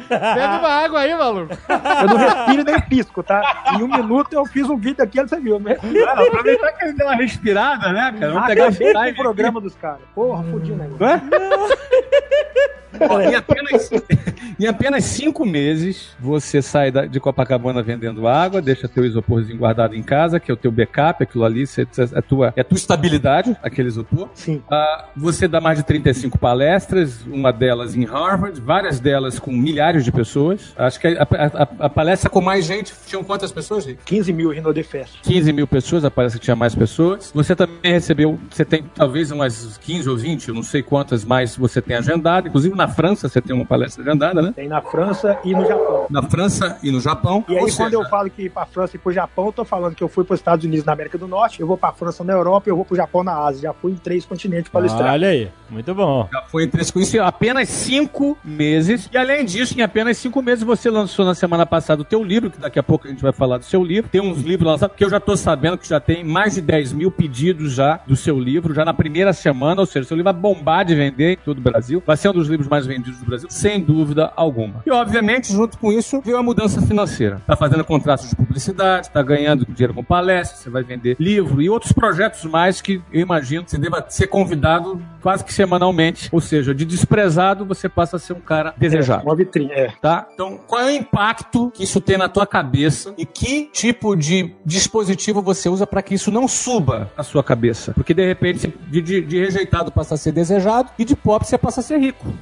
Bebe 0.09 0.57
uma 0.59 0.69
água 0.69 1.01
aí, 1.01 1.15
maluco. 1.15 1.57
Eu 1.69 2.09
não 2.09 2.17
respiro 2.17 2.65
nem 2.65 2.81
pisco, 2.83 3.23
tá? 3.23 3.65
Em 3.79 3.83
um 3.83 3.89
minuto 3.89 4.33
eu 4.33 4.45
fiz 4.47 4.69
um 4.69 4.77
vídeo 4.77 5.03
aqui, 5.03 5.21
você 5.21 5.39
viu, 5.41 5.59
né? 5.61 5.77
Não, 5.83 6.27
aproveitar 6.27 6.73
que 6.73 6.85
ele 6.85 6.93
deu 6.95 7.07
uma 7.07 7.17
respirada, 7.17 7.93
né, 7.93 8.15
cara? 8.19 8.33
Vamos 8.33 8.47
pegar 8.49 8.69
o 9.11 9.15
programa 9.15 9.61
dos 9.61 9.75
caras. 9.75 10.01
Porra, 10.15 10.43
fodido, 10.45 10.77
né? 10.77 10.89
em, 13.31 13.35
apenas, 13.35 13.91
em 14.59 14.67
apenas 14.67 15.05
cinco 15.05 15.45
meses, 15.45 16.11
você 16.19 16.61
sai 16.61 16.91
de 16.91 17.21
Copacabana 17.21 17.83
vendendo 17.83 18.27
água, 18.27 18.61
deixa 18.61 18.89
teu 18.89 19.05
isoporzinho 19.05 19.59
guardado 19.59 19.95
em 19.95 20.03
casa, 20.03 20.39
que 20.39 20.51
é 20.51 20.55
o 20.55 20.57
teu 20.57 20.71
backup, 20.71 21.23
aquilo 21.23 21.45
ali 21.45 21.65
é 21.65 22.19
a 22.19 22.23
tua, 22.23 22.53
é 22.57 22.61
a 22.61 22.65
tua 22.65 22.77
estabilidade, 22.77 23.57
aquele 23.63 23.89
isopor. 23.89 24.29
Sim. 24.35 24.57
Uh, 24.71 25.05
você 25.17 25.49
dá 25.49 25.61
mais 25.61 25.79
de 25.79 25.85
35 25.85 26.39
palestras, 26.39 27.23
uma 27.27 27.53
delas 27.53 27.95
em 27.95 28.05
Harvard, 28.05 28.61
várias 28.61 29.01
delas 29.01 29.39
com 29.39 29.53
milhares 29.53 30.05
de 30.05 30.13
pessoas. 30.13 30.73
Acho 30.77 31.01
que 31.01 31.09
a, 31.09 31.23
a, 31.23 31.87
a 31.87 31.89
palestra 31.89 32.29
com 32.29 32.41
mais 32.41 32.65
gente, 32.65 32.93
tinham 33.07 33.25
quantas 33.25 33.53
pessoas, 33.53 33.87
Rick? 33.87 34.03
15 34.05 34.33
mil 34.33 34.51
Rino 34.51 34.73
de 34.73 34.83
Fest. 34.83 35.19
15 35.23 35.53
mil 35.53 35.67
pessoas, 35.67 36.05
a 36.05 36.11
palestra 36.11 36.41
tinha 36.41 36.57
mais 36.57 36.75
pessoas. 36.75 37.31
Você 37.35 37.55
também 37.55 37.93
recebeu, 37.93 38.39
você 38.51 38.65
tem 38.65 38.85
talvez 38.95 39.31
umas 39.31 39.79
15 39.79 40.09
ou 40.09 40.17
20, 40.17 40.49
eu 40.49 40.55
não 40.55 40.63
sei 40.63 40.83
quantas 40.83 41.25
mais 41.25 41.57
você 41.57 41.81
tem 41.81 41.97
agendado, 41.97 42.49
inclusive 42.49 42.75
Na 42.83 42.89
França 42.89 43.29
você 43.29 43.41
tem 43.41 43.55
uma 43.55 43.65
palestra 43.65 44.03
agendada, 44.03 44.43
né? 44.43 44.53
Tem 44.57 44.67
na 44.67 44.83
França 44.83 45.39
e 45.45 45.55
no 45.55 45.65
Japão. 45.65 46.07
Na 46.11 46.23
França 46.23 46.79
e 46.83 46.91
no 46.91 47.01
Japão. 47.01 47.45
E 47.49 47.53
aí, 47.53 47.61
Ou 47.61 47.67
quando 47.67 47.77
seja, 47.77 47.95
eu 47.95 48.05
falo 48.09 48.29
que 48.29 48.43
ir 48.43 48.51
pra 48.51 48.67
França 48.67 48.97
e 48.97 48.99
pro 48.99 49.13
Japão, 49.13 49.47
eu 49.47 49.53
tô 49.53 49.65
falando 49.65 49.95
que 49.95 50.03
eu 50.03 50.09
fui 50.09 50.25
pros 50.25 50.41
Estados 50.41 50.65
Unidos 50.65 50.85
na 50.85 50.93
América 50.93 51.17
do 51.17 51.29
Norte, 51.29 51.61
eu 51.61 51.67
vou 51.67 51.79
pra 51.79 51.93
França 51.93 52.25
na 52.25 52.33
Europa 52.33 52.69
e 52.69 52.71
eu 52.71 52.77
vou 52.77 52.85
pro 52.85 52.97
Japão 52.97 53.23
na 53.23 53.39
Ásia. 53.39 53.63
Já 53.63 53.73
fui 53.73 53.93
em 53.93 53.97
três 53.97 54.25
continentes 54.25 54.69
palestrar. 54.69 55.13
Olha 55.13 55.29
aí, 55.29 55.49
muito 55.71 55.95
bom. 55.95 56.29
Já 56.33 56.43
foi 56.43 56.65
entre 56.65 56.93
com 56.93 56.99
isso 56.99 57.17
em 57.17 57.21
apenas 57.21 57.69
cinco 57.69 58.37
meses. 58.45 59.09
E 59.13 59.17
além 59.17 59.45
disso, 59.45 59.79
em 59.79 59.83
apenas 59.83 60.17
cinco 60.19 60.43
meses, 60.43 60.65
você 60.65 60.91
lançou 60.91 61.25
na 61.25 61.37
semana 61.37 61.65
passada 61.65 62.03
o 62.03 62.05
teu 62.05 62.25
livro, 62.25 62.51
que 62.51 62.59
daqui 62.59 62.81
a 62.81 62.83
pouco 62.83 63.07
a 63.07 63.11
gente 63.11 63.23
vai 63.23 63.33
falar 63.33 63.59
do 63.59 63.65
seu 63.65 63.85
livro. 63.85 64.11
Tem 64.11 64.21
uns 64.21 64.43
livros 64.43 64.69
lançados, 64.69 64.97
que 64.97 65.05
eu 65.05 65.11
já 65.11 65.21
tô 65.21 65.37
sabendo 65.37 65.79
que 65.79 65.89
já 65.89 66.01
tem 66.01 66.25
mais 66.25 66.55
de 66.55 66.61
10 66.61 66.93
mil 66.93 67.13
pedidos 67.13 67.75
já 67.75 68.01
do 68.07 68.17
seu 68.17 68.41
livro, 68.41 68.75
já 68.75 68.85
na 68.85 68.93
primeira 68.93 69.33
semana, 69.33 69.81
ou 69.81 69.87
seja, 69.87 70.09
seu 70.09 70.17
livro 70.17 70.33
vai 70.33 70.41
bombar 70.41 70.85
de 70.85 70.95
vender 70.97 71.35
em 71.35 71.37
todo 71.37 71.59
o 71.59 71.61
Brasil. 71.61 72.03
Vai 72.05 72.17
ser 72.17 72.29
um 72.29 72.33
dos 72.33 72.49
livros 72.49 72.69
mais 72.73 72.87
vendidos 72.87 73.21
do 73.21 73.27
Brasil, 73.27 73.49
sem 73.51 73.79
dúvida 73.81 74.33
alguma. 74.35 74.83
E, 74.87 74.91
obviamente, 74.91 75.53
junto 75.53 75.77
com 75.79 75.93
isso, 75.93 76.23
veio 76.25 76.39
a 76.39 76.43
mudança 76.43 76.81
financeira. 76.81 77.43
Tá 77.47 77.55
fazendo 77.55 77.85
contratos 77.85 78.31
de 78.31 78.35
publicidade, 78.35 79.11
tá 79.11 79.23
ganhando 79.23 79.67
dinheiro 79.67 79.93
com 79.93 80.03
palestras, 80.03 80.61
você 80.61 80.71
vai 80.71 80.83
vender 80.83 81.15
livro 81.21 81.61
e 81.61 81.69
outros 81.69 81.93
projetos 81.93 82.45
mais 82.45 82.81
que 82.81 83.03
eu 83.13 83.21
imagino 83.21 83.63
que 83.65 83.71
você 83.71 83.77
deva 83.79 84.03
ser 84.09 84.27
convidado 84.29 85.01
quase 85.21 85.45
que 85.45 85.53
semanalmente. 85.53 86.31
Ou 86.33 86.41
seja, 86.41 86.75
de 86.75 86.85
desprezado, 86.87 87.67
você 87.67 87.89
passa 87.91 88.17
a 88.17 88.19
ser 88.19 88.33
um 88.33 88.41
cara 88.41 88.75
desejado 88.79 89.25
Uma 89.25 89.37
vitrine, 89.37 89.71
é. 89.73 89.93
tá? 90.01 90.27
Então, 90.33 90.59
qual 90.67 90.81
é 90.81 90.87
o 90.87 90.91
impacto 90.91 91.71
que 91.75 91.85
isso 91.85 92.01
tem 92.01 92.17
na 92.17 92.29
tua 92.29 92.47
cabeça 92.47 93.13
e 93.19 93.27
que 93.27 93.69
tipo 93.73 94.17
de 94.17 94.55
dispositivo 94.65 95.43
você 95.43 95.69
usa 95.69 95.87
para 95.87 96.01
que 96.03 96.15
isso 96.15 96.31
não 96.31 96.49
suba 96.49 97.11
a 97.17 97.23
sua 97.23 97.45
cabeça? 97.45 97.93
Porque 97.93 98.15
de 98.15 98.25
repente, 98.27 98.73
de, 98.89 99.03
de- 99.03 99.21
de 99.21 99.39
rejeitado 99.39 99.93
passa 99.93 100.15
a 100.15 100.17
ser 100.17 100.33
desejado 100.33 100.91
e 100.99 101.05
de 101.05 101.15
pop 101.15 101.47
você 101.47 101.59
passa 101.59 101.81
a 101.81 101.83
ser 101.83 101.99
rico. 101.99 102.33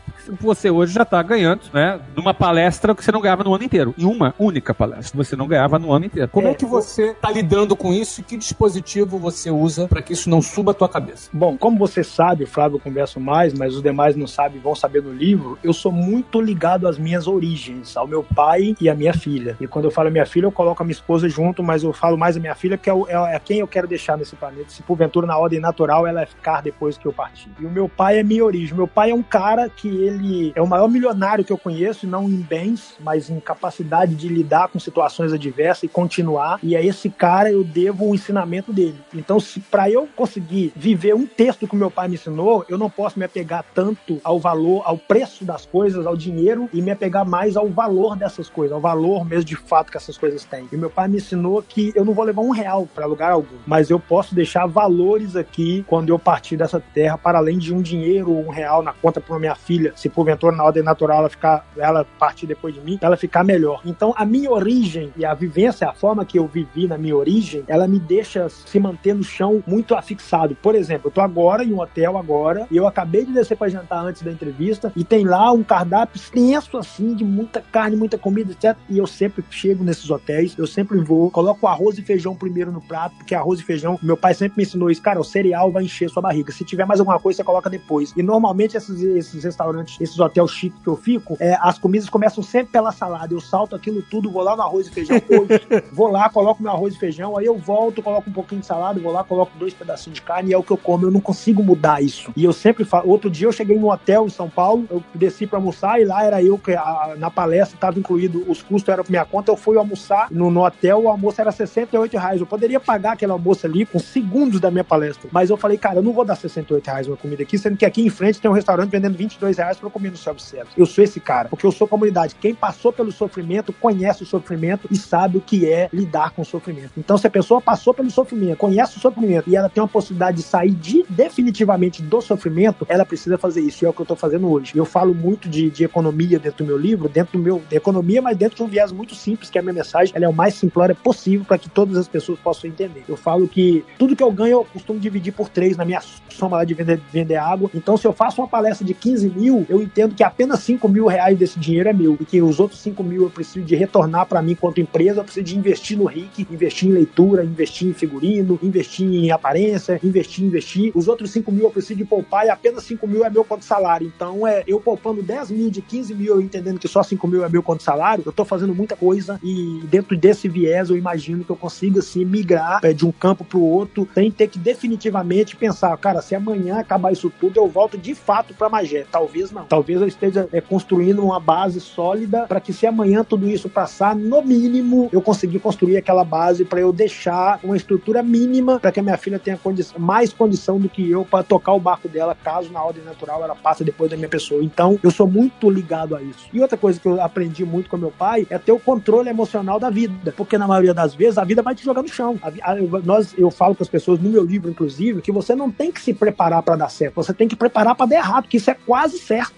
Você 0.40 0.70
hoje 0.70 0.92
já 0.92 1.04
tá 1.04 1.22
ganhando, 1.22 1.62
né? 1.72 2.00
Numa 2.16 2.32
palestra 2.34 2.94
que 2.94 3.04
você 3.04 3.12
não 3.12 3.20
ganhava 3.20 3.44
no 3.44 3.54
ano 3.54 3.64
inteiro. 3.64 3.94
Em 3.96 4.04
uma 4.04 4.34
única 4.38 4.74
palestra, 4.74 5.16
você 5.22 5.36
não 5.36 5.46
ganhava 5.46 5.78
no 5.78 5.92
ano 5.92 6.06
inteiro. 6.06 6.28
Como 6.28 6.48
é, 6.48 6.50
É, 6.50 6.54
que 6.54 6.64
você 6.64 7.14
tá 7.14 7.30
lidando 7.30 7.74
com 7.76 7.92
isso 7.92 8.20
e 8.20 8.24
que 8.24 8.36
dispositivo 8.36 9.18
você 9.18 9.50
usa 9.50 9.86
para 9.88 10.02
que 10.02 10.12
isso 10.12 10.28
não 10.28 10.42
suba 10.42 10.72
a 10.72 10.74
tua 10.74 10.88
cabeça? 10.88 11.30
Bom, 11.32 11.56
como 11.56 11.78
você 11.78 12.02
sabe, 12.04 12.44
o 12.44 12.46
Flávio 12.46 12.76
eu 12.76 12.80
converso 12.80 13.18
mais, 13.20 13.52
mas 13.54 13.74
os 13.74 13.82
demais 13.82 14.16
não 14.16 14.26
sabem, 14.26 14.60
vão 14.60 14.74
saber 14.74 15.02
no 15.02 15.12
livro, 15.12 15.58
eu 15.62 15.72
sou 15.72 15.92
muito 15.92 16.40
ligado 16.40 16.86
às 16.88 16.98
minhas 16.98 17.26
origens, 17.26 17.96
ao 17.96 18.06
meu 18.06 18.22
pai 18.22 18.74
e 18.80 18.88
à 18.88 18.94
minha 18.94 19.12
filha. 19.14 19.56
E 19.60 19.66
quando 19.66 19.84
eu 19.86 19.90
falo 19.90 20.10
minha 20.10 20.26
filha, 20.26 20.46
eu 20.46 20.52
coloco 20.52 20.82
a 20.82 20.84
minha 20.84 20.92
esposa 20.92 21.28
junto, 21.28 21.62
mas 21.62 21.82
eu 21.82 21.92
falo 21.92 22.16
mais 22.18 22.36
a 22.36 22.40
minha 22.40 22.54
filha, 22.54 22.76
porque 22.76 22.90
é, 22.90 22.94
é- 23.08 23.36
é 23.36 23.38
quem 23.38 23.58
eu 23.60 23.66
quero 23.68 23.86
deixar 23.86 24.16
nesse 24.18 24.34
planeta. 24.36 24.66
Se 24.70 24.82
porventura, 24.82 25.26
na 25.26 25.38
ordem 25.38 25.60
natural, 25.60 26.06
ela 26.06 26.22
é 26.22 26.26
ficar 26.26 26.60
depois 26.62 26.98
que 26.98 27.06
eu 27.06 27.12
partir. 27.12 27.48
E 27.58 27.64
o 27.66 27.70
meu 27.70 27.88
pai 27.88 28.18
é 28.18 28.22
minha 28.22 28.44
origem. 28.44 28.76
Meu 28.76 28.88
pai 28.88 29.10
é 29.10 29.14
um 29.14 29.22
cara 29.22 29.68
que 29.68 29.88
ele 29.88 30.19
é 30.54 30.60
o 30.60 30.66
maior 30.66 30.88
milionário 30.88 31.44
que 31.44 31.52
eu 31.52 31.58
conheço, 31.58 32.06
não 32.06 32.24
em 32.24 32.36
bens, 32.36 32.94
mas 33.00 33.30
em 33.30 33.40
capacidade 33.40 34.14
de 34.14 34.28
lidar 34.28 34.68
com 34.68 34.78
situações 34.78 35.32
adversas 35.32 35.84
e 35.84 35.88
continuar. 35.88 36.58
E 36.62 36.76
a 36.76 36.82
esse 36.82 37.08
cara 37.08 37.50
eu 37.50 37.64
devo 37.64 38.08
o 38.08 38.14
ensinamento 38.14 38.72
dele. 38.72 38.96
Então, 39.14 39.38
se 39.40 39.60
para 39.60 39.90
eu 39.90 40.08
conseguir 40.14 40.72
viver 40.74 41.14
um 41.14 41.26
texto 41.26 41.66
que 41.66 41.76
meu 41.76 41.90
pai 41.90 42.08
me 42.08 42.14
ensinou, 42.14 42.64
eu 42.68 42.78
não 42.78 42.90
posso 42.90 43.18
me 43.18 43.24
apegar 43.24 43.64
tanto 43.74 44.20
ao 44.22 44.38
valor, 44.38 44.82
ao 44.84 44.96
preço 44.96 45.44
das 45.44 45.66
coisas, 45.66 46.06
ao 46.06 46.16
dinheiro 46.16 46.68
e 46.72 46.82
me 46.82 46.90
apegar 46.90 47.26
mais 47.26 47.56
ao 47.56 47.68
valor 47.68 48.16
dessas 48.16 48.48
coisas, 48.48 48.74
ao 48.74 48.80
valor 48.80 49.24
mesmo 49.24 49.44
de 49.44 49.56
fato 49.56 49.90
que 49.90 49.96
essas 49.96 50.18
coisas 50.18 50.44
têm. 50.44 50.68
E 50.72 50.76
meu 50.76 50.90
pai 50.90 51.08
me 51.08 51.16
ensinou 51.16 51.62
que 51.62 51.92
eu 51.94 52.04
não 52.04 52.14
vou 52.14 52.24
levar 52.24 52.42
um 52.42 52.50
real 52.50 52.88
para 52.94 53.06
lugar 53.06 53.32
algum, 53.32 53.56
mas 53.66 53.90
eu 53.90 53.98
posso 53.98 54.34
deixar 54.34 54.66
valores 54.66 55.36
aqui 55.36 55.84
quando 55.86 56.10
eu 56.10 56.18
partir 56.18 56.56
dessa 56.56 56.80
terra, 56.80 57.16
para 57.16 57.38
além 57.38 57.58
de 57.58 57.74
um 57.74 57.80
dinheiro 57.80 58.30
ou 58.32 58.46
um 58.46 58.50
real 58.50 58.82
na 58.82 58.92
conta 58.92 59.20
para 59.20 59.38
minha 59.38 59.54
filha, 59.54 59.92
se 60.00 60.08
porventura 60.08 60.56
na 60.56 60.64
ordem 60.64 60.82
natural 60.82 61.20
ela 61.20 61.28
ficar, 61.28 61.66
ela 61.76 62.06
partir 62.18 62.46
depois 62.46 62.74
de 62.74 62.80
mim, 62.80 62.98
ela 63.00 63.16
ficar 63.16 63.44
melhor. 63.44 63.82
Então 63.84 64.14
a 64.16 64.24
minha 64.24 64.50
origem 64.50 65.12
e 65.16 65.24
a 65.24 65.34
vivência, 65.34 65.88
a 65.88 65.92
forma 65.92 66.24
que 66.24 66.38
eu 66.38 66.46
vivi 66.46 66.86
na 66.86 66.96
minha 66.96 67.16
origem, 67.16 67.64
ela 67.68 67.86
me 67.86 67.98
deixa 67.98 68.48
se 68.48 68.80
manter 68.80 69.14
no 69.14 69.22
chão 69.22 69.62
muito 69.66 69.94
afixado. 69.94 70.56
Por 70.56 70.74
exemplo, 70.74 71.08
eu 71.08 71.10
tô 71.10 71.20
agora 71.20 71.64
em 71.64 71.72
um 71.72 71.80
hotel 71.80 72.16
agora 72.16 72.66
e 72.70 72.76
eu 72.76 72.86
acabei 72.86 73.24
de 73.24 73.32
descer 73.32 73.56
para 73.56 73.68
jantar 73.68 74.04
antes 74.04 74.22
da 74.22 74.30
entrevista 74.30 74.92
e 74.96 75.04
tem 75.04 75.24
lá 75.24 75.52
um 75.52 75.62
cardápio 75.62 76.16
extenso 76.16 76.76
assim 76.76 77.14
de 77.14 77.24
muita 77.24 77.60
carne, 77.60 77.96
muita 77.96 78.16
comida, 78.16 78.52
etc. 78.52 78.76
E 78.88 78.98
eu 78.98 79.06
sempre 79.06 79.44
chego 79.50 79.84
nesses 79.84 80.10
hotéis, 80.10 80.56
eu 80.56 80.66
sempre 80.66 80.98
vou, 80.98 81.30
coloco 81.30 81.66
arroz 81.66 81.98
e 81.98 82.02
feijão 82.02 82.34
primeiro 82.34 82.72
no 82.72 82.80
prato, 82.80 83.16
porque 83.16 83.34
arroz 83.34 83.60
e 83.60 83.64
feijão, 83.64 83.98
meu 84.02 84.16
pai 84.16 84.34
sempre 84.34 84.56
me 84.56 84.62
ensinou 84.64 84.90
isso, 84.90 85.02
cara, 85.02 85.20
o 85.20 85.24
cereal 85.24 85.70
vai 85.70 85.84
encher 85.84 86.08
sua 86.08 86.22
barriga. 86.22 86.52
Se 86.52 86.64
tiver 86.64 86.86
mais 86.86 87.00
alguma 87.00 87.18
coisa, 87.18 87.38
você 87.38 87.44
coloca 87.44 87.68
depois. 87.68 88.12
E 88.16 88.22
normalmente 88.22 88.76
esses, 88.76 89.00
esses 89.02 89.44
restaurantes, 89.44 89.89
esses 90.00 90.18
hotéis 90.18 90.50
chiques 90.50 90.78
que 90.82 90.88
eu 90.88 90.96
fico, 90.96 91.36
é, 91.40 91.56
as 91.60 91.78
comidas 91.78 92.08
começam 92.08 92.42
sempre 92.42 92.72
pela 92.72 92.92
salada. 92.92 93.32
Eu 93.34 93.40
salto 93.40 93.74
aquilo 93.74 94.02
tudo, 94.02 94.30
vou 94.30 94.42
lá 94.42 94.54
no 94.56 94.62
arroz 94.62 94.86
e 94.86 94.90
feijão 94.90 95.16
hoje, 95.30 95.60
vou 95.92 96.08
lá, 96.10 96.28
coloco 96.28 96.62
meu 96.62 96.72
arroz 96.72 96.94
e 96.94 96.98
feijão, 96.98 97.36
aí 97.36 97.46
eu 97.46 97.56
volto, 97.58 98.02
coloco 98.02 98.28
um 98.28 98.32
pouquinho 98.32 98.60
de 98.60 98.66
salada, 98.66 99.00
vou 99.00 99.12
lá, 99.12 99.24
coloco 99.24 99.52
dois 99.58 99.72
pedacinhos 99.74 100.16
de 100.16 100.22
carne 100.22 100.50
e 100.50 100.52
é 100.52 100.58
o 100.58 100.62
que 100.62 100.70
eu 100.70 100.76
como. 100.76 101.06
Eu 101.06 101.10
não 101.10 101.20
consigo 101.20 101.62
mudar 101.62 102.02
isso. 102.02 102.32
E 102.36 102.44
eu 102.44 102.52
sempre 102.52 102.84
falo, 102.84 103.08
outro 103.08 103.30
dia 103.30 103.46
eu 103.46 103.52
cheguei 103.52 103.78
num 103.78 103.88
hotel 103.90 104.26
em 104.26 104.30
São 104.30 104.48
Paulo, 104.48 104.84
eu 104.90 105.02
desci 105.14 105.46
pra 105.46 105.58
almoçar 105.58 106.00
e 106.00 106.04
lá 106.04 106.24
era 106.24 106.42
eu 106.42 106.58
que 106.58 106.72
a- 106.72 107.14
na 107.18 107.30
palestra 107.30 107.76
estava 107.76 107.98
incluído, 107.98 108.44
os 108.48 108.62
custos 108.62 108.88
eram 108.92 109.04
por 109.04 109.10
minha 109.10 109.24
conta, 109.24 109.50
eu 109.50 109.56
fui 109.56 109.76
almoçar 109.76 110.28
no, 110.30 110.50
no 110.50 110.64
hotel, 110.64 111.02
o 111.02 111.08
almoço 111.08 111.40
era 111.40 111.50
68 111.52 112.16
reais. 112.18 112.40
Eu 112.40 112.46
poderia 112.46 112.80
pagar 112.80 113.12
aquele 113.12 113.32
almoço 113.32 113.66
ali 113.66 113.86
com 113.86 113.98
segundos 113.98 114.60
da 114.60 114.70
minha 114.70 114.84
palestra, 114.84 115.28
mas 115.32 115.50
eu 115.50 115.56
falei, 115.56 115.78
cara, 115.78 115.96
eu 115.98 116.02
não 116.02 116.12
vou 116.12 116.24
dar 116.24 116.36
68 116.36 116.86
reais 116.86 117.06
uma 117.06 117.16
comida 117.16 117.42
aqui, 117.42 117.58
sendo 117.58 117.76
que 117.76 117.84
aqui 117.84 118.02
em 118.02 118.10
frente 118.10 118.40
tem 118.40 118.50
um 118.50 118.54
restaurante 118.54 118.90
vendendo 118.90 119.16
22 119.16 119.56
reais 119.58 119.76
pra 119.80 119.88
eu 119.88 119.90
comer 119.90 120.10
no 120.10 120.16
self-service. 120.16 120.72
Eu 120.76 120.86
sou 120.86 121.02
esse 121.02 121.18
cara, 121.18 121.48
porque 121.48 121.66
eu 121.66 121.72
sou 121.72 121.88
comunidade. 121.88 122.36
Quem 122.40 122.54
passou 122.54 122.92
pelo 122.92 123.10
sofrimento, 123.10 123.72
conhece 123.72 124.22
o 124.22 124.26
sofrimento 124.26 124.86
e 124.90 124.96
sabe 124.96 125.38
o 125.38 125.40
que 125.40 125.66
é 125.66 125.88
lidar 125.92 126.30
com 126.30 126.42
o 126.42 126.44
sofrimento. 126.44 126.92
Então, 126.96 127.16
se 127.16 127.26
a 127.26 127.30
pessoa 127.30 127.60
passou 127.60 127.92
pelo 127.94 128.10
sofrimento, 128.10 128.58
conhece 128.58 128.98
o 128.98 129.00
sofrimento 129.00 129.48
e 129.48 129.56
ela 129.56 129.68
tem 129.68 129.82
uma 129.82 129.88
possibilidade 129.88 130.38
de 130.38 130.42
sair 130.42 130.70
de, 130.70 131.04
definitivamente 131.08 132.02
do 132.02 132.20
sofrimento, 132.20 132.86
ela 132.88 133.04
precisa 133.04 133.38
fazer 133.38 133.60
isso. 133.60 133.84
E 133.84 133.86
é 133.86 133.88
o 133.88 133.92
que 133.92 134.02
eu 134.02 134.06
tô 134.06 134.16
fazendo 134.16 134.50
hoje. 134.50 134.72
Eu 134.76 134.84
falo 134.84 135.14
muito 135.14 135.48
de, 135.48 135.70
de 135.70 135.84
economia 135.84 136.38
dentro 136.38 136.64
do 136.64 136.68
meu 136.68 136.78
livro, 136.78 137.08
dentro 137.08 137.38
do 137.38 137.42
meu 137.42 137.62
de 137.68 137.76
economia, 137.76 138.20
mas 138.20 138.36
dentro 138.36 138.56
de 138.56 138.62
um 138.62 138.66
viés 138.66 138.92
muito 138.92 139.14
simples, 139.14 139.50
que 139.50 139.58
é 139.58 139.60
a 139.60 139.62
minha 139.62 139.74
mensagem. 139.74 140.12
Ela 140.14 140.26
é 140.26 140.28
o 140.28 140.32
mais 140.32 140.54
simplória 140.54 140.94
possível 140.94 141.44
para 141.46 141.58
que 141.58 141.68
todas 141.68 141.96
as 141.96 142.08
pessoas 142.08 142.38
possam 142.38 142.68
entender. 142.68 143.04
Eu 143.08 143.16
falo 143.16 143.48
que 143.48 143.84
tudo 143.98 144.14
que 144.14 144.22
eu 144.22 144.30
ganho 144.30 144.50
eu 144.50 144.64
costumo 144.64 144.98
dividir 144.98 145.32
por 145.32 145.48
três 145.48 145.76
na 145.76 145.84
minha 145.84 146.00
soma 146.28 146.56
lá 146.56 146.64
de 146.64 146.74
vender, 146.74 147.00
vender 147.12 147.36
água. 147.36 147.70
Então, 147.74 147.96
se 147.96 148.06
eu 148.06 148.12
faço 148.12 148.40
uma 148.40 148.48
palestra 148.48 148.86
de 148.86 148.94
15 148.94 149.30
mil, 149.30 149.66
eu 149.70 149.80
entendo 149.80 150.16
que 150.16 150.24
apenas 150.24 150.58
5 150.60 150.88
mil 150.88 151.06
reais 151.06 151.38
desse 151.38 151.58
dinheiro 151.58 151.88
é 151.88 151.92
meu. 151.92 152.16
E 152.20 152.24
que 152.24 152.42
os 152.42 152.58
outros 152.58 152.80
5 152.80 153.04
mil 153.04 153.22
eu 153.22 153.30
preciso 153.30 153.64
de 153.64 153.76
retornar 153.76 154.26
para 154.26 154.42
mim 154.42 154.56
quanto 154.56 154.80
empresa, 154.80 155.20
eu 155.20 155.24
preciso 155.24 155.46
de 155.46 155.56
investir 155.56 155.96
no 155.96 156.06
RIC, 156.06 156.48
investir 156.50 156.88
em 156.88 156.92
leitura, 156.92 157.44
investir 157.44 157.88
em 157.88 157.92
figurino, 157.92 158.58
investir 158.60 159.06
em 159.06 159.30
aparência, 159.30 160.00
investir, 160.02 160.44
investir. 160.44 160.90
Os 160.92 161.06
outros 161.06 161.30
5 161.30 161.52
mil 161.52 161.64
eu 161.64 161.70
preciso 161.70 161.94
de 161.94 162.04
poupar 162.04 162.46
e 162.46 162.50
apenas 162.50 162.82
5 162.82 163.06
mil 163.06 163.24
é 163.24 163.30
meu 163.30 163.44
quanto 163.44 163.64
salário. 163.64 164.12
Então, 164.14 164.44
é 164.44 164.64
eu 164.66 164.80
poupando 164.80 165.22
10 165.22 165.52
mil 165.52 165.70
de 165.70 165.80
15 165.80 166.14
mil, 166.14 166.34
eu 166.34 166.40
entendendo 166.40 166.80
que 166.80 166.88
só 166.88 167.02
5 167.04 167.28
mil 167.28 167.44
é 167.44 167.48
meu 167.48 167.62
quanto 167.62 167.84
salário, 167.84 168.24
eu 168.26 168.32
tô 168.32 168.44
fazendo 168.44 168.74
muita 168.74 168.96
coisa 168.96 169.38
e 169.42 169.80
dentro 169.84 170.16
desse 170.16 170.48
viés 170.48 170.90
eu 170.90 170.96
imagino 170.96 171.44
que 171.44 171.50
eu 171.50 171.56
consiga 171.56 172.00
assim 172.00 172.24
migrar 172.24 172.80
é, 172.82 172.92
de 172.92 173.06
um 173.06 173.12
campo 173.12 173.44
pro 173.44 173.60
outro 173.60 174.08
sem 174.14 174.30
ter 174.32 174.48
que 174.48 174.58
definitivamente 174.58 175.54
pensar, 175.54 175.96
cara, 175.96 176.20
se 176.20 176.34
amanhã 176.34 176.80
acabar 176.80 177.12
isso 177.12 177.30
tudo, 177.40 177.58
eu 177.58 177.68
volto 177.68 177.96
de 177.96 178.14
fato 178.14 178.52
para 178.54 178.68
Magé. 178.68 179.06
Talvez 179.10 179.52
não. 179.60 179.66
Talvez 179.66 180.00
eu 180.00 180.06
esteja 180.06 180.48
é, 180.52 180.60
construindo 180.60 181.22
uma 181.24 181.38
base 181.38 181.80
sólida 181.80 182.46
para 182.46 182.60
que 182.60 182.72
se 182.72 182.86
amanhã 182.86 183.24
tudo 183.24 183.48
isso 183.48 183.68
passar, 183.68 184.14
no 184.14 184.42
mínimo 184.42 185.08
eu 185.12 185.20
conseguir 185.20 185.58
construir 185.58 185.96
aquela 185.96 186.24
base 186.24 186.64
para 186.64 186.80
eu 186.80 186.92
deixar 186.92 187.60
uma 187.62 187.76
estrutura 187.76 188.22
mínima 188.22 188.80
para 188.80 188.92
que 188.92 189.00
a 189.00 189.02
minha 189.02 189.16
filha 189.16 189.38
tenha 189.38 189.56
condi 189.56 189.86
mais 189.98 190.32
condição 190.32 190.78
do 190.78 190.88
que 190.88 191.08
eu 191.10 191.24
para 191.24 191.44
tocar 191.44 191.72
o 191.72 191.80
barco 191.80 192.08
dela, 192.08 192.36
caso 192.42 192.72
na 192.72 192.82
ordem 192.82 193.02
natural 193.04 193.42
ela 193.42 193.54
passe 193.54 193.84
depois 193.84 194.10
da 194.10 194.16
minha 194.16 194.28
pessoa. 194.28 194.62
Então, 194.62 194.98
eu 195.02 195.10
sou 195.10 195.26
muito 195.26 195.70
ligado 195.70 196.14
a 196.16 196.22
isso. 196.22 196.48
E 196.52 196.60
outra 196.60 196.76
coisa 196.76 197.00
que 197.00 197.06
eu 197.06 197.20
aprendi 197.20 197.64
muito 197.64 197.88
com 197.88 197.96
meu 197.96 198.10
pai 198.10 198.46
é 198.50 198.58
ter 198.58 198.72
o 198.72 198.78
controle 198.78 199.28
emocional 199.28 199.78
da 199.78 199.90
vida, 199.90 200.32
porque 200.36 200.58
na 200.58 200.66
maioria 200.66 200.94
das 200.94 201.14
vezes 201.14 201.38
a 201.38 201.44
vida 201.44 201.62
vai 201.62 201.74
te 201.74 201.84
jogar 201.84 202.02
no 202.02 202.08
chão. 202.08 202.38
A, 202.42 202.72
a, 202.72 202.76
nós, 203.04 203.34
eu 203.36 203.50
falo 203.50 203.74
com 203.74 203.82
as 203.82 203.88
pessoas 203.88 204.20
no 204.20 204.28
meu 204.28 204.44
livro, 204.44 204.70
inclusive, 204.70 205.20
que 205.20 205.32
você 205.32 205.54
não 205.54 205.70
tem 205.70 205.90
que 205.90 206.00
se 206.00 206.12
preparar 206.12 206.62
para 206.62 206.76
dar 206.76 206.88
certo, 206.88 207.14
você 207.14 207.32
tem 207.32 207.48
que 207.48 207.56
preparar 207.56 207.94
para 207.94 208.06
dar 208.06 208.16
errado, 208.16 208.48
que 208.48 208.56
isso 208.56 208.70
é 208.70 208.74
quase 208.74 209.18
certo. 209.18 209.49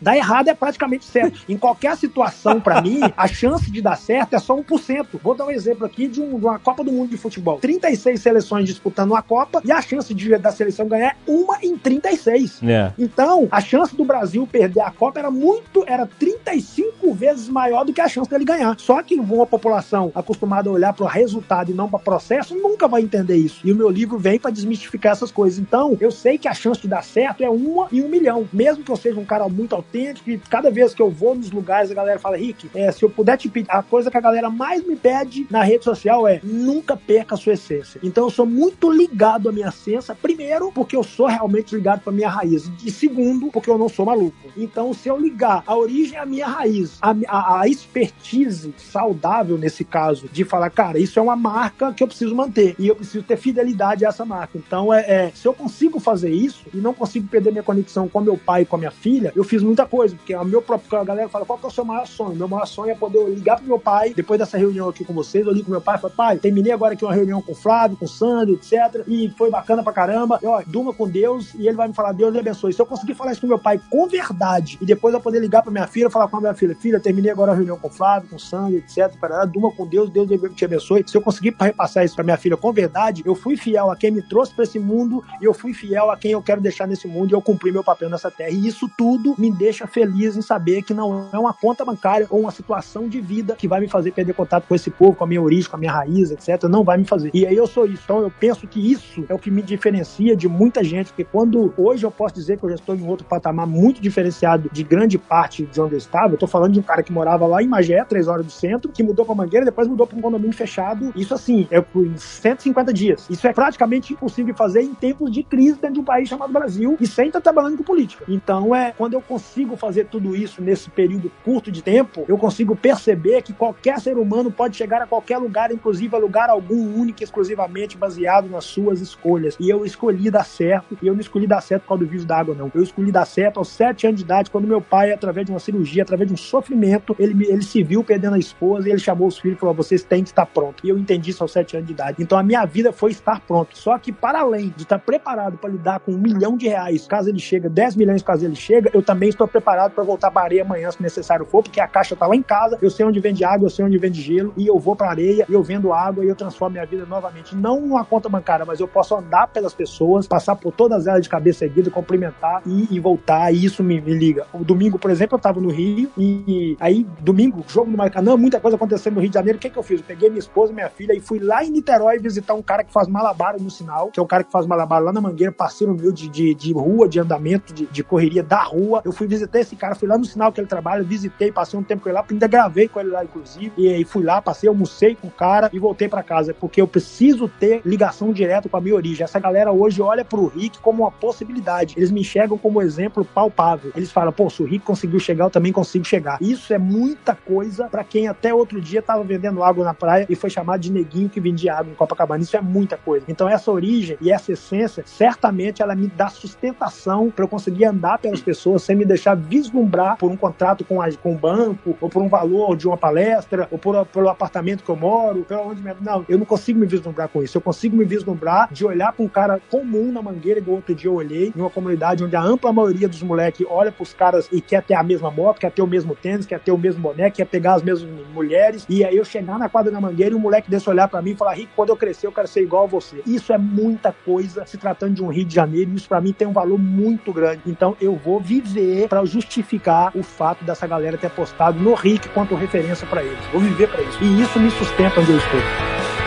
Dar 0.00 0.16
errado 0.16 0.48
é 0.48 0.54
praticamente 0.54 1.04
certo. 1.04 1.40
Em 1.48 1.56
qualquer 1.56 1.96
situação, 1.96 2.60
para 2.60 2.80
mim, 2.80 3.00
a 3.16 3.26
chance 3.26 3.70
de 3.70 3.80
dar 3.82 3.96
certo 3.96 4.34
é 4.34 4.38
só 4.38 4.56
1%. 4.56 5.06
Vou 5.22 5.34
dar 5.34 5.46
um 5.46 5.50
exemplo 5.50 5.84
aqui 5.86 6.06
de, 6.08 6.20
um- 6.20 6.38
de 6.38 6.44
uma 6.44 6.58
Copa 6.58 6.82
do 6.84 6.92
Mundo 6.92 7.10
de 7.10 7.16
futebol. 7.16 7.58
36 7.58 8.20
seleções 8.20 8.66
disputando 8.66 9.10
uma 9.10 9.22
Copa 9.22 9.60
e 9.64 9.72
a 9.72 9.80
chance 9.82 10.12
de, 10.14 10.36
da 10.38 10.50
seleção 10.52 10.86
ganhar 10.88 11.10
é 11.10 11.16
uma 11.26 11.58
em 11.62 11.76
36. 11.76 12.60
É. 12.62 12.92
Então, 12.98 13.48
a 13.50 13.60
chance 13.60 13.94
do 13.96 14.04
Brasil 14.04 14.46
perder 14.46 14.80
a 14.80 14.90
Copa 14.90 15.18
era 15.18 15.30
muito, 15.30 15.84
era 15.86 16.06
35 16.06 17.14
vezes 17.14 17.48
maior 17.48 17.84
do 17.84 17.92
que 17.92 18.00
a 18.00 18.08
chance 18.08 18.28
dele 18.28 18.44
ganhar. 18.44 18.74
Só 18.78 19.02
que 19.02 19.14
uma 19.14 19.46
população 19.46 20.10
acostumada 20.14 20.68
a 20.68 20.72
olhar 20.72 20.92
para 20.92 21.04
o 21.04 21.08
resultado 21.08 21.70
e 21.70 21.74
não 21.74 21.88
para 21.88 21.98
processo 21.98 22.54
nunca 22.54 22.88
vai 22.88 23.02
entender 23.02 23.36
isso. 23.36 23.60
E 23.64 23.72
o 23.72 23.76
meu 23.76 23.88
livro 23.88 24.18
vem 24.18 24.38
para 24.38 24.50
desmistificar 24.50 25.12
essas 25.12 25.30
coisas. 25.30 25.58
Então, 25.58 25.96
eu 26.00 26.10
sei 26.10 26.38
que 26.38 26.48
a 26.48 26.54
chance 26.54 26.80
de 26.80 26.88
dar 26.88 27.02
certo 27.04 27.42
é 27.42 27.50
uma 27.50 27.88
em 27.92 28.02
um 28.02 28.08
milhão. 28.08 28.48
Mesmo 28.52 28.82
que 28.84 28.90
eu 28.90 28.96
seja 28.96 29.18
um 29.20 29.24
cara 29.24 29.39
cara 29.40 29.48
muito 29.48 29.74
autêntico 29.74 30.30
e 30.30 30.38
cada 30.38 30.70
vez 30.70 30.92
que 30.92 31.00
eu 31.00 31.10
vou 31.10 31.34
nos 31.34 31.50
lugares 31.50 31.90
a 31.90 31.94
galera 31.94 32.18
fala, 32.18 32.36
Rick, 32.36 32.70
é, 32.74 32.92
se 32.92 33.02
eu 33.02 33.08
puder 33.08 33.38
te 33.38 33.48
pedir, 33.48 33.70
a 33.70 33.82
coisa 33.82 34.10
que 34.10 34.16
a 34.16 34.20
galera 34.20 34.50
mais 34.50 34.86
me 34.86 34.96
pede 34.96 35.46
na 35.50 35.62
rede 35.62 35.84
social 35.84 36.28
é 36.28 36.40
nunca 36.42 36.96
perca 36.96 37.34
a 37.34 37.38
sua 37.38 37.54
essência. 37.54 38.00
Então 38.02 38.24
eu 38.24 38.30
sou 38.30 38.44
muito 38.44 38.90
ligado 38.90 39.48
à 39.48 39.52
minha 39.52 39.68
essência, 39.68 40.14
primeiro, 40.14 40.70
porque 40.72 40.94
eu 40.94 41.02
sou 41.02 41.26
realmente 41.26 41.74
ligado 41.74 42.00
para 42.00 42.12
minha 42.12 42.28
raiz, 42.28 42.70
e 42.84 42.90
segundo, 42.90 43.50
porque 43.50 43.70
eu 43.70 43.78
não 43.78 43.88
sou 43.88 44.04
maluco. 44.04 44.36
Então 44.56 44.92
se 44.92 45.08
eu 45.08 45.16
ligar 45.16 45.62
a 45.66 45.76
origem 45.76 46.18
à 46.18 46.26
minha 46.26 46.46
raiz, 46.46 46.98
a, 47.00 47.14
a, 47.28 47.60
a 47.60 47.68
expertise 47.68 48.74
saudável 48.76 49.56
nesse 49.56 49.84
caso, 49.84 50.28
de 50.32 50.44
falar, 50.44 50.70
cara, 50.70 50.98
isso 50.98 51.18
é 51.18 51.22
uma 51.22 51.36
marca 51.36 51.92
que 51.92 52.02
eu 52.02 52.08
preciso 52.08 52.34
manter 52.34 52.74
e 52.78 52.88
eu 52.88 52.96
preciso 52.96 53.24
ter 53.24 53.36
fidelidade 53.36 54.04
a 54.04 54.08
essa 54.08 54.24
marca. 54.24 54.58
Então 54.58 54.92
é, 54.92 55.00
é 55.00 55.32
se 55.34 55.46
eu 55.46 55.54
consigo 55.54 55.98
fazer 56.00 56.30
isso 56.30 56.66
e 56.74 56.78
não 56.78 56.92
consigo 56.92 57.26
perder 57.28 57.50
minha 57.50 57.62
conexão 57.62 58.08
com 58.08 58.20
meu 58.20 58.36
pai 58.36 58.62
e 58.62 58.66
com 58.66 58.76
a 58.76 58.78
minha 58.78 58.90
filha, 58.90 59.29
eu 59.34 59.44
fiz 59.44 59.62
muita 59.62 59.86
coisa, 59.86 60.14
porque 60.14 60.34
a 60.34 60.44
meu 60.44 60.62
próprio 60.62 60.98
a 60.98 61.04
galera 61.04 61.28
fala, 61.28 61.44
qual 61.44 61.58
que 61.58 61.64
é 61.64 61.68
o 61.68 61.72
seu 61.72 61.84
maior 61.84 62.06
sonho? 62.06 62.36
Meu 62.36 62.48
maior 62.48 62.66
sonho 62.66 62.90
é 62.90 62.94
poder 62.94 63.24
ligar 63.28 63.56
pro 63.56 63.66
meu 63.66 63.78
pai, 63.78 64.12
depois 64.14 64.38
dessa 64.38 64.58
reunião 64.58 64.88
aqui 64.88 65.04
com 65.04 65.12
vocês, 65.12 65.46
eu 65.46 65.52
ligo 65.52 65.64
pro 65.64 65.72
meu 65.72 65.80
pai 65.80 65.96
e 65.96 66.00
falo, 66.00 66.14
pai, 66.14 66.38
terminei 66.38 66.72
agora 66.72 66.94
aqui 66.94 67.04
uma 67.04 67.14
reunião 67.14 67.40
com 67.40 67.52
o 67.52 67.54
Flávio, 67.54 67.96
com 67.96 68.04
o 68.04 68.08
Sandro, 68.08 68.54
etc. 68.54 69.04
E 69.06 69.32
foi 69.36 69.50
bacana 69.50 69.82
pra 69.82 69.92
caramba. 69.92 70.38
E, 70.42 70.46
ó, 70.46 70.62
durma 70.66 70.92
com 70.92 71.08
Deus 71.08 71.54
e 71.54 71.66
ele 71.66 71.76
vai 71.76 71.88
me 71.88 71.94
falar, 71.94 72.12
Deus 72.12 72.32
lhe 72.32 72.38
abençoe. 72.38 72.72
Se 72.72 72.80
eu 72.80 72.86
conseguir 72.86 73.14
falar 73.14 73.32
isso 73.32 73.40
com 73.40 73.46
meu 73.46 73.58
pai 73.58 73.80
com 73.90 74.06
verdade 74.06 74.78
e 74.80 74.86
depois 74.86 75.14
eu 75.14 75.20
poder 75.20 75.40
ligar 75.40 75.62
pra 75.62 75.70
minha 75.70 75.86
filha 75.86 76.10
falar 76.10 76.28
com 76.28 76.36
a 76.36 76.40
minha 76.40 76.54
filha, 76.54 76.74
filha, 76.74 77.00
terminei 77.00 77.30
agora 77.30 77.52
a 77.52 77.54
reunião 77.54 77.78
com 77.78 77.88
o 77.88 77.90
Flávio, 77.90 78.28
com 78.28 78.36
o 78.36 78.40
Sandro, 78.40 78.76
etc. 78.76 79.12
Para 79.20 79.44
durma 79.44 79.70
com 79.72 79.86
Deus, 79.86 80.10
Deus 80.10 80.28
te 80.54 80.64
abençoe. 80.64 81.04
Se 81.06 81.16
eu 81.16 81.22
conseguir 81.22 81.54
repassar 81.58 82.04
isso 82.04 82.14
pra 82.14 82.24
minha 82.24 82.36
filha 82.36 82.56
com 82.56 82.72
verdade, 82.72 83.22
eu 83.24 83.34
fui 83.34 83.56
fiel 83.56 83.90
a 83.90 83.96
quem 83.96 84.10
me 84.10 84.22
trouxe 84.22 84.54
pra 84.54 84.64
esse 84.64 84.78
mundo 84.78 85.22
e 85.40 85.44
eu 85.44 85.54
fui 85.54 85.72
fiel 85.72 86.10
a 86.10 86.16
quem 86.16 86.32
eu 86.32 86.42
quero 86.42 86.60
deixar 86.60 86.86
nesse 86.86 87.06
mundo 87.06 87.30
e 87.30 87.34
eu 87.34 87.42
cumpri 87.42 87.72
meu 87.72 87.84
papel 87.84 88.08
nessa 88.08 88.30
terra. 88.30 88.50
E 88.50 88.66
isso 88.66 88.90
tudo 88.96 89.09
me 89.38 89.50
deixa 89.50 89.86
feliz 89.86 90.36
em 90.36 90.42
saber 90.42 90.82
que 90.82 90.94
não 90.94 91.28
é 91.32 91.38
uma 91.38 91.52
conta 91.52 91.84
bancária 91.84 92.26
ou 92.30 92.40
uma 92.40 92.50
situação 92.50 93.08
de 93.08 93.20
vida 93.20 93.54
que 93.54 93.68
vai 93.68 93.80
me 93.80 93.88
fazer 93.88 94.12
perder 94.12 94.34
contato 94.34 94.66
com 94.66 94.74
esse 94.74 94.90
povo, 94.90 95.14
com 95.14 95.24
a 95.24 95.26
minha 95.26 95.42
origem, 95.42 95.68
com 95.68 95.76
a 95.76 95.78
minha 95.78 95.92
raiz, 95.92 96.30
etc. 96.30 96.64
Não 96.64 96.84
vai 96.84 96.98
me 96.98 97.04
fazer. 97.04 97.30
E 97.32 97.46
aí 97.46 97.56
eu 97.56 97.66
sou 97.66 97.86
isso. 97.86 98.02
Então 98.04 98.20
eu 98.20 98.30
penso 98.30 98.66
que 98.66 98.92
isso 98.92 99.24
é 99.28 99.34
o 99.34 99.38
que 99.38 99.50
me 99.50 99.62
diferencia 99.62 100.36
de 100.36 100.48
muita 100.48 100.82
gente, 100.82 101.08
porque 101.08 101.24
quando 101.24 101.72
hoje 101.76 102.04
eu 102.04 102.10
posso 102.10 102.34
dizer 102.34 102.58
que 102.58 102.64
eu 102.64 102.70
já 102.70 102.76
estou 102.76 102.94
em 102.94 103.06
outro 103.06 103.26
patamar 103.26 103.66
muito 103.66 104.00
diferenciado 104.00 104.68
de 104.72 104.82
grande 104.82 105.18
parte 105.18 105.64
de 105.66 105.80
onde 105.80 105.94
eu 105.94 105.98
estava, 105.98 106.34
eu 106.34 106.38
tô 106.38 106.46
falando 106.46 106.72
de 106.72 106.80
um 106.80 106.82
cara 106.82 107.02
que 107.02 107.12
morava 107.12 107.46
lá 107.46 107.62
em 107.62 107.66
Magé, 107.66 108.04
três 108.04 108.28
horas 108.28 108.44
do 108.44 108.52
centro, 108.52 108.90
que 108.90 109.02
mudou 109.02 109.24
pra 109.24 109.34
Mangueira, 109.34 109.64
depois 109.64 109.86
mudou 109.86 110.06
para 110.06 110.16
um 110.16 110.20
condomínio 110.20 110.56
fechado. 110.56 111.12
Isso 111.14 111.34
assim, 111.34 111.66
é 111.70 111.80
por 111.80 112.06
150 112.16 112.92
dias. 112.92 113.26
Isso 113.30 113.46
é 113.46 113.52
praticamente 113.52 114.12
impossível 114.12 114.52
de 114.52 114.58
fazer 114.58 114.82
em 114.82 114.94
tempos 114.94 115.30
de 115.30 115.42
crise 115.42 115.78
dentro 115.78 115.94
de 115.94 116.00
um 116.00 116.04
país 116.04 116.28
chamado 116.28 116.52
Brasil 116.52 116.96
e 117.00 117.06
sem 117.06 117.28
estar 117.28 117.40
trabalhando 117.40 117.76
com 117.78 117.84
política. 117.84 118.24
Então 118.28 118.74
é 118.74 118.94
quando 119.00 119.14
eu 119.14 119.22
consigo 119.22 119.76
fazer 119.76 120.08
tudo 120.08 120.36
isso 120.36 120.60
nesse 120.60 120.90
período 120.90 121.32
curto 121.42 121.72
de 121.72 121.80
tempo, 121.82 122.26
eu 122.28 122.36
consigo 122.36 122.76
perceber 122.76 123.40
que 123.40 123.54
qualquer 123.54 123.98
ser 123.98 124.18
humano 124.18 124.52
pode 124.52 124.76
chegar 124.76 125.00
a 125.00 125.06
qualquer 125.06 125.38
lugar, 125.38 125.72
inclusive 125.72 126.14
a 126.14 126.18
lugar 126.18 126.50
algum 126.50 127.00
único, 127.00 127.24
exclusivamente 127.24 127.96
baseado 127.96 128.50
nas 128.50 128.64
suas 128.64 129.00
escolhas. 129.00 129.56
E 129.58 129.70
eu 129.70 129.86
escolhi 129.86 130.30
dar 130.30 130.44
certo, 130.44 130.98
e 131.00 131.06
eu 131.06 131.14
não 131.14 131.20
escolhi 131.22 131.46
dar 131.46 131.62
certo 131.62 131.84
por 131.84 131.88
causa 131.88 132.04
do 132.04 132.10
vírus 132.10 132.26
da 132.26 132.36
água, 132.36 132.54
não. 132.54 132.70
Eu 132.74 132.82
escolhi 132.82 133.10
dar 133.10 133.24
certo 133.24 133.56
aos 133.56 133.68
sete 133.68 134.06
anos 134.06 134.18
de 134.18 134.24
idade, 134.26 134.50
quando 134.50 134.68
meu 134.68 134.82
pai, 134.82 135.14
através 135.14 135.46
de 135.46 135.52
uma 135.52 135.60
cirurgia, 135.60 136.02
através 136.02 136.28
de 136.28 136.34
um 136.34 136.36
sofrimento, 136.36 137.16
ele, 137.18 137.46
ele 137.46 137.62
se 137.62 137.82
viu 137.82 138.04
perdendo 138.04 138.34
a 138.34 138.38
esposa 138.38 138.86
e 138.86 138.92
ele 138.92 139.00
chamou 139.00 139.28
os 139.28 139.38
filhos 139.38 139.56
e 139.56 139.60
falou: 139.60 139.74
vocês 139.74 140.02
têm 140.02 140.22
que 140.22 140.28
estar 140.28 140.44
prontos. 140.44 140.84
E 140.84 140.90
eu 140.90 140.98
entendi 140.98 141.30
isso 141.30 141.42
aos 141.42 141.52
sete 141.52 141.74
anos 141.74 141.86
de 141.86 141.94
idade. 141.94 142.22
Então 142.22 142.36
a 142.36 142.42
minha 142.42 142.66
vida 142.66 142.92
foi 142.92 143.12
estar 143.12 143.40
pronto. 143.40 143.78
Só 143.78 143.96
que, 143.96 144.12
para 144.12 144.40
além 144.40 144.74
de 144.76 144.82
estar 144.82 144.98
preparado 144.98 145.56
para 145.56 145.70
lidar 145.70 146.00
com 146.00 146.12
um 146.12 146.18
milhão 146.18 146.54
de 146.54 146.68
reais, 146.68 147.06
caso 147.06 147.30
ele 147.30 147.38
chega, 147.38 147.66
10 147.66 147.96
milhões 147.96 148.22
caso 148.22 148.44
ele 148.44 148.54
chega, 148.54 148.89
eu 148.96 149.02
também 149.02 149.28
estou 149.28 149.46
preparado 149.46 149.92
para 149.92 150.04
voltar 150.04 150.30
para 150.30 150.42
areia 150.42 150.62
amanhã, 150.62 150.90
se 150.90 151.02
necessário 151.02 151.44
for, 151.46 151.62
porque 151.62 151.80
a 151.80 151.88
caixa 151.88 152.14
está 152.14 152.26
lá 152.26 152.36
em 152.36 152.42
casa, 152.42 152.78
eu 152.80 152.90
sei 152.90 153.04
onde 153.04 153.20
vende 153.20 153.44
água, 153.44 153.66
eu 153.66 153.70
sei 153.70 153.84
onde 153.84 153.98
vende 153.98 154.20
gelo, 154.20 154.52
e 154.56 154.66
eu 154.66 154.78
vou 154.78 154.96
para 154.96 155.10
areia, 155.10 155.46
eu 155.48 155.62
vendo 155.62 155.92
água, 155.92 156.24
e 156.24 156.28
eu 156.28 156.34
transformo 156.34 156.72
minha 156.72 156.86
vida 156.86 157.04
novamente. 157.06 157.54
Não 157.54 157.78
uma 157.78 158.04
conta 158.04 158.28
bancária, 158.28 158.64
mas 158.64 158.80
eu 158.80 158.88
posso 158.88 159.14
andar 159.14 159.48
pelas 159.48 159.74
pessoas, 159.74 160.26
passar 160.26 160.56
por 160.56 160.72
todas 160.72 161.06
elas 161.06 161.22
de 161.22 161.28
cabeça 161.28 161.64
erguida, 161.64 161.90
cumprimentar 161.90 162.62
e, 162.66 162.88
e 162.90 163.00
voltar, 163.00 163.52
e 163.52 163.64
isso 163.64 163.82
me, 163.82 164.00
me, 164.00 164.12
liga. 164.12 164.46
O 164.52 164.64
domingo, 164.64 164.98
por 164.98 165.10
exemplo, 165.10 165.34
eu 165.34 165.38
estava 165.38 165.60
no 165.60 165.70
Rio, 165.70 166.10
e, 166.16 166.76
aí, 166.80 167.06
domingo, 167.20 167.64
jogo 167.68 167.90
no 167.90 167.96
Maracanã, 167.96 168.36
muita 168.36 168.60
coisa 168.60 168.76
acontecendo 168.76 169.14
no 169.14 169.20
Rio 169.20 169.30
de 169.30 169.34
Janeiro, 169.34 169.58
o 169.58 169.60
que, 169.60 169.70
que 169.70 169.78
eu 169.78 169.82
fiz? 169.82 170.00
Eu 170.00 170.06
peguei 170.06 170.28
minha 170.28 170.38
esposa 170.38 170.72
minha 170.72 170.88
filha 170.88 171.14
e 171.14 171.20
fui 171.20 171.38
lá 171.38 171.64
em 171.64 171.70
Niterói 171.70 172.18
visitar 172.18 172.54
um 172.54 172.62
cara 172.62 172.84
que 172.84 172.92
faz 172.92 173.08
malabar 173.08 173.60
no 173.60 173.70
sinal, 173.70 174.08
que 174.08 174.20
é 174.20 174.22
um 174.22 174.26
cara 174.26 174.44
que 174.44 174.52
faz 174.52 174.66
malabar 174.66 175.02
lá 175.02 175.12
na 175.12 175.20
Mangueira, 175.20 175.52
parceiro 175.52 175.94
meu 175.94 176.12
de, 176.12 176.28
de, 176.28 176.54
de 176.54 176.72
rua, 176.72 177.08
de 177.08 177.18
andamento, 177.18 177.72
de, 177.72 177.86
de 177.86 178.02
correria 178.02 178.42
da 178.42 178.62
rua. 178.62 178.79
Eu 179.04 179.12
fui 179.12 179.26
visitar 179.26 179.60
esse 179.60 179.76
cara, 179.76 179.94
fui 179.94 180.08
lá 180.08 180.16
no 180.16 180.24
sinal 180.24 180.52
que 180.52 180.60
ele 180.60 180.68
trabalha, 180.68 181.02
visitei, 181.02 181.52
passei 181.52 181.78
um 181.78 181.82
tempo 181.82 182.02
com 182.02 182.08
ele 182.08 182.18
lá, 182.18 182.24
ainda 182.28 182.46
gravei 182.46 182.88
com 182.88 183.00
ele 183.00 183.10
lá, 183.10 183.24
inclusive. 183.24 183.72
E 183.76 183.88
aí 183.88 184.04
fui 184.04 184.22
lá, 184.22 184.40
passei, 184.40 184.68
almocei 184.68 185.14
com 185.14 185.28
o 185.28 185.30
cara 185.30 185.70
e 185.72 185.78
voltei 185.78 186.08
para 186.08 186.22
casa, 186.22 186.54
porque 186.54 186.80
eu 186.80 186.86
preciso 186.86 187.48
ter 187.48 187.82
ligação 187.84 188.32
direta 188.32 188.68
com 188.68 188.76
a 188.76 188.80
minha 188.80 188.94
origem. 188.94 189.24
Essa 189.24 189.38
galera 189.38 189.72
hoje 189.72 190.00
olha 190.00 190.24
pro 190.24 190.46
Rick 190.46 190.78
como 190.80 191.02
uma 191.02 191.10
possibilidade. 191.10 191.94
Eles 191.96 192.10
me 192.10 192.20
enxergam 192.20 192.56
como 192.56 192.80
exemplo 192.82 193.24
palpável. 193.24 193.92
Eles 193.94 194.10
falam, 194.10 194.32
pô, 194.32 194.48
se 194.48 194.62
o 194.62 194.66
Rick 194.66 194.84
conseguiu 194.84 195.18
chegar, 195.18 195.44
eu 195.44 195.50
também 195.50 195.72
consigo 195.72 196.04
chegar. 196.04 196.38
Isso 196.40 196.72
é 196.72 196.78
muita 196.78 197.34
coisa 197.34 197.88
para 197.88 198.04
quem 198.04 198.28
até 198.28 198.52
outro 198.52 198.80
dia 198.80 199.02
tava 199.02 199.22
vendendo 199.24 199.62
água 199.62 199.84
na 199.84 199.94
praia 199.94 200.26
e 200.28 200.34
foi 200.34 200.50
chamado 200.50 200.80
de 200.80 200.92
neguinho 200.92 201.28
que 201.28 201.40
vendia 201.40 201.74
água 201.74 201.92
em 201.92 201.94
Copacabana. 201.94 202.42
Isso 202.42 202.56
é 202.56 202.60
muita 202.60 202.96
coisa. 202.96 203.24
Então 203.28 203.48
essa 203.48 203.70
origem 203.70 204.16
e 204.20 204.30
essa 204.30 204.52
essência, 204.52 205.02
certamente 205.06 205.82
ela 205.82 205.94
me 205.94 206.08
dá 206.08 206.28
sustentação 206.28 207.30
para 207.30 207.44
eu 207.44 207.48
conseguir 207.48 207.84
andar 207.84 208.18
pelas 208.18 208.40
pessoas 208.40 208.69
sem 208.78 208.96
me 208.96 209.04
deixar 209.04 209.34
vislumbrar 209.34 210.16
por 210.16 210.30
um 210.30 210.36
contrato 210.36 210.84
com, 210.84 211.00
a, 211.00 211.10
com 211.12 211.32
um 211.32 211.36
banco, 211.36 211.96
ou 212.00 212.08
por 212.08 212.22
um 212.22 212.28
valor 212.28 212.76
de 212.76 212.86
uma 212.86 212.96
palestra, 212.96 213.68
ou 213.70 213.78
por, 213.78 214.04
pelo 214.06 214.28
apartamento 214.28 214.84
que 214.84 214.90
eu 214.90 214.96
moro, 214.96 215.44
pelo 215.44 215.68
onde 215.68 215.82
mesmo. 215.82 216.00
Não, 216.02 216.24
eu 216.28 216.38
não 216.38 216.46
consigo 216.46 216.78
me 216.78 216.86
vislumbrar 216.86 217.28
com 217.28 217.42
isso. 217.42 217.56
Eu 217.56 217.60
consigo 217.62 217.96
me 217.96 218.04
vislumbrar 218.04 218.72
de 218.72 218.84
olhar 218.84 219.12
para 219.12 219.24
um 219.24 219.28
cara 219.28 219.60
comum 219.70 220.12
na 220.12 220.22
mangueira, 220.22 220.60
igual 220.60 220.76
outro 220.76 220.94
dia 220.94 221.08
eu 221.08 221.14
olhei, 221.14 221.52
em 221.54 221.60
uma 221.60 221.70
comunidade 221.70 222.24
onde 222.24 222.36
a 222.36 222.42
ampla 222.42 222.72
maioria 222.72 223.08
dos 223.08 223.22
moleques 223.22 223.66
olha 223.68 223.92
pros 223.92 224.12
caras 224.12 224.48
e 224.52 224.60
quer 224.60 224.82
ter 224.82 224.94
a 224.94 225.02
mesma 225.02 225.30
moto, 225.30 225.58
quer 225.58 225.70
ter 225.70 225.82
o 225.82 225.86
mesmo 225.86 226.14
tênis, 226.14 226.46
quer 226.46 226.60
ter 226.60 226.72
o 226.72 226.78
mesmo 226.78 227.00
boné, 227.00 227.30
quer 227.30 227.44
pegar 227.44 227.74
as 227.74 227.82
mesmas 227.82 228.08
mulheres, 228.32 228.86
e 228.88 229.04
aí 229.04 229.16
eu 229.16 229.24
chegar 229.24 229.58
na 229.58 229.68
quadra 229.68 229.90
da 229.90 230.00
mangueira 230.00 230.34
e 230.34 230.36
um 230.36 230.40
moleque 230.40 230.70
desse 230.70 230.88
olhar 230.88 231.08
para 231.08 231.22
mim 231.22 231.30
e 231.32 231.36
falar, 231.36 231.54
Rico, 231.54 231.72
quando 231.74 231.90
eu 231.90 231.96
crescer 231.96 232.26
eu 232.26 232.32
quero 232.32 232.48
ser 232.48 232.62
igual 232.62 232.84
a 232.84 232.86
você. 232.86 233.22
Isso 233.26 233.52
é 233.52 233.58
muita 233.58 234.12
coisa 234.24 234.64
se 234.66 234.76
tratando 234.76 235.14
de 235.14 235.22
um 235.22 235.28
Rio 235.28 235.44
de 235.44 235.54
Janeiro, 235.54 235.92
isso 235.94 236.08
para 236.08 236.20
mim 236.20 236.32
tem 236.32 236.46
um 236.46 236.52
valor 236.52 236.78
muito 236.78 237.32
grande. 237.32 237.62
Então 237.66 237.96
eu 238.00 238.16
vou 238.16 238.40
viver 238.60 239.08
para 239.08 239.24
justificar 239.24 240.10
o 240.14 240.22
fato 240.22 240.64
dessa 240.64 240.86
galera 240.86 241.16
ter 241.16 241.28
apostado 241.28 241.78
no 241.78 241.94
Rick 241.94 242.28
quanto 242.30 242.54
referência 242.54 243.06
para 243.06 243.22
eles. 243.22 243.44
Vou 243.52 243.60
viver 243.60 243.88
para 243.88 244.02
isso. 244.02 244.22
E 244.22 244.42
isso 244.42 244.58
me 244.58 244.70
sustenta 244.70 245.20
onde 245.20 245.30
eu 245.30 245.38
estou. 245.38 246.19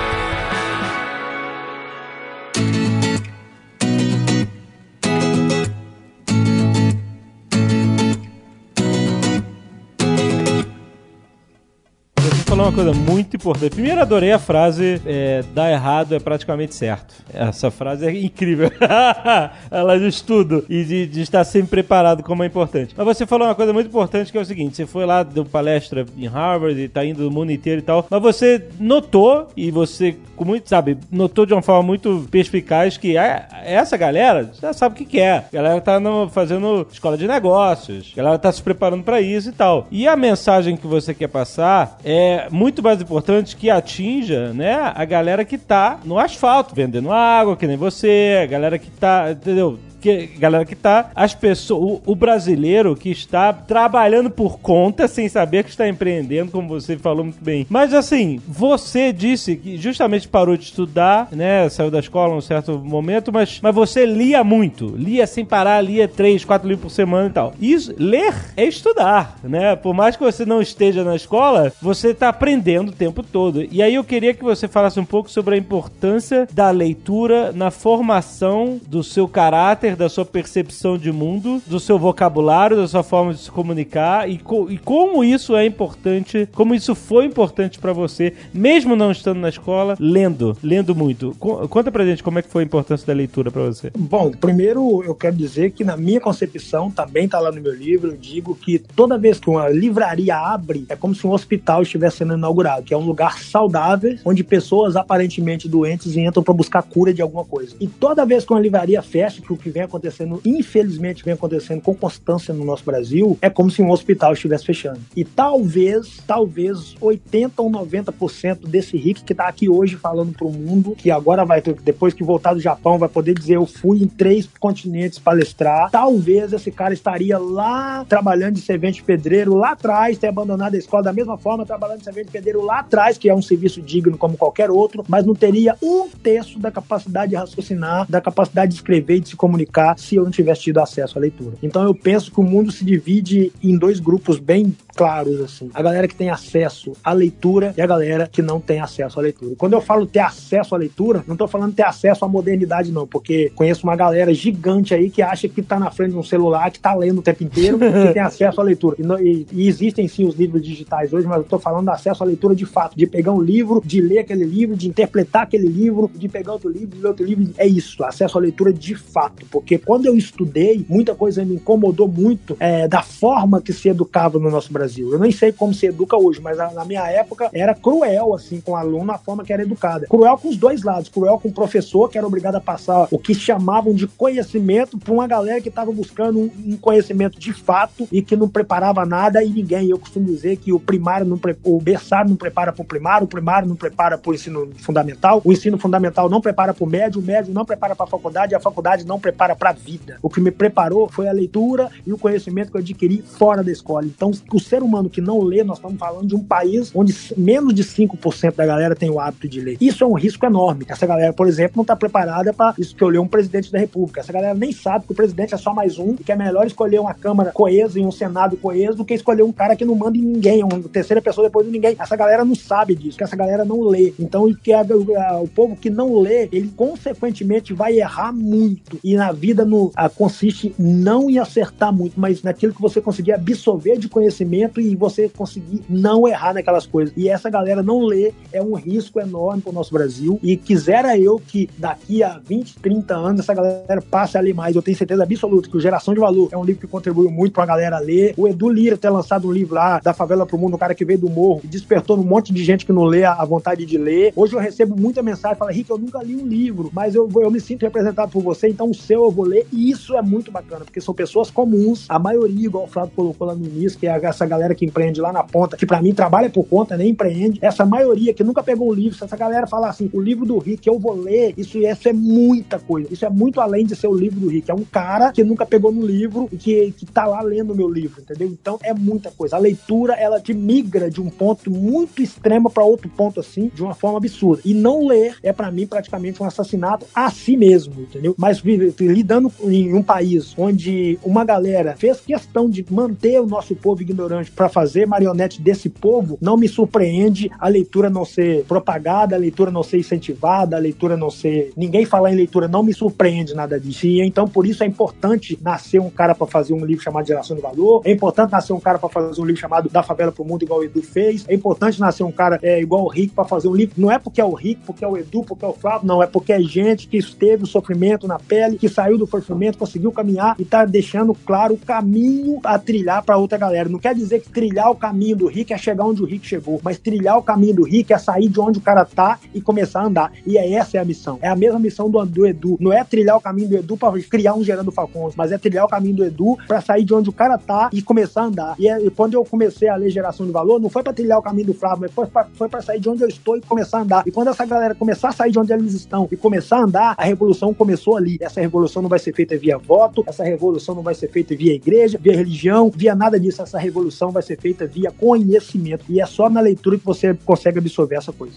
Uma 12.63 12.71
coisa 12.71 12.93
muito 12.93 13.35
importante. 13.35 13.73
Primeiro, 13.73 13.99
adorei 13.99 14.31
a 14.31 14.39
frase: 14.39 15.01
é, 15.05 15.43
dar 15.53 15.69
errado 15.69 16.15
é 16.15 16.19
praticamente 16.19 16.73
certo. 16.73 17.13
Essa 17.33 17.69
frase 17.69 18.05
é 18.05 18.11
incrível. 18.11 18.71
Ela 19.69 19.99
diz 19.99 20.21
tudo. 20.21 20.65
E 20.69 20.83
de, 20.83 21.07
de, 21.07 21.21
estar 21.21 21.43
sempre 21.43 21.69
preparado, 21.69 22.23
como 22.23 22.41
é 22.41 22.45
importante. 22.45 22.93
Mas 22.95 23.05
você 23.05 23.25
falou 23.25 23.47
uma 23.47 23.55
coisa 23.55 23.73
muito 23.73 23.87
importante 23.87 24.31
que 24.31 24.37
é 24.37 24.41
o 24.41 24.45
seguinte: 24.45 24.77
você 24.77 24.85
foi 24.85 25.05
lá, 25.05 25.23
deu 25.23 25.43
palestra 25.43 26.05
em 26.17 26.25
Harvard 26.25 26.79
e 26.79 26.87
tá 26.87 27.03
indo 27.05 27.23
do 27.23 27.31
mundo 27.31 27.51
inteiro 27.51 27.79
e 27.79 27.83
tal. 27.83 28.07
Mas 28.09 28.21
você 28.21 28.65
notou, 28.79 29.49
e 29.57 29.69
você, 29.69 30.15
com 30.35 30.45
muito, 30.45 30.69
sabe, 30.69 30.97
notou 31.11 31.45
de 31.45 31.53
uma 31.53 31.61
forma 31.61 31.83
muito 31.83 32.25
perspicaz 32.31 32.95
que 32.95 33.17
é, 33.17 33.45
essa 33.65 33.97
galera 33.97 34.51
já 34.61 34.71
sabe 34.71 34.95
o 34.95 34.97
que, 34.97 35.05
que 35.05 35.19
é. 35.19 35.37
A 35.37 35.45
galera 35.51 35.81
tá 35.81 35.99
no, 35.99 36.29
fazendo 36.29 36.87
escola 36.89 37.17
de 37.17 37.27
negócios. 37.27 38.11
A 38.13 38.17
galera 38.17 38.39
tá 38.39 38.51
se 38.51 38.63
preparando 38.63 39.03
para 39.03 39.19
isso 39.19 39.49
e 39.49 39.53
tal. 39.53 39.87
E 39.91 40.07
a 40.07 40.15
mensagem 40.15 40.77
que 40.77 40.87
você 40.87 41.13
quer 41.13 41.27
passar 41.27 41.97
é 42.05 42.47
muito 42.53 42.83
mais 42.83 43.01
importante 43.01 43.55
que 43.57 43.67
atinja, 43.67 44.53
né, 44.53 44.75
a 44.93 45.03
galera 45.05 45.43
que 45.43 45.57
tá 45.57 45.99
no 46.05 46.19
asfalto, 46.19 46.75
vendendo 46.75 47.11
água, 47.11 47.57
que 47.57 47.65
nem 47.65 47.75
você, 47.75 48.41
a 48.43 48.45
galera 48.45 48.77
que 48.77 48.91
tá, 48.91 49.31
entendeu? 49.31 49.79
Que, 50.03 50.27
galera 50.37 50.65
que 50.65 50.75
tá, 50.75 51.11
as 51.15 51.33
pessoas, 51.33 52.01
o, 52.05 52.11
o, 52.11 52.15
brasileiro 52.15 52.93
que 52.93 53.09
está 53.09 53.53
trabalhando 53.53 54.29
por 54.29 54.59
conta 54.59 55.07
sem 55.07 55.29
saber 55.29 55.63
que 55.63 55.69
está 55.69 55.87
empreendendo, 55.87 56.51
como 56.51 56.67
você 56.67 56.97
falou 56.97 57.23
muito 57.23 57.41
bem. 57.41 57.65
Mas 57.69 57.93
assim, 57.93 58.41
você 58.45 59.13
disse 59.13 59.55
que 59.55 59.77
justamente 59.77 60.27
parou 60.27 60.57
de 60.57 60.65
estudar, 60.65 61.29
né? 61.31 61.69
Saiu 61.69 61.89
da 61.89 61.99
escola 61.99 62.35
um 62.35 62.41
certo 62.41 62.77
momento, 62.77 63.31
mas, 63.31 63.59
mas 63.61 63.73
você 63.73 64.05
lia 64.05 64.43
muito, 64.43 64.93
lia 64.97 65.25
sem 65.25 65.45
parar, 65.45 65.79
lia 65.79 66.05
três, 66.05 66.43
quatro 66.43 66.67
livros 66.67 66.83
por 66.83 66.93
semana 66.93 67.29
e 67.29 67.31
tal. 67.31 67.53
Isso, 67.61 67.95
ler 67.97 68.33
é 68.57 68.65
estudar, 68.65 69.37
né? 69.41 69.77
Por 69.77 69.93
mais 69.93 70.17
que 70.17 70.23
você 70.23 70.45
não 70.45 70.61
esteja 70.61 71.05
na 71.05 71.15
escola, 71.15 71.71
você 71.81 72.09
está 72.09 72.27
aprendendo 72.27 72.89
o 72.89 72.95
tempo 72.95 73.23
todo. 73.23 73.65
E 73.71 73.81
aí 73.81 73.95
eu 73.95 74.03
queria 74.03 74.33
que 74.33 74.43
você 74.43 74.67
falasse 74.67 74.99
um 74.99 75.05
pouco 75.05 75.31
sobre 75.31 75.55
a 75.55 75.57
importância 75.57 76.45
da 76.51 76.69
leitura 76.71 77.53
na 77.53 77.71
formação 77.71 78.81
do 78.85 79.01
seu 79.01 79.29
caráter 79.29 79.92
da 79.95 80.09
sua 80.09 80.25
percepção 80.25 80.97
de 80.97 81.11
mundo, 81.11 81.61
do 81.65 81.79
seu 81.79 81.97
vocabulário, 81.97 82.77
da 82.77 82.87
sua 82.87 83.03
forma 83.03 83.33
de 83.33 83.39
se 83.39 83.51
comunicar 83.51 84.29
e, 84.29 84.37
co 84.37 84.69
e 84.69 84.77
como 84.77 85.23
isso 85.23 85.55
é 85.55 85.65
importante, 85.65 86.47
como 86.53 86.73
isso 86.75 86.95
foi 86.95 87.25
importante 87.25 87.79
para 87.79 87.93
você, 87.93 88.33
mesmo 88.53 88.95
não 88.95 89.11
estando 89.11 89.39
na 89.39 89.49
escola, 89.49 89.95
lendo, 89.99 90.57
lendo 90.63 90.95
muito. 90.95 91.35
Co 91.39 91.67
conta 91.67 91.91
pra 91.91 92.05
gente 92.05 92.23
como 92.23 92.39
é 92.39 92.41
que 92.41 92.49
foi 92.49 92.63
a 92.63 92.65
importância 92.65 93.05
da 93.05 93.13
leitura 93.13 93.51
para 93.51 93.63
você. 93.63 93.91
Bom, 93.97 94.31
primeiro 94.31 95.03
eu 95.03 95.15
quero 95.15 95.35
dizer 95.35 95.71
que 95.71 95.83
na 95.83 95.97
minha 95.97 96.19
concepção, 96.19 96.89
também 96.89 97.27
tá 97.27 97.39
lá 97.39 97.51
no 97.51 97.61
meu 97.61 97.73
livro, 97.73 98.11
eu 98.11 98.17
digo 98.17 98.55
que 98.55 98.79
toda 98.79 99.17
vez 99.17 99.39
que 99.39 99.49
uma 99.49 99.69
livraria 99.69 100.35
abre, 100.35 100.85
é 100.89 100.95
como 100.95 101.13
se 101.13 101.25
um 101.25 101.31
hospital 101.31 101.81
estivesse 101.81 102.17
sendo 102.17 102.35
inaugurado, 102.35 102.83
que 102.83 102.93
é 102.93 102.97
um 102.97 103.05
lugar 103.05 103.39
saudável, 103.39 104.17
onde 104.23 104.43
pessoas 104.43 104.95
aparentemente 104.95 105.67
doentes 105.67 106.15
entram 106.15 106.43
para 106.43 106.53
buscar 106.53 106.81
cura 106.83 107.13
de 107.13 107.21
alguma 107.21 107.45
coisa. 107.45 107.75
E 107.79 107.87
toda 107.87 108.25
vez 108.25 108.45
que 108.45 108.53
uma 108.53 108.59
livraria 108.59 109.01
fecha, 109.01 109.41
que 109.41 109.51
o 109.51 109.57
que 109.57 109.69
vem 109.69 109.82
acontecendo, 109.83 110.41
infelizmente 110.45 111.23
vem 111.23 111.33
acontecendo 111.33 111.81
com 111.81 111.93
constância 111.93 112.53
no 112.53 112.65
nosso 112.65 112.83
Brasil, 112.83 113.37
é 113.41 113.49
como 113.49 113.69
se 113.69 113.81
um 113.81 113.91
hospital 113.91 114.33
estivesse 114.33 114.65
fechando. 114.65 114.99
E 115.15 115.23
talvez, 115.23 116.21
talvez 116.25 116.95
80 116.99 117.61
ou 117.61 117.71
90% 117.71 118.67
desse 118.67 118.97
Rick 118.97 119.23
que 119.23 119.35
tá 119.35 119.47
aqui 119.47 119.69
hoje 119.69 119.95
falando 119.95 120.33
pro 120.33 120.49
mundo, 120.49 120.95
que 120.97 121.11
agora 121.11 121.45
vai 121.45 121.61
ter, 121.61 121.73
depois 121.75 122.13
que 122.13 122.23
voltar 122.23 122.53
do 122.53 122.59
Japão, 122.59 122.97
vai 122.97 123.09
poder 123.09 123.33
dizer 123.33 123.55
eu 123.55 123.65
fui 123.65 124.03
em 124.03 124.07
três 124.07 124.49
continentes 124.59 125.19
palestrar, 125.19 125.89
talvez 125.91 126.53
esse 126.53 126.71
cara 126.71 126.93
estaria 126.93 127.37
lá 127.37 128.05
trabalhando 128.05 128.55
de 128.55 128.61
servente 128.61 129.03
pedreiro 129.03 129.55
lá 129.55 129.71
atrás, 129.71 130.17
ter 130.17 130.27
abandonado 130.27 130.75
a 130.75 130.77
escola 130.77 131.03
da 131.03 131.13
mesma 131.13 131.37
forma, 131.37 131.65
trabalhando 131.65 131.99
de 131.99 132.05
servente 132.05 132.31
pedreiro 132.31 132.63
lá 132.63 132.79
atrás, 132.79 133.17
que 133.17 133.29
é 133.29 133.35
um 133.35 133.41
serviço 133.41 133.81
digno 133.81 134.17
como 134.17 134.37
qualquer 134.37 134.69
outro, 134.69 135.03
mas 135.07 135.25
não 135.25 135.35
teria 135.35 135.75
um 135.81 136.07
terço 136.09 136.59
da 136.59 136.71
capacidade 136.71 137.31
de 137.31 137.35
raciocinar, 137.35 138.09
da 138.09 138.21
capacidade 138.21 138.71
de 138.71 138.75
escrever 138.75 139.17
e 139.17 139.19
de 139.19 139.29
se 139.29 139.35
comunicar 139.35 139.72
se 139.97 140.15
eu 140.15 140.23
não 140.23 140.31
tivesse 140.31 140.63
tido 140.63 140.79
acesso 140.79 141.17
à 141.17 141.21
leitura. 141.21 141.55
Então 141.61 141.83
eu 141.83 141.95
penso 141.95 142.31
que 142.31 142.39
o 142.39 142.43
mundo 142.43 142.71
se 142.71 142.85
divide 142.85 143.51
em 143.61 143.77
dois 143.77 143.99
grupos 143.99 144.39
bem 144.39 144.75
claros, 144.95 145.39
assim. 145.41 145.69
A 145.73 145.81
galera 145.81 146.07
que 146.07 146.15
tem 146.15 146.29
acesso 146.29 146.93
à 147.03 147.11
leitura 147.13 147.73
e 147.77 147.81
a 147.81 147.87
galera 147.87 148.27
que 148.31 148.41
não 148.41 148.59
tem 148.59 148.79
acesso 148.79 149.19
à 149.19 149.23
leitura. 149.23 149.55
Quando 149.57 149.73
eu 149.73 149.81
falo 149.81 150.05
ter 150.05 150.19
acesso 150.19 150.75
à 150.75 150.77
leitura, 150.77 151.23
não 151.27 151.33
estou 151.33 151.47
falando 151.47 151.73
ter 151.73 151.83
acesso 151.83 152.23
à 152.25 152.27
modernidade, 152.27 152.91
não, 152.91 153.07
porque 153.07 153.51
conheço 153.55 153.83
uma 153.83 153.95
galera 153.95 154.33
gigante 154.33 154.93
aí 154.93 155.09
que 155.09 155.21
acha 155.21 155.47
que 155.47 155.61
está 155.61 155.79
na 155.79 155.91
frente 155.91 156.11
de 156.11 156.17
um 156.17 156.23
celular, 156.23 156.69
que 156.71 156.77
está 156.77 156.93
lendo 156.93 157.19
o 157.19 157.21
tempo 157.21 157.43
inteiro, 157.43 157.77
que 158.07 158.13
tem 158.13 158.21
acesso 158.21 158.61
à 158.61 158.63
leitura. 158.63 158.95
E, 158.99 159.23
e, 159.23 159.47
e, 159.51 159.67
existem 159.67 160.07
sim 160.07 160.25
os 160.25 160.35
livros 160.35 160.61
digitais 160.61 161.11
hoje, 161.11 161.27
mas 161.27 161.37
eu 161.37 161.43
estou 161.43 161.59
falando 161.59 161.85
de 161.85 161.91
acesso 161.91 162.23
à 162.23 162.25
leitura 162.25 162.55
de 162.55 162.65
fato, 162.65 162.95
de 162.95 163.07
pegar 163.07 163.31
um 163.31 163.41
livro, 163.41 163.81
de 163.83 164.01
ler 164.01 164.19
aquele 164.19 164.45
livro, 164.45 164.75
de 164.75 164.87
interpretar 164.87 165.43
aquele 165.43 165.67
livro, 165.67 166.09
de 166.13 166.29
pegar 166.29 166.53
outro 166.53 166.69
livro, 166.69 166.95
de 166.95 167.01
ler 167.01 167.07
outro 167.07 167.25
livro. 167.25 167.53
É 167.57 167.67
isso, 167.67 168.03
acesso 168.03 168.37
à 168.37 168.41
leitura 168.41 168.71
de 168.71 168.95
fato. 168.95 169.45
Porque 169.49 169.77
quando 169.77 170.05
eu 170.05 170.15
estudei, 170.15 170.85
muita 170.87 171.15
coisa 171.15 171.43
me 171.43 171.55
incomodou 171.55 172.07
muito 172.07 172.55
é, 172.59 172.87
da 172.87 173.01
forma 173.01 173.61
que 173.61 173.73
se 173.73 173.89
educava 173.89 174.39
no 174.39 174.49
nosso 174.49 174.71
Brasil 174.71 174.82
Brasil. 174.83 175.11
Eu 175.11 175.19
nem 175.19 175.31
sei 175.31 175.51
como 175.51 175.73
se 175.73 175.85
educa 175.85 176.17
hoje, 176.17 176.41
mas 176.41 176.57
na 176.57 176.85
minha 176.85 177.07
época 177.09 177.49
era 177.53 177.73
cruel, 177.73 178.33
assim, 178.33 178.59
com 178.59 178.73
o 178.73 178.75
aluno, 178.75 179.11
a 179.11 179.17
forma 179.17 179.43
que 179.43 179.53
era 179.53 179.63
educada. 179.63 180.07
Cruel 180.07 180.37
com 180.37 180.49
os 180.49 180.57
dois 180.57 180.83
lados. 180.83 181.09
Cruel 181.09 181.39
com 181.39 181.47
o 181.47 181.53
professor, 181.53 182.09
que 182.09 182.17
era 182.17 182.27
obrigado 182.27 182.55
a 182.55 182.61
passar 182.61 183.07
o 183.09 183.17
que 183.17 183.33
chamavam 183.33 183.93
de 183.93 184.07
conhecimento 184.07 184.97
para 184.97 185.13
uma 185.13 185.27
galera 185.27 185.61
que 185.61 185.69
estava 185.69 185.91
buscando 185.91 186.39
um, 186.39 186.51
um, 186.65 186.77
conhecimento 186.77 187.39
de 187.39 187.53
fato 187.53 188.07
e 188.11 188.21
que 188.21 188.35
não 188.35 188.49
preparava 188.49 189.05
nada 189.05 189.43
e 189.43 189.49
ninguém. 189.49 189.89
Eu 189.89 189.99
costumo 189.99 190.25
dizer 190.25 190.57
que 190.57 190.73
o 190.73 190.79
primário, 190.79 191.25
não 191.25 191.37
pre... 191.37 191.55
o 191.63 191.79
berçário 191.79 192.29
não 192.29 192.37
prepara 192.37 192.73
para 192.73 192.81
o 192.81 192.85
primário, 192.85 193.25
o 193.25 193.29
primário 193.29 193.67
não 193.67 193.75
prepara 193.75 194.17
para 194.17 194.31
o 194.31 194.33
ensino 194.33 194.69
fundamental, 194.77 195.41
o 195.43 195.53
ensino 195.53 195.77
fundamental 195.77 196.29
não 196.29 196.41
prepara 196.41 196.73
para 196.73 196.83
o 196.83 196.87
médio, 196.87 197.21
o 197.21 197.23
médio 197.23 197.53
não 197.53 197.65
prepara 197.65 197.95
para 197.95 198.05
a 198.05 198.09
faculdade, 198.09 198.53
a 198.53 198.59
faculdade 198.59 199.05
não 199.05 199.19
prepara 199.19 199.55
para 199.55 199.69
a 199.69 199.73
vida. 199.73 200.17
O 200.21 200.29
que 200.29 200.41
me 200.41 200.51
preparou 200.51 201.07
foi 201.07 201.27
a 201.27 201.31
leitura 201.31 201.89
e 202.05 202.11
o 202.11 202.17
conhecimento 202.17 202.71
que 202.71 202.77
eu 202.77 202.81
adquiri 202.81 203.21
fora 203.21 203.63
da 203.63 203.71
escola. 203.71 204.05
Então, 204.05 204.31
ser 204.73 204.81
humano 204.81 205.07
que 205.07 205.21
não 205.21 205.39
lê, 205.39 205.63
nós 205.63 205.77
estamos 205.77 205.99
falando 205.99 206.27
de 206.27 206.35
um 206.35 206.43
país 206.43 206.91
onde 206.95 207.15
menos 207.37 207.75
de 207.75 207.83
5% 207.83 208.55
da 208.55 208.65
galera 208.65 208.95
tem 208.95 209.07
o 209.07 209.19
hábito 209.19 209.47
de 209.47 209.61
ler. 209.61 209.77
Isso 209.79 210.03
é 210.03 210.07
um 210.07 210.13
risco 210.13 210.43
enorme. 210.47 210.83
Essa 210.87 211.05
galera, 211.05 211.31
por 211.31 211.47
exemplo, 211.47 211.73
não 211.75 211.83
está 211.83 211.95
preparada 211.95 212.51
para 212.51 212.73
escolher 212.79 213.19
um 213.19 213.27
presidente 213.27 213.71
da 213.71 213.77
República. 213.77 214.21
Essa 214.21 214.33
galera 214.33 214.55
nem 214.55 214.71
sabe 214.71 215.05
que 215.05 215.11
o 215.11 215.15
presidente 215.15 215.53
é 215.53 215.57
só 215.57 215.71
mais 215.75 215.99
um 215.99 216.15
e 216.19 216.23
que 216.23 216.31
é 216.31 216.35
melhor 216.35 216.65
escolher 216.65 216.99
uma 216.99 217.13
Câmara 217.13 217.51
coesa 217.51 217.99
e 217.99 218.03
um 218.03 218.11
Senado 218.11 218.57
coeso 218.57 218.97
do 218.97 219.05
que 219.05 219.13
escolher 219.13 219.43
um 219.43 219.51
cara 219.51 219.75
que 219.75 219.85
não 219.85 219.93
manda 219.93 220.17
em 220.17 220.21
ninguém, 220.21 220.63
uma 220.63 220.79
terceira 220.89 221.21
pessoa 221.21 221.45
depois 221.45 221.67
de 221.67 221.71
ninguém. 221.71 221.95
Essa 221.99 222.15
galera 222.15 222.43
não 222.43 222.55
sabe 222.55 222.95
disso, 222.95 223.17
que 223.17 223.23
essa 223.23 223.35
galera 223.35 223.63
não 223.63 223.81
lê. 223.81 224.11
Então, 224.19 224.51
que 224.51 224.71
o 224.73 225.47
povo 225.49 225.75
que 225.75 225.91
não 225.91 226.19
lê, 226.19 226.49
ele 226.51 226.71
consequentemente 226.75 227.73
vai 227.73 227.99
errar 227.99 228.33
muito. 228.33 228.97
E 229.03 229.15
na 229.15 229.31
vida 229.31 229.63
no, 229.63 229.91
a, 229.95 230.09
consiste 230.09 230.73
não 230.79 231.29
em 231.29 231.37
acertar 231.37 231.93
muito, 231.93 232.19
mas 232.19 232.41
naquilo 232.41 232.73
que 232.73 232.81
você 232.81 232.99
conseguir 232.99 233.33
absorver 233.33 233.97
de 233.97 234.09
conhecimento 234.09 234.62
e 234.77 234.95
você 234.95 235.29
conseguir 235.29 235.83
não 235.89 236.27
errar 236.27 236.53
naquelas 236.53 236.85
coisas. 236.85 237.13
E 237.17 237.29
essa 237.29 237.49
galera 237.49 237.83
não 237.83 238.01
lê 238.01 238.33
é 238.51 238.61
um 238.61 238.73
risco 238.73 239.19
enorme 239.19 239.61
para 239.61 239.71
o 239.71 239.73
nosso 239.73 239.93
Brasil. 239.93 240.39
E 240.41 240.57
quisera 240.57 241.17
eu 241.17 241.39
que 241.39 241.69
daqui 241.77 242.23
a 242.23 242.39
20, 242.39 242.75
30 242.79 243.15
anos 243.15 243.39
essa 243.41 243.53
galera 243.53 244.01
passe 244.01 244.37
a 244.37 244.41
ler 244.41 244.53
mais. 244.53 244.75
Eu 244.75 244.81
tenho 244.81 244.97
certeza 244.97 245.23
absoluta 245.23 245.69
que 245.69 245.77
o 245.77 245.79
Geração 245.79 246.13
de 246.13 246.19
Valor 246.19 246.49
é 246.51 246.57
um 246.57 246.63
livro 246.63 246.81
que 246.81 246.87
contribuiu 246.87 247.29
muito 247.29 247.53
para 247.53 247.63
a 247.63 247.67
galera 247.67 247.99
ler. 247.99 248.33
O 248.37 248.47
Edu 248.47 248.69
Lira 248.69 248.97
ter 248.97 249.09
lançado 249.09 249.47
um 249.47 249.51
livro 249.51 249.75
lá, 249.75 249.99
Da 249.99 250.13
Favela 250.13 250.45
pro 250.45 250.57
Mundo, 250.57 250.75
um 250.75 250.79
cara 250.79 250.95
que 250.95 251.05
veio 251.05 251.19
do 251.19 251.29
morro, 251.29 251.61
e 251.63 251.67
despertou 251.67 252.17
um 252.17 252.23
monte 252.23 252.53
de 252.53 252.63
gente 252.63 252.85
que 252.85 252.93
não 252.93 253.03
lê 253.03 253.23
a 253.23 253.43
vontade 253.45 253.85
de 253.85 253.97
ler. 253.97 254.33
Hoje 254.35 254.53
eu 254.55 254.59
recebo 254.59 254.95
muita 254.99 255.21
mensagem, 255.21 255.57
fala, 255.57 255.71
Rick, 255.71 255.89
eu 255.89 255.97
nunca 255.97 256.21
li 256.23 256.35
um 256.35 256.45
livro, 256.45 256.89
mas 256.93 257.15
eu, 257.15 257.29
eu 257.35 257.51
me 257.51 257.59
sinto 257.59 257.83
representado 257.83 258.31
por 258.31 258.41
você, 258.41 258.67
então 258.69 258.89
o 258.89 258.93
seu 258.93 259.23
eu 259.23 259.31
vou 259.31 259.45
ler. 259.45 259.67
E 259.71 259.89
isso 259.89 260.15
é 260.17 260.21
muito 260.21 260.51
bacana, 260.51 260.85
porque 260.85 261.01
são 261.01 261.13
pessoas 261.13 261.49
comuns, 261.49 262.05
a 262.09 262.19
maioria, 262.19 262.65
igual 262.65 262.85
o 262.85 262.87
Flávio 262.87 263.11
colocou 263.15 263.47
lá 263.47 263.55
no 263.55 263.65
início, 263.65 263.99
que 263.99 264.07
é 264.07 264.19
essa 264.23 264.45
galera 264.53 264.75
que 264.75 264.85
empreende 264.85 265.19
lá 265.19 265.31
na 265.31 265.43
ponta, 265.43 265.75
que 265.75 265.85
para 265.85 266.01
mim 266.01 266.13
trabalha 266.13 266.49
por 266.49 266.65
conta, 266.65 266.95
nem 266.95 267.09
empreende, 267.09 267.59
essa 267.61 267.85
maioria 267.85 268.33
que 268.33 268.43
nunca 268.43 268.63
pegou 268.63 268.89
um 268.89 268.93
livro, 268.93 269.17
se 269.17 269.23
essa 269.23 269.37
galera 269.37 269.67
falar 269.67 269.89
assim, 269.89 270.09
o 270.13 270.21
livro 270.21 270.45
do 270.45 270.57
Rick 270.57 270.87
eu 270.87 270.99
vou 270.99 271.13
ler, 271.13 271.53
isso, 271.57 271.77
isso 271.77 272.09
é 272.09 272.13
muita 272.13 272.79
coisa. 272.79 273.11
Isso 273.11 273.25
é 273.25 273.29
muito 273.29 273.59
além 273.59 273.85
de 273.85 273.95
ser 273.95 274.07
o 274.07 274.13
livro 274.13 274.39
do 274.39 274.47
Rick. 274.47 274.69
É 274.69 274.73
um 274.73 274.83
cara 274.83 275.31
que 275.31 275.43
nunca 275.43 275.65
pegou 275.65 275.91
no 275.91 276.05
livro 276.05 276.47
e 276.51 276.57
que, 276.57 276.91
que 276.91 277.05
tá 277.05 277.25
lá 277.25 277.41
lendo 277.41 277.73
o 277.73 277.75
meu 277.75 277.89
livro, 277.89 278.21
entendeu? 278.21 278.47
Então 278.47 278.79
é 278.83 278.93
muita 278.93 279.31
coisa. 279.31 279.55
A 279.55 279.59
leitura, 279.59 280.13
ela 280.13 280.39
te 280.39 280.53
migra 280.53 281.09
de 281.09 281.21
um 281.21 281.29
ponto 281.29 281.69
muito 281.71 282.21
extremo 282.21 282.69
para 282.69 282.83
outro 282.83 283.09
ponto 283.09 283.39
assim, 283.39 283.71
de 283.73 283.83
uma 283.83 283.93
forma 283.93 284.17
absurda. 284.17 284.61
E 284.65 284.73
não 284.73 285.05
ler 285.07 285.35
é 285.41 285.51
para 285.51 285.71
mim 285.71 285.87
praticamente 285.87 286.41
um 286.41 286.45
assassinato 286.45 287.05
a 287.13 287.29
si 287.29 287.57
mesmo, 287.57 288.01
entendeu? 288.01 288.35
Mas 288.37 288.61
lidando 288.99 289.51
em 289.63 289.93
um 289.93 290.03
país 290.03 290.53
onde 290.57 291.17
uma 291.23 291.43
galera 291.43 291.95
fez 291.97 292.19
questão 292.21 292.69
de 292.69 292.85
manter 292.89 293.39
o 293.41 293.47
nosso 293.47 293.75
povo 293.75 294.01
ignorante 294.01 294.42
para 294.49 294.69
fazer 294.69 295.05
marionete 295.05 295.61
desse 295.61 295.89
povo, 295.89 296.37
não 296.41 296.57
me 296.57 296.67
surpreende 296.67 297.49
a 297.59 297.67
leitura 297.67 298.09
não 298.09 298.25
ser 298.25 298.63
propagada, 298.65 299.35
a 299.35 299.39
leitura 299.39 299.71
não 299.71 299.83
ser 299.83 299.99
incentivada, 299.99 300.75
a 300.75 300.79
leitura 300.79 301.17
não 301.17 301.29
ser. 301.29 301.71
Ninguém 301.75 302.05
falar 302.05 302.31
em 302.31 302.35
leitura 302.35 302.67
não 302.67 302.83
me 302.83 302.93
surpreende 302.93 303.53
nada 303.53 303.79
disso. 303.79 304.05
E 304.05 304.21
então, 304.21 304.47
por 304.47 304.65
isso 304.65 304.83
é 304.83 304.87
importante 304.87 305.57
nascer 305.61 305.99
um 305.99 306.09
cara 306.09 306.35
para 306.35 306.47
fazer 306.47 306.73
um 306.73 306.85
livro 306.85 307.03
chamado 307.03 307.27
Geração 307.27 307.55
de 307.55 307.61
Valor, 307.61 308.01
é 308.05 308.11
importante 308.11 308.51
nascer 308.51 308.73
um 308.73 308.79
cara 308.79 308.99
para 308.99 309.09
fazer 309.09 309.41
um 309.41 309.45
livro 309.45 309.61
chamado 309.61 309.89
Da 309.89 310.03
Favela 310.03 310.31
pro 310.31 310.45
Mundo, 310.45 310.63
igual 310.63 310.79
o 310.79 310.83
Edu 310.83 311.01
fez, 311.01 311.45
é 311.47 311.53
importante 311.53 311.99
nascer 311.99 312.23
um 312.23 312.31
cara 312.31 312.59
é, 312.61 312.81
igual 312.81 313.03
o 313.03 313.07
Rick 313.07 313.33
para 313.33 313.45
fazer 313.45 313.67
um 313.67 313.75
livro. 313.75 313.95
Não 313.97 314.11
é 314.11 314.17
porque 314.17 314.41
é 314.41 314.45
o 314.45 314.53
Rick, 314.53 314.81
porque 314.85 315.03
é 315.03 315.07
o 315.07 315.17
Edu, 315.17 315.43
porque 315.43 315.65
é 315.65 315.67
o 315.67 315.73
Flávio, 315.73 316.07
não, 316.07 316.21
é 316.21 316.27
porque 316.27 316.53
é 316.53 316.61
gente 316.61 317.07
que 317.07 317.17
esteve 317.17 317.63
o 317.63 317.67
sofrimento 317.67 318.27
na 318.27 318.39
pele, 318.39 318.77
que 318.77 318.89
saiu 318.89 319.17
do 319.17 319.27
sofrimento, 319.27 319.77
conseguiu 319.77 320.11
caminhar 320.11 320.55
e 320.59 320.65
tá 320.65 320.85
deixando 320.85 321.33
claro 321.33 321.73
o 321.73 321.77
caminho 321.77 322.59
a 322.63 322.77
trilhar 322.77 323.23
para 323.23 323.37
outra 323.37 323.57
galera. 323.57 323.89
Não 323.89 323.99
quer 323.99 324.15
dizer 324.15 324.32
que 324.39 324.49
trilhar 324.49 324.89
o 324.91 324.95
caminho 324.95 325.35
do 325.35 325.47
Rick 325.47 325.73
é 325.73 325.77
chegar 325.77 326.05
onde 326.05 326.21
o 326.21 326.25
Rick 326.25 326.47
chegou, 326.47 326.79
mas 326.83 326.97
trilhar 326.97 327.37
o 327.37 327.43
caminho 327.43 327.75
do 327.75 327.83
Rick 327.83 328.13
é 328.13 328.17
sair 328.17 328.49
de 328.49 328.59
onde 328.59 328.79
o 328.79 328.81
cara 328.81 329.05
tá 329.05 329.39
e 329.53 329.61
começar 329.61 330.01
a 330.01 330.05
andar. 330.05 330.31
E 330.45 330.57
é 330.57 330.73
essa 330.73 330.97
é 330.97 330.99
a 330.99 331.05
missão. 331.05 331.37
É 331.41 331.47
a 331.47 331.55
mesma 331.55 331.79
missão 331.79 332.09
do, 332.09 332.23
do 332.25 332.45
Edu. 332.45 332.77
Não 332.79 332.91
é 332.91 333.03
trilhar 333.03 333.37
o 333.37 333.41
caminho 333.41 333.69
do 333.69 333.77
Edu 333.77 333.97
para 333.97 334.19
criar 334.23 334.53
um 334.53 334.63
gerando 334.63 334.91
Falcões, 334.91 335.35
mas 335.35 335.51
é 335.51 335.57
trilhar 335.57 335.85
o 335.85 335.89
caminho 335.89 336.15
do 336.15 336.25
Edu 336.25 336.57
para 336.67 336.81
sair 336.81 337.03
de 337.03 337.13
onde 337.13 337.29
o 337.29 337.33
cara 337.33 337.57
tá 337.57 337.89
e 337.91 338.01
começar 338.01 338.41
a 338.41 338.45
andar. 338.45 338.75
E, 338.79 338.87
é, 338.87 339.01
e 339.01 339.09
quando 339.09 339.33
eu 339.33 339.43
comecei 339.43 339.89
a 339.89 339.95
ler 339.95 340.09
geração 340.09 340.45
de 340.45 340.51
valor, 340.51 340.79
não 340.79 340.89
foi 340.89 341.03
para 341.03 341.13
trilhar 341.13 341.39
o 341.39 341.41
caminho 341.41 341.67
do 341.67 341.73
Flávio, 341.73 342.09
mas 342.15 342.29
foi 342.53 342.69
para 342.69 342.81
sair 342.81 342.99
de 342.99 343.09
onde 343.09 343.23
eu 343.23 343.27
estou 343.27 343.57
e 343.57 343.61
começar 343.61 343.99
a 343.99 344.01
andar. 344.01 344.23
E 344.25 344.31
quando 344.31 344.49
essa 344.49 344.65
galera 344.65 344.95
começar 344.95 345.29
a 345.29 345.31
sair 345.31 345.51
de 345.51 345.59
onde 345.59 345.73
eles 345.73 345.93
estão 345.93 346.27
e 346.31 346.37
começar 346.37 346.77
a 346.77 346.83
andar, 346.83 347.15
a 347.17 347.23
revolução 347.23 347.73
começou 347.73 348.17
ali. 348.17 348.37
Essa 348.39 348.61
revolução 348.61 349.01
não 349.01 349.09
vai 349.09 349.19
ser 349.19 349.33
feita 349.33 349.57
via 349.57 349.77
voto, 349.77 350.23
essa 350.27 350.43
revolução 350.43 350.95
não 350.95 351.03
vai 351.03 351.15
ser 351.15 351.29
feita 351.29 351.55
via 351.55 351.73
igreja, 351.73 352.17
via 352.21 352.35
religião, 352.35 352.91
via 352.93 353.15
nada 353.15 353.39
disso. 353.39 353.61
Essa 353.61 353.77
revolução 353.79 354.12
vai 354.31 354.41
ser 354.43 354.59
feita 354.59 354.85
via 354.87 355.11
conhecimento. 355.11 356.05
E 356.09 356.21
é 356.21 356.25
só 356.25 356.49
na 356.49 356.61
leitura 356.61 356.97
que 356.97 357.05
você 357.05 357.33
consegue 357.45 357.79
absorver 357.79 358.15
essa 358.15 358.31
coisa. 358.31 358.55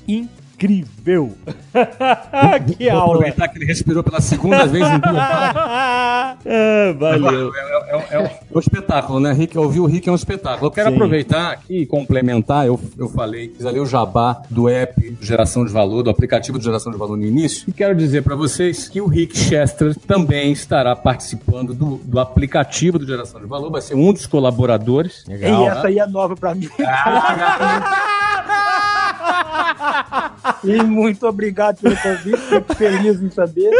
Incrível. 0.57 1.37
que 2.77 2.85
Vou 2.91 2.99
aula. 2.99 3.15
aproveitar 3.15 3.49
que 3.49 3.59
ele 3.59 3.67
respirou 3.67 4.03
pela 4.03 4.21
segunda 4.21 4.67
vez 4.67 4.85
em 4.87 4.99
duas. 4.99 5.17
Ah, 5.17 6.37
valeu. 6.99 7.53
É, 7.55 7.61
é- 7.61 8.17
é- 8.17 8.41
é 8.51 8.57
um 8.57 8.59
espetáculo, 8.59 9.21
né, 9.21 9.33
Rick? 9.33 9.57
Ouvir 9.59 9.81
o 9.81 9.87
Rick 9.87 10.09
é 10.09 10.13
um 10.13 10.17
espetáculo. 10.17 10.67
Eu 10.67 10.71
quero 10.71 10.89
Sim. 10.91 10.95
aproveitar 10.97 11.53
aqui 11.53 11.83
e 11.83 11.87
complementar. 11.87 12.67
Eu, 12.67 12.81
eu 12.99 13.09
falei, 13.09 13.53
fiz 13.55 13.67
ali 13.67 13.79
o 13.79 13.87
jabá 13.87 14.41
do 14.51 14.69
app 14.69 15.17
geração 15.21 15.65
de 15.65 15.73
valor, 15.73 16.03
do 16.03 16.11
aplicativo 16.11 16.59
de 16.59 16.65
geração 16.65 16.91
de 16.91 16.99
valor 16.99 17.17
no 17.17 17.25
início. 17.25 17.65
E 17.69 17.73
quero 17.73 17.95
dizer 17.95 18.23
para 18.23 18.35
vocês 18.35 18.89
que 18.89 19.01
o 19.01 19.07
Rick 19.07 19.37
Chester 19.39 19.95
também 20.07 20.53
estará 20.53 20.97
participando 20.97 21.75
do, 21.75 21.97
do 22.03 22.19
aplicativo 22.19 22.99
de 22.99 23.07
geração 23.07 23.41
de 23.41 23.47
valor. 23.47 23.71
Vai 23.71 23.83
ser 23.83 23.95
um 23.95 24.13
dos 24.13 24.27
colaboradores. 24.27 25.25
E 25.29 25.35
essa 25.45 25.87
aí 25.89 25.99
é 25.99 26.07
nova 26.07 26.35
pra 26.35 26.55
mim. 26.55 26.69
E 30.65 30.83
muito 30.83 31.27
obrigado 31.27 31.79
pelo 31.81 31.97
convite, 31.97 32.37
fico 32.39 32.75
feliz 32.75 33.21
em 33.21 33.31
saber. 33.31 33.71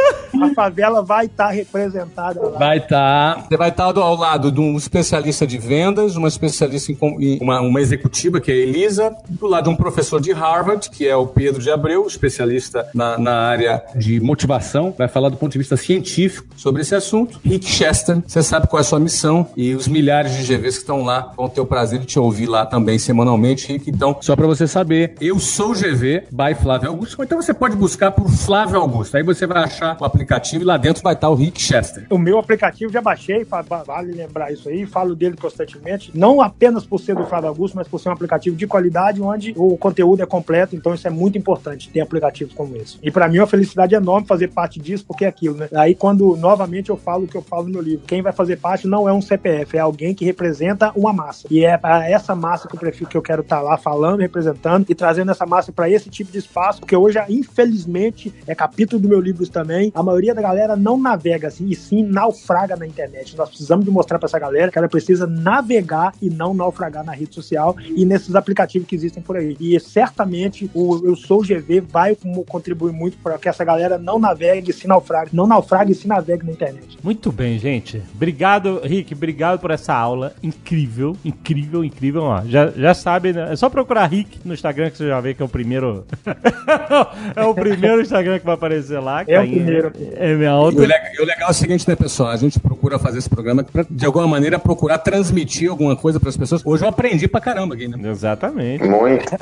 A 0.43 0.55
favela 0.55 1.03
vai 1.03 1.27
estar 1.27 1.49
representada 1.51 2.41
lá. 2.41 2.59
Vai 2.59 2.79
estar. 2.79 3.47
Você 3.49 3.57
vai 3.57 3.69
estar 3.71 3.93
do- 3.93 4.01
ao 4.01 4.15
lado 4.17 4.51
de 4.53 4.61
um 4.61 4.77
especialista 4.77 5.47
de 5.47 5.59
vendas, 5.59 6.17
uma 6.17 6.29
especialista 6.29 6.93
em- 6.93 7.39
uma, 7.41 7.61
uma 7.61 7.81
executiva, 7.81 8.41
que 8.41 8.51
é 8.51 8.55
a 8.55 8.59
Elisa, 8.59 9.15
do 9.29 9.47
lado 9.47 9.65
de 9.65 9.71
um 9.71 9.77
professor 9.77 10.21
de 10.21 10.33
Harvard, 10.33 10.89
que 10.91 11.07
é 11.07 11.17
o 11.17 11.27
Pedro 11.27 11.61
de 11.63 11.71
Abreu, 11.71 12.07
especialista 12.07 12.87
na, 12.95 13.19
na 13.19 13.35
área 13.41 13.83
de 13.95 14.21
motivação, 14.21 14.95
vai 14.97 15.09
falar 15.09 15.29
do 15.29 15.37
ponto 15.37 15.53
de 15.53 15.59
vista 15.59 15.77
científico 15.77 16.47
sobre 16.57 16.83
esse 16.83 16.95
assunto. 16.95 17.41
Rick 17.45 17.67
Chester, 17.67 18.19
você 18.27 18.43
sabe 18.43 18.67
qual 18.69 18.79
é 18.79 18.83
a 18.83 18.85
sua 18.85 19.01
missão 19.01 19.47
e 19.57 19.75
os 19.75 19.89
milhares 19.89 20.33
de 20.37 20.43
GVs 20.45 20.77
que 20.77 20.81
estão 20.83 21.03
lá 21.03 21.33
vão 21.37 21.49
ter 21.49 21.61
o 21.61 21.67
prazer 21.67 21.99
de 22.01 22.07
te 22.07 22.19
ouvir 22.19 22.47
lá 22.47 22.67
também 22.67 22.99
semanalmente, 22.99 23.73
Rick. 23.73 23.91
Então, 23.91 24.17
só 24.21 24.37
para 24.37 24.47
você 24.47 24.67
saber, 24.67 25.15
eu 25.21 25.36
sou 25.39 25.71
o 25.71 25.75
GV 25.75 26.29
by 26.31 26.55
Flávio 26.61 26.89
Augusto, 26.91 27.23
então 27.23 27.41
você 27.41 27.53
pode 27.53 27.77
buscar 27.77 28.11
por 28.11 28.29
Flávio 28.29 28.81
Augusto. 28.81 29.17
Aí 29.17 29.23
você 29.23 29.47
vai 29.47 29.63
achar 29.63 29.97
o 30.01 30.05
aplicativo 30.05 30.63
e 30.63 30.67
lá 30.67 30.77
dentro 30.77 31.03
vai 31.03 31.15
estar 31.15 31.29
o 31.29 31.35
Rick 31.35 31.61
Chester. 31.61 32.07
O 32.11 32.19
meu 32.19 32.39
aplicativo 32.39 32.93
já 32.93 33.01
baixei, 33.01 33.47
vale 33.87 34.13
lembrar 34.13 34.53
isso 34.53 34.69
aí, 34.69 34.87
falo 34.87 35.15
dele 35.15 35.37
constantemente, 35.37 36.11
não 36.15 36.41
apenas 36.41 36.85
por 36.85 36.99
ser 36.99 37.15
do 37.15 37.25
Flávio 37.27 37.49
Augusto, 37.49 37.77
mas 37.77 37.89
por 37.89 37.99
ser 37.99 38.09
um 38.09 38.13
aplicativo 38.13 38.57
de 38.57 38.67
qualidade 38.67 39.21
onde 39.21 39.55
o 39.57 39.77
conteúdo 39.77 40.23
é 40.23 40.27
completo, 40.27 40.77
então 40.77 40.95
isso 40.95 41.07
é 41.07 41.11
muito 41.11 41.39
importante, 41.39 41.89
ter 41.89 42.01
aplicativos 42.01 42.55
como 42.55 42.77
esse. 42.77 42.99
E 43.03 43.11
para 43.11 43.29
mim 43.29 43.39
é 43.39 43.41
uma 43.41 43.47
felicidade 43.47 43.95
enorme 43.95 44.27
fazer 44.27 44.49
parte 44.49 44.81
disso, 44.81 45.05
porque 45.07 45.25
é 45.25 45.29
aquilo, 45.29 45.57
né? 45.57 45.69
Aí 45.75 45.95
quando 45.95 46.37
novamente 46.37 46.91
eu 46.91 46.97
falo 46.97 47.25
o 47.25 47.29
que 47.29 47.37
eu 47.37 47.43
falo 47.43 47.69
no 47.69 47.81
livro, 47.81 48.07
quem 48.07 48.23
vai 48.23 48.33
fazer 48.33 48.57
parte 48.57 48.87
não 48.87 49.09
é 49.09 49.13
um 49.13 49.23
CPF, 49.23 49.77
é 49.77 49.81
alguém 49.81 50.15
que 50.15 50.25
representa 50.25 50.93
uma 50.95 51.13
massa. 51.13 51.47
E 51.51 51.65
é 51.65 51.79
essa 52.11 52.35
massa 52.35 52.69
que 52.69 52.75
eu 52.75 52.81
prefiro 52.81 53.11
que 53.11 53.17
eu 53.17 53.23
quero 53.23 53.43
estar 53.43 53.61
lá 53.61 53.77
falando, 53.77 54.21
representando 54.21 54.87
e 54.89 54.95
trazendo 54.95 55.26
essa 55.31 55.47
massa 55.47 55.73
para 55.73 55.89
esse 55.89 56.09
tipo 56.11 56.31
de 56.31 56.39
espaço, 56.39 56.81
porque 56.81 56.97
hoje, 56.97 57.19
infelizmente, 57.29 58.33
é 58.47 58.55
capítulo 58.55 59.01
do 59.01 59.09
meu 59.09 59.21
livro 59.21 59.47
também, 59.49 59.93
a 59.95 60.03
maioria 60.03 60.35
da 60.35 60.43
galera 60.43 60.77
não 60.77 60.99
navega 60.99 61.49
assim, 61.49 61.69
e 61.69 61.75
sim 61.75 62.03
naufraga 62.03 62.77
na 62.77 62.87
internet. 62.87 63.37
Nós 63.37 63.49
precisamos 63.49 63.85
de 63.85 63.91
mostrar 63.91 64.19
para 64.19 64.27
essa 64.27 64.39
galera 64.39 64.71
que 64.71 64.79
ela 64.79 64.89
precisa 64.89 65.27
navegar 65.27 66.13
e 66.21 66.31
não 66.31 66.55
naufragar 66.55 67.05
na 67.05 67.13
rede 67.13 67.35
social 67.35 67.77
e 67.81 68.05
nesses 68.05 68.35
aplicativos 68.35 68.89
que 68.89 68.95
existem 68.95 69.23
por 69.23 69.37
aí. 69.37 69.57
E 69.61 69.79
certamente 69.81 70.71
o 70.75 71.07
Eu 71.07 71.17
Sou 71.17 71.41
GV 71.41 71.81
vai 71.81 72.17
contribuir 72.47 72.93
muito 72.93 73.19
para 73.19 73.39
que 73.39 73.49
essa 73.49 73.65
galera 73.65 73.99
não 73.99 74.19
navegue 74.19 74.71
e 74.71 74.75
se 74.75 74.87
naufrague, 74.87 75.31
não 75.35 75.47
naufrague 75.47 75.93
e 75.93 75.95
se 75.95 76.07
navegue 76.07 76.45
na 76.45 76.53
internet. 76.53 76.99
Muito 77.03 77.33
bem, 77.33 77.59
gente. 77.59 78.03
Obrigado, 78.15 78.81
Rick. 78.83 79.15
Obrigado 79.15 79.61
por 79.61 79.71
essa 79.71 79.95
aula 79.95 80.35
incrível, 80.43 81.17
incrível, 81.25 81.85
incrível. 81.85 82.23
Ó, 82.23 82.43
já, 82.47 82.71
já 82.71 82.95
sabe, 82.95 83.33
né? 83.33 83.53
É 83.53 83.57
só 83.57 83.69
procurar 83.69 84.07
Rick 84.07 84.41
no 84.45 84.55
Instagram 84.55 84.91
que 84.91 84.99
você 84.99 85.09
já 85.09 85.16
vê 85.21 85.35
que 85.35 85.43
é 85.43 85.45
o 85.45 85.49
primeiro. 85.49 86.05
é 87.35 87.45
o 87.45 87.55
primeiro 87.55 88.01
Instagram 88.01 88.39
que 88.39 88.45
vai 88.45 88.55
aparecer 88.55 88.99
lá. 89.01 89.25
É 89.27 89.41
o 89.41 89.47
primeiro. 89.47 89.93
É 90.15 90.35
minha 90.35 90.51
E 90.51 90.55
outra. 90.55 90.83
o, 90.83 90.87
legal, 90.87 91.13
e 91.19 91.23
o 91.23 91.25
legal 91.27 91.49
é 91.49 91.51
o 91.51 91.55
seguinte, 91.55 91.89
né, 91.89 91.97
pessoal? 91.97 92.31
A 92.31 92.37
gente 92.37 92.59
procura 92.61 92.99
fazer 92.99 93.19
esse 93.19 93.29
programa 93.29 93.65
pra, 93.65 93.85
de 93.89 94.07
alguma 94.07 94.27
maneira, 94.27 94.59
procurar 94.59 94.99
transmitir 94.99 95.71
alguma 95.71 95.97
coisa 95.97 96.19
para 96.21 96.29
as 96.29 96.37
pessoas. 96.37 96.63
Hoje 96.65 96.85
eu 96.85 96.89
aprendi 96.89 97.29
pra 97.29 97.41
caramba 97.41 97.75
aqui, 97.75 97.89
né? 97.89 98.11
Exatamente. 98.11 98.85
Muito. 98.85 99.25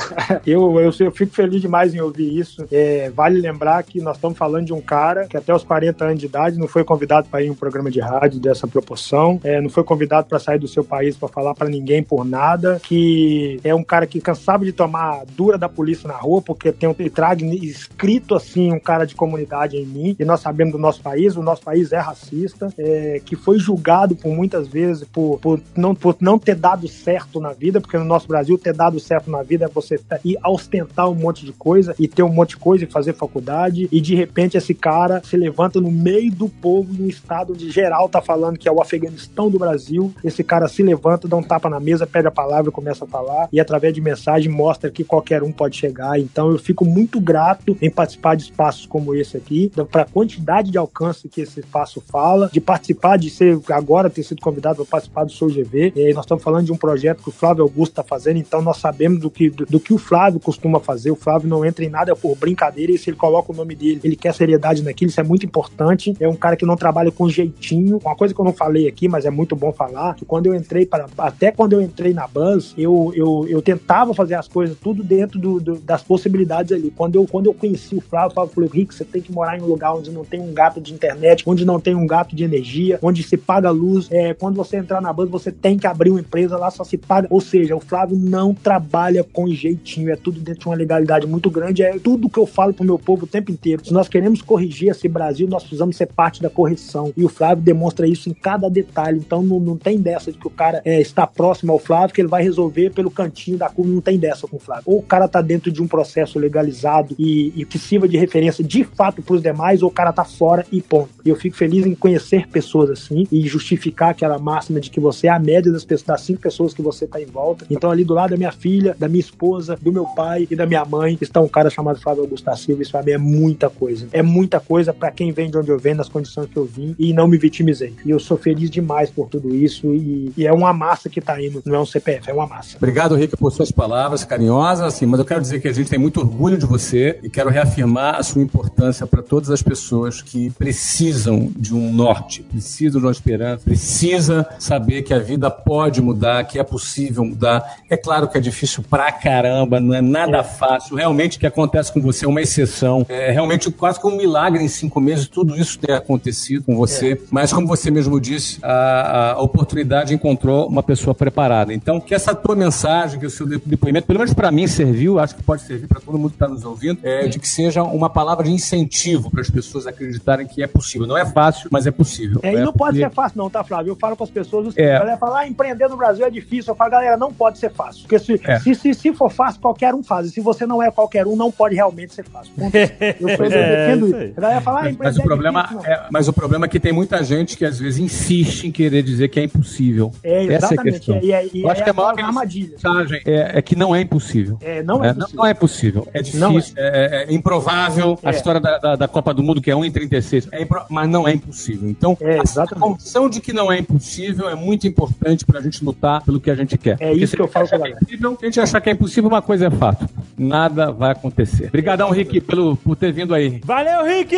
Eu, 0.47 0.79
eu, 0.81 0.93
eu 0.99 1.11
fico 1.11 1.35
feliz 1.35 1.61
demais 1.61 1.95
em 1.95 2.01
ouvir 2.01 2.39
isso. 2.39 2.67
É, 2.71 3.11
vale 3.15 3.41
lembrar 3.41 3.83
que 3.83 4.01
nós 4.01 4.17
estamos 4.17 4.37
falando 4.37 4.67
de 4.67 4.73
um 4.73 4.81
cara 4.81 5.27
que 5.27 5.37
até 5.37 5.55
os 5.55 5.63
40 5.65 6.05
anos 6.05 6.21
de 6.21 6.27
idade 6.27 6.59
não 6.59 6.69
foi 6.69 6.85
convidado 6.85 7.29
para 7.31 7.43
ir 7.43 7.47
em 7.47 7.51
um 7.51 7.55
programa 7.55 7.91
de 7.91 8.01
rádio 8.01 8.39
dessa 8.41 8.67
proporção, 8.67 9.41
é, 9.43 9.61
não 9.61 9.71
foi 9.71 9.85
convidado 9.85 10.27
para 10.29 10.39
sair 10.39 10.59
do 10.59 10.69
seu 10.69 10.85
país 10.85 11.17
para 11.17 11.29
falar 11.29 11.55
para 11.55 11.69
ninguém 11.69 12.03
por 12.03 12.25
nada, 12.25 12.81
que 12.83 13.59
é 13.65 13.75
um 13.75 13.83
cara 13.85 14.07
que 14.07 14.21
cansava 14.21 14.65
de 14.65 14.73
tomar 14.73 15.23
dura 15.37 15.57
da 15.65 15.69
polícia 15.69 16.07
na 16.07 16.17
rua 16.17 16.43
porque 16.43 16.71
tem 16.73 16.89
um 16.89 16.95
trago 16.95 17.45
escrito 17.45 18.35
assim 18.35 18.73
um 18.73 18.79
cara 18.79 19.05
de 19.05 19.15
comunidade 19.15 19.77
em 19.77 19.87
mim 19.87 20.17
e 20.19 20.25
nós 20.25 20.41
sabemos 20.41 20.73
do 20.73 20.79
nosso 20.79 21.01
país, 21.01 21.37
o 21.37 21.43
nosso 21.43 21.63
país 21.63 21.93
é 21.93 21.99
racista, 21.99 22.73
é, 22.79 23.21
que 23.25 23.37
foi 23.37 23.59
julgado 23.59 24.15
por 24.17 24.35
muitas 24.35 24.69
vezes 24.69 25.05
por, 25.05 25.39
por, 25.41 25.61
não, 25.77 25.95
por 25.95 26.17
não 26.21 26.39
ter 26.39 26.55
dado 26.55 26.87
certo 26.89 27.41
na 27.41 27.53
vida, 27.53 27.81
porque 27.81 27.99
no 27.99 28.05
nosso 28.05 28.27
Brasil 28.27 28.59
ter 28.59 28.75
dado 28.75 28.99
certo 28.99 29.31
na 29.31 29.43
vida 29.43 29.65
é 29.65 29.69
você 29.69 29.99
tá- 29.99 30.19
ir 30.25 30.39
ostentar 30.45 31.09
um 31.09 31.15
monte 31.15 31.45
de 31.45 31.53
coisa 31.53 31.95
e 31.99 32.07
ter 32.09 32.23
um 32.23 32.29
monte 32.29 32.51
de 32.51 32.57
coisa 32.57 32.85
e 32.85 32.87
fazer 32.87 33.15
faculdade 33.15 33.89
e 33.91 34.01
de 34.01 34.15
repente 34.15 34.57
esse 34.57 34.75
cara 34.75 35.23
se 35.25 35.37
levanta 35.37 35.81
no 35.81 35.91
meio 35.91 36.33
do 36.33 36.49
povo 36.49 36.93
num 36.93 37.09
estado 37.09 37.53
onde 37.53 37.71
geral 37.71 38.09
tá 38.09 38.21
falando 38.21 38.59
que 38.59 38.69
é 38.69 38.73
o 38.73 38.81
Afeganistão 38.81 39.51
do 39.51 39.59
Brasil, 39.59 40.13
esse 40.23 40.43
cara 40.43 40.69
se 40.69 40.83
levanta, 40.83 41.29
dá 41.29 41.37
um 41.37 41.43
tapa 41.43 41.69
na 41.69 41.81
mesa, 41.81 42.07
pega 42.07 42.29
a 42.29 42.33
palavra 42.33 42.71
e 42.71 42.73
começa 42.73 43.05
a 43.05 43.09
falar 43.09 43.49
e 43.53 43.61
através 43.61 43.95
de 43.95 44.01
mensagem 44.01 44.51
mostra 44.51 44.91
que 44.91 45.05
qualquer 45.05 45.43
um 45.45 45.53
pode 45.53 45.77
chegar. 45.77 46.19
Então 46.19 46.51
eu 46.51 46.59
fico 46.59 46.85
muito 46.85 47.21
grato 47.21 47.77
em 47.81 47.91
participar 47.91 48.35
de 48.35 48.45
espaços 48.45 48.87
como 48.87 49.15
esse 49.15 49.37
aqui, 49.37 49.71
para 49.91 50.03
a 50.03 50.07
quantidade 50.07 50.71
de 50.71 50.79
alcance 50.79 51.29
que 51.29 51.41
esse 51.41 51.61
espaço 51.61 52.01
fala, 52.01 52.49
de 52.53 52.61
participar 52.61 53.17
de 53.17 53.31
ser 53.31 53.59
agora 53.71 54.11
ter 54.11 54.23
sido 54.23 54.41
convidado 54.41 54.77
para 54.77 54.85
participar 54.87 55.25
do 55.25 55.33
Sou 55.33 55.49
GV. 55.49 55.93
E 55.95 56.07
aí 56.07 56.15
nós 56.15 56.25
estamos 56.25 56.43
falando 56.43 56.67
de 56.67 56.73
um 56.73 56.77
projeto 56.77 57.23
que 57.23 57.29
o 57.29 57.33
Flávio 57.33 57.63
Augusto 57.63 57.93
está 57.93 58.03
fazendo, 58.03 58.39
então 58.39 58.63
nós 58.63 58.79
sabemos 58.79 59.21
do 59.21 59.31
que, 59.31 59.51
do, 59.51 59.67
do 59.67 59.81
que 59.81 59.93
o 59.93 59.99
Flávio 59.99 60.41
costuma 60.41 60.81
fazer. 60.81 61.11
O 61.11 61.17
Flávio 61.17 61.49
não 61.49 61.65
entra 61.65 61.85
em 61.85 61.89
nada 61.89 62.15
por 62.17 62.37
brincadeira 62.37 62.93
e 62.93 62.99
se 62.99 63.11
ele 63.11 63.17
coloca 63.17 63.53
o 63.53 63.55
nome 63.55 63.75
dele, 63.75 64.01
ele 64.03 64.17
quer 64.17 64.35
seriedade 64.35 64.83
naquilo, 64.83 65.11
isso 65.11 65.21
é 65.21 65.25
muito 65.25 65.47
importante. 65.47 66.15
É 66.19 66.29
um 66.29 66.37
cara 66.37 66.57
que 66.57 66.67
não 66.67 66.77
trabalha 66.77 67.11
com 67.11 67.29
jeitinho. 67.29 67.99
Uma 68.05 68.17
coisa 68.17 68.35
que 68.35 68.41
eu 68.41 68.45
não 68.45 68.53
falei 68.53 68.89
aqui, 68.89 69.09
mas 69.09 69.25
é 69.25 69.31
muito 69.31 69.57
bom 69.57 69.73
falar, 69.73 70.15
que 70.15 70.25
quando 70.25 70.47
eu 70.47 70.55
entrei 70.55 70.87
para 70.87 71.07
até 71.19 71.51
quando 71.51 71.75
eu 71.75 71.83
entrei 71.83 72.13
na 72.13 72.27
Buzz, 72.27 72.75
eu, 72.77 73.13
eu, 73.15 73.47
eu 73.49 73.63
tentava 73.63 74.15
fazer 74.15 74.35
as 74.35 74.49
coisas 74.49 74.77
tudo 74.79 75.03
dentro 75.03 75.34
do, 75.39 75.61
do- 75.61 75.79
das 75.79 76.03
possibilidades 76.03 76.73
ali. 76.73 76.91
Quando 76.91 77.17
eu, 77.17 77.27
quando 77.27 77.47
eu 77.47 77.55
conheci 77.55 77.95
o 77.95 78.01
Flávio, 78.01 78.31
o 78.31 78.35
Flávio 78.35 78.53
falou: 78.55 78.71
Rick, 78.71 78.95
você 78.95 79.05
tem 79.05 79.21
que 79.23 79.33
morar 79.33 79.59
em 79.59 79.63
um 79.63 79.67
lugar 79.67 79.95
onde 79.95 80.11
não 80.11 80.25
tem 80.25 80.41
um 80.41 80.53
gato 80.53 80.81
de 80.81 80.93
internet, 80.93 81.43
onde 81.47 81.65
não 81.65 81.79
tem 81.81 81.95
um 81.95 82.07
gato 82.07 82.35
de 82.35 82.45
energia, 82.45 82.99
onde 83.03 83.23
se 83.23 83.37
paga 83.37 83.71
luz. 83.71 84.09
É, 84.11 84.35
quando 84.35 84.57
você 84.57 84.77
entrar 84.77 85.01
na 85.01 85.13
Buzz, 85.13 85.31
você 85.31 85.51
tem 85.53 85.79
que 85.79 85.87
abrir 85.87 86.11
uma 86.11 86.21
empresa, 86.21 86.57
lá 86.57 86.71
só 86.71 86.85
se 86.85 86.97
paga. 86.97 87.27
Ou 87.31 87.41
seja, 87.41 87.75
o 87.77 87.81
Flávio 87.81 88.17
não 88.17 88.55
trabalha 88.55 89.25
com 89.25 89.47
jeitinho, 89.49 90.11
é 90.11 90.17
tudo 90.17 90.41
dentro 90.41 90.61
de 90.61 90.67
uma 90.67 90.75
legalidade 90.77 91.27
muito 91.27 91.51
grande. 91.51 91.83
É 91.83 91.99
tudo 91.99 92.29
que 92.29 92.39
eu 92.39 92.47
falo 92.47 92.73
pro 92.75 92.85
meu 92.85 92.99
povo 92.99 93.25
o 93.25 93.29
tempo 93.29 93.51
inteiro. 93.51 93.85
Se 93.85 93.93
nós 93.93 94.09
queremos 94.09 94.43
corrigir 94.43 94.91
esse 94.91 95.09
Brasil, 95.09 95.47
nós 95.49 95.63
precisamos 95.63 95.97
ser 95.97 96.07
parte 96.07 96.43
da 96.43 96.51
correção. 96.51 97.13
E 97.17 97.25
o 97.25 97.29
Flávio 97.29 97.63
demonstra 97.65 98.07
isso 98.07 98.29
em 98.29 98.35
cada 98.35 98.69
detalhe. 98.69 99.19
Então 99.19 99.43
não, 99.43 99.59
não 99.61 99.77
tem 99.77 99.99
dessa 100.01 100.31
de 100.33 100.39
que 100.39 100.47
o 100.47 100.51
cara 100.51 100.81
é, 100.85 101.01
está 101.01 101.27
próximo 101.27 101.73
ao 101.73 101.79
Flávio, 101.79 102.15
que 102.15 102.21
ele 102.21 102.29
vai 102.29 102.43
resolver 102.43 102.91
pelo 102.91 103.11
cantinho 103.11 103.59
da 103.59 103.69
curva. 103.69 103.91
Não 103.93 104.01
tem 104.01 104.19
dessa 104.19 104.47
com 104.47 104.57
o 104.57 104.61
Flávio. 104.61 104.85
Ou 104.87 104.99
o 104.99 105.03
cara 105.03 105.24
tá 105.29 105.41
dentro 105.41 105.71
de 105.71 105.83
um 105.83 105.87
processo 105.87 106.39
legalizado 106.39 107.15
e, 107.19 107.53
e 107.57 107.65
que 107.65 107.79
sirva 107.79 108.09
de 108.09 108.17
referência 108.17 108.65
de 108.65 108.85
fato 108.85 109.23
pros 109.23 109.43
demais, 109.43 109.83
ou 109.83 109.89
o 109.89 109.93
cara 109.93 110.13
tá 110.13 110.25
fora 110.25 110.65
e 110.71 110.81
ponto. 110.81 111.11
E 111.25 111.29
eu 111.29 111.37
fico 111.37 111.57
feliz 111.57 111.87
em 111.87 111.95
conhecer 111.95 112.49
pessoas 112.49 112.91
assim 112.91 113.27
e 113.31 113.47
justificar 113.47 114.11
aquela 114.11 114.39
máxima 114.39 114.81
de 114.81 114.91
que 114.91 115.01
você 115.01 115.27
é 115.27 115.31
a 115.31 115.39
média 115.39 115.71
das, 115.73 115.85
pessoas, 115.85 116.07
das 116.07 116.21
cinco 116.23 116.41
pessoas 116.41 116.75
que 116.75 116.83
você 116.83 117.07
tá 117.07 117.21
em 117.21 117.27
volta. 117.27 117.67
Então, 117.71 117.91
ali 117.91 118.05
do 118.05 118.15
lado 118.15 118.31
da 118.31 118.37
minha 118.37 118.53
filha, 118.53 118.97
da 118.99 119.09
minha 119.09 119.21
esposa, 119.21 119.77
do 119.81 119.93
meu 119.93 120.07
pai 120.07 120.47
e 120.51 120.57
da 120.57 120.67
minha 120.67 120.85
mãe, 120.85 121.19
está 121.21 121.41
um 121.41 121.49
cara 121.49 121.71
chamado 121.71 122.01
Flávio 122.01 122.23
Augusto 122.23 122.45
da 122.45 122.57
Silva. 122.57 122.83
Isso 122.83 122.93
pra 122.93 123.03
mim 123.03 123.13
é 123.13 123.19
muita 123.19 123.71
coisa. 123.71 124.09
É 124.13 124.23
muita 124.23 124.61
coisa 124.61 124.93
para 124.93 125.11
quem 125.11 125.33
vem 125.33 125.51
de 125.51 125.59
onde 125.59 125.71
eu 125.71 125.79
venho, 125.79 125.97
nas 125.97 126.09
condições 126.09 126.49
que 126.49 126.57
eu 126.57 126.65
vim, 126.65 126.95
e 126.99 127.13
não 127.13 127.27
me 127.27 127.37
vitimizei. 127.37 127.95
E 128.05 128.11
eu 128.11 128.19
sou 128.19 128.37
feliz 128.37 128.71
demais 128.71 129.11
por 129.11 129.29
tudo 129.29 129.55
isso. 129.55 129.95
E, 129.95 130.33
e 130.37 130.47
é 130.47 130.53
uma 130.53 130.73
massa 130.73 131.09
que 131.09 131.21
tá 131.21 131.41
indo, 131.43 131.63
não 131.65 131.75
é 131.75 131.81
um 131.81 131.87
CPF, 131.87 132.31
é 132.31 132.35
uma 132.35 132.47
massa. 132.47 132.77
Obrigado, 132.77 133.15
Rick, 133.15 133.37
por 133.37 133.51
suas 133.51 133.71
palavras 133.71 134.25
carinhosas, 134.25 134.87
assim, 134.87 135.07
mas 135.15 135.21
eu 135.21 135.25
quero 135.25 135.41
dizer 135.41 135.61
que 135.61 135.69
a 135.69 135.73
gente 135.73 135.89
tem 135.89 135.97
muito 135.97 136.19
orgulho 136.19 136.59
de 136.59 136.67
você 136.67 137.21
e 137.23 137.31
quero 137.31 137.49
reafirmar 137.49 138.17
a 138.17 138.23
sua 138.25 138.43
importância 138.43 139.07
para 139.07 139.23
todas 139.23 139.49
as 139.49 139.63
pessoas 139.63 140.21
que 140.21 140.51
precisam 140.51 141.53
de 141.57 141.73
um 141.73 141.93
norte, 141.93 142.43
precisam 142.43 143.01
de 143.01 143.07
uma 143.07 143.13
esperança, 143.13 143.63
precisa 143.63 144.45
saber 144.59 145.03
que 145.03 145.15
a 145.15 145.21
vida 145.21 145.49
pode 145.49 146.03
mudar, 146.03 146.43
que 146.49 146.59
é 146.59 146.65
possível 146.65 147.25
mudar. 147.25 147.77
É 147.89 147.97
claro 147.97 148.27
que 148.27 148.37
é 148.37 148.41
difícil 148.41 148.83
pra 148.91 149.13
caramba, 149.13 149.79
não 149.79 149.95
é 149.95 150.01
nada 150.01 150.43
fácil. 150.43 150.97
Realmente 150.97 151.37
o 151.37 151.41
que 151.41 151.47
acontece 151.47 151.93
com 151.93 152.01
você 152.01 152.25
é 152.25 152.29
uma 152.29 152.43
exceção. 152.43 153.07
É 153.09 153.31
realmente 153.31 153.71
quase 153.71 154.01
como 154.01 154.17
um 154.17 154.19
milagre 154.19 154.65
em 154.65 154.69
cinco 154.69 155.01
meses 155.01 155.29
tudo 155.29 155.57
isso 155.57 155.79
ter 155.79 155.93
acontecido 155.93 156.65
com 156.65 156.75
você. 156.75 157.21
Mas 157.31 157.53
como 157.53 157.69
você 157.69 157.89
mesmo 157.89 158.21
disse, 158.21 158.59
a, 158.65 159.35
a 159.35 159.41
oportunidade 159.41 160.13
encontrou 160.13 160.67
uma 160.67 160.83
pessoa 160.83 161.15
preparada. 161.15 161.73
Então, 161.73 162.01
que 162.01 162.17
essa 162.17 162.35
tua 162.35 162.57
mensagem, 162.57 163.21
que 163.21 163.27
o 163.27 163.31
seu 163.31 163.47
depoimento, 163.47 164.09
pelo 164.09 164.19
menos 164.19 164.35
para 164.35 164.51
mim, 164.51 164.67
serviu 164.67 165.04
serviu, 165.05 165.19
acho 165.19 165.37
que 165.37 165.43
pode 165.43 165.63
servir 165.63 165.87
para 165.87 166.01
todo 166.01 166.17
mundo 166.19 166.31
que 166.31 166.37
está 166.37 166.49
nos 166.49 166.65
ouvindo, 166.65 166.99
é 167.03 167.27
de 167.29 167.39
que 167.39 167.47
seja 167.49 167.83
uma 167.83 168.09
palavra 168.09 168.45
de 168.45 168.51
incentivo 168.53 169.31
para 169.31 169.41
as 169.43 169.51
pessoas 169.51 169.87
acreditarem 169.87 170.47
que 170.47 170.63
é 170.63 170.67
possível. 170.67 171.07
Não 171.07 171.17
é 171.17 171.25
fácil, 171.27 171.69
mas 171.71 171.87
é 171.87 171.91
possível. 171.91 172.41
É, 172.43 172.53
e 172.53 172.57
É 172.57 172.61
não 172.61 172.73
pode 172.73 172.99
porque- 172.99 173.09
ser 173.11 173.15
fácil, 173.15 173.39
não, 173.39 173.51
tá, 173.51 173.63
Flávio? 173.63 173.91
Eu 173.93 173.97
falo 173.97 174.17
com 174.17 174.25
as 174.25 174.31
pessoas, 174.31 174.75
É. 174.77 174.97
a 174.97 174.99
galera 175.01 175.17
fala, 175.19 175.41
ah, 175.41 175.49
empreender 175.49 175.89
no 175.89 175.97
Brasil 175.97 176.25
é 176.25 176.31
difícil. 176.31 176.73
Eu 176.73 176.77
falo, 176.77 176.91
galera, 176.91 177.17
não 177.17 177.33
pode 177.33 177.59
ser 177.59 177.71
fácil. 177.71 178.03
Porque 178.03 178.19
se, 178.19 178.41
É. 178.45 178.59
se, 178.61 178.75
se, 178.75 178.95
se 178.95 179.13
for 179.13 179.31
fácil, 179.31 179.61
qualquer 179.61 179.95
um 179.95 180.03
faz. 180.03 180.29
E 180.29 180.31
se 180.31 180.41
você 180.41 180.67
não 180.67 180.83
é 180.83 180.91
qualquer 180.91 181.27
um, 181.27 181.37
não 181.37 181.51
pode 181.51 181.75
realmente 181.75 182.15
ser 182.15 182.25
fácil. 182.25 182.53
Ponto. 182.59 182.75
Eu, 182.77 183.37
sou, 183.37 183.47
É, 183.47 183.87
defendo 183.87 184.07
isso. 184.09 184.35
A 184.37 184.41
galera 184.41 184.61
fala, 184.61 184.79
ah, 184.83 184.91
empreender 184.91 185.05
Mas 185.05 185.17
o, 185.17 185.21
é 185.21 185.25
problema 185.25 185.63
difícil, 185.63 185.91
é, 185.93 186.07
mas 186.11 186.29
o 186.29 186.33
problema 186.33 186.65
é 186.67 186.69
que 186.69 186.81
tem 186.81 186.93
muita 186.93 187.23
gente 187.23 187.57
que 187.57 187.65
às 187.65 187.79
vezes 187.79 187.99
insiste 187.99 188.65
em 188.67 188.73
querer 188.73 189.03
dizer 189.03 189.29
que 189.29 189.39
é 189.41 189.45
impossível. 189.45 190.13
É, 190.23 190.45
Essa 190.45 190.53
é 190.53 190.55
a 190.55 190.57
exatamente. 190.57 190.95
questão. 190.99 191.19
E, 191.23 191.31
e, 191.33 191.51
e 191.59 191.63
Eu 191.63 191.71
acho 191.71 191.81
é 191.81 191.85
que 191.85 191.91
a 191.91 191.93
maior 191.93 192.15
armadilha. 192.19 192.71
mensagem 192.73 193.21
é, 193.27 193.59
é 193.59 193.63
que 193.63 193.77
não 193.77 193.95
é 193.95 194.01
impossível. 194.01 194.59
É, 194.61 194.83
não 194.83 194.94
é 195.03 195.09
É, 195.09 195.15
possível. 195.15 195.37
não 195.37 195.47
é 195.47 195.55
possível. 195.55 196.09
É 196.13 196.23
Não 196.35 196.53
difícil, 196.53 196.75
é, 196.77 197.25
é- 197.27 197.33
é 197.33 197.35
improvável. 197.35 198.19
A 198.23 198.31
É. 198.31 198.35
história 198.35 198.61
da, 198.61 198.79
da, 198.79 198.97
da 198.97 199.09
Copa 199.09 199.33
do 199.33 199.43
Mundo, 199.43 199.61
que 199.61 199.71
é 199.71 199.75
1,36, 199.75 200.47
é 200.53 200.63
impro- 200.63 200.85
mas 200.91 201.09
não 201.09 201.27
é 201.27 201.33
impossível. 201.33 201.89
Então, 201.89 202.17
É, 202.21 202.39
a 202.39 202.67
condição 202.79 203.29
de 203.29 203.41
que 203.41 203.53
não 203.53 203.73
é 203.73 203.79
impossível 203.79 204.49
é 204.49 204.55
muito 204.55 204.87
importante 204.87 205.45
para 205.45 205.59
a 205.59 205.63
gente 205.63 205.85
lutar 205.85 206.23
pelo 206.23 206.39
que 206.39 206.51
a 206.51 206.55
gente 206.55 206.77
quer. 206.77 206.97
É 207.01 207.09
Porque 207.09 207.25
isso 207.25 207.35
que 207.37 207.43
eu 207.43 207.47
a 207.47 207.49
falo 207.49 207.67
que 207.69 207.75
é 207.75 207.79
impossível, 207.91 208.37
Se 208.39 208.45
a 208.45 208.47
gente 208.49 208.61
achar 208.61 208.81
que 208.81 208.91
é 208.91 208.93
impossível, 208.93 209.29
uma 209.31 209.43
coisa 209.43 209.67
é 209.67 209.71
fato. 209.71 210.07
Nada 210.37 210.91
vai 210.93 211.13
acontecer. 211.13 211.69
Obrigadão, 211.69 212.11
Rick, 212.11 212.41
pelo, 212.43 212.77
por 212.77 212.97
ter 212.97 213.13
vindo 213.13 213.35
aí. 213.35 213.61
Valeu, 213.65 214.05
Rick! 214.05 214.37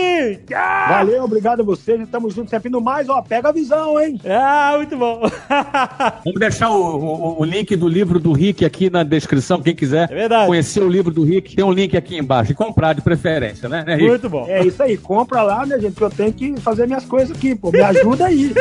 Ah, 0.55 0.87
Valeu, 0.99 1.25
obrigado 1.25 1.61
a 1.61 1.65
vocês. 1.65 2.01
Estamos 2.01 2.35
juntos 2.35 2.51
sempre 2.51 2.71
no 2.71 2.81
mais. 2.81 3.09
Ó, 3.09 3.21
pega 3.23 3.49
a 3.49 3.53
visão, 3.53 3.99
hein? 4.01 4.21
ah 4.27 4.75
muito 4.77 4.97
bom. 4.97 5.21
Vamos 6.25 6.41
deixar 6.41 6.71
o, 6.71 6.97
o- 6.97 7.41
o 7.41 7.45
link 7.45 7.75
do 7.77 7.89
livro 7.89 8.19
do 8.19 8.33
Rick 8.33 8.65
aqui 8.65 8.91
na 8.91 9.03
descrição, 9.03 9.61
quem 9.61 9.75
quiser 9.75 10.11
É 10.11 10.15
verdade. 10.15 10.46
Conhecer 10.47 10.81
o 10.81 10.89
livro 10.89 11.13
do 11.13 11.25
Rick, 11.25 11.57
tem 11.57 11.65
um 11.65 11.73
link 11.73 11.97
aqui 11.97 12.17
embaixo. 12.17 12.53
E 12.53 12.55
comprar 12.55 12.93
de 12.93 13.01
preferência, 13.01 13.69
né, 13.69 13.85
né 13.87 13.95
Rick? 13.95 14.09
muito 14.09 14.29
bom. 14.29 14.47
É 14.49 14.65
isso 14.65 14.83
aí, 14.83 14.97
compra 14.97 15.43
lá, 15.43 15.67
né, 15.67 15.79
gente? 15.79 15.95
Que 15.95 16.03
eu 16.03 16.11
tenho 16.11 16.33
que 16.33 16.57
fazer 16.61 16.87
minhas 16.87 17.05
coisas 17.05 17.37
aqui, 17.37 17.55
pô. 17.55 17.71
Me 17.71 17.81
ajuda 17.81 18.27
aí. 18.27 18.53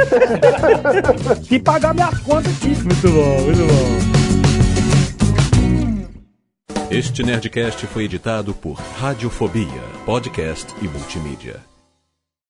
Se 1.44 1.60
pagar 1.64 1.94
minhas 1.94 2.18
contas 2.20 2.52
aqui. 2.58 2.70
Muito 2.70 3.10
bom, 3.10 3.42
muito 3.42 3.68
bom. 3.68 4.26
Este 6.90 7.24
Nerdcast 7.24 7.88
foi 7.88 8.04
editado 8.04 8.54
por 8.54 8.74
Radiofobia, 8.74 9.82
podcast 10.06 10.74
e 10.82 10.88
multimídia. 10.88 11.75